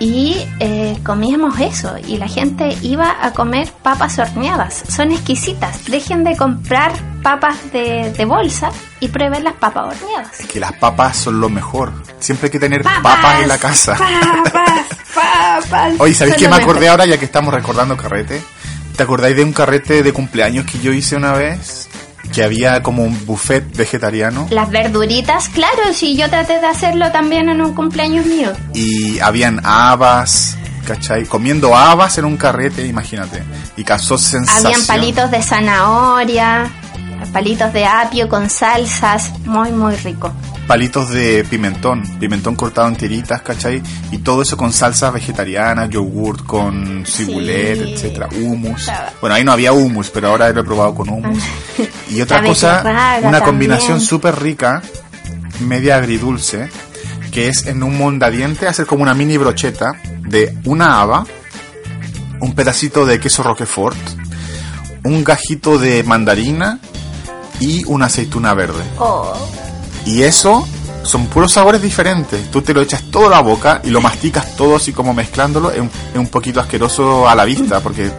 Y 0.00 0.36
eh, 0.60 0.96
comíamos 1.04 1.58
eso, 1.58 1.96
y 2.06 2.18
la 2.18 2.28
gente 2.28 2.68
iba 2.82 3.16
a 3.20 3.32
comer 3.32 3.68
papas 3.82 4.20
horneadas. 4.20 4.84
Son 4.88 5.10
exquisitas. 5.10 5.86
Dejen 5.86 6.22
de 6.22 6.36
comprar 6.36 6.92
papas 7.20 7.72
de, 7.72 8.12
de 8.16 8.24
bolsa 8.24 8.70
y 9.00 9.08
prueben 9.08 9.42
las 9.42 9.54
papas 9.54 9.96
horneadas. 9.96 10.36
Que 10.52 10.60
las 10.60 10.72
papas 10.74 11.16
son 11.16 11.40
lo 11.40 11.48
mejor. 11.48 11.92
Siempre 12.20 12.46
hay 12.46 12.52
que 12.52 12.60
tener 12.60 12.84
Papas, 12.84 13.02
papas 13.16 13.42
en 13.42 13.48
la 13.48 13.58
casa. 13.58 13.96
Papas, 13.96 14.86
papas. 15.16 15.94
Oye, 15.98 16.14
¿sabéis 16.14 16.36
qué 16.36 16.44
me 16.44 16.50
mejor. 16.58 16.62
acordé 16.62 16.88
ahora 16.90 17.04
ya 17.04 17.18
que 17.18 17.24
estamos 17.24 17.52
recordando 17.52 17.96
carrete? 17.96 18.40
¿Te 18.98 19.04
acordáis 19.04 19.36
de 19.36 19.44
un 19.44 19.52
carrete 19.52 20.02
de 20.02 20.12
cumpleaños 20.12 20.66
que 20.66 20.80
yo 20.80 20.92
hice 20.92 21.14
una 21.14 21.32
vez? 21.32 21.88
Que 22.34 22.42
había 22.42 22.82
como 22.82 23.04
un 23.04 23.26
buffet 23.26 23.64
vegetariano 23.76 24.48
Las 24.50 24.70
verduritas, 24.70 25.48
claro, 25.50 25.94
si 25.94 26.16
yo 26.16 26.28
traté 26.28 26.58
de 26.58 26.66
hacerlo 26.66 27.12
también 27.12 27.48
en 27.48 27.60
un 27.60 27.74
cumpleaños 27.74 28.26
mío. 28.26 28.50
y 28.74 29.20
habían 29.20 29.60
habas, 29.64 30.58
¿cachai? 30.84 31.26
Comiendo 31.26 31.76
habas 31.76 32.18
en 32.18 32.24
un 32.24 32.36
carrete, 32.36 32.84
imagínate. 32.88 33.44
Y 33.76 33.84
causó 33.84 34.18
sensación. 34.18 34.66
Habían 34.66 34.84
palitos 34.84 35.30
de 35.30 35.42
zanahoria, 35.44 36.68
palitos 37.32 37.72
de 37.72 37.86
apio 37.86 38.28
con 38.28 38.50
salsas, 38.50 39.30
muy, 39.44 39.70
muy 39.70 39.94
rico. 39.94 40.32
Palitos 40.68 41.08
de 41.10 41.44
pimentón, 41.48 42.02
pimentón 42.20 42.54
cortado 42.54 42.86
en 42.88 42.94
tiritas, 42.96 43.40
¿cachai? 43.42 43.82
Y 44.12 44.18
todo 44.18 44.42
eso 44.42 44.56
con 44.56 44.72
salsas 44.72 45.12
vegetarianas, 45.14 45.88
yogurt 45.88 46.44
con 46.44 47.04
cibulet, 47.06 47.78
Sí. 47.82 47.92
etcétera, 47.94 48.28
hummus. 48.38 48.86
Bueno, 49.20 49.34
ahí 49.34 49.42
no 49.44 49.50
había 49.52 49.72
hummus, 49.72 50.10
pero 50.10 50.28
ahora 50.28 50.50
lo 50.50 50.60
he 50.60 50.64
probado 50.64 50.94
con 50.94 51.08
hummus. 51.08 51.42
Y 52.10 52.20
otra 52.20 52.42
cosa, 52.42 53.20
una 53.22 53.40
combinación 53.40 54.00
súper 54.00 54.40
rica, 54.40 54.82
media 55.60 55.96
agridulce, 55.96 56.68
que 57.32 57.48
es 57.48 57.66
en 57.66 57.82
un 57.82 57.96
mondadiente 57.98 58.66
hacer 58.68 58.86
como 58.86 59.02
una 59.02 59.14
mini 59.14 59.36
brocheta 59.36 59.92
de 60.20 60.56
una 60.64 61.00
haba, 61.00 61.26
un 62.40 62.54
pedacito 62.54 63.04
de 63.06 63.18
queso 63.20 63.42
roquefort, 63.42 63.96
un 65.04 65.24
gajito 65.24 65.78
de 65.78 66.02
mandarina 66.02 66.78
y 67.60 67.84
una 67.86 68.06
aceituna 68.06 68.54
verde. 68.54 68.82
Oh, 68.98 69.34
Y 70.08 70.22
eso 70.22 70.66
son 71.02 71.26
puros 71.26 71.52
sabores 71.52 71.82
diferentes. 71.82 72.50
Tú 72.50 72.62
te 72.62 72.72
lo 72.72 72.80
echas 72.80 73.02
todo 73.10 73.26
a 73.26 73.30
la 73.30 73.40
boca 73.40 73.82
y 73.84 73.90
lo 73.90 74.00
masticas 74.00 74.56
todo 74.56 74.76
así 74.76 74.92
como 74.92 75.12
mezclándolo. 75.12 75.70
Es 75.70 75.80
un, 75.80 75.90
es 76.12 76.18
un 76.18 76.28
poquito 76.28 76.60
asqueroso 76.60 77.28
a 77.28 77.34
la 77.34 77.44
vista 77.44 77.80
porque 77.80 78.10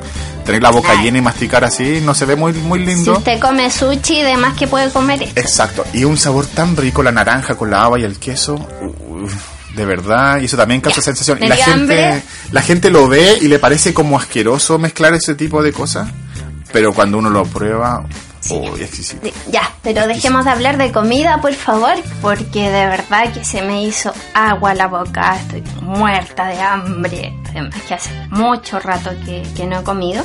tener 0.46 0.62
la 0.62 0.70
boca 0.70 1.02
llena 1.02 1.18
y 1.18 1.22
masticar 1.22 1.64
así 1.64 2.00
no 2.04 2.14
se 2.14 2.26
ve 2.26 2.36
muy, 2.36 2.54
muy 2.54 2.80
si 2.80 2.86
lindo. 2.86 3.18
usted 3.18 3.40
come 3.40 3.72
sushi 3.72 4.20
y 4.20 4.22
demás 4.22 4.56
que 4.56 4.68
puede 4.68 4.92
comer 4.92 5.24
esto. 5.24 5.40
Exacto. 5.40 5.84
Y 5.92 6.04
un 6.04 6.18
sabor 6.18 6.46
tan 6.46 6.78
rico, 6.78 7.02
la 7.02 7.12
naranja 7.12 7.56
con 7.56 7.72
la 7.72 7.84
haba 7.84 8.00
y 8.00 8.04
el 8.04 8.20
queso. 8.20 8.54
Uf, 8.82 9.34
de 9.76 9.86
verdad. 9.86 10.40
Y 10.42 10.46
eso 10.46 10.58
también 10.58 10.80
causa 10.82 11.02
sensación. 11.02 11.40
Y 11.42 11.48
la 11.48 11.56
gente, 11.56 11.72
hambre. 11.72 12.24
la 12.52 12.62
gente 12.62 12.92
lo 12.92 13.08
ve 13.08 13.40
y 13.42 13.48
le 13.48 13.58
parece 13.58 13.96
como 13.96 14.16
asqueroso 14.16 14.78
mezclar 14.78 15.16
ese 15.16 15.34
tipo 15.34 15.64
de 15.64 15.74
cosas. 15.74 16.08
Pero 16.72 16.94
cuando 16.94 17.18
uno 17.18 17.32
lo 17.32 17.46
prueba, 17.46 18.06
oh. 18.52 18.76
De- 18.76 19.34
Ya, 19.52 19.72
pero 19.84 20.08
dejemos 20.08 20.46
de 20.46 20.52
hablar 20.52 20.78
de 20.78 20.92
comida, 20.92 21.42
por 21.42 21.54
favor, 21.54 21.94
porque 22.22 22.70
de 22.70 22.86
verdad 22.88 23.32
que 23.34 23.44
se 23.44 23.62
me 23.62 23.84
hizo 23.84 24.12
agua 24.34 24.74
la 24.74 24.88
boca, 24.88 25.36
estoy 25.36 25.64
muerta 25.82 26.48
de 26.48 26.60
hambre, 26.62 27.34
además 27.50 27.76
que 27.88 27.94
hace 27.94 28.10
mucho 28.30 28.80
rato 28.80 29.12
que, 29.26 29.44
que 29.56 29.66
no 29.66 29.80
he 29.80 29.84
comido. 29.84 30.24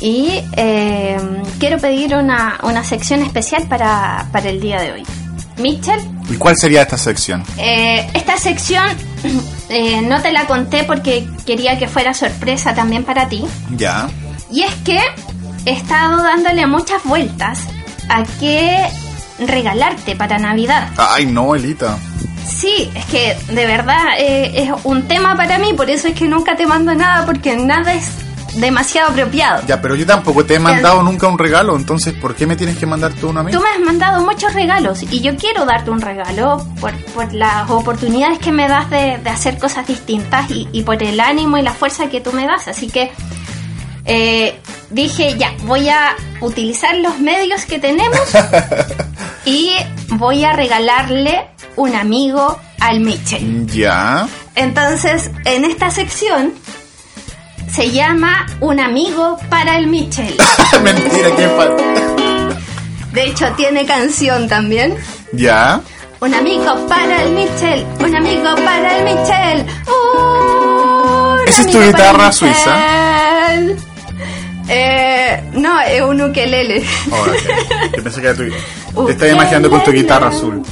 Y 0.00 0.40
eh, 0.56 1.16
quiero 1.60 1.78
pedir 1.78 2.16
una, 2.16 2.58
una 2.64 2.82
sección 2.82 3.22
especial 3.22 3.68
para, 3.68 4.26
para 4.32 4.48
el 4.50 4.60
día 4.60 4.80
de 4.80 4.92
hoy. 4.92 5.02
Mitchell, 5.58 6.00
¿Y 6.30 6.36
cuál 6.36 6.56
sería 6.56 6.82
esta 6.82 6.96
sección? 6.98 7.44
eh, 7.58 8.08
esta 8.14 8.36
sección 8.38 8.84
eh, 9.68 10.00
no 10.02 10.20
te 10.22 10.32
la 10.32 10.46
conté 10.46 10.82
porque 10.84 11.28
quería 11.46 11.78
que 11.78 11.86
fuera 11.86 12.14
sorpresa 12.14 12.74
también 12.74 13.04
para 13.04 13.28
ti. 13.28 13.44
Ya. 13.76 14.08
Y 14.50 14.62
es 14.62 14.74
que 14.76 14.98
he 15.64 15.72
estado 15.72 16.22
dándole 16.22 16.66
muchas 16.66 17.02
vueltas 17.04 17.60
a 18.08 18.24
qué 18.40 18.88
regalarte 19.38 20.16
para 20.16 20.38
Navidad. 20.38 20.90
Ay, 20.96 21.26
no, 21.26 21.54
Elita. 21.54 21.98
Sí, 22.46 22.90
es 22.94 23.04
que 23.06 23.36
de 23.52 23.66
verdad 23.66 24.18
eh, 24.18 24.62
es 24.62 24.70
un 24.84 25.06
tema 25.08 25.36
para 25.36 25.58
mí, 25.58 25.72
por 25.74 25.90
eso 25.90 26.08
es 26.08 26.14
que 26.14 26.26
nunca 26.26 26.56
te 26.56 26.66
mando 26.66 26.94
nada, 26.94 27.24
porque 27.24 27.56
nada 27.56 27.94
es 27.94 28.10
demasiado 28.56 29.10
apropiado. 29.10 29.62
Ya, 29.66 29.80
pero 29.80 29.94
yo 29.94 30.04
tampoco 30.04 30.44
te 30.44 30.56
he 30.56 30.58
mandado 30.58 31.02
nunca 31.02 31.26
un 31.28 31.38
regalo, 31.38 31.76
entonces 31.76 32.12
¿por 32.14 32.34
qué 32.34 32.46
me 32.46 32.56
tienes 32.56 32.76
que 32.76 32.84
mandar 32.84 33.12
tú 33.14 33.30
una 33.30 33.40
a 33.40 33.42
mí? 33.44 33.52
Tú 33.52 33.60
me 33.60 33.68
has 33.68 33.80
mandado 33.80 34.22
muchos 34.22 34.52
regalos 34.54 35.02
y 35.04 35.20
yo 35.20 35.36
quiero 35.36 35.64
darte 35.64 35.90
un 35.90 36.00
regalo 36.00 36.66
por, 36.80 36.92
por 37.14 37.32
las 37.32 37.70
oportunidades 37.70 38.38
que 38.38 38.52
me 38.52 38.68
das 38.68 38.90
de, 38.90 39.18
de 39.18 39.30
hacer 39.30 39.58
cosas 39.58 39.86
distintas 39.86 40.50
y, 40.50 40.68
y 40.72 40.82
por 40.82 41.02
el 41.02 41.20
ánimo 41.20 41.56
y 41.56 41.62
la 41.62 41.72
fuerza 41.72 42.08
que 42.08 42.20
tú 42.20 42.32
me 42.32 42.46
das. 42.46 42.68
Así 42.68 42.88
que 42.88 43.10
eh, 44.04 44.58
dije, 44.92 45.36
ya, 45.38 45.52
voy 45.64 45.88
a 45.88 46.14
utilizar 46.40 46.96
los 46.96 47.18
medios 47.18 47.64
que 47.64 47.78
tenemos 47.78 48.20
y 49.44 49.72
voy 50.10 50.44
a 50.44 50.52
regalarle 50.52 51.48
un 51.76 51.94
amigo 51.94 52.58
al 52.80 53.00
Mitchell. 53.00 53.66
Ya. 53.66 54.28
Entonces, 54.54 55.30
en 55.44 55.64
esta 55.64 55.90
sección 55.90 56.52
se 57.70 57.90
llama 57.90 58.46
Un 58.60 58.80
amigo 58.80 59.38
para 59.48 59.78
el 59.78 59.86
Mitchell. 59.86 60.36
Mentira, 60.82 61.34
qué 61.36 61.48
falta. 61.48 61.82
De 63.12 63.24
hecho, 63.24 63.52
tiene 63.56 63.86
canción 63.86 64.48
también. 64.48 64.96
Ya. 65.32 65.80
Un 66.20 66.34
amigo 66.34 66.86
para 66.86 67.22
el 67.22 67.32
Mitchell, 67.32 67.84
un 67.98 68.14
amigo 68.14 68.54
para 68.64 68.98
el 68.98 69.04
Mitchell. 69.04 69.66
Un 69.88 71.48
¿Esa 71.48 71.62
es 71.62 71.70
tu 71.70 71.80
guitarra 71.80 72.30
suiza? 72.30 72.76
Mitchell. 73.50 73.91
Eh, 74.68 75.42
no, 75.54 75.80
es 75.80 76.00
un 76.02 76.20
ukelele. 76.20 76.84
Oh, 77.10 77.16
ok. 77.20 77.92
Yo 77.96 78.02
pensé 78.02 78.20
que 78.20 78.26
era 78.28 78.36
tu... 78.36 79.06
Te 79.06 79.12
estás 79.12 79.32
imaginando 79.32 79.70
con 79.70 79.82
tu 79.84 79.90
guitarra 79.92 80.28
azul. 80.28 80.62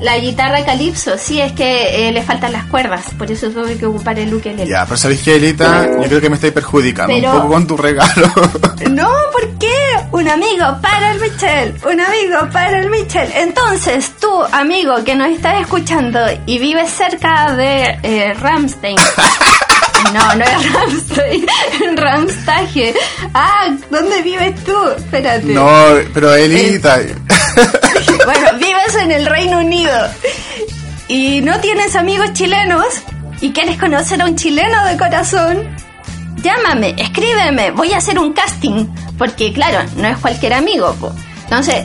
La 0.00 0.18
guitarra 0.18 0.64
calipso, 0.64 1.16
sí, 1.16 1.40
es 1.40 1.52
que 1.52 2.08
eh, 2.08 2.10
le 2.12 2.24
faltan 2.24 2.50
las 2.50 2.64
cuerdas, 2.66 3.04
por 3.16 3.30
eso 3.30 3.50
tuve 3.50 3.76
que 3.76 3.86
ocupar 3.86 4.18
el 4.18 4.34
ukelele. 4.34 4.68
Ya, 4.68 4.84
pero 4.84 4.96
¿sabéis 4.96 5.22
qué, 5.22 5.36
Elita? 5.36 5.86
Yo 5.86 6.08
creo 6.08 6.20
que 6.20 6.28
me 6.28 6.34
estáis 6.34 6.52
perjudicando 6.52 7.14
Pero- 7.14 7.30
un 7.30 7.36
poco 7.36 7.52
con 7.52 7.66
tu 7.68 7.76
regalo. 7.76 8.32
No, 8.90 9.08
¿por 9.30 9.48
qué? 9.58 9.72
Un 10.10 10.28
amigo 10.28 10.64
para 10.82 11.12
el 11.12 11.20
Michel, 11.20 11.74
un 11.84 12.00
amigo 12.00 12.50
para 12.52 12.80
el 12.80 12.90
Michel. 12.90 13.30
Entonces, 13.32 14.10
tú, 14.20 14.28
amigo 14.50 15.04
que 15.04 15.14
nos 15.14 15.28
estás 15.28 15.60
escuchando 15.60 16.18
y 16.46 16.58
vives 16.58 16.90
cerca 16.90 17.52
de 17.54 17.96
eh, 18.02 18.34
Ramstein. 18.34 18.96
No, 20.12 20.34
no 20.34 20.44
es 20.44 20.72
Ramstein, 20.72 21.46
Ramstage. 21.96 22.94
Ah, 23.34 23.68
¿dónde 23.90 24.22
vives 24.22 24.62
tú? 24.64 24.76
Espérate. 24.96 25.46
no, 25.46 25.66
pero 26.14 26.34
Elita... 26.34 26.98
Bueno, 28.24 28.48
vives 28.58 28.94
en 29.02 29.10
el 29.10 29.26
Reino 29.26 29.58
Unido 29.58 29.92
y 31.08 31.40
no 31.42 31.58
tienes 31.60 31.96
amigos 31.96 32.32
chilenos 32.32 32.86
y 33.40 33.52
quieres 33.52 33.78
conocer 33.78 34.22
a 34.22 34.26
un 34.26 34.36
chileno 34.36 34.84
de 34.86 34.96
corazón, 34.96 35.76
llámame, 36.36 36.94
escríbeme, 36.96 37.72
voy 37.72 37.92
a 37.92 37.98
hacer 37.98 38.18
un 38.18 38.32
casting, 38.32 38.86
porque 39.18 39.52
claro, 39.52 39.80
no 39.96 40.08
es 40.08 40.16
cualquier 40.18 40.54
amigo. 40.54 40.94
po. 41.00 41.12
Entonces, 41.44 41.82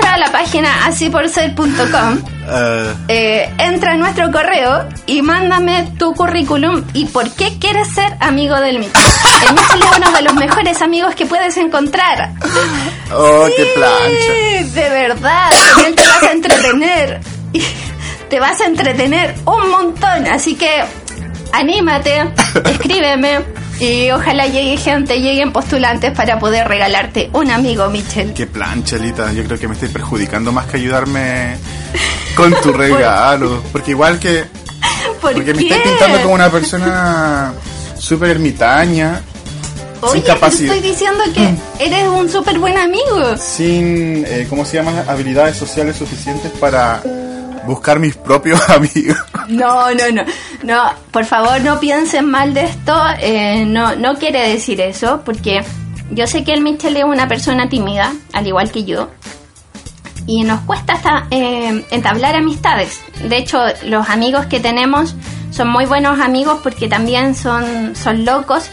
entra 0.00 0.14
a 0.14 0.18
la 0.18 0.32
página 0.32 0.86
asiporser.com, 0.86 2.18
eh, 2.48 2.94
eh, 3.08 3.54
entra 3.58 3.92
a 3.92 3.96
nuestro 3.96 4.30
correo 4.32 4.88
y 5.06 5.20
mándame 5.20 5.92
tu 5.98 6.14
currículum 6.14 6.84
y 6.94 7.04
por 7.04 7.30
qué 7.32 7.58
quieres 7.58 7.92
ser 7.92 8.16
amigo 8.20 8.58
del 8.60 8.78
Michel. 8.78 8.92
El 9.46 9.54
Michel 9.54 9.82
es 9.82 9.98
uno 9.98 10.10
de 10.12 10.22
los 10.22 10.34
mejores 10.34 10.80
amigos 10.80 11.14
que 11.14 11.26
puedes 11.26 11.56
encontrar. 11.58 12.32
oh, 13.12 13.46
qué 13.54 13.64
plancha. 13.74 14.22
Sí, 14.26 14.70
de 14.70 14.88
verdad, 14.88 15.50
él 15.86 15.94
te 15.94 16.06
vas 16.06 16.22
a 16.22 16.32
entretener. 16.32 17.20
Te 18.30 18.40
vas 18.40 18.60
a 18.60 18.66
entretener 18.66 19.34
un 19.44 19.70
montón, 19.70 20.26
así 20.28 20.54
que 20.54 20.82
anímate, 21.52 22.20
escríbeme 22.64 23.40
y 23.80 24.10
ojalá 24.10 24.46
llegue 24.46 24.76
gente, 24.76 25.20
lleguen 25.20 25.52
postulantes 25.52 26.12
para 26.12 26.38
poder 26.38 26.68
regalarte 26.68 27.30
un 27.32 27.50
amigo, 27.50 27.88
Michel. 27.88 28.34
Qué 28.34 28.46
plancha, 28.46 28.96
Elita. 28.96 29.32
Yo 29.32 29.42
creo 29.44 29.58
que 29.58 29.66
me 29.66 29.74
estoy 29.74 29.88
perjudicando 29.88 30.52
más 30.52 30.66
que 30.66 30.76
ayudarme 30.76 31.56
con 32.36 32.54
tu 32.62 32.72
regalo. 32.72 33.62
Porque 33.72 33.92
igual 33.92 34.18
que... 34.18 34.44
¿Por 35.22 35.32
Porque 35.32 35.54
me 35.54 35.62
estás 35.62 35.78
pintando 35.78 36.20
como 36.22 36.34
una 36.34 36.50
persona 36.50 37.52
súper 37.98 38.30
ermitaña, 38.30 39.22
Oye, 40.00 40.12
sin 40.12 40.22
te 40.22 40.26
capacidad, 40.28 40.74
estoy 40.74 40.90
diciendo 40.90 41.24
que 41.34 41.54
eres 41.84 42.08
un 42.08 42.30
súper 42.30 42.58
buen 42.58 42.78
amigo. 42.78 43.36
sin, 43.36 44.24
eh, 44.26 44.46
¿cómo 44.48 44.64
se 44.64 44.78
llama? 44.78 45.04
Habilidades 45.06 45.56
sociales 45.56 45.96
suficientes 45.96 46.50
para 46.52 47.02
buscar 47.66 47.98
mis 47.98 48.16
propios 48.16 48.60
amigos. 48.70 49.16
No, 49.48 49.92
no, 49.92 50.10
no, 50.12 50.22
no, 50.62 50.82
por 51.10 51.24
favor 51.24 51.60
no 51.60 51.80
piensen 51.80 52.30
mal 52.30 52.54
de 52.54 52.64
esto, 52.64 52.98
eh, 53.20 53.64
no, 53.66 53.96
no 53.96 54.14
quiere 54.14 54.48
decir 54.48 54.80
eso, 54.80 55.22
porque 55.24 55.62
yo 56.10 56.26
sé 56.26 56.44
que 56.44 56.52
el 56.52 56.60
Michel 56.60 56.96
es 56.96 57.04
una 57.04 57.28
persona 57.28 57.68
tímida, 57.68 58.12
al 58.32 58.46
igual 58.46 58.70
que 58.70 58.84
yo, 58.84 59.08
y 60.26 60.44
nos 60.44 60.60
cuesta 60.60 60.94
hasta 60.94 61.26
eh, 61.30 61.84
entablar 61.90 62.36
amistades. 62.36 63.00
De 63.28 63.36
hecho, 63.36 63.58
los 63.84 64.08
amigos 64.08 64.46
que 64.46 64.60
tenemos 64.60 65.14
son 65.50 65.68
muy 65.68 65.86
buenos 65.86 66.20
amigos 66.20 66.60
porque 66.62 66.88
también 66.88 67.34
son, 67.34 67.96
son 67.96 68.24
locos, 68.24 68.70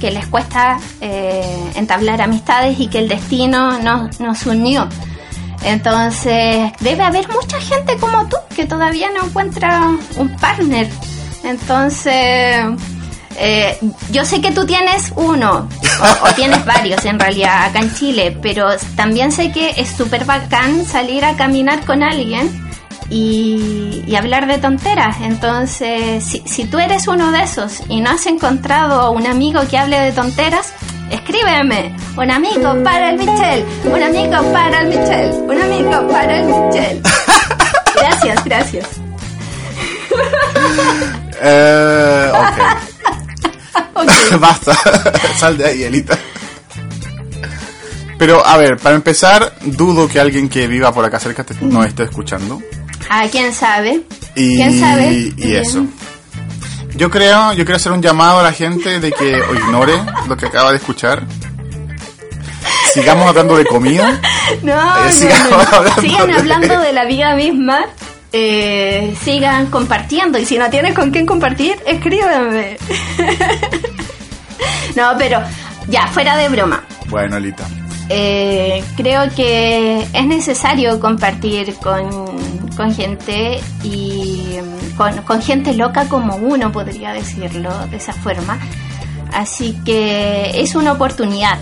que 0.00 0.10
les 0.10 0.26
cuesta 0.26 0.78
eh, 1.00 1.70
entablar 1.74 2.20
amistades 2.20 2.78
y 2.80 2.88
que 2.88 2.98
el 2.98 3.08
destino 3.08 3.78
nos, 3.78 4.20
nos 4.20 4.44
unió. 4.46 4.88
Entonces, 5.62 6.72
debe 6.80 7.02
haber 7.02 7.28
mucha 7.28 7.60
gente 7.60 7.96
como 7.96 8.26
tú 8.28 8.36
que 8.54 8.66
todavía 8.66 9.08
no 9.10 9.26
encuentra 9.26 9.90
un 10.16 10.36
partner. 10.36 10.88
Entonces, 11.42 12.64
eh, 13.38 13.78
yo 14.10 14.24
sé 14.24 14.40
que 14.40 14.52
tú 14.52 14.64
tienes 14.64 15.12
uno, 15.16 15.68
o, 16.00 16.28
o 16.28 16.32
tienes 16.34 16.64
varios 16.66 17.04
en 17.04 17.18
realidad 17.18 17.66
acá 17.66 17.80
en 17.80 17.94
Chile, 17.94 18.36
pero 18.40 18.68
también 18.96 19.32
sé 19.32 19.52
que 19.52 19.74
es 19.76 19.88
súper 19.88 20.24
bacán 20.24 20.84
salir 20.84 21.24
a 21.24 21.36
caminar 21.36 21.84
con 21.84 22.02
alguien 22.02 22.66
y, 23.10 24.02
y 24.06 24.16
hablar 24.16 24.46
de 24.46 24.58
tonteras. 24.58 25.16
Entonces, 25.20 26.24
si, 26.24 26.42
si 26.46 26.64
tú 26.64 26.78
eres 26.78 27.08
uno 27.08 27.30
de 27.32 27.42
esos 27.42 27.82
y 27.88 28.00
no 28.00 28.10
has 28.10 28.26
encontrado 28.26 29.10
un 29.12 29.26
amigo 29.26 29.60
que 29.68 29.78
hable 29.78 30.00
de 30.00 30.12
tonteras, 30.12 30.72
escríbeme. 31.10 31.94
Un 32.16 32.30
amigo 32.30 32.82
para 32.82 33.10
el 33.10 33.18
Michel, 33.18 33.64
un 33.84 34.02
amigo 34.02 34.52
para 34.52 34.80
el 34.82 34.88
Michel, 34.88 35.30
un 35.42 35.60
amigo 35.60 36.08
para 36.08 36.38
el 36.40 36.46
Michel. 36.46 37.02
Gracias, 37.96 38.44
gracias. 38.44 38.86
Eh, 41.42 42.32
ok. 43.94 44.00
Basta. 44.40 44.74
Sal 45.38 45.58
de 45.58 45.66
ahí, 45.66 45.82
Elita. 45.84 46.18
Pero, 48.18 48.44
a 48.44 48.56
ver, 48.56 48.78
para 48.78 48.96
empezar, 48.96 49.52
dudo 49.62 50.08
que 50.08 50.18
alguien 50.18 50.48
que 50.48 50.66
viva 50.66 50.92
por 50.94 51.04
acá 51.04 51.20
cerca 51.20 51.44
te- 51.44 51.54
nos 51.60 51.84
esté 51.86 52.04
escuchando. 52.04 52.62
Ah, 53.10 53.26
quién 53.30 53.52
sabe. 53.52 54.00
Y, 54.34 54.56
¿Quién 54.56 54.80
sabe? 54.80 55.32
y 55.36 55.54
eso. 55.56 55.84
Yo 56.96 57.10
creo, 57.10 57.52
yo 57.52 57.64
quiero 57.64 57.76
hacer 57.76 57.92
un 57.92 58.00
llamado 58.02 58.40
a 58.40 58.42
la 58.42 58.52
gente 58.52 59.00
de 59.00 59.12
que 59.12 59.40
o 59.42 59.54
ignore 59.54 59.92
lo 60.28 60.36
que 60.36 60.46
acaba 60.46 60.70
de 60.70 60.78
escuchar. 60.78 61.22
Sigamos 62.94 63.28
hablando 63.28 63.56
de 63.56 63.64
comida. 63.66 64.20
No, 64.62 65.04
Eh, 65.04 65.10
sigamos 65.12 65.50
no, 65.50 65.56
no. 65.58 65.62
hablando 65.76 66.00
Sigan 66.02 66.26
de- 66.28 66.34
hablando 66.34 66.80
de 66.80 66.92
la 66.92 67.04
vida 67.04 67.34
misma. 67.34 67.80
eh, 68.32 69.14
sigan 69.24 69.66
compartiendo. 69.66 70.38
Y 70.38 70.46
si 70.46 70.56
no 70.56 70.70
tienes 70.70 70.94
con 70.94 71.10
quién 71.10 71.26
compartir, 71.26 71.76
escríbeme. 71.84 72.76
no, 74.96 75.12
pero 75.18 75.42
ya, 75.88 76.06
fuera 76.08 76.36
de 76.36 76.48
broma. 76.48 76.84
Bueno, 77.08 77.36
Elita. 77.36 77.64
Eh, 78.08 78.84
creo 78.96 79.28
que 79.34 80.06
es 80.12 80.26
necesario 80.26 81.00
compartir 81.00 81.74
con, 81.82 82.08
con 82.76 82.94
gente 82.94 83.60
y 83.82 84.58
con, 84.96 85.16
con 85.22 85.42
gente 85.42 85.74
loca 85.74 86.06
como 86.08 86.36
uno, 86.36 86.72
podría 86.72 87.12
decirlo 87.12 87.70
de 87.88 87.96
esa 87.96 88.12
forma. 88.12 88.58
Así 89.32 89.76
que 89.84 90.60
es 90.62 90.74
una 90.74 90.92
oportunidad, 90.92 91.58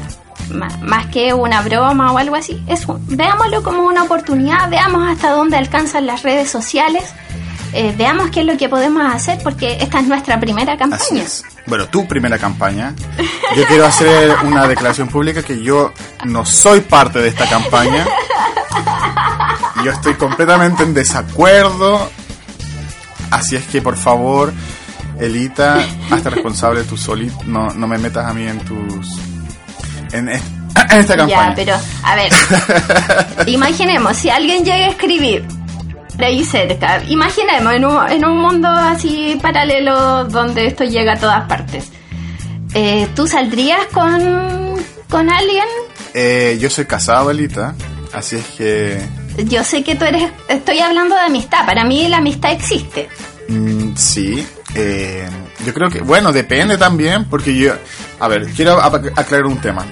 más 0.83 1.07
que 1.07 1.33
una 1.35 1.63
broma 1.63 2.13
o 2.13 2.19
algo 2.19 2.37
así. 2.37 2.63
Es 2.67 2.87
un- 2.87 3.05
veámoslo 3.17 3.63
como 3.63 3.83
una 3.85 4.03
oportunidad, 4.05 4.69
veamos 4.71 5.09
hasta 5.09 5.31
dónde 5.31 5.57
alcanzan 5.57 6.07
las 6.07 6.23
redes 6.23 6.51
sociales, 6.51 7.05
eh, 7.73 7.93
veamos 7.97 8.31
qué 8.31 8.41
es 8.41 8.47
lo 8.47 8.57
que 8.57 8.69
podemos 8.69 9.03
hacer, 9.13 9.39
porque 9.43 9.79
esta 9.81 9.99
es 10.01 10.07
nuestra 10.07 10.39
primera 10.39 10.77
campaña. 10.77 11.01
Bueno, 11.67 11.87
tu 11.89 12.07
primera 12.07 12.39
campaña. 12.39 12.95
Yo 13.57 13.65
quiero 13.67 13.87
hacer 13.87 14.37
una 14.45 14.67
declaración 14.69 15.09
pública 15.09 15.43
que 15.43 15.61
yo 15.63 15.93
no 16.27 16.45
soy 16.45 16.81
parte 16.83 17.19
de 17.21 17.29
esta 17.29 17.49
campaña. 17.49 18.07
Yo 19.83 19.91
estoy 19.91 20.15
completamente 20.15 20.83
en 20.83 20.95
desacuerdo. 20.95 22.11
Así 23.35 23.57
es 23.57 23.65
que, 23.67 23.83
por 23.83 23.97
favor, 23.97 24.53
Elita, 25.21 25.79
hazte 26.11 26.31
responsable 26.31 26.85
tú 26.85 26.97
solito. 26.97 27.39
No, 27.47 27.69
no 27.75 27.87
me 27.87 27.99
metas 27.99 28.27
a 28.27 28.33
mí 28.35 28.47
en 28.47 28.59
tus... 28.61 29.09
En, 30.13 30.29
est- 30.29 30.45
en 30.91 31.01
esta 31.01 31.17
campaña. 31.17 31.49
Ya, 31.49 31.55
pero, 31.55 31.77
a 32.03 32.15
ver, 32.17 32.33
imaginemos, 33.47 34.17
si 34.17 34.31
alguien 34.31 34.65
llega 34.65 34.87
a 34.87 34.89
escribir 34.89 35.45
de 36.17 36.25
ahí 36.27 36.45
cerca, 36.45 37.03
imaginemos 37.09 37.73
en 37.75 37.85
un, 37.85 38.09
en 38.11 38.25
un 38.25 38.39
mundo 38.41 38.69
así 38.69 39.39
paralelo 39.43 40.25
donde 40.27 40.67
esto 40.67 40.85
llega 40.85 41.15
a 41.15 41.17
todas 41.17 41.49
partes. 41.49 41.89
Eh, 42.75 43.09
¿Tú 43.15 43.27
saldrías 43.27 43.81
con, 43.93 44.75
con 45.09 45.31
alguien? 45.31 45.65
Eh, 46.15 46.57
yo 46.61 46.71
soy 46.71 46.85
casado, 46.87 47.31
Elita. 47.31 47.75
Así 48.13 48.37
es 48.37 48.47
que... 48.57 49.01
Yo 49.37 49.65
sé 49.65 49.83
que 49.83 49.95
tú 49.97 50.05
eres, 50.05 50.31
estoy 50.49 50.79
hablando 50.81 51.15
de 51.15 51.23
amistad, 51.23 51.67
para 51.67 51.85
mí 51.85 52.07
la 52.09 52.19
amistad 52.19 52.53
existe. 52.53 53.09
Mm, 53.49 53.95
sí, 53.97 54.47
eh, 54.75 55.29
yo 55.67 55.75
creo 55.75 55.91
que, 55.91 56.01
bueno, 56.01 56.33
depende 56.33 56.79
también, 56.79 57.25
porque 57.27 57.55
yo, 57.57 57.75
a 58.21 58.29
ver, 58.29 58.47
quiero 58.53 58.81
aclarar 58.81 59.47
un 59.47 59.59
tema. 59.61 59.85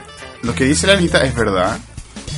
Lo 0.43 0.55
que 0.55 0.64
dice 0.64 0.86
la 0.86 0.94
Anita 0.94 1.23
es 1.24 1.35
verdad. 1.35 1.78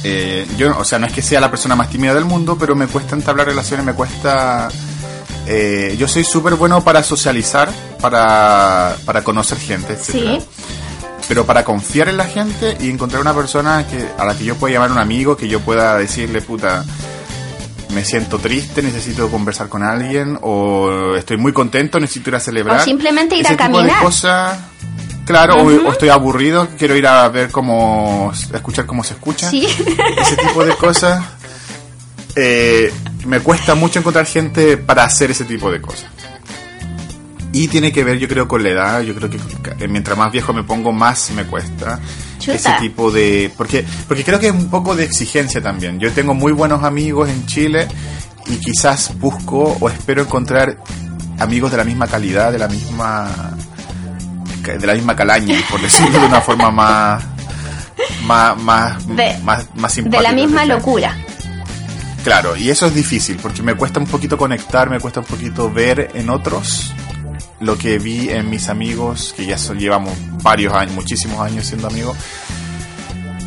Eh, 0.03 0.47
yo, 0.57 0.77
o 0.79 0.85
sea, 0.85 0.99
no 0.99 1.07
es 1.07 1.13
que 1.13 1.23
sea 1.23 1.41
la 1.41 1.51
persona 1.51 1.75
más 1.75 1.89
tímida 1.91 2.15
del 2.15 2.25
mundo, 2.27 2.57
pero 2.59 2.75
me 2.75 2.87
cuesta 2.87 3.15
entablar 3.17 3.47
relaciones, 3.47 3.87
me 3.87 3.95
cuesta... 3.95 4.69
eh, 5.47 5.97
yo 5.99 6.07
soy 6.09 6.25
súper 6.25 6.55
bueno 6.55 6.83
para 6.85 7.03
socializar, 7.03 7.71
para, 8.01 8.97
para 9.05 9.23
conocer 9.23 9.59
gente, 9.59 9.95
etc. 9.95 10.03
Sí. 10.03 10.39
Pero 11.29 11.47
para 11.47 11.65
confiar 11.65 12.09
en 12.09 12.17
la 12.19 12.27
gente 12.27 12.77
y 12.81 12.91
encontrar 12.91 13.23
una 13.23 13.33
persona 13.35 13.87
que, 13.87 14.07
a 14.19 14.25
la 14.25 14.37
que 14.37 14.45
yo 14.45 14.57
pueda 14.57 14.75
llamar 14.75 14.93
un 14.93 14.99
amigo, 14.99 15.37
que 15.37 15.49
yo 15.49 15.61
pueda 15.61 15.97
decirle, 15.97 16.43
puta, 16.43 16.85
me 17.95 18.05
siento 18.05 18.39
triste, 18.39 18.83
necesito 18.83 19.31
conversar 19.31 19.69
con 19.69 19.83
alguien, 19.83 20.39
o 20.43 21.15
estoy 21.17 21.37
muy 21.39 21.53
contento, 21.53 21.99
necesito 21.99 22.31
ir 22.31 22.37
a 22.37 22.41
celebrar. 22.41 22.81
O 22.81 22.85
simplemente 22.85 23.37
ir 23.37 23.45
Ese 23.47 23.55
a 23.55 23.57
tipo 23.57 23.73
caminar. 23.79 23.99
de 23.99 24.05
cosas, 24.05 24.59
claro, 25.25 25.57
o- 25.57 25.63
Ujú. 25.65 25.89
o, 25.89 25.93
estoy 25.93 26.11
aburrido, 26.11 26.69
quiero 26.79 26.95
ir 26.97 27.07
a 27.07 27.27
ver 27.29 27.51
cómo, 27.51 28.31
a 28.53 28.57
escuchar 28.57 28.85
cómo 28.85 29.03
se 29.03 29.15
escucha. 29.15 29.49
Sí. 29.49 29.65
Ese 30.19 30.37
tipo 30.37 30.65
de 30.65 30.75
cosas. 30.77 31.25
Eh, 32.37 32.93
me 33.27 33.41
cuesta 33.41 33.75
mucho 33.77 34.01
encontrar 34.01 34.27
gente 34.27 34.77
para 34.77 35.05
hacer 35.05 35.31
ese 35.31 35.45
tipo 35.45 35.71
de 35.71 35.81
cosas. 35.81 36.07
Y 37.55 37.69
tiene 37.69 37.93
que 37.93 38.03
ver, 38.05 38.19
yo 38.19 38.27
creo, 38.29 38.47
con 38.49 38.63
la 38.65 38.71
edad. 38.71 39.01
Yo 39.03 39.15
creo 39.15 39.31
que 39.31 39.39
ca- 39.39 39.77
mientras 39.89 40.19
más 40.19 40.31
viejo 40.33 40.53
me 40.53 40.65
pongo, 40.65 40.93
más 40.93 41.31
me 41.31 41.45
cuesta. 41.45 42.01
Chuta. 42.41 42.55
Ese 42.57 42.71
tipo 42.81 43.11
de... 43.13 43.51
Porque, 43.57 43.85
porque 44.09 44.25
creo 44.25 44.39
que 44.41 44.49
es 44.49 44.53
un 44.53 44.69
poco 44.69 44.95
de 44.97 45.05
exigencia 45.05 45.63
también. 45.63 45.99
Yo 46.01 46.11
tengo 46.13 46.35
muy 46.35 46.51
buenos 46.53 46.83
amigos 46.83 47.29
en 47.31 47.47
Chile 47.47 47.87
y 48.47 48.57
quizás 48.57 49.17
busco 49.21 49.77
o 49.81 49.89
espero 49.89 50.23
encontrar 50.23 50.79
amigos 51.39 51.71
de 51.71 51.77
la 51.77 51.85
misma 51.85 52.09
calidad, 52.09 52.51
de 52.51 52.59
la 52.59 52.67
misma... 52.69 53.57
de 54.65 54.87
la 54.87 54.95
misma 54.95 55.15
calaña, 55.15 55.57
por 55.71 55.81
decirlo 55.81 56.19
de 56.21 56.27
una 56.27 56.41
forma 56.43 56.71
más... 56.73 57.25
Más, 58.27 58.61
más, 58.61 59.07
De- 59.07 59.39
más, 59.45 59.69
más 59.77 59.95
De 59.95 60.03
simpática. 60.03 60.23
la 60.23 60.33
misma 60.35 60.65
locura. 60.65 61.17
Claro, 62.25 62.57
y 62.57 62.71
eso 62.71 62.87
es 62.87 62.95
difícil 62.95 63.37
porque 63.41 63.63
me 63.63 63.75
cuesta 63.77 64.01
un 64.01 64.07
poquito 64.07 64.37
conectar, 64.37 64.89
me 64.91 64.99
cuesta 64.99 65.21
un 65.21 65.27
poquito 65.27 65.71
ver 65.71 66.11
en 66.15 66.31
otros 66.31 66.93
lo 67.65 67.79
que 67.79 67.99
vi 67.99 68.29
en 68.31 68.51
mis 68.51 68.69
amigos, 68.69 69.35
que 69.37 69.47
ya 69.47 69.59
son, 69.59 69.79
llevamos 69.79 70.13
varios 70.43 70.73
años, 70.75 70.95
muchísimos 70.95 71.41
años 71.41 71.67
siendo 71.67 71.89
amigos. 71.89 72.17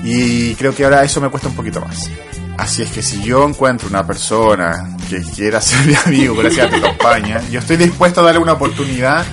Y 0.03 0.55
creo 0.55 0.73
que 0.73 0.83
ahora 0.83 1.03
eso 1.03 1.21
me 1.21 1.29
cuesta 1.29 1.49
un 1.49 1.55
poquito 1.55 1.81
más. 1.81 2.09
Así 2.57 2.81
es 2.81 2.91
que 2.91 3.01
si 3.01 3.21
yo 3.21 3.47
encuentro 3.47 3.87
una 3.87 4.05
persona 4.05 4.97
que 5.09 5.21
quiera 5.21 5.61
ser 5.61 5.85
mi 5.85 5.93
amigo, 5.93 6.35
gracias 6.35 6.67
a 6.67 6.75
tu 6.75 6.81
campaña, 6.81 7.41
yo 7.49 7.59
estoy 7.59 7.77
dispuesto 7.77 8.21
a 8.21 8.23
darle 8.23 8.39
una 8.39 8.53
oportunidad, 8.53 9.25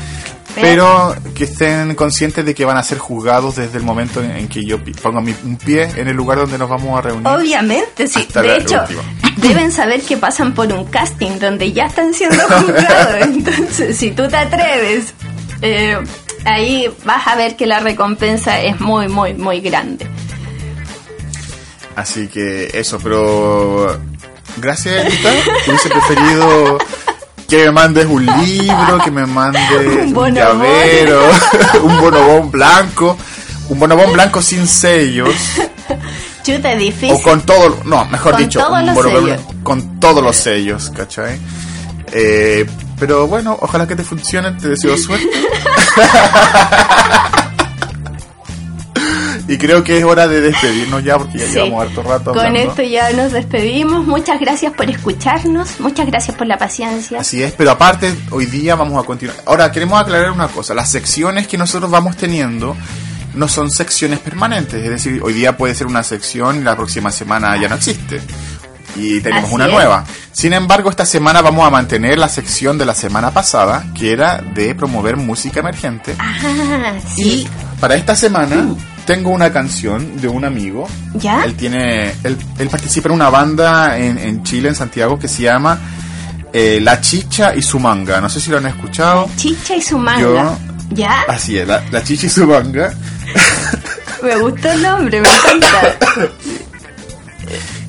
pero 0.55 1.15
que 1.35 1.45
estén 1.45 1.95
conscientes 1.95 2.45
de 2.45 2.55
que 2.55 2.65
van 2.65 2.77
a 2.77 2.83
ser 2.83 2.99
juzgados 2.99 3.57
desde 3.57 3.79
el 3.79 3.85
momento 3.85 4.23
en, 4.23 4.31
en 4.33 4.49
que 4.49 4.65
yo 4.65 4.79
ponga 5.03 5.21
mi, 5.21 5.35
un 5.45 5.57
pie 5.57 5.91
en 5.97 6.09
el 6.09 6.17
lugar 6.17 6.39
donde 6.39 6.59
nos 6.59 6.69
vamos 6.69 6.99
a 6.99 7.03
reunir. 7.03 7.27
Obviamente, 7.27 8.07
sí. 8.07 8.27
De 8.33 8.57
hecho, 8.57 8.83
deben 9.37 9.73
saber 9.73 10.03
que 10.03 10.17
pasan 10.17 10.55
por 10.55 10.73
un 10.73 10.85
casting 10.87 11.39
donde 11.39 11.73
ya 11.73 11.87
están 11.87 12.15
siendo 12.15 12.43
juzgados. 12.49 13.17
Entonces, 13.23 13.97
si 13.97 14.11
tú 14.13 14.29
te 14.29 14.37
atreves, 14.37 15.15
eh, 15.63 15.99
ahí 16.45 16.89
vas 17.05 17.27
a 17.27 17.37
ver 17.37 17.57
que 17.57 17.67
la 17.67 17.81
recompensa 17.81 18.61
es 18.61 18.81
muy, 18.81 19.09
muy, 19.09 19.35
muy 19.35 19.61
grande. 19.61 20.07
Así 21.97 22.29
que 22.29 22.71
eso, 22.75 22.99
pero 23.01 24.01
gracias, 24.57 25.05
Anita. 25.05 25.31
Hubiese 25.67 25.89
preferido 25.89 26.79
que 27.49 27.65
me 27.67 27.71
mandes 27.73 28.07
un 28.07 28.25
libro, 28.45 28.99
que 29.05 29.11
me 29.11 29.27
mandes 29.27 29.63
Un 30.15 30.35
llavero, 30.35 31.21
un 31.83 32.01
bonobón 32.01 32.51
blanco, 32.51 33.17
un 33.69 33.79
bonobón 33.79 34.13
blanco 34.13 34.41
sin 34.43 34.67
sellos, 34.67 35.35
Chuta, 36.43 36.73
es 36.73 36.77
o 36.77 36.81
difícil. 36.81 37.23
con 37.23 37.41
todo, 37.43 37.79
no, 37.85 38.05
mejor 38.07 38.33
Con 38.33 38.43
dicho, 38.43 38.61
todos 38.61 38.79
un 38.81 38.87
los 38.87 38.95
bonobón 38.95 39.25
sellos. 39.25 39.41
con 39.63 40.01
todos 40.01 40.23
los 40.23 40.37
sellos, 40.37 40.91
¿cachai? 40.95 41.39
Eh, 42.13 42.67
pero 42.99 43.27
bueno, 43.27 43.57
ojalá 43.61 43.87
que 43.89 43.97
te 43.97 44.05
funcione, 44.05 44.53
te 44.53 44.69
deseo 44.69 44.97
suerte. 44.99 45.27
Y 49.47 49.59
creo 49.59 49.85
que 49.85 49.99
es 49.99 50.05
hora 50.05 50.27
de 50.27 50.41
despedirnos 50.41 51.05
ya 51.05 51.19
porque 51.19 51.39
ya 51.39 51.47
Sí. 51.47 51.53
llevamos 51.55 51.83
harto 51.87 52.03
rato 52.03 52.33
Con 52.33 52.57
esto 52.57 52.83
ya 52.83 53.13
nos 53.13 53.33
despedimos. 53.33 54.07
Muchas 54.07 54.41
gracias 54.41 54.73
por 54.73 54.89
escucharnos. 54.89 55.81
Muchas 55.81 56.07
gracias 56.07 56.37
por 56.37 56.47
la 56.47 56.57
paciencia. 56.57 57.21
Así 57.21 57.43
es, 57.43 57.53
pero 57.53 57.71
aparte, 57.73 58.15
hoy 58.31 58.47
día 58.47 58.75
vamos 58.75 59.03
a 59.03 59.07
continuar. 59.07 59.37
Ahora, 59.47 59.71
queremos 59.71 60.01
aclarar 60.01 60.31
una 60.31 60.49
cosa. 60.49 60.73
Las 60.75 60.91
secciones 60.91 61.47
que 61.47 61.59
nosotros 61.59 61.91
vamos 61.91 62.17
teniendo 62.17 62.77
no 63.35 63.49
son 63.49 63.71
secciones 63.71 64.21
permanentes. 64.21 64.83
Es 64.83 64.91
decir, 64.91 65.21
hoy 65.23 65.33
día 65.35 65.57
puede 65.57 65.75
ser 65.75 65.87
una 65.89 66.03
sección 66.03 66.57
y 66.61 66.65
la 66.65 66.77
próxima 66.77 67.11
semana 67.11 67.57
ya 67.61 67.69
no 67.69 67.75
existe. 67.75 68.21
Y 68.97 69.21
tenemos 69.21 69.47
Así 69.47 69.55
una 69.57 69.67
es. 69.67 69.73
nueva. 69.73 70.05
Sin 70.33 70.53
embargo, 70.53 70.89
esta 70.89 71.05
semana 71.05 71.43
vamos 71.43 71.67
a 71.67 71.71
mantener 71.71 72.17
la 72.17 72.29
sección 72.29 72.79
de 72.79 72.87
la 72.87 72.95
semana 72.95 73.33
pasada, 73.33 73.85
que 73.93 74.13
era 74.13 74.39
de 74.55 74.75
promover 74.77 75.17
música 75.17 75.61
emergente. 75.61 76.15
Ah, 76.19 76.93
Y 77.17 77.47
para 77.81 77.97
esta 77.97 78.15
semana 78.15 78.69
tengo 79.07 79.31
una 79.31 79.53
canción 79.53 80.21
de 80.21 80.29
un 80.29 80.45
amigo. 80.45 80.87
¿Ya? 81.15 81.45
Él 81.45 81.55
tiene, 81.55 82.13
él, 82.25 82.37
él 82.59 82.69
participa 82.69 83.09
en 83.09 83.15
una 83.15 83.31
banda 83.31 83.99
en, 83.99 84.19
en 84.19 84.43
Chile, 84.43 84.69
en 84.71 84.75
Santiago, 84.75 85.19
que 85.19 85.29
se 85.29 85.43
llama 85.43 85.79
eh, 86.53 86.79
La 86.83 87.01
Chicha 87.01 87.55
y 87.55 87.63
su 87.63 87.79
manga. 87.79 88.21
No 88.21 88.29
sé 88.29 88.41
si 88.41 88.51
lo 88.51 88.59
han 88.59 88.67
escuchado. 88.67 89.29
Chicha 89.37 89.77
y 89.77 89.83
su 89.83 89.99
manga. 89.99 90.21
Yo- 90.21 90.59
¿Ya? 90.91 91.23
Así 91.29 91.59
es, 91.59 91.67
la, 91.67 91.83
La 91.91 92.03
Chicha 92.05 92.27
y 92.27 92.31
su 92.31 92.47
manga. 92.47 92.93
Me 94.23 94.37
gustó 94.37 94.71
el 94.71 94.83
nombre, 94.83 95.21
me 95.21 95.29
encanta. 95.29 95.97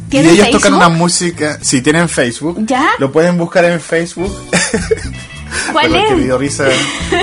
Y 0.07 0.09
¿Tienen 0.09 0.31
ellos 0.31 0.45
Facebook? 0.45 0.61
tocan 0.61 0.73
una 0.73 0.89
música. 0.89 1.57
Sí, 1.61 1.81
tienen 1.81 2.09
Facebook. 2.09 2.57
¿Ya? 2.65 2.89
Lo 2.99 3.09
pueden 3.11 3.37
buscar 3.37 3.63
en 3.65 3.79
Facebook. 3.79 4.33
¿Cuál 5.71 5.91
Perdón, 5.91 6.05
que 6.07 6.13
me 6.15 6.19
es? 6.21 6.25
dio 6.25 6.37
risa. 6.37 6.65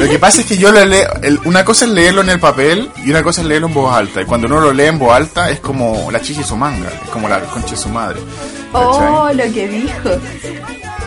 Lo 0.00 0.08
que 0.08 0.18
pasa 0.18 0.40
es 0.40 0.46
que 0.46 0.56
yo 0.56 0.72
lo 0.72 0.84
leo. 0.84 1.08
el- 1.22 1.40
una 1.44 1.64
cosa 1.64 1.84
es 1.84 1.90
leerlo 1.90 2.20
en 2.22 2.30
el 2.30 2.40
papel 2.40 2.90
y 3.04 3.10
una 3.10 3.22
cosa 3.22 3.40
es 3.42 3.46
leerlo 3.46 3.66
en 3.68 3.74
voz 3.74 3.94
alta. 3.94 4.22
Y 4.22 4.24
cuando 4.24 4.46
uno 4.46 4.60
lo 4.60 4.72
lee 4.72 4.84
en 4.86 4.98
voz 4.98 5.12
alta 5.14 5.50
es 5.50 5.60
como 5.60 6.10
la 6.10 6.20
chicha 6.20 6.40
y 6.40 6.44
su 6.44 6.56
manga. 6.56 6.88
Es 7.04 7.10
como 7.10 7.28
la 7.28 7.40
concha 7.40 7.70
de 7.72 7.76
su 7.76 7.88
madre. 7.88 8.20
Oh, 8.72 9.28
lo 9.34 9.44
que 9.52 9.68
dijo. 9.68 10.10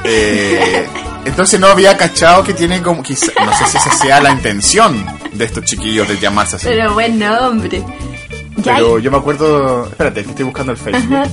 Eh, 0.04 0.86
entonces 1.26 1.60
no 1.60 1.68
había 1.68 1.98
cachado 1.98 2.44
que 2.44 2.54
tienen 2.54 2.84
como 2.84 3.02
quizá, 3.02 3.32
no 3.44 3.58
sé 3.58 3.66
si 3.66 3.78
esa 3.78 3.92
sea 3.96 4.22
la 4.22 4.30
intención 4.32 5.04
de 5.34 5.46
estos 5.46 5.64
chiquillos 5.66 6.08
de 6.08 6.20
llamarse 6.20 6.58
así. 6.58 6.68
Pero 6.68 6.94
buen 6.94 7.18
nombre. 7.18 7.84
Pero 8.64 9.00
yo 9.00 9.10
me 9.12 9.18
acuerdo, 9.18 9.86
espérate, 9.88 10.24
que 10.24 10.30
estoy 10.30 10.46
buscando 10.46 10.72
el 10.72 10.78
Facebook. 10.78 11.28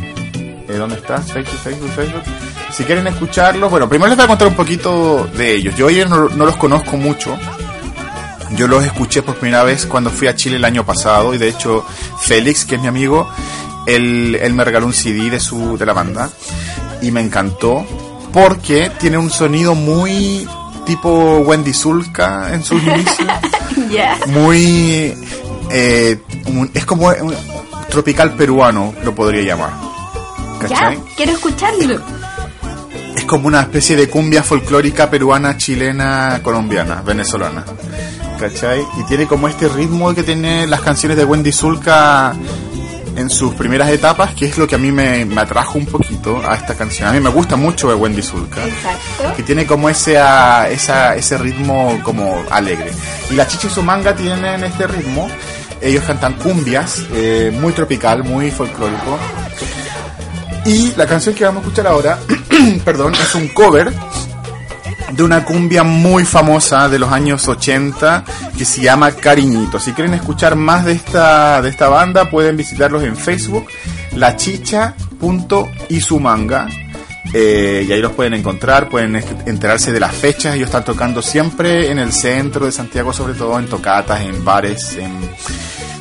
Eh, 0.69 0.77
¿Dónde 0.79 0.97
estás? 0.97 1.31
Facebook, 1.33 1.59
Facebook, 1.63 1.91
Facebook. 1.95 2.23
Si 2.73 2.85
quieren 2.85 3.07
escucharlos, 3.07 3.71
bueno, 3.71 3.89
primero 3.89 4.09
les 4.09 4.17
voy 4.17 4.25
a 4.25 4.29
contar 4.29 4.49
un 4.49 4.55
poquito 4.55 5.29
de 5.37 5.55
ellos. 5.55 5.77
Yo 5.77 5.89
ellos 5.89 6.09
no, 6.09 6.29
no 6.31 6.47
los 6.47 6.57
conozco 6.57 6.97
mucho. 6.97 7.37
Yo 8.57 8.67
los 8.69 8.85
escuché 8.85 9.23
por 9.23 9.37
primera 9.37 9.63
vez 9.63 9.87
cuando 9.87 10.11
fui 10.11 10.27
a 10.29 10.35
Chile 10.35 10.57
el 10.57 10.65
año 10.65 10.85
pasado 10.85 11.35
y 11.35 11.39
de 11.39 11.49
hecho 11.49 11.85
Félix, 12.21 12.65
que 12.65 12.75
es 12.77 12.81
mi 12.83 12.89
amigo, 12.89 13.29
él, 13.87 14.39
él 14.41 14.53
me 14.55 14.65
regaló 14.65 14.87
un 14.87 14.93
CD 14.93 15.31
de 15.31 15.41
su 15.41 15.77
de 15.79 15.87
la 15.87 15.93
banda 15.95 16.31
y 17.01 17.11
me 17.11 17.21
encantó 17.23 17.85
porque 18.33 18.91
tiene 19.01 19.17
un 19.19 19.31
sonido 19.31 19.75
muy 19.75 20.47
tipo 20.87 21.39
Wendy 21.39 21.73
Zulka 21.73 22.53
en 22.55 22.63
sus 22.65 22.83
inicios 22.83 23.29
Ya. 23.91 24.19
muy 24.27 25.15
eh, 25.71 26.19
es 26.75 26.85
como 26.85 27.07
un 27.09 27.35
tropical 27.89 28.35
peruano 28.35 28.93
lo 29.03 29.15
podría 29.15 29.43
llamar 29.43 29.71
Ya, 30.63 30.69
¿cachai? 30.69 30.99
quiero 31.17 31.33
escucharlo. 31.33 32.01
Es 33.17 33.25
como 33.25 33.47
una 33.47 33.61
especie 33.61 33.97
de 33.97 34.09
cumbia 34.09 34.43
folclórica 34.43 35.11
peruana 35.11 35.57
chilena 35.57 36.41
colombiana 36.43 37.03
venezolana 37.03 37.65
¿cachai? 38.39 38.85
y 38.99 39.05
tiene 39.05 39.27
como 39.27 39.49
este 39.49 39.69
ritmo 39.69 40.15
que 40.15 40.23
tiene 40.23 40.67
las 40.67 40.81
canciones 40.81 41.17
de 41.17 41.25
Wendy 41.25 41.53
Zulka 41.53 42.35
en 43.15 43.29
sus 43.29 43.55
primeras 43.55 43.91
etapas 43.91 44.35
que 44.35 44.47
es 44.47 44.57
lo 44.57 44.67
que 44.67 44.75
a 44.75 44.79
mí 44.79 44.91
me, 44.91 45.25
me 45.25 45.41
atrajo 45.43 45.79
un 45.79 45.87
poquito 45.87 46.41
a 46.47 46.55
esta 46.55 46.75
canción 46.75 47.09
a 47.09 47.13
mí 47.13 47.21
me 47.21 47.31
gusta 47.31 47.57
mucho 47.57 47.89
de 47.89 47.95
Wendy 47.95 48.23
Zulka 48.23 48.67
Exacto. 48.67 49.37
que 49.37 49.43
tiene 49.43 49.67
como 49.67 49.89
ese, 49.89 50.19
ah, 50.19 50.69
esa, 50.71 51.17
ese 51.17 51.39
ritmo 51.39 51.99
como 52.03 52.43
alegre. 52.51 52.93
Y 53.31 53.35
la 53.35 53.47
chicha 53.47 53.69
y 53.69 53.71
su 53.71 53.83
manga 53.83 54.15
tienen 54.15 54.63
este 54.65 54.87
ritmo. 54.87 55.29
Ellos 55.81 56.05
cantan 56.05 56.35
cumbias, 56.35 57.03
eh, 57.13 57.57
muy 57.61 57.73
tropical, 57.73 58.23
muy 58.23 58.51
folclórico. 58.51 59.19
Y 60.65 60.93
la 60.97 61.07
canción 61.07 61.35
que 61.35 61.45
vamos 61.45 61.63
a 61.63 61.67
escuchar 61.67 61.87
ahora, 61.89 62.19
perdón, 62.85 63.15
es 63.15 63.35
un 63.35 63.49
cover 63.49 63.91
de 65.13 65.23
una 65.23 65.45
cumbia 65.45 65.83
muy 65.83 66.25
famosa 66.25 66.89
de 66.89 66.99
los 66.99 67.13
años 67.13 67.47
80 67.47 68.25
que 68.57 68.65
se 68.65 68.81
llama 68.81 69.13
Cariñito. 69.13 69.79
Si 69.79 69.93
quieren 69.93 70.15
escuchar 70.15 70.57
más 70.57 70.87
de 70.87 70.93
esta, 70.93 71.61
de 71.61 71.69
esta 71.69 71.89
banda, 71.89 72.31
pueden 72.31 72.57
visitarlos 72.57 73.05
en 73.05 73.15
Facebook, 73.17 73.67
lachicha.isumanga. 74.17 76.69
Eh, 77.35 77.87
y 77.89 77.93
ahí 77.93 78.01
los 78.01 78.13
pueden 78.13 78.35
encontrar, 78.35 78.91
pueden 78.91 79.17
enterarse 79.47 79.91
de 79.93 80.01
las 80.01 80.15
fechas. 80.15 80.55
Ellos 80.55 80.67
están 80.67 80.85
tocando 80.85 81.23
siempre 81.23 81.91
en 81.91 81.99
el 81.99 82.13
centro 82.13 82.67
de 82.67 82.73
Santiago, 82.73 83.11
sobre 83.13 83.35
todo 83.35 83.59
en 83.59 83.67
tocatas, 83.67 84.21
en 84.23 84.45
bares, 84.45 84.97
en 84.97 85.13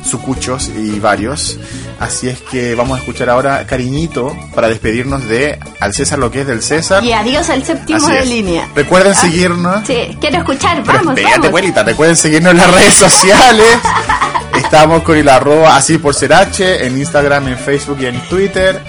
sucuchos 0.04 0.68
y 0.68 0.98
varios. 1.00 1.58
Así 2.00 2.28
es 2.28 2.40
que 2.40 2.74
vamos 2.74 2.96
a 2.96 3.00
escuchar 3.00 3.30
ahora 3.30 3.64
Cariñito 3.66 4.36
para 4.54 4.68
despedirnos 4.68 5.26
de 5.28 5.58
Al 5.80 5.94
César 5.94 6.18
lo 6.18 6.30
que 6.30 6.40
es 6.42 6.46
del 6.46 6.62
César. 6.62 7.04
Y 7.04 7.12
adiós 7.12 7.48
al 7.50 7.64
séptimo 7.64 7.98
Así 7.98 8.12
de 8.12 8.20
es. 8.20 8.28
línea. 8.28 8.68
Recuerden 8.74 9.12
Ah, 9.12 9.20
seguirnos. 9.20 9.86
Sí, 9.86 10.16
quiero 10.20 10.38
escuchar, 10.38 10.82
Pero 10.84 10.98
vamos, 10.98 11.16
espérate, 11.18 11.46
abuelita, 11.48 11.82
recuerden 11.82 12.16
seguirnos 12.16 12.52
en 12.52 12.58
las 12.58 12.70
redes 12.74 12.94
sociales. 12.94 13.78
Estamos 14.62 15.02
con 15.02 15.16
el 15.16 15.28
arroba 15.28 15.76
así 15.76 15.98
por 15.98 16.14
ser 16.14 16.32
H 16.34 16.86
en 16.86 16.98
Instagram, 16.98 17.48
en 17.48 17.58
Facebook 17.58 17.98
y 18.00 18.06
en 18.06 18.20
Twitter. 18.28 18.80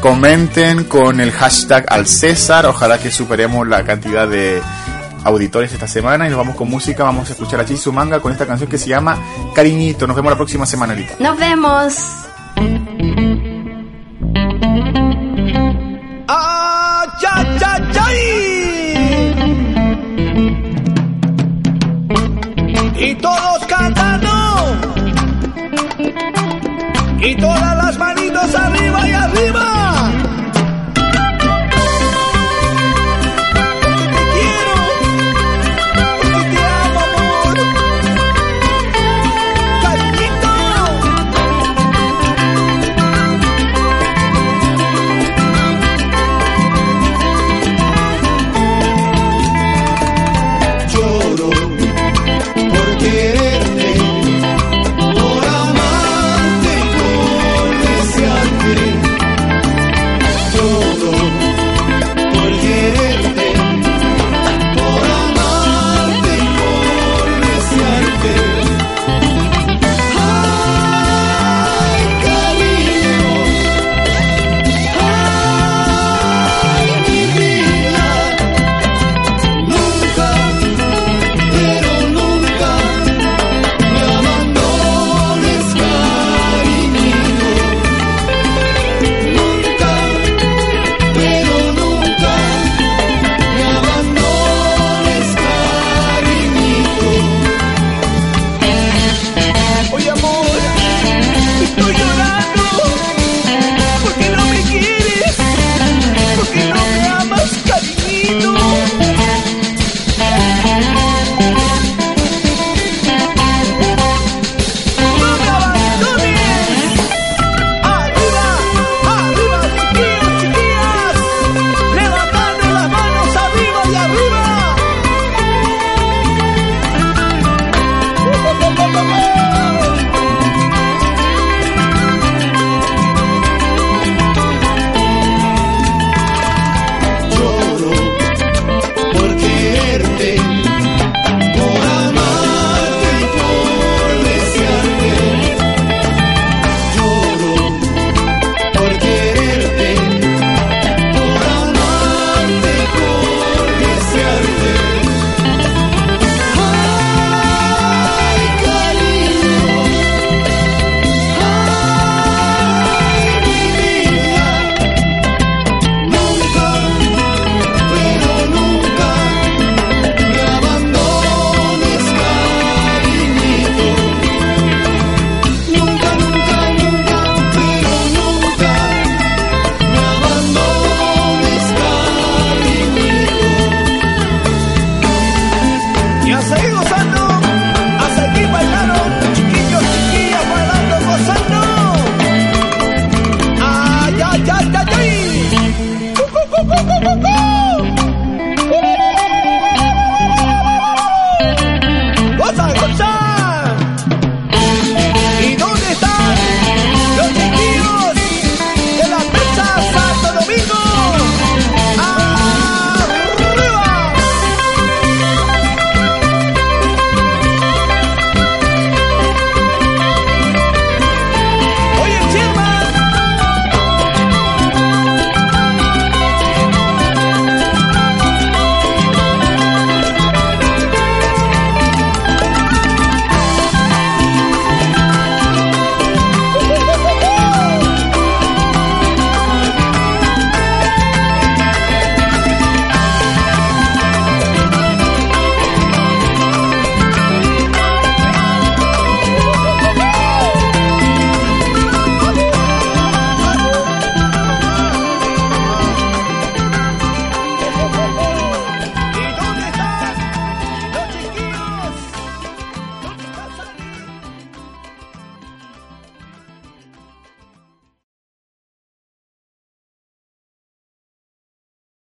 Comenten 0.00 0.84
con 0.84 1.20
el 1.20 1.32
hashtag 1.32 1.84
al 1.88 2.06
César. 2.06 2.66
Ojalá 2.66 2.98
que 2.98 3.10
superemos 3.10 3.66
la 3.66 3.82
cantidad 3.84 4.28
de 4.28 4.60
auditores 5.28 5.72
esta 5.72 5.86
semana 5.86 6.26
y 6.26 6.30
nos 6.30 6.38
vamos 6.38 6.56
con 6.56 6.68
música. 6.68 7.04
Vamos 7.04 7.28
a 7.28 7.32
escuchar 7.32 7.60
a 7.60 7.64
Chizu 7.64 7.92
Manga 7.92 8.20
con 8.20 8.32
esta 8.32 8.46
canción 8.46 8.68
que 8.68 8.78
se 8.78 8.88
llama 8.88 9.16
Cariñito. 9.54 10.06
Nos 10.06 10.16
vemos 10.16 10.32
la 10.32 10.36
próxima 10.36 10.66
semana, 10.66 10.94
Lita. 10.94 11.14
Nos 11.20 11.38
vemos. 11.38 11.94
Y 23.00 23.14
todos 23.14 23.66
cantando. 23.66 24.28
Y 27.20 27.36
todas 27.36 27.77